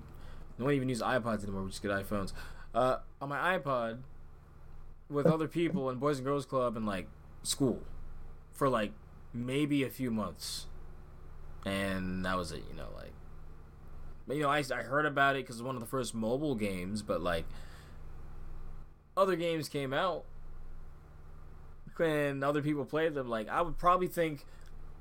no 0.59 0.65
one 0.65 0.75
even 0.75 0.89
use 0.89 1.01
iPods 1.01 1.43
anymore. 1.43 1.63
We 1.63 1.69
just 1.69 1.81
get 1.81 1.91
iPhones. 1.91 2.33
Uh, 2.75 2.97
on 3.19 3.29
my 3.29 3.57
iPod 3.57 3.99
with 5.09 5.25
other 5.25 5.47
people 5.59 5.89
in 5.89 5.97
Boys 5.97 6.19
and 6.19 6.25
Girls 6.25 6.45
Club 6.45 6.77
and 6.77 6.85
like 6.85 7.07
school 7.41 7.81
for 8.51 8.69
like 8.69 8.91
maybe 9.33 9.83
a 9.83 9.89
few 9.89 10.11
months, 10.11 10.67
and 11.65 12.25
that 12.25 12.37
was 12.37 12.51
it. 12.51 12.63
You 12.69 12.75
know, 12.75 12.87
like, 12.95 13.13
but 14.27 14.37
you 14.37 14.43
know, 14.43 14.49
I 14.49 14.59
I 14.59 14.83
heard 14.83 15.05
about 15.05 15.35
it 15.35 15.43
because 15.43 15.57
it's 15.57 15.63
one 15.63 15.75
of 15.75 15.81
the 15.81 15.87
first 15.87 16.13
mobile 16.13 16.55
games, 16.55 17.01
but 17.01 17.21
like 17.21 17.45
other 19.17 19.35
games 19.35 19.67
came 19.67 19.93
out 19.93 20.23
and 21.99 22.43
other 22.43 22.61
people 22.61 22.85
played 22.85 23.13
them, 23.13 23.27
like 23.29 23.49
I 23.49 23.61
would 23.61 23.77
probably 23.77 24.07
think, 24.07 24.45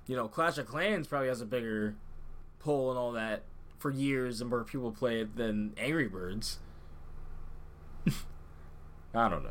you 0.06 0.16
know, 0.16 0.28
Clash 0.28 0.59
of 0.59 0.66
Clans 0.66 1.06
probably 1.06 1.28
has 1.28 1.40
a 1.40 1.47
bigger 1.47 1.94
pull 2.59 2.90
and 2.90 2.98
all 2.98 3.12
that 3.12 3.43
for 3.78 3.90
years 3.90 4.40
and 4.40 4.51
more 4.51 4.64
people 4.64 4.90
play 4.90 5.20
it 5.20 5.36
than 5.36 5.74
Angry 5.78 6.09
Birds. 6.09 6.59
I 9.14 9.28
don't 9.28 9.44
know. 9.44 9.51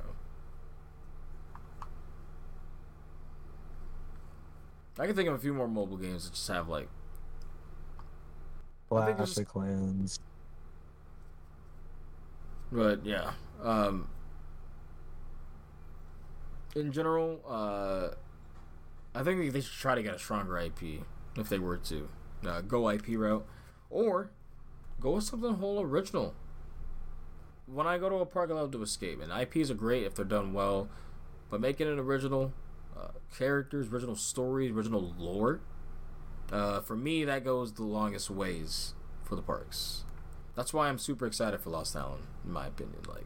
I 4.99 5.05
can 5.05 5.15
think 5.15 5.29
of 5.29 5.35
a 5.35 5.39
few 5.39 5.53
more 5.53 5.67
mobile 5.67 5.97
games 5.97 6.25
that 6.25 6.33
just 6.33 6.47
have 6.47 6.67
like 6.67 6.89
Clash 8.89 9.09
of 9.09 9.17
just... 9.17 9.45
Clans. 9.45 10.19
But 12.71 13.05
yeah, 13.05 13.31
um, 13.63 14.09
in 16.75 16.91
general, 16.91 17.39
uh, 17.47 18.09
I 19.15 19.23
think 19.23 19.53
they 19.53 19.61
should 19.61 19.73
try 19.73 19.95
to 19.95 20.03
get 20.03 20.15
a 20.15 20.19
stronger 20.19 20.57
IP 20.57 21.01
if 21.37 21.49
they 21.49 21.59
were 21.59 21.77
to 21.77 22.09
uh, 22.45 22.61
go 22.61 22.89
IP 22.89 23.09
route, 23.09 23.45
or 23.89 24.31
go 24.99 25.11
with 25.11 25.23
something 25.23 25.55
whole 25.55 25.81
original. 25.81 26.33
When 27.65 27.87
I 27.87 27.97
go 27.97 28.09
to 28.09 28.15
a 28.15 28.25
park, 28.25 28.49
I 28.49 28.53
love 28.53 28.71
to 28.71 28.81
escape, 28.81 29.21
and 29.21 29.31
IPs 29.31 29.69
are 29.71 29.75
great 29.75 30.03
if 30.03 30.15
they're 30.15 30.25
done 30.25 30.53
well, 30.53 30.89
but 31.49 31.59
making 31.61 31.87
it 31.87 31.99
original 31.99 32.53
uh, 32.97 33.09
characters, 33.37 33.89
original 33.89 34.15
stories, 34.15 34.71
original 34.71 35.13
lore. 35.17 35.61
Uh, 36.51 36.79
for 36.79 36.95
me, 36.95 37.25
that 37.25 37.43
goes 37.43 37.73
the 37.73 37.83
longest 37.83 38.29
ways 38.29 38.93
for 39.23 39.35
the 39.35 39.41
parks. 39.41 40.03
That's 40.55 40.73
why 40.73 40.87
I'm 40.87 40.97
super 40.97 41.25
excited 41.27 41.59
for 41.59 41.69
Lost 41.69 41.95
Island, 41.95 42.23
in 42.45 42.51
my 42.51 42.67
opinion. 42.67 43.01
Like, 43.07 43.25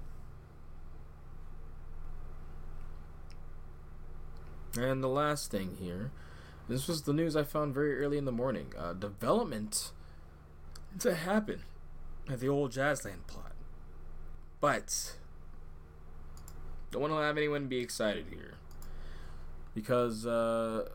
And 4.77 5.03
the 5.03 5.09
last 5.09 5.51
thing 5.51 5.77
here 5.81 6.11
This 6.67 6.87
was 6.87 7.01
the 7.01 7.13
news 7.13 7.35
I 7.35 7.43
found 7.43 7.73
very 7.73 7.99
early 7.99 8.17
in 8.17 8.25
the 8.25 8.31
morning. 8.31 8.73
Uh, 8.77 8.93
development 8.93 9.91
to 10.99 11.15
happen 11.15 11.63
at 12.29 12.39
the 12.39 12.47
old 12.47 12.71
Jazzland 12.71 13.27
plot. 13.27 13.53
But 14.61 15.15
don't 16.91 17.01
want 17.01 17.13
to 17.13 17.17
have 17.17 17.37
anyone 17.37 17.67
be 17.67 17.79
excited 17.79 18.27
here 18.29 18.53
because 19.73 20.25
uh, 20.25 20.89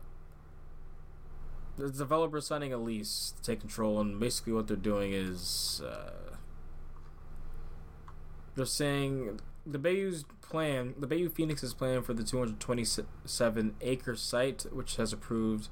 the 1.77 1.89
developer 1.89 2.41
signing 2.41 2.73
a 2.73 2.77
lease 2.77 3.33
to 3.37 3.41
take 3.41 3.59
control, 3.59 3.99
and 3.99 4.19
basically 4.19 4.53
what 4.53 4.67
they're 4.67 4.75
doing 4.75 5.13
is 5.13 5.81
uh, 5.85 6.35
they're 8.55 8.65
saying 8.65 9.39
the 9.65 9.77
Bayou's 9.77 10.25
plan, 10.41 10.95
the 10.97 11.07
Bayou 11.07 11.29
Phoenix's 11.29 11.73
plan 11.73 12.01
for 12.01 12.13
the 12.13 12.23
227 12.23 13.75
acre 13.81 14.15
site, 14.15 14.65
which 14.71 14.95
has 14.95 15.13
approved, 15.13 15.69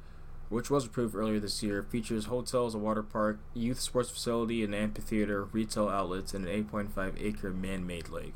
which 0.50 0.70
was 0.70 0.86
approved 0.86 1.16
earlier 1.16 1.40
this 1.40 1.64
year, 1.64 1.82
features 1.82 2.26
hotels, 2.26 2.76
a 2.76 2.78
water 2.78 3.04
park, 3.04 3.40
youth 3.54 3.80
sports 3.80 4.10
facility, 4.10 4.64
an 4.64 4.74
amphitheater, 4.74 5.46
retail 5.46 5.90
outlets, 5.90 6.34
and 6.34 6.48
an 6.48 6.66
8.5 6.66 7.16
acre 7.20 7.52
man-made 7.52 8.10
lake, 8.10 8.36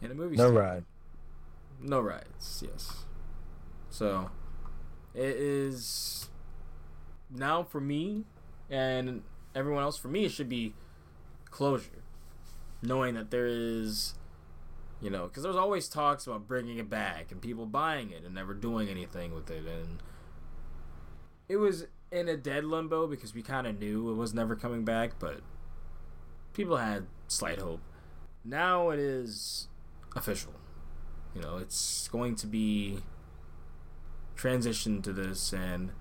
and 0.00 0.12
a 0.12 0.14
movie. 0.14 0.36
No 0.36 0.50
ride. 0.50 0.84
No 1.80 2.00
rides, 2.00 2.62
yes. 2.64 3.04
So, 3.90 4.30
it 5.14 5.36
is 5.36 6.28
now 7.34 7.62
for 7.62 7.80
me 7.80 8.24
and 8.70 9.22
everyone 9.54 9.82
else. 9.82 9.98
For 9.98 10.08
me, 10.08 10.24
it 10.24 10.32
should 10.32 10.48
be 10.48 10.74
closure, 11.50 12.02
knowing 12.82 13.14
that 13.14 13.30
there 13.30 13.46
is, 13.46 14.14
you 15.00 15.10
know, 15.10 15.26
because 15.26 15.42
there's 15.42 15.56
always 15.56 15.88
talks 15.88 16.26
about 16.26 16.48
bringing 16.48 16.78
it 16.78 16.88
back 16.88 17.30
and 17.30 17.40
people 17.40 17.66
buying 17.66 18.10
it 18.10 18.24
and 18.24 18.34
never 18.34 18.54
doing 18.54 18.88
anything 18.88 19.34
with 19.34 19.50
it, 19.50 19.64
and 19.66 20.02
it 21.48 21.56
was 21.56 21.86
in 22.10 22.28
a 22.28 22.36
dead 22.36 22.64
limbo 22.64 23.06
because 23.06 23.34
we 23.34 23.42
kind 23.42 23.66
of 23.66 23.78
knew 23.78 24.10
it 24.10 24.14
was 24.14 24.34
never 24.34 24.54
coming 24.54 24.84
back, 24.84 25.18
but 25.18 25.40
people 26.52 26.76
had 26.76 27.06
slight 27.28 27.58
hope. 27.58 27.80
Now 28.44 28.90
it 28.90 28.98
is 28.98 29.68
official. 30.14 30.52
You 31.34 31.40
know, 31.40 31.56
it's 31.56 32.08
going 32.08 32.36
to 32.36 32.46
be 32.46 32.98
transition 34.36 35.00
to 35.02 35.12
this, 35.12 35.52
and 35.52 35.92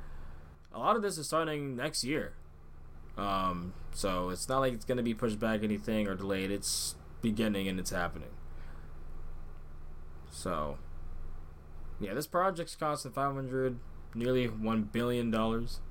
a 0.74 0.80
lot 0.80 0.96
of 0.96 1.02
this 1.02 1.18
is 1.18 1.28
starting 1.28 1.76
next 1.76 2.04
year. 2.04 2.34
Um, 3.18 3.74
so 3.94 4.30
it's 4.30 4.48
not 4.48 4.60
like 4.60 4.74
it's 4.74 4.86
going 4.86 4.98
to 4.98 5.04
be 5.04 5.14
pushed 5.14 5.40
back 5.40 5.64
anything 5.64 6.08
or 6.08 6.16
delayed. 6.16 6.52
It's 6.52 6.96
beginning 7.22 7.68
and 7.68 7.80
it's 7.80 7.92
happening. 7.92 8.30
So, 10.32 10.78
yeah, 12.00 12.14
this 12.14 12.26
project's 12.26 12.76
costing 12.76 13.12
five 13.12 13.36
hundred, 13.36 13.80
nearly 14.16 14.48
one 14.48 14.84
billion 14.84 15.30
dollars. 15.30 15.82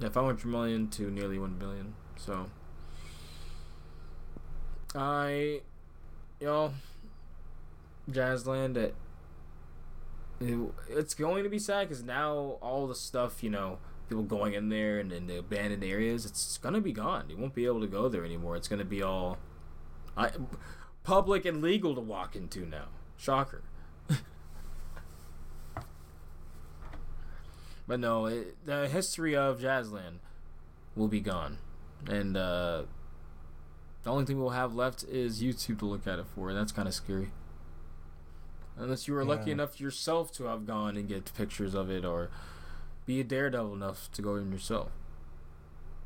Yeah, 0.00 0.08
five 0.08 0.24
hundred 0.24 0.46
million 0.46 0.88
to 0.88 1.10
nearly 1.10 1.38
one 1.38 1.54
billion. 1.58 1.94
So, 2.16 2.46
I, 4.94 5.60
know, 6.40 6.72
Jazzland, 8.10 8.76
it, 8.76 8.94
it, 10.40 10.58
it's 10.88 11.14
going 11.14 11.44
to 11.44 11.50
be 11.50 11.58
sad 11.58 11.88
because 11.88 12.02
now 12.02 12.58
all 12.62 12.86
the 12.86 12.94
stuff, 12.94 13.42
you 13.42 13.50
know, 13.50 13.78
people 14.10 14.24
going 14.24 14.54
in 14.54 14.68
there 14.70 14.98
and 14.98 15.12
in 15.12 15.26
the 15.28 15.38
abandoned 15.38 15.84
areas, 15.84 16.26
it's 16.26 16.58
gonna 16.58 16.80
be 16.80 16.92
gone. 16.92 17.26
You 17.30 17.36
won't 17.36 17.54
be 17.54 17.64
able 17.66 17.80
to 17.80 17.86
go 17.86 18.08
there 18.08 18.24
anymore. 18.24 18.56
It's 18.56 18.66
gonna 18.66 18.84
be 18.84 19.02
all, 19.02 19.38
I, 20.16 20.30
public 21.04 21.44
and 21.44 21.62
legal 21.62 21.94
to 21.94 22.00
walk 22.00 22.34
into 22.34 22.66
now. 22.66 22.86
Shocker. 23.16 23.62
but 27.86 28.00
no, 28.00 28.26
it, 28.26 28.56
the 28.66 28.88
history 28.88 29.36
of 29.36 29.60
Jazzland 29.60 30.18
will 30.96 31.08
be 31.08 31.20
gone, 31.20 31.58
and 32.08 32.36
uh, 32.36 32.82
the 34.02 34.10
only 34.10 34.24
thing 34.24 34.40
we'll 34.40 34.50
have 34.50 34.74
left 34.74 35.04
is 35.04 35.40
YouTube 35.40 35.78
to 35.78 35.86
look 35.86 36.06
at 36.08 36.18
it 36.18 36.26
for, 36.34 36.48
and 36.48 36.58
that's 36.58 36.72
kind 36.72 36.88
of 36.88 36.94
scary. 36.94 37.30
Unless 38.76 39.06
you 39.08 39.14
were 39.14 39.24
lucky 39.24 39.46
Yeah. 39.50 39.54
enough 39.54 39.80
yourself 39.80 40.32
to 40.32 40.44
have 40.44 40.66
gone 40.66 40.96
and 40.96 41.06
get 41.08 41.32
pictures 41.34 41.74
of 41.74 41.90
it, 41.90 42.04
or 42.04 42.30
be 43.06 43.20
a 43.20 43.24
daredevil 43.24 43.74
enough 43.74 44.10
to 44.12 44.22
go 44.22 44.36
in 44.36 44.50
yourself. 44.52 44.90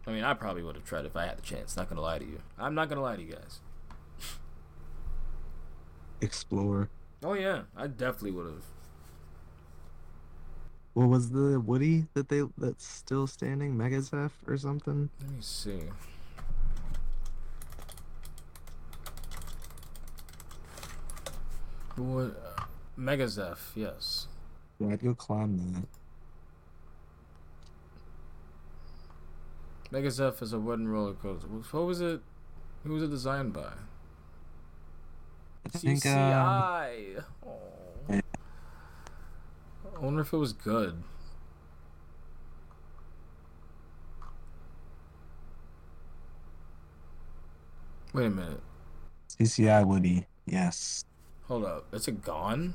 I 0.06 0.10
mean, 0.12 0.24
I 0.24 0.34
probably 0.34 0.62
would 0.62 0.74
have 0.74 0.84
tried 0.84 1.06
if 1.06 1.16
I 1.16 1.26
had 1.26 1.38
the 1.38 1.42
chance. 1.42 1.76
Not 1.76 1.88
gonna 1.88 2.00
lie 2.00 2.18
to 2.18 2.24
you. 2.24 2.40
I'm 2.58 2.74
not 2.74 2.88
gonna 2.88 3.00
lie 3.02 3.16
to 3.16 3.22
you 3.22 3.32
guys. 3.32 3.60
Explore. 6.20 6.88
Oh 7.22 7.34
yeah, 7.34 7.62
I 7.76 7.86
definitely 7.86 8.32
would 8.32 8.46
have. 8.46 8.64
What 10.94 11.08
was 11.08 11.30
the 11.30 11.58
Woody 11.60 12.06
that 12.14 12.28
they 12.28 12.42
that's 12.56 12.86
still 12.86 13.26
standing? 13.26 13.74
Megazeph 13.76 14.30
or 14.46 14.56
something? 14.56 15.10
Let 15.20 15.30
me 15.30 15.36
see. 15.40 15.80
What? 21.96 22.53
Uh, 22.96 23.00
Megazeph, 23.00 23.74
yes. 23.74 24.26
Yeah, 24.78 24.88
I'd 24.88 25.02
go 25.02 25.14
climb 25.14 25.58
that. 25.58 25.86
Megazeph 29.92 30.42
is 30.42 30.52
a 30.52 30.58
wooden 30.58 30.88
roller 30.88 31.14
coaster. 31.14 31.46
What 31.46 31.86
was 31.86 32.00
it? 32.00 32.20
Who 32.84 32.94
was 32.94 33.02
it 33.02 33.10
designed 33.10 33.52
by? 33.52 33.72
I 35.64 35.68
think 35.78 36.04
um, 36.06 36.12
CCI. 36.12 37.24
Aw. 37.46 37.52
yeah. 38.10 38.20
I 39.94 39.98
wonder 39.98 40.20
if 40.20 40.32
it 40.32 40.36
was 40.36 40.52
good. 40.52 41.02
Wait 48.12 48.26
a 48.26 48.30
minute. 48.30 48.60
CCI 49.28 49.86
Woody. 49.86 50.26
Yes. 50.46 51.04
Hold 51.48 51.64
up. 51.64 51.92
Is 51.92 52.06
it 52.06 52.22
gone? 52.22 52.74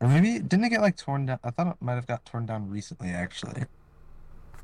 Or 0.00 0.08
maybe 0.08 0.38
didn't 0.38 0.64
it 0.64 0.70
get 0.70 0.80
like 0.80 0.96
torn 0.96 1.26
down? 1.26 1.38
I 1.44 1.50
thought 1.50 1.68
it 1.68 1.76
might 1.80 1.94
have 1.94 2.06
got 2.06 2.24
torn 2.24 2.46
down 2.46 2.68
recently, 2.68 3.08
actually. 3.08 3.64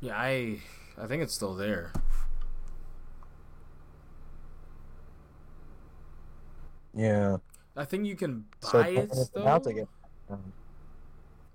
Yeah, 0.01 0.15
I 0.17 0.59
I 0.97 1.07
think 1.07 1.23
it's 1.23 1.33
still 1.33 1.55
there. 1.55 1.91
Yeah. 6.93 7.37
I 7.75 7.85
think 7.85 8.05
you 8.05 8.15
can 8.15 8.45
So 8.59 8.81
buy 8.83 8.89
it 8.89 8.97
it's 9.11 9.29
though. 9.29 9.59
to 9.59 9.73
get. 9.73 9.87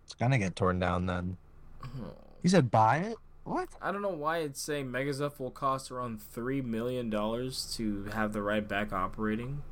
It's 0.04 0.14
gonna 0.14 0.38
get 0.38 0.56
torn 0.56 0.78
down 0.78 1.06
then. 1.06 1.36
Oh. 1.84 2.14
You 2.42 2.48
said 2.50 2.70
buy 2.70 2.98
it? 2.98 3.16
What? 3.44 3.68
I 3.80 3.92
don't 3.92 4.02
know 4.02 4.08
why 4.08 4.38
it's 4.38 4.60
saying 4.60 4.86
Megazeph 4.86 5.38
will 5.38 5.50
cost 5.50 5.90
around 5.90 6.20
three 6.20 6.60
million 6.60 7.10
dollars 7.10 7.72
to 7.76 8.04
have 8.06 8.32
the 8.32 8.42
right 8.42 8.66
back 8.66 8.92
operating. 8.92 9.62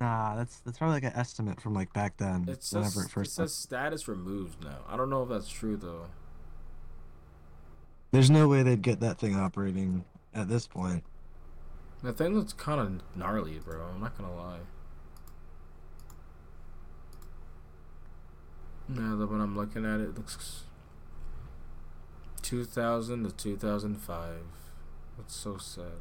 Nah, 0.00 0.36
that's 0.36 0.60
that's 0.60 0.78
probably 0.78 0.94
like 0.96 1.04
an 1.04 1.18
estimate 1.18 1.60
from 1.60 1.74
like 1.74 1.92
back 1.92 2.16
then. 2.18 2.46
It 2.48 2.62
says 2.62 2.94
whenever 2.94 3.02
it 3.02 3.06
it 3.06 3.10
first. 3.10 3.34
says 3.34 3.54
status 3.54 4.06
removed 4.06 4.62
now. 4.62 4.78
I 4.88 4.96
don't 4.96 5.10
know 5.10 5.22
if 5.24 5.28
that's 5.28 5.48
true 5.48 5.76
though. 5.76 6.06
There's 8.12 8.30
no 8.30 8.48
way 8.48 8.62
they'd 8.62 8.80
get 8.80 9.00
that 9.00 9.18
thing 9.18 9.36
operating 9.36 10.04
at 10.32 10.48
this 10.48 10.66
point. 10.66 11.04
The 12.02 12.12
thing 12.12 12.34
looks 12.36 12.52
kind 12.52 12.80
of 12.80 13.16
gnarly, 13.16 13.58
bro. 13.58 13.86
I'm 13.94 14.00
not 14.00 14.16
gonna 14.16 14.34
lie. 14.34 14.60
Yeah, 18.88 19.16
the 19.18 19.26
when 19.26 19.40
I'm 19.40 19.56
looking 19.56 19.84
at 19.84 20.00
it, 20.00 20.10
it 20.10 20.16
looks 20.16 20.64
2000 22.42 23.24
to 23.24 23.32
2005. 23.32 24.34
That's 25.18 25.34
so 25.34 25.58
sad. 25.58 26.00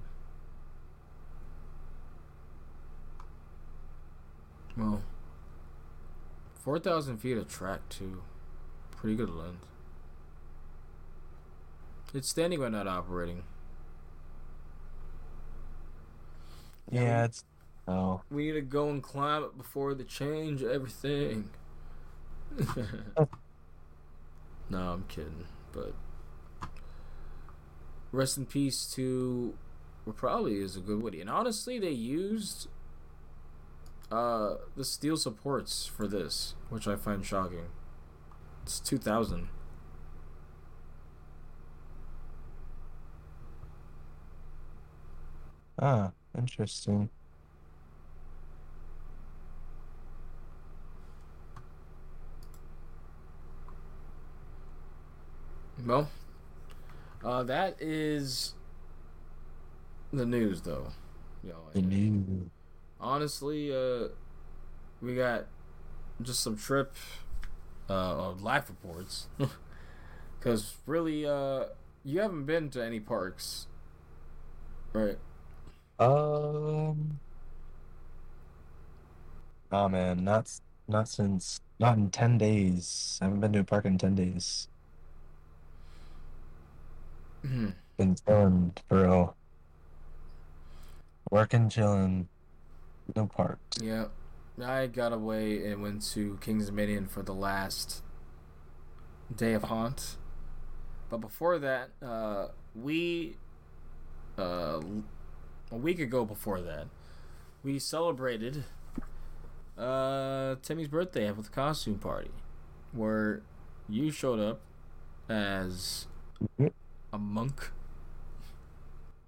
Well, 4.77 5.01
4,000 6.63 7.17
feet 7.17 7.37
of 7.37 7.47
track 7.47 7.89
too. 7.89 8.21
Pretty 8.91 9.15
good 9.15 9.29
length. 9.29 9.65
It's 12.13 12.29
standing 12.29 12.59
but 12.59 12.71
not 12.71 12.87
operating. 12.87 13.43
Yeah, 16.91 17.01
Yeah, 17.01 17.25
it's. 17.25 17.43
Oh. 17.87 18.21
We 18.29 18.47
need 18.47 18.53
to 18.53 18.61
go 18.61 18.89
and 18.89 19.01
climb 19.01 19.43
it 19.43 19.57
before 19.57 19.93
they 19.93 20.03
change 20.03 20.63
everything. 20.63 21.49
no, 24.69 24.79
I'm 24.93 25.05
kidding. 25.07 25.45
But 25.71 25.93
rest 28.11 28.37
in 28.37 28.45
peace 28.45 28.85
to 28.95 29.57
what 30.03 30.17
probably 30.17 30.59
is 30.59 30.75
a 30.75 30.81
good 30.81 31.01
Woody. 31.01 31.21
And 31.21 31.29
honestly, 31.29 31.79
they 31.79 31.91
used 31.91 32.67
uh, 34.11 34.55
the 34.75 34.85
steel 34.85 35.17
supports 35.17 35.85
for 35.85 36.07
this, 36.07 36.55
which 36.69 36.87
I 36.87 36.95
find 36.95 37.25
shocking. 37.25 37.65
It's 38.63 38.79
2000. 38.79 39.49
Ah, 45.79 46.11
interesting. 46.37 47.09
Well, 55.85 56.09
uh, 57.23 57.43
that 57.43 57.77
is 57.79 58.55
the 60.11 60.25
news, 60.25 60.61
though. 60.61 60.87
You 61.43 61.51
know, 61.51 61.59
the 61.73 61.81
news 61.81 62.49
honestly, 62.99 63.73
uh, 63.73 64.09
we 65.01 65.15
got 65.15 65.45
just 66.21 66.41
some 66.41 66.57
trip 66.57 66.95
uh, 67.89 67.93
of 67.93 68.43
life 68.43 68.69
reports. 68.69 69.27
Because 70.39 70.75
really, 70.85 71.25
uh, 71.25 71.65
you 72.05 72.19
haven't 72.21 72.45
been 72.45 72.69
to 72.69 72.83
any 72.85 72.99
parks, 72.99 73.67
right? 74.93 75.17
Um. 75.99 77.19
Oh 79.71 79.89
man, 79.89 80.23
not 80.23 80.49
not 80.87 81.09
since 81.09 81.59
not 81.79 81.97
in 81.97 82.11
ten 82.11 82.37
days. 82.37 83.17
I 83.21 83.25
haven't 83.25 83.41
been 83.41 83.53
to 83.53 83.59
a 83.59 83.63
park 83.63 83.85
in 83.85 83.97
ten 83.97 84.15
days. 84.15 84.69
Been 87.97 88.15
chilling, 88.15 88.73
bro. 88.89 89.35
Working, 91.31 91.69
chilling. 91.69 92.29
No 93.15 93.25
parks. 93.27 93.77
yeah, 93.81 94.05
I 94.63 94.87
got 94.87 95.13
away 95.13 95.65
and 95.65 95.81
went 95.81 96.01
to 96.13 96.37
Kings 96.41 96.67
Dominion 96.67 97.07
for 97.07 97.23
the 97.23 97.33
last 97.33 98.03
day 99.35 99.53
of 99.53 99.63
haunt. 99.63 100.17
But 101.09 101.19
before 101.19 101.57
that, 101.59 101.89
uh, 102.01 102.47
we 102.75 103.37
uh, 104.37 104.81
a 105.71 105.75
week 105.75 105.99
ago 105.99 106.25
before 106.25 106.61
that, 106.61 106.87
we 107.63 107.79
celebrated 107.79 108.63
uh, 109.77 110.55
Timmy's 110.61 110.87
birthday 110.87 111.31
with 111.31 111.47
a 111.47 111.51
costume 111.51 111.99
party, 111.99 112.31
where 112.91 113.41
you 113.87 114.11
showed 114.11 114.39
up 114.39 114.61
as 115.29 116.07
a 117.13 117.17
monk. 117.17 117.71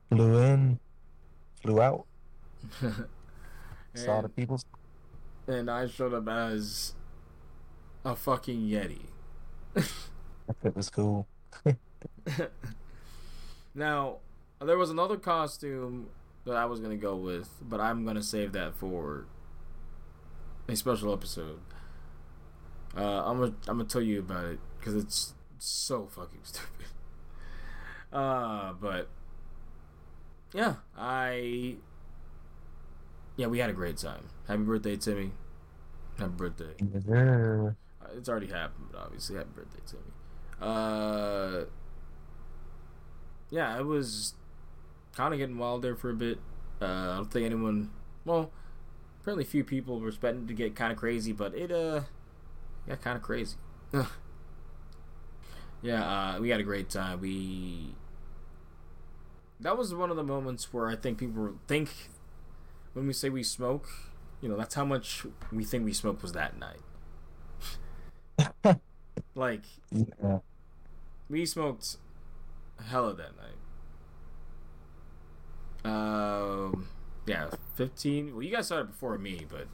Flew 0.10 0.38
in, 0.40 0.80
flew 1.62 1.82
out. 1.82 2.06
Saw 3.96 4.22
the 4.22 4.26
and, 4.26 4.36
people. 4.36 4.62
and 5.48 5.70
I 5.70 5.88
showed 5.88 6.14
up 6.14 6.28
as 6.28 6.94
a 8.06 8.16
fucking 8.16 8.62
yeti. 8.62 9.02
It 10.64 10.76
was 10.76 10.90
cool. 10.90 11.28
now, 13.76 14.18
there 14.62 14.78
was 14.78 14.90
another 14.90 15.18
costume 15.18 16.08
that 16.46 16.56
I 16.56 16.66
was 16.66 16.80
gonna 16.80 16.98
go 16.98 17.16
with, 17.16 17.50
but 17.62 17.80
I'm 17.80 18.06
gonna 18.06 18.24
save 18.24 18.54
that 18.54 18.76
for 18.76 19.26
a 20.68 20.76
special 20.76 21.14
episode. 21.14 21.60
Uh, 22.96 23.24
I'm 23.26 23.40
gonna 23.40 23.54
I'm 23.68 23.78
gonna 23.78 23.86
tell 23.86 24.02
you 24.02 24.20
about 24.20 24.46
it 24.46 24.60
because 24.80 24.96
it's 24.96 25.34
so 25.58 26.08
fucking 26.08 26.40
stupid. 26.44 26.88
Uh, 28.12 28.74
but 28.74 29.08
yeah, 30.54 30.76
I 30.98 31.76
yeah 33.40 33.48
we 33.48 33.60
had 33.60 33.70
a 33.70 33.74
great 33.74 33.96
time. 33.96 34.26
Happy 34.50 34.64
birthday, 34.64 34.98
Timmy. 34.98 35.32
Happy 36.18 36.34
birthday. 36.36 36.74
Yeah. 37.08 37.72
It's 38.18 38.28
already 38.28 38.48
happened, 38.48 38.90
but 38.92 39.00
obviously, 39.00 39.38
happy 39.38 39.50
birthday 39.56 39.98
me. 39.98 40.12
Uh, 40.62 41.64
yeah, 43.50 43.80
it 43.80 43.86
was 43.86 44.34
kind 45.16 45.34
of 45.34 45.40
getting 45.40 45.58
wild 45.58 45.84
there 45.84 45.96
for 45.96 46.10
a 46.10 46.14
bit. 46.14 46.40
Uh, 46.82 46.86
I 46.86 47.16
don't 47.16 47.32
think 47.32 47.46
anyone, 47.46 47.92
well, 48.26 48.52
apparently 49.22 49.46
few 49.46 49.64
people 49.64 50.02
were 50.02 50.10
expecting 50.10 50.46
to 50.46 50.54
get 50.54 50.76
kind 50.76 50.92
of 50.92 50.98
crazy, 50.98 51.32
but 51.32 51.56
it 51.56 51.72
uh 51.72 52.02
got 52.90 53.02
kind 53.02 53.16
of 53.16 53.24
crazy. 53.24 53.56
yeah, 55.82 56.36
uh, 56.36 56.42
we 56.42 56.50
had 56.50 56.60
a 56.60 56.64
great 56.64 56.90
time. 56.90 57.22
We 57.22 57.96
that 59.62 59.78
was 59.78 59.96
one 59.96 60.10
of 60.10 60.18
the 60.18 60.24
moments 60.24 60.74
where 60.74 60.90
I 60.90 60.98
think 60.98 61.20
people 61.20 61.54
think 61.68 62.10
when 62.94 63.08
we 63.08 63.14
say 63.14 63.30
we 63.30 63.44
smoke, 63.44 63.88
you 64.42 64.50
know, 64.50 64.58
that's 64.58 64.76
how 64.76 64.86
much 64.86 65.26
we 65.52 65.64
think 65.64 65.86
we 65.86 65.94
smoke 65.94 66.22
was 66.22 66.34
that 66.34 66.56
night. 66.58 66.80
Like 69.36 69.64
yeah. 69.92 70.40
we 71.30 71.46
smoked 71.46 71.98
hella 72.86 73.14
that 73.14 73.32
night. 75.86 75.92
Um, 75.92 76.88
yeah, 77.26 77.50
fifteen. 77.76 78.34
Well, 78.34 78.44
you 78.44 78.52
guys 78.52 78.66
started 78.66 78.88
before 78.92 79.18
me, 79.18 79.46
but 79.50 79.68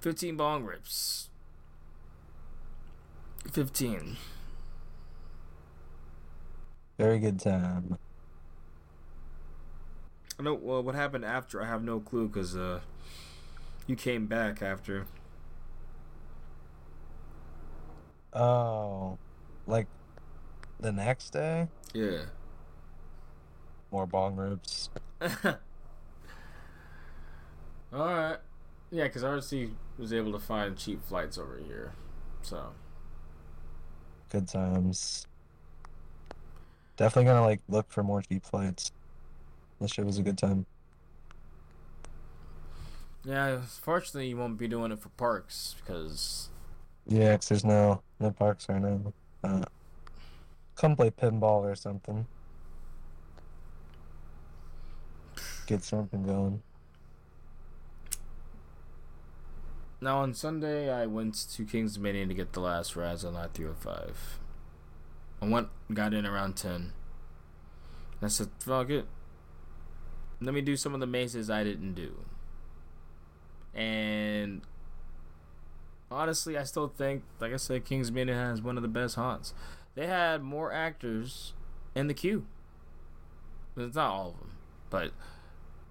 fifteen 0.00 0.36
bong 0.36 0.64
rips. 0.64 1.30
Fifteen. 3.50 4.16
Very 6.98 7.18
good 7.18 7.40
time. 7.40 7.98
I 10.38 10.42
know. 10.42 10.54
Well, 10.54 10.82
what 10.82 10.94
happened 10.94 11.24
after? 11.24 11.62
I 11.62 11.66
have 11.66 11.82
no 11.82 12.00
clue 12.00 12.28
because 12.28 12.56
uh, 12.56 12.80
you 13.86 13.96
came 13.96 14.26
back 14.26 14.62
after. 14.62 15.06
Oh, 18.32 19.16
like 19.66 19.86
the 20.80 20.90
next 20.90 21.30
day, 21.30 21.68
Yeah. 21.92 22.22
more 23.92 24.06
bong 24.06 24.34
rips. 24.36 24.90
All 25.22 25.56
right. 27.92 28.38
Yeah, 28.90 29.04
because 29.04 29.22
RC 29.22 29.70
was 29.98 30.12
able 30.12 30.32
to 30.32 30.38
find 30.40 30.76
cheap 30.76 31.04
flights 31.04 31.38
over 31.38 31.58
here, 31.64 31.92
so. 32.42 32.72
Good 34.30 34.48
times. 34.48 35.26
Definitely 36.96 37.26
gonna 37.26 37.42
like 37.46 37.60
look 37.68 37.90
for 37.90 38.02
more 38.02 38.22
cheap 38.22 38.44
flights. 38.44 38.90
This 39.84 39.92
shit 39.92 40.06
was 40.06 40.16
a 40.16 40.22
good 40.22 40.38
time. 40.38 40.64
Yeah, 43.22 43.60
fortunately, 43.66 44.28
you 44.28 44.38
won't 44.38 44.56
be 44.56 44.66
doing 44.66 44.92
it 44.92 44.98
for 44.98 45.10
parks 45.10 45.76
because 45.78 46.48
Yeah, 47.06 47.36
'cause 47.36 47.50
there's 47.50 47.64
no 47.66 48.02
no 48.18 48.30
parks 48.30 48.66
right 48.70 48.80
now. 48.80 49.12
Uh, 49.42 49.64
come 50.74 50.96
play 50.96 51.10
pinball 51.10 51.64
or 51.70 51.74
something. 51.74 52.26
Get 55.66 55.82
something 55.82 56.22
going. 56.22 56.62
now 60.00 60.20
on 60.20 60.32
Sunday 60.32 60.90
I 60.90 61.04
went 61.04 61.34
to 61.52 61.66
Kings 61.66 61.94
Dominion 61.96 62.28
to 62.30 62.34
get 62.34 62.54
the 62.54 62.60
last 62.60 62.96
Raz 62.96 63.22
on 63.22 63.34
hundred 63.34 63.76
five. 63.76 64.38
I 65.42 65.46
went, 65.46 65.68
got 65.92 66.14
in 66.14 66.24
around 66.24 66.56
ten. 66.56 66.94
I 68.22 68.28
said, 68.28 68.48
"Fuck 68.60 68.88
it, 68.88 69.06
let 70.44 70.54
me 70.54 70.60
do 70.60 70.76
some 70.76 70.94
of 70.94 71.00
the 71.00 71.06
mazes 71.06 71.50
I 71.50 71.64
didn't 71.64 71.94
do." 71.94 72.24
And 73.74 74.62
honestly, 76.10 76.56
I 76.56 76.64
still 76.64 76.88
think, 76.88 77.24
like 77.40 77.52
I 77.52 77.56
said, 77.56 77.84
Kings 77.84 78.08
Dominion 78.08 78.38
has 78.38 78.62
one 78.62 78.76
of 78.76 78.82
the 78.82 78.88
best 78.88 79.16
haunts. 79.16 79.52
They 79.94 80.06
had 80.06 80.42
more 80.42 80.72
actors 80.72 81.52
in 81.94 82.06
the 82.06 82.14
queue. 82.14 82.46
It's 83.76 83.96
not 83.96 84.10
all 84.10 84.28
of 84.30 84.38
them, 84.38 84.52
but 84.90 85.12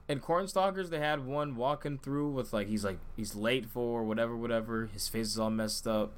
in 0.07 0.19
Cornstalkers, 0.19 0.89
they 0.89 0.99
had 0.99 1.25
one 1.25 1.55
walking 1.55 1.97
through 1.97 2.29
with 2.31 2.53
like 2.53 2.67
he's 2.67 2.83
like 2.83 2.99
he's 3.15 3.35
late 3.35 3.65
for 3.65 4.03
whatever, 4.03 4.35
whatever. 4.35 4.85
His 4.85 5.07
face 5.07 5.27
is 5.27 5.39
all 5.39 5.49
messed 5.49 5.87
up. 5.87 6.13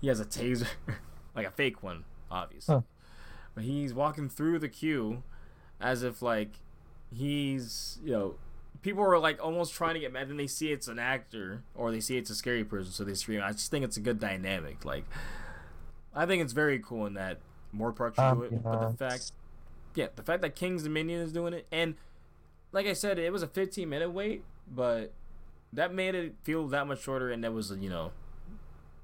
He 0.00 0.08
has 0.08 0.20
a 0.20 0.24
taser, 0.24 0.68
like 1.36 1.46
a 1.46 1.50
fake 1.50 1.82
one, 1.82 2.04
obviously. 2.30 2.76
Huh. 2.76 2.80
But 3.54 3.64
he's 3.64 3.92
walking 3.92 4.28
through 4.28 4.60
the 4.60 4.68
queue 4.68 5.22
as 5.80 6.02
if 6.02 6.22
like 6.22 6.60
he's 7.12 7.98
you 8.04 8.12
know 8.12 8.34
people 8.82 9.02
are 9.02 9.18
like 9.18 9.42
almost 9.44 9.74
trying 9.74 9.94
to 9.94 10.00
get 10.00 10.12
mad 10.12 10.28
and 10.28 10.38
they 10.38 10.46
see 10.46 10.70
it's 10.72 10.88
an 10.88 10.98
actor 10.98 11.62
or 11.74 11.90
they 11.90 12.00
see 12.00 12.16
it's 12.16 12.30
a 12.30 12.34
scary 12.34 12.64
person 12.64 12.92
so 12.92 13.04
they 13.04 13.14
scream. 13.14 13.40
I 13.42 13.52
just 13.52 13.70
think 13.70 13.84
it's 13.84 13.96
a 13.96 14.00
good 14.00 14.20
dynamic 14.20 14.84
like 14.84 15.04
i 16.14 16.26
think 16.26 16.42
it's 16.42 16.52
very 16.52 16.78
cool 16.78 17.06
in 17.06 17.14
that 17.14 17.38
more 17.72 17.92
parks 17.92 18.16
should 18.16 18.34
do 18.34 18.40
um, 18.40 18.44
it 18.44 18.62
but 18.62 18.90
the 18.90 18.96
fact 18.96 19.32
yeah 19.94 20.06
the 20.16 20.22
fact 20.22 20.42
that 20.42 20.54
kings 20.54 20.82
dominion 20.82 21.20
is 21.20 21.32
doing 21.32 21.52
it 21.52 21.66
and 21.70 21.94
like 22.72 22.86
i 22.86 22.92
said 22.92 23.18
it 23.18 23.32
was 23.32 23.42
a 23.42 23.46
15 23.46 23.88
minute 23.88 24.10
wait 24.10 24.42
but 24.68 25.12
that 25.72 25.94
made 25.94 26.14
it 26.14 26.34
feel 26.42 26.66
that 26.68 26.86
much 26.86 27.02
shorter 27.02 27.30
and 27.30 27.44
that 27.44 27.52
was 27.52 27.70
a 27.70 27.76
you 27.76 27.88
know 27.88 28.10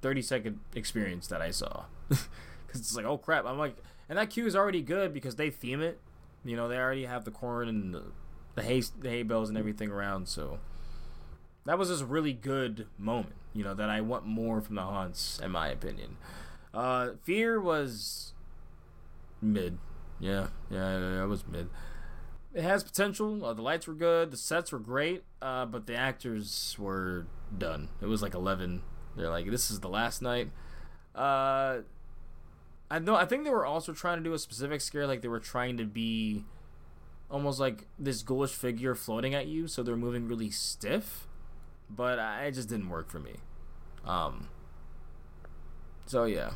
30 0.02 0.22
second 0.22 0.60
experience 0.74 1.26
that 1.28 1.40
i 1.40 1.50
saw. 1.50 1.84
Because 2.66 2.80
it's 2.80 2.96
like 2.96 3.06
oh 3.06 3.16
crap 3.16 3.46
i'm 3.46 3.58
like 3.58 3.76
and 4.08 4.18
that 4.18 4.28
queue 4.28 4.44
is 4.44 4.56
already 4.56 4.82
good 4.82 5.14
because 5.14 5.36
they 5.36 5.50
theme 5.50 5.80
it 5.80 6.00
you 6.48 6.56
know 6.56 6.68
they 6.68 6.76
already 6.78 7.04
have 7.04 7.24
the 7.24 7.30
corn 7.30 7.68
and 7.68 7.94
the, 7.94 8.02
the 8.54 8.62
hay 8.62 8.82
the 9.00 9.08
hay 9.08 9.22
bales 9.22 9.48
and 9.48 9.58
everything 9.58 9.90
around 9.90 10.28
so 10.28 10.58
that 11.64 11.78
was 11.78 11.88
just 11.88 12.02
a 12.02 12.06
really 12.06 12.32
good 12.32 12.86
moment 12.98 13.34
you 13.52 13.64
know 13.64 13.74
that 13.74 13.88
i 13.90 14.00
want 14.00 14.24
more 14.24 14.60
from 14.60 14.76
the 14.76 14.82
haunts 14.82 15.40
in 15.42 15.50
my 15.50 15.68
opinion. 15.68 16.16
Uh 16.74 17.10
fear 17.22 17.58
was 17.58 18.34
mid. 19.40 19.78
Yeah 20.20 20.48
yeah, 20.70 21.22
it 21.22 21.26
was 21.26 21.46
mid. 21.46 21.68
It 22.54 22.62
has 22.62 22.82
potential. 22.84 23.44
Uh, 23.44 23.52
the 23.52 23.62
lights 23.62 23.86
were 23.86 23.94
good. 23.94 24.30
The 24.30 24.36
sets 24.36 24.72
were 24.72 24.78
great 24.78 25.24
uh 25.40 25.64
but 25.66 25.86
the 25.86 25.96
actors 25.96 26.76
were 26.78 27.26
done. 27.56 27.88
It 28.02 28.06
was 28.06 28.22
like 28.22 28.34
11 28.34 28.82
they're 29.16 29.30
like 29.30 29.50
this 29.50 29.70
is 29.70 29.80
the 29.80 29.88
last 29.88 30.20
night. 30.20 30.50
Uh 31.14 31.78
I 32.90 32.98
know. 32.98 33.16
I 33.16 33.24
think 33.24 33.44
they 33.44 33.50
were 33.50 33.66
also 33.66 33.92
trying 33.92 34.18
to 34.18 34.24
do 34.24 34.32
a 34.32 34.38
specific 34.38 34.80
scare, 34.80 35.06
like 35.06 35.22
they 35.22 35.28
were 35.28 35.40
trying 35.40 35.76
to 35.78 35.84
be 35.84 36.44
almost 37.30 37.58
like 37.58 37.86
this 37.98 38.22
ghoulish 38.22 38.52
figure 38.52 38.94
floating 38.94 39.34
at 39.34 39.46
you, 39.46 39.66
so 39.66 39.82
they're 39.82 39.96
moving 39.96 40.28
really 40.28 40.50
stiff. 40.50 41.26
But 41.90 42.18
I, 42.18 42.44
it 42.44 42.52
just 42.52 42.68
didn't 42.68 42.88
work 42.88 43.10
for 43.10 43.18
me. 43.18 43.36
Um. 44.04 44.48
So 46.06 46.24
yeah. 46.24 46.52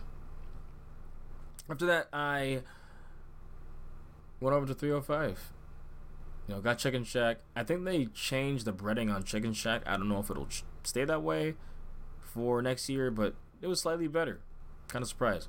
After 1.69 1.87
that, 1.87 2.09
I 2.13 2.63
went 4.41 4.57
over 4.57 4.67
to 4.67 4.75
305. 4.75 5.53
You 6.49 6.55
know, 6.55 6.61
got 6.61 6.79
Chicken 6.79 7.05
Shack. 7.05 7.39
I 7.55 7.63
think 7.63 7.85
they 7.85 8.07
changed 8.07 8.65
the 8.65 8.73
breading 8.73 9.13
on 9.15 9.23
Chicken 9.23 9.53
Shack. 9.53 9.83
I 9.87 9.97
don't 9.97 10.09
know 10.09 10.19
if 10.19 10.31
it'll 10.31 10.47
ch- 10.47 10.65
stay 10.83 11.05
that 11.05 11.23
way 11.23 11.55
for 12.19 12.61
next 12.61 12.89
year, 12.89 13.11
but 13.11 13.35
it 13.61 13.69
was 13.69 13.81
slightly 13.81 14.09
better. 14.09 14.41
Kind 14.89 15.03
of 15.03 15.09
surprised. 15.09 15.49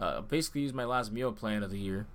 Uh, 0.00 0.22
basically, 0.22 0.62
used 0.62 0.74
my 0.74 0.84
last 0.84 1.12
meal 1.12 1.30
plan 1.30 1.62
of 1.62 1.70
the 1.70 1.78
year. 1.78 2.06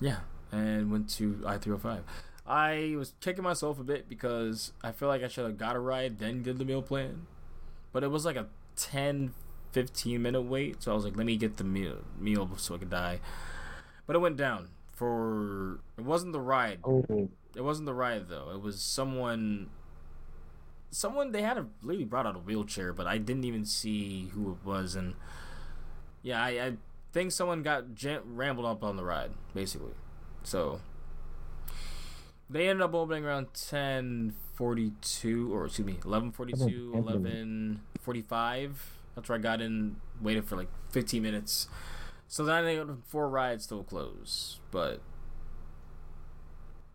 Yeah, 0.00 0.20
and 0.52 0.90
went 0.90 1.10
to 1.10 1.42
I 1.44 1.58
305. 1.58 2.04
I 2.46 2.94
was 2.96 3.12
kicking 3.20 3.44
myself 3.44 3.78
a 3.78 3.84
bit 3.84 4.08
because 4.08 4.72
I 4.82 4.92
feel 4.92 5.08
like 5.08 5.22
I 5.22 5.28
should 5.28 5.44
have 5.44 5.58
got 5.58 5.76
a 5.76 5.80
ride, 5.80 6.18
then 6.18 6.42
did 6.42 6.58
the 6.58 6.64
meal 6.64 6.82
plan. 6.82 7.26
But 7.92 8.04
it 8.04 8.10
was 8.10 8.24
like 8.24 8.36
a 8.36 8.46
10, 8.76 9.34
15 9.72 10.22
minute 10.22 10.42
wait, 10.42 10.82
so 10.82 10.92
I 10.92 10.94
was 10.94 11.04
like, 11.04 11.16
let 11.16 11.26
me 11.26 11.36
get 11.36 11.56
the 11.58 11.64
meal, 11.64 11.98
meal 12.18 12.48
so 12.56 12.76
I 12.76 12.78
could 12.78 12.90
die. 12.90 13.20
But 14.06 14.16
it 14.16 14.20
went 14.20 14.36
down 14.36 14.68
for. 14.94 15.80
It 15.98 16.04
wasn't 16.04 16.32
the 16.32 16.40
ride. 16.40 16.80
Oh, 16.84 17.04
It 17.54 17.62
wasn't 17.62 17.86
the 17.86 17.94
ride 17.94 18.28
though. 18.28 18.50
It 18.52 18.62
was 18.62 18.80
someone. 18.80 19.70
Someone 20.92 21.30
they 21.30 21.42
had 21.42 21.56
a 21.56 21.66
lady 21.82 22.04
brought 22.04 22.26
out 22.26 22.34
a 22.34 22.40
wheelchair, 22.40 22.92
but 22.92 23.06
I 23.06 23.18
didn't 23.18 23.44
even 23.44 23.64
see 23.64 24.30
who 24.34 24.50
it 24.52 24.66
was, 24.66 24.96
and 24.96 25.14
yeah, 26.22 26.42
I, 26.42 26.48
I 26.66 26.72
think 27.12 27.32
someone 27.32 27.62
got 27.62 27.94
jam- 27.94 28.36
rambled 28.36 28.66
up 28.66 28.82
on 28.84 28.96
the 28.96 29.04
ride, 29.04 29.30
basically. 29.54 29.92
So 30.42 30.80
they 32.48 32.68
ended 32.68 32.82
up 32.82 32.94
opening 32.94 33.24
around 33.24 33.48
ten 33.54 34.34
forty 34.54 34.92
two, 35.00 35.54
or 35.54 35.66
excuse 35.66 35.86
me, 35.86 35.98
eleven 36.04 36.32
forty 36.32 36.52
two, 36.68 36.92
eleven 36.94 37.80
forty 38.00 38.22
five. 38.22 38.94
That's 39.14 39.28
where 39.28 39.38
I 39.38 39.40
got 39.40 39.60
in, 39.60 39.96
waited 40.20 40.44
for 40.46 40.56
like 40.56 40.68
fifteen 40.90 41.22
minutes. 41.22 41.68
So 42.28 42.44
then 42.44 42.64
I 42.64 42.76
got 42.76 43.04
four 43.06 43.28
rides 43.28 43.64
still 43.64 43.82
close, 43.82 44.60
but 44.70 45.00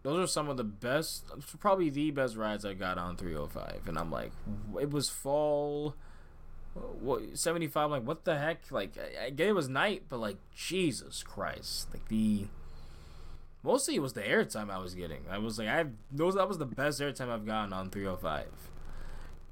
those 0.04 0.24
are 0.24 0.28
some 0.28 0.48
of 0.50 0.56
the 0.56 0.64
best, 0.64 1.26
probably 1.60 1.90
the 1.90 2.12
best 2.12 2.36
rides 2.38 2.64
I 2.64 2.74
got 2.76 2.98
on 3.00 3.18
305. 3.18 3.88
And 3.88 3.98
I'm 3.98 4.12
like, 4.12 4.32
it 4.80 4.92
was 4.92 5.10
fall, 5.10 5.96
what 6.76 7.38
75. 7.38 7.92
Like, 7.92 8.04
what 8.04 8.26
the 8.26 8.38
heck? 8.38 8.72
Like, 8.72 8.98
I, 8.98 9.26
I 9.26 9.30
get 9.30 9.48
it 9.48 9.56
was 9.56 9.70
night, 9.70 10.04
but 10.10 10.20
like, 10.20 10.38
Jesus 10.56 11.24
Christ, 11.24 11.88
like 11.94 12.08
the 12.10 12.48
mostly 13.64 13.96
it 13.96 14.02
was 14.02 14.14
the 14.14 14.22
airtime 14.22 14.70
I 14.70 14.78
was 14.78 14.94
getting. 14.94 15.24
I 15.30 15.38
was 15.40 15.58
like, 15.58 15.68
I 15.68 15.86
those 16.12 16.36
that 16.36 16.48
was 16.48 16.58
the 16.58 16.66
best 16.66 17.02
airtime 17.02 17.30
I've 17.30 17.46
gotten 17.46 17.74
on 17.74 17.90
305. 17.90 18.46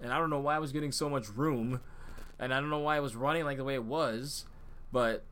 And 0.02 0.12
I 0.12 0.18
don't 0.18 0.30
know 0.30 0.40
why 0.40 0.56
I 0.56 0.60
was 0.60 0.72
getting 0.72 0.92
so 0.92 1.10
much 1.10 1.30
room, 1.30 1.80
and 2.40 2.54
I 2.54 2.60
don't 2.60 2.70
know 2.70 2.80
why 2.80 2.98
it 2.98 3.02
was 3.02 3.16
running 3.16 3.46
like 3.46 3.58
the 3.58 3.64
way 3.64 3.74
it 3.74 3.86
was, 3.86 4.46
but 4.92 5.24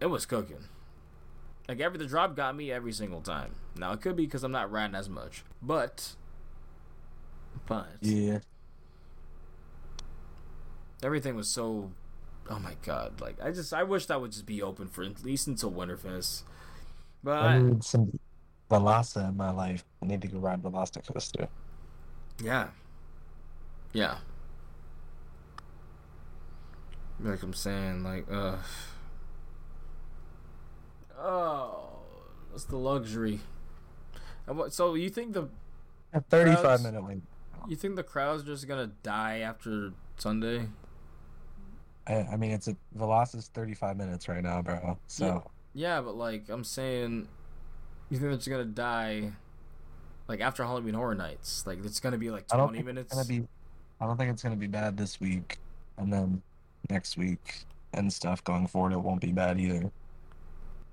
it 0.00 0.06
was 0.06 0.26
cooking. 0.26 0.64
Like 1.68 1.80
every 1.80 1.98
the 1.98 2.06
drop 2.06 2.34
got 2.34 2.56
me 2.56 2.72
every 2.72 2.92
single 2.92 3.20
time. 3.20 3.54
Now 3.76 3.92
it 3.92 4.00
could 4.00 4.16
be 4.16 4.24
because 4.24 4.42
I'm 4.42 4.52
not 4.52 4.70
riding 4.70 4.96
as 4.96 5.08
much, 5.08 5.44
but 5.62 6.14
but 7.66 7.88
yeah. 8.00 8.38
Everything 11.02 11.36
was 11.36 11.48
so. 11.48 11.90
Oh 12.50 12.58
my 12.58 12.74
god! 12.84 13.20
Like 13.20 13.36
I 13.42 13.50
just 13.52 13.72
I 13.72 13.82
wish 13.82 14.06
that 14.06 14.20
would 14.20 14.32
just 14.32 14.46
be 14.46 14.62
open 14.62 14.88
for 14.88 15.02
at 15.04 15.24
least 15.24 15.46
until 15.46 15.70
Winterfest. 15.70 16.42
But 17.22 17.38
I 17.38 17.58
need 17.60 17.84
some 17.84 18.18
Velasa 18.70 19.28
in 19.28 19.36
my 19.36 19.50
life. 19.50 19.84
I 20.02 20.06
need 20.06 20.22
to 20.22 20.28
go 20.28 20.38
ride 20.38 20.62
Velocicoaster. 20.62 21.48
yeah, 22.42 22.68
yeah. 23.92 24.18
Like 27.20 27.42
I'm 27.42 27.54
saying, 27.54 28.02
like 28.02 28.26
uh, 28.30 28.56
oh, 31.18 32.00
that's 32.50 32.64
the 32.64 32.76
luxury. 32.76 33.40
So 34.70 34.94
you 34.94 35.08
think 35.08 35.34
the 35.34 35.48
A 36.12 36.20
35 36.20 36.60
Crowds? 36.60 36.82
minute 36.82 37.04
wait. 37.04 37.22
you 37.68 37.76
think 37.76 37.94
the 37.96 38.02
crowd's 38.02 38.42
just 38.42 38.66
gonna 38.66 38.90
die 39.04 39.38
after 39.38 39.92
Sunday? 40.18 40.66
I, 42.06 42.26
I 42.32 42.36
mean, 42.36 42.50
it's 42.50 42.68
a 42.68 42.76
Veloci's 42.98 43.48
35 43.54 43.96
minutes 43.96 44.28
right 44.28 44.42
now, 44.42 44.60
bro. 44.62 44.98
So 45.06 45.50
Yeah, 45.74 46.00
but 46.00 46.16
like 46.16 46.48
I'm 46.48 46.64
saying, 46.64 47.28
you 48.10 48.18
think 48.18 48.32
it's 48.32 48.48
gonna 48.48 48.64
die, 48.64 49.32
like 50.28 50.40
after 50.40 50.64
Halloween 50.64 50.94
Horror 50.94 51.14
Nights? 51.14 51.66
Like 51.66 51.84
it's 51.84 52.00
gonna 52.00 52.18
be 52.18 52.30
like 52.30 52.44
I 52.52 52.56
don't 52.56 52.68
twenty 52.68 52.78
think 52.78 52.86
minutes. 52.86 53.12
it's 53.16 53.28
gonna 53.28 53.40
be. 53.40 53.46
I 54.00 54.06
don't 54.06 54.16
think 54.16 54.30
it's 54.32 54.42
gonna 54.42 54.56
be 54.56 54.66
bad 54.66 54.96
this 54.96 55.20
week, 55.20 55.58
and 55.96 56.12
then 56.12 56.42
next 56.90 57.16
week 57.16 57.64
and 57.94 58.12
stuff 58.12 58.42
going 58.42 58.66
forward, 58.66 58.92
it 58.92 58.98
won't 59.00 59.20
be 59.20 59.32
bad 59.32 59.60
either. 59.60 59.90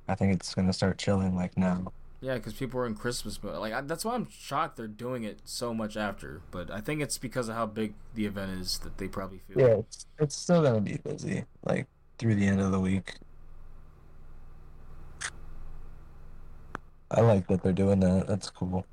I 0.07 0.15
think 0.15 0.33
it's 0.33 0.53
gonna 0.53 0.73
start 0.73 0.97
chilling 0.97 1.35
like 1.35 1.57
now. 1.57 1.91
Yeah, 2.21 2.35
because 2.35 2.53
people 2.53 2.81
are 2.81 2.85
in 2.85 2.95
Christmas 2.95 3.41
mode. 3.41 3.57
Like 3.57 3.73
I, 3.73 3.81
that's 3.81 4.03
why 4.03 4.15
I'm 4.15 4.27
shocked 4.29 4.75
they're 4.75 4.87
doing 4.87 5.23
it 5.23 5.39
so 5.45 5.73
much 5.73 5.95
after. 5.95 6.41
But 6.51 6.69
I 6.69 6.81
think 6.81 7.01
it's 7.01 7.17
because 7.17 7.47
of 7.47 7.55
how 7.55 7.65
big 7.65 7.93
the 8.13 8.25
event 8.25 8.59
is 8.59 8.79
that 8.79 8.97
they 8.97 9.07
probably 9.07 9.39
feel. 9.39 9.59
Yeah, 9.59 9.75
it's, 9.75 10.05
it's 10.19 10.35
still 10.35 10.61
gonna 10.61 10.81
be 10.81 10.97
busy, 10.97 11.45
like 11.63 11.87
through 12.17 12.35
the 12.35 12.45
end 12.45 12.59
of 12.59 12.71
the 12.71 12.79
week. 12.79 13.15
I 17.11 17.21
like 17.21 17.47
that 17.47 17.63
they're 17.63 17.73
doing 17.73 18.01
that. 18.01 18.27
That's 18.27 18.49
cool. 18.49 18.85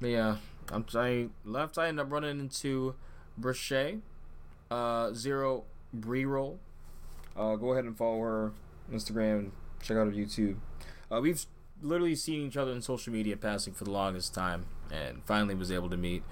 But 0.00 0.08
yeah, 0.08 0.36
I'm 0.70 0.84
I 0.94 1.28
left. 1.44 1.78
I 1.78 1.88
end 1.88 1.98
up 1.98 2.12
running 2.12 2.40
into 2.40 2.94
Brochet, 3.40 4.00
uh, 4.70 5.12
Zero 5.14 5.64
Bree 5.94 6.24
Roll. 6.24 6.58
Uh, 7.36 7.56
go 7.56 7.72
ahead 7.72 7.84
and 7.84 7.96
follow 7.96 8.20
her 8.20 8.52
Instagram. 8.92 9.50
Check 9.82 9.96
out 9.96 10.06
her 10.06 10.12
YouTube. 10.12 10.56
Uh, 11.12 11.20
we've 11.20 11.44
literally 11.82 12.14
seen 12.14 12.46
each 12.46 12.56
other 12.56 12.72
in 12.72 12.80
social 12.80 13.12
media 13.12 13.36
passing 13.36 13.74
for 13.74 13.84
the 13.84 13.90
longest 13.90 14.32
time, 14.32 14.66
and 14.90 15.22
finally 15.24 15.54
was 15.54 15.70
able 15.70 15.90
to 15.90 15.96
meet. 15.96 16.22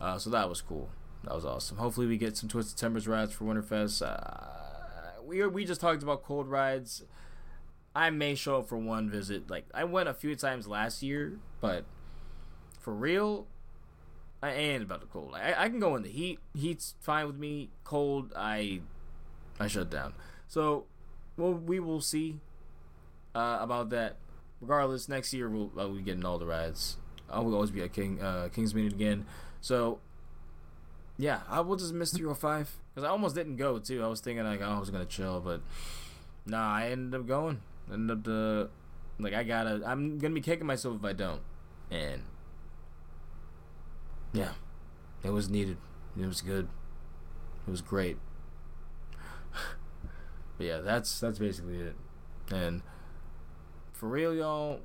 Uh, 0.00 0.18
so 0.18 0.30
that 0.30 0.48
was 0.48 0.60
cool. 0.60 0.88
That 1.24 1.34
was 1.34 1.44
awesome. 1.44 1.78
Hopefully, 1.78 2.06
we 2.06 2.16
get 2.16 2.36
some 2.36 2.48
Twisted 2.48 2.78
Timbers 2.78 3.08
rides 3.08 3.32
for 3.32 3.44
Winterfest. 3.44 4.02
Uh, 4.02 5.22
we 5.24 5.44
we 5.46 5.64
just 5.64 5.80
talked 5.80 6.02
about 6.02 6.22
cold 6.22 6.48
rides. 6.48 7.02
I 7.94 8.10
may 8.10 8.36
show 8.36 8.58
up 8.58 8.68
for 8.68 8.76
one 8.78 9.10
visit. 9.10 9.50
Like 9.50 9.66
I 9.74 9.84
went 9.84 10.08
a 10.08 10.14
few 10.14 10.36
times 10.36 10.68
last 10.68 11.02
year, 11.02 11.38
but 11.60 11.84
for 12.78 12.94
real, 12.94 13.46
I 14.42 14.52
ain't 14.52 14.82
about 14.82 15.00
the 15.00 15.06
cold. 15.06 15.34
I, 15.34 15.54
I 15.64 15.68
can 15.68 15.80
go 15.80 15.96
in 15.96 16.02
the 16.02 16.08
heat. 16.08 16.38
Heat's 16.54 16.94
fine 17.00 17.26
with 17.26 17.36
me. 17.36 17.70
Cold, 17.84 18.32
I 18.36 18.80
I 19.58 19.66
shut 19.66 19.90
down. 19.90 20.14
So, 20.48 20.86
well, 21.36 21.52
we 21.52 21.80
will 21.80 22.00
see 22.00 22.40
uh, 23.34 23.58
about 23.60 23.90
that. 23.90 24.16
Regardless, 24.60 25.08
next 25.08 25.32
year 25.32 25.48
we'll 25.48 25.70
uh, 25.78 25.88
we 25.88 26.02
getting 26.02 26.24
all 26.24 26.38
the 26.38 26.46
rides. 26.46 26.98
I 27.30 27.40
will 27.40 27.54
always 27.54 27.70
be 27.70 27.82
at 27.82 27.92
King 27.92 28.20
uh, 28.20 28.48
King's 28.52 28.74
Meeting 28.74 28.92
again. 28.92 29.26
So, 29.60 30.00
yeah, 31.16 31.40
I 31.48 31.60
will 31.60 31.76
just 31.76 31.94
miss 31.94 32.12
305 32.12 32.76
because 32.94 33.06
I 33.06 33.10
almost 33.10 33.34
didn't 33.34 33.56
go 33.56 33.78
too. 33.78 34.02
I 34.02 34.08
was 34.08 34.20
thinking 34.20 34.44
like 34.44 34.60
oh, 34.60 34.70
I 34.70 34.78
was 34.78 34.90
gonna 34.90 35.06
chill, 35.06 35.40
but 35.40 35.62
nah, 36.46 36.74
I 36.74 36.88
ended 36.88 37.18
up 37.18 37.26
going. 37.26 37.62
Ended 37.90 38.18
up 38.18 38.24
the 38.24 38.70
like 39.18 39.34
I 39.34 39.44
gotta. 39.44 39.82
I'm 39.86 40.18
gonna 40.18 40.34
be 40.34 40.40
kicking 40.40 40.66
myself 40.66 40.96
if 40.98 41.04
I 41.04 41.12
don't, 41.12 41.40
and 41.90 42.22
yeah, 44.32 44.52
it 45.22 45.30
was 45.30 45.48
needed. 45.48 45.78
It 46.18 46.26
was 46.26 46.40
good. 46.40 46.68
It 47.66 47.70
was 47.70 47.80
great. 47.82 48.16
but 50.56 50.66
yeah, 50.66 50.78
that's 50.78 51.20
that's 51.20 51.38
basically 51.38 51.78
it. 51.78 51.96
And 52.52 52.82
for 54.00 54.08
real, 54.08 54.34
y'all, 54.34 54.80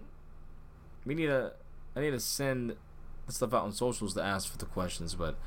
we 1.06 1.16
need 1.16 1.28
to. 1.28 1.54
I 1.96 2.02
need 2.02 2.12
to 2.12 2.20
send 2.20 2.76
stuff 3.30 3.54
out 3.54 3.64
on 3.64 3.72
socials 3.72 4.14
to 4.16 4.22
ask 4.22 4.52
for 4.52 4.58
the 4.58 4.66
questions. 4.66 5.16
But 5.16 5.38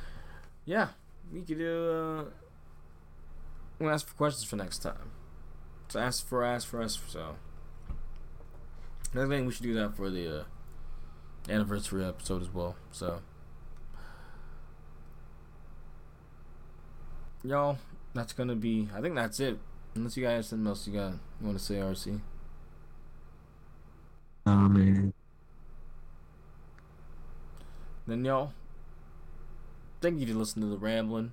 yeah, 0.65 0.89
we 1.31 1.43
could 1.43 1.59
do. 1.59 1.91
Uh, 1.91 2.21
I'm 2.23 3.81
gonna 3.81 3.93
ask 3.93 4.09
for 4.09 4.15
questions 4.15 4.45
for 4.45 4.57
next 4.57 4.79
time. 4.79 5.11
So 5.89 6.01
ask 6.01 6.27
for 6.27 6.43
ask 6.43 6.67
for 6.67 6.81
us. 6.81 6.99
So 7.09 7.37
I 9.15 9.27
think 9.27 9.47
we 9.47 9.53
should 9.53 9.65
do 9.65 9.75
that 9.75 9.95
for 9.95 10.09
the 10.09 10.41
uh, 10.41 10.45
anniversary 11.51 12.07
episode 12.07 12.41
as 12.41 12.49
well. 12.49 12.75
So. 12.91 13.21
y'all 17.45 17.79
that's 18.15 18.33
gonna 18.33 18.57
be 18.57 18.89
i 18.93 19.01
think 19.01 19.15
that's 19.15 19.39
it 19.39 19.57
unless 19.95 20.17
you 20.17 20.25
guys 20.25 20.35
have 20.35 20.45
something 20.45 20.67
else 20.67 20.89
you 20.89 20.93
got 20.93 21.13
you 21.13 21.47
want 21.47 21.57
to 21.57 21.65
say 21.65 21.77
rc 21.77 22.21
Oh 24.49 24.69
man. 24.69 25.13
then 28.07 28.25
y'all 28.25 28.53
thank 30.01 30.19
you 30.21 30.27
for 30.27 30.35
listening 30.35 30.71
to 30.71 30.75
the 30.75 30.79
rambling 30.79 31.33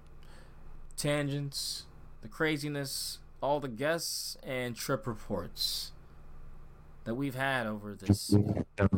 tangents 0.98 1.86
the 2.26 2.32
craziness, 2.32 3.20
all 3.40 3.60
the 3.60 3.68
guests 3.68 4.36
and 4.42 4.76
trip 4.76 5.06
reports 5.06 5.92
that 7.04 7.14
we've 7.14 7.36
had 7.36 7.68
over 7.68 7.94
this 7.94 8.34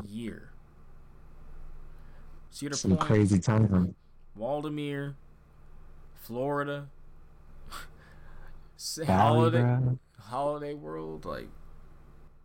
year. 0.08 0.52
Cedar 2.50 2.78
Some 2.78 2.92
Point, 2.92 3.02
crazy 3.02 3.40
time. 3.40 3.96
Waldameer, 4.40 5.16
Florida, 6.16 6.88
Holiday. 9.06 9.78
Holiday 10.18 10.74
World, 10.74 11.26
like 11.26 11.50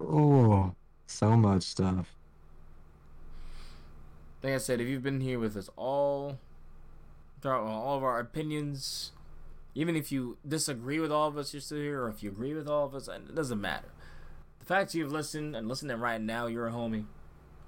Oh, 0.00 0.74
so 1.06 1.36
much 1.36 1.62
stuff. 1.62 2.14
like 4.42 4.54
I 4.54 4.58
said, 4.58 4.80
if 4.80 4.88
you've 4.88 5.02
been 5.02 5.20
here 5.20 5.38
with 5.38 5.56
us 5.56 5.70
all 5.76 6.38
throughout 7.40 7.62
all 7.62 7.96
of 7.96 8.02
our 8.04 8.18
opinions, 8.18 9.12
even 9.74 9.96
if 9.96 10.10
you 10.12 10.36
disagree 10.46 10.98
with 11.00 11.12
all 11.12 11.28
of 11.28 11.36
us, 11.36 11.52
you're 11.54 11.60
still 11.60 11.78
here, 11.78 12.02
or 12.02 12.08
if 12.08 12.22
you 12.22 12.30
agree 12.30 12.54
with 12.54 12.68
all 12.68 12.84
of 12.86 12.94
us, 12.94 13.08
it 13.08 13.34
doesn't 13.34 13.60
matter. 13.60 13.88
The 14.60 14.66
fact 14.66 14.94
you've 14.94 15.12
listened 15.12 15.56
and 15.56 15.68
listening 15.68 15.98
right 15.98 16.20
now, 16.20 16.46
you're 16.46 16.68
a 16.68 16.72
homie. 16.72 17.06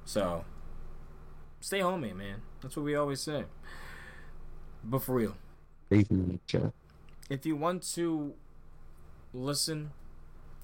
So 0.05 0.45
stay 1.61 1.81
homie, 1.81 2.15
man. 2.15 2.43
That's 2.63 2.77
what 2.77 2.85
we 2.85 2.95
always 2.95 3.21
say. 3.21 3.45
But 4.85 5.03
for 5.03 5.15
real, 5.15 5.37
if 5.91 7.47
you 7.47 7.57
want 7.57 7.83
to 7.95 8.35
listen 9.33 9.91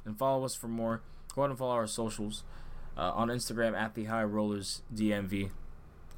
and 0.04 0.18
follow 0.18 0.44
us 0.44 0.54
for 0.54 0.68
more, 0.68 1.00
go 1.34 1.42
ahead 1.42 1.50
and 1.50 1.58
follow 1.58 1.72
our 1.72 1.86
socials 1.86 2.44
uh, 3.00 3.12
on 3.14 3.28
Instagram 3.28 3.74
at 3.74 3.94
the 3.94 4.04
High 4.04 4.24
Rollers 4.24 4.82
DMV 4.94 5.50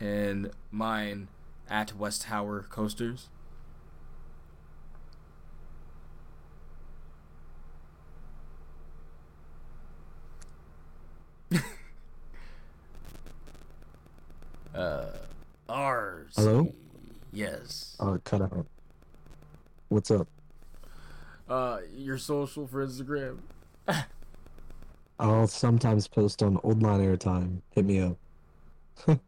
and 0.00 0.50
mine 0.72 1.28
at 1.70 1.94
West 1.96 2.24
Hower 2.24 2.62
Coasters. 2.68 3.28
uh, 14.74 15.04
ours. 15.68 16.32
Hello? 16.34 16.74
Yes. 17.32 17.96
Oh, 18.00 18.14
it 18.14 18.24
cut 18.24 18.42
out. 18.42 18.66
What's 19.88 20.10
up? 20.10 20.26
Uh, 21.48 21.78
your 21.94 22.18
social 22.18 22.66
for 22.66 22.84
Instagram. 22.84 23.38
I'll 25.22 25.46
sometimes 25.46 26.08
post 26.08 26.42
on 26.42 26.58
Old 26.64 26.82
Line 26.82 27.00
Airtime. 27.00 27.60
Hit 27.70 27.84
me 27.84 28.00
up. 28.00 28.16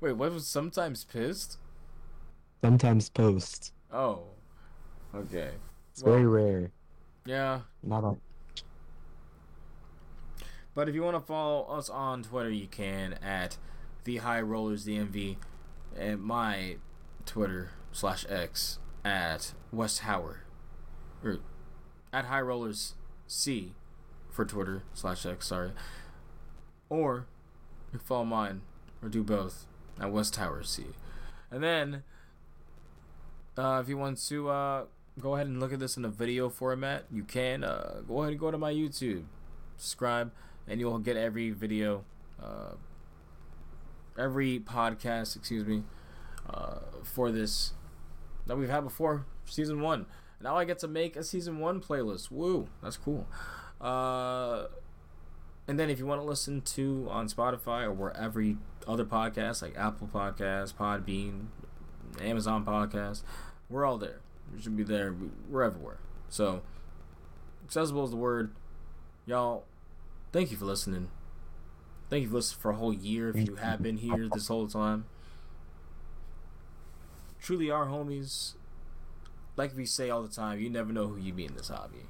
Wait, 0.00 0.12
what 0.12 0.32
was 0.32 0.46
sometimes 0.46 1.04
pissed? 1.04 1.58
Sometimes 2.62 3.10
post. 3.10 3.74
Oh, 3.92 4.22
okay. 5.14 5.50
It's 5.92 6.00
very 6.00 6.26
rare. 6.26 6.70
Yeah, 7.26 7.60
Not 7.82 8.02
on. 8.04 8.20
but 10.74 10.88
if 10.88 10.94
you 10.94 11.02
want 11.02 11.16
to 11.16 11.20
follow 11.20 11.64
us 11.64 11.90
on 11.90 12.22
Twitter, 12.22 12.48
you 12.48 12.66
can 12.66 13.12
at 13.22 13.58
the 14.04 14.16
High 14.18 14.40
Rollers 14.40 14.86
DMV, 14.86 15.36
and 15.98 16.22
my 16.22 16.76
Twitter 17.26 17.72
slash 17.92 18.24
X 18.26 18.78
at 19.04 19.52
West 19.70 19.98
Hower, 20.00 20.44
or 21.22 21.40
at 22.10 22.24
High 22.24 22.40
Rollers 22.40 22.94
C 23.26 23.74
for 24.40 24.46
Twitter 24.46 24.82
slash 24.94 25.26
X. 25.26 25.48
Sorry, 25.48 25.72
or 26.88 27.26
you 27.92 27.98
can 27.98 28.06
follow 28.06 28.24
mine 28.24 28.62
or 29.02 29.10
do 29.10 29.22
both 29.22 29.66
at 30.00 30.10
West 30.10 30.36
Hower 30.36 30.62
C, 30.62 30.84
and 31.50 31.62
then 31.62 32.04
uh, 33.58 33.80
if 33.82 33.88
you 33.90 33.98
want 33.98 34.16
to 34.28 34.48
uh, 34.48 34.84
go 35.18 35.34
ahead 35.34 35.46
and 35.46 35.60
look 35.60 35.74
at 35.74 35.78
this 35.78 35.98
in 35.98 36.06
a 36.06 36.08
video 36.08 36.48
format, 36.48 37.04
you 37.12 37.22
can 37.22 37.62
uh, 37.64 38.00
go 38.08 38.20
ahead 38.20 38.30
and 38.30 38.40
go 38.40 38.50
to 38.50 38.56
my 38.56 38.72
YouTube, 38.72 39.24
subscribe, 39.76 40.32
and 40.66 40.80
you'll 40.80 40.98
get 40.98 41.18
every 41.18 41.50
video, 41.50 42.04
uh, 42.42 42.72
every 44.18 44.58
podcast, 44.58 45.36
excuse 45.36 45.66
me, 45.66 45.82
uh, 46.48 46.78
for 47.02 47.30
this 47.30 47.74
that 48.46 48.56
we've 48.56 48.70
had 48.70 48.84
before 48.84 49.26
season 49.44 49.82
one. 49.82 50.06
Now 50.40 50.56
I 50.56 50.64
get 50.64 50.78
to 50.78 50.88
make 50.88 51.14
a 51.16 51.22
season 51.22 51.58
one 51.58 51.82
playlist. 51.82 52.30
Woo, 52.30 52.68
that's 52.82 52.96
cool. 52.96 53.26
Uh, 53.80 54.66
and 55.66 55.78
then 55.78 55.88
if 55.90 55.98
you 55.98 56.06
want 56.06 56.20
to 56.20 56.24
listen 56.26 56.60
to 56.62 57.06
on 57.10 57.28
Spotify 57.28 57.84
or 57.84 57.92
wherever 57.92 58.40
you, 58.40 58.58
other 58.86 59.04
podcasts 59.04 59.62
like 59.62 59.76
Apple 59.76 60.08
Podcasts, 60.12 60.74
Podbean, 60.74 61.46
Amazon 62.20 62.64
Podcasts, 62.64 63.22
we're 63.68 63.84
all 63.86 63.98
there. 63.98 64.20
We 64.52 64.60
should 64.60 64.76
be 64.76 64.82
there. 64.82 65.12
We- 65.12 65.30
We're 65.48 65.62
everywhere. 65.62 65.98
So 66.28 66.62
accessible 67.64 68.04
is 68.04 68.10
the 68.10 68.16
word. 68.16 68.52
Y'all, 69.26 69.64
thank 70.32 70.50
you 70.50 70.56
for 70.56 70.64
listening. 70.64 71.08
Thank 72.08 72.22
you 72.24 72.28
for 72.28 72.34
listening 72.36 72.60
for 72.60 72.70
a 72.72 72.74
whole 72.76 72.92
year 72.92 73.30
if 73.30 73.36
you 73.48 73.54
have 73.56 73.80
been 73.80 73.98
here 73.98 74.28
this 74.32 74.48
whole 74.48 74.66
time. 74.66 75.04
Truly 77.40 77.70
our 77.70 77.86
homies. 77.86 78.54
Like 79.56 79.76
we 79.76 79.86
say 79.86 80.10
all 80.10 80.22
the 80.22 80.28
time, 80.28 80.58
you 80.60 80.68
never 80.70 80.92
know 80.92 81.06
who 81.08 81.16
you 81.16 81.32
meet 81.32 81.50
in 81.50 81.56
this 81.56 81.68
hobby. 81.68 82.06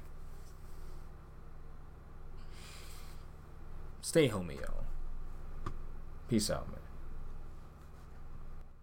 Stay 4.01 4.29
homie, 4.29 4.59
yo. 4.59 4.67
Peace 6.27 6.49
out, 6.49 6.67
man. 6.69 6.79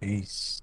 Peace. 0.00 0.62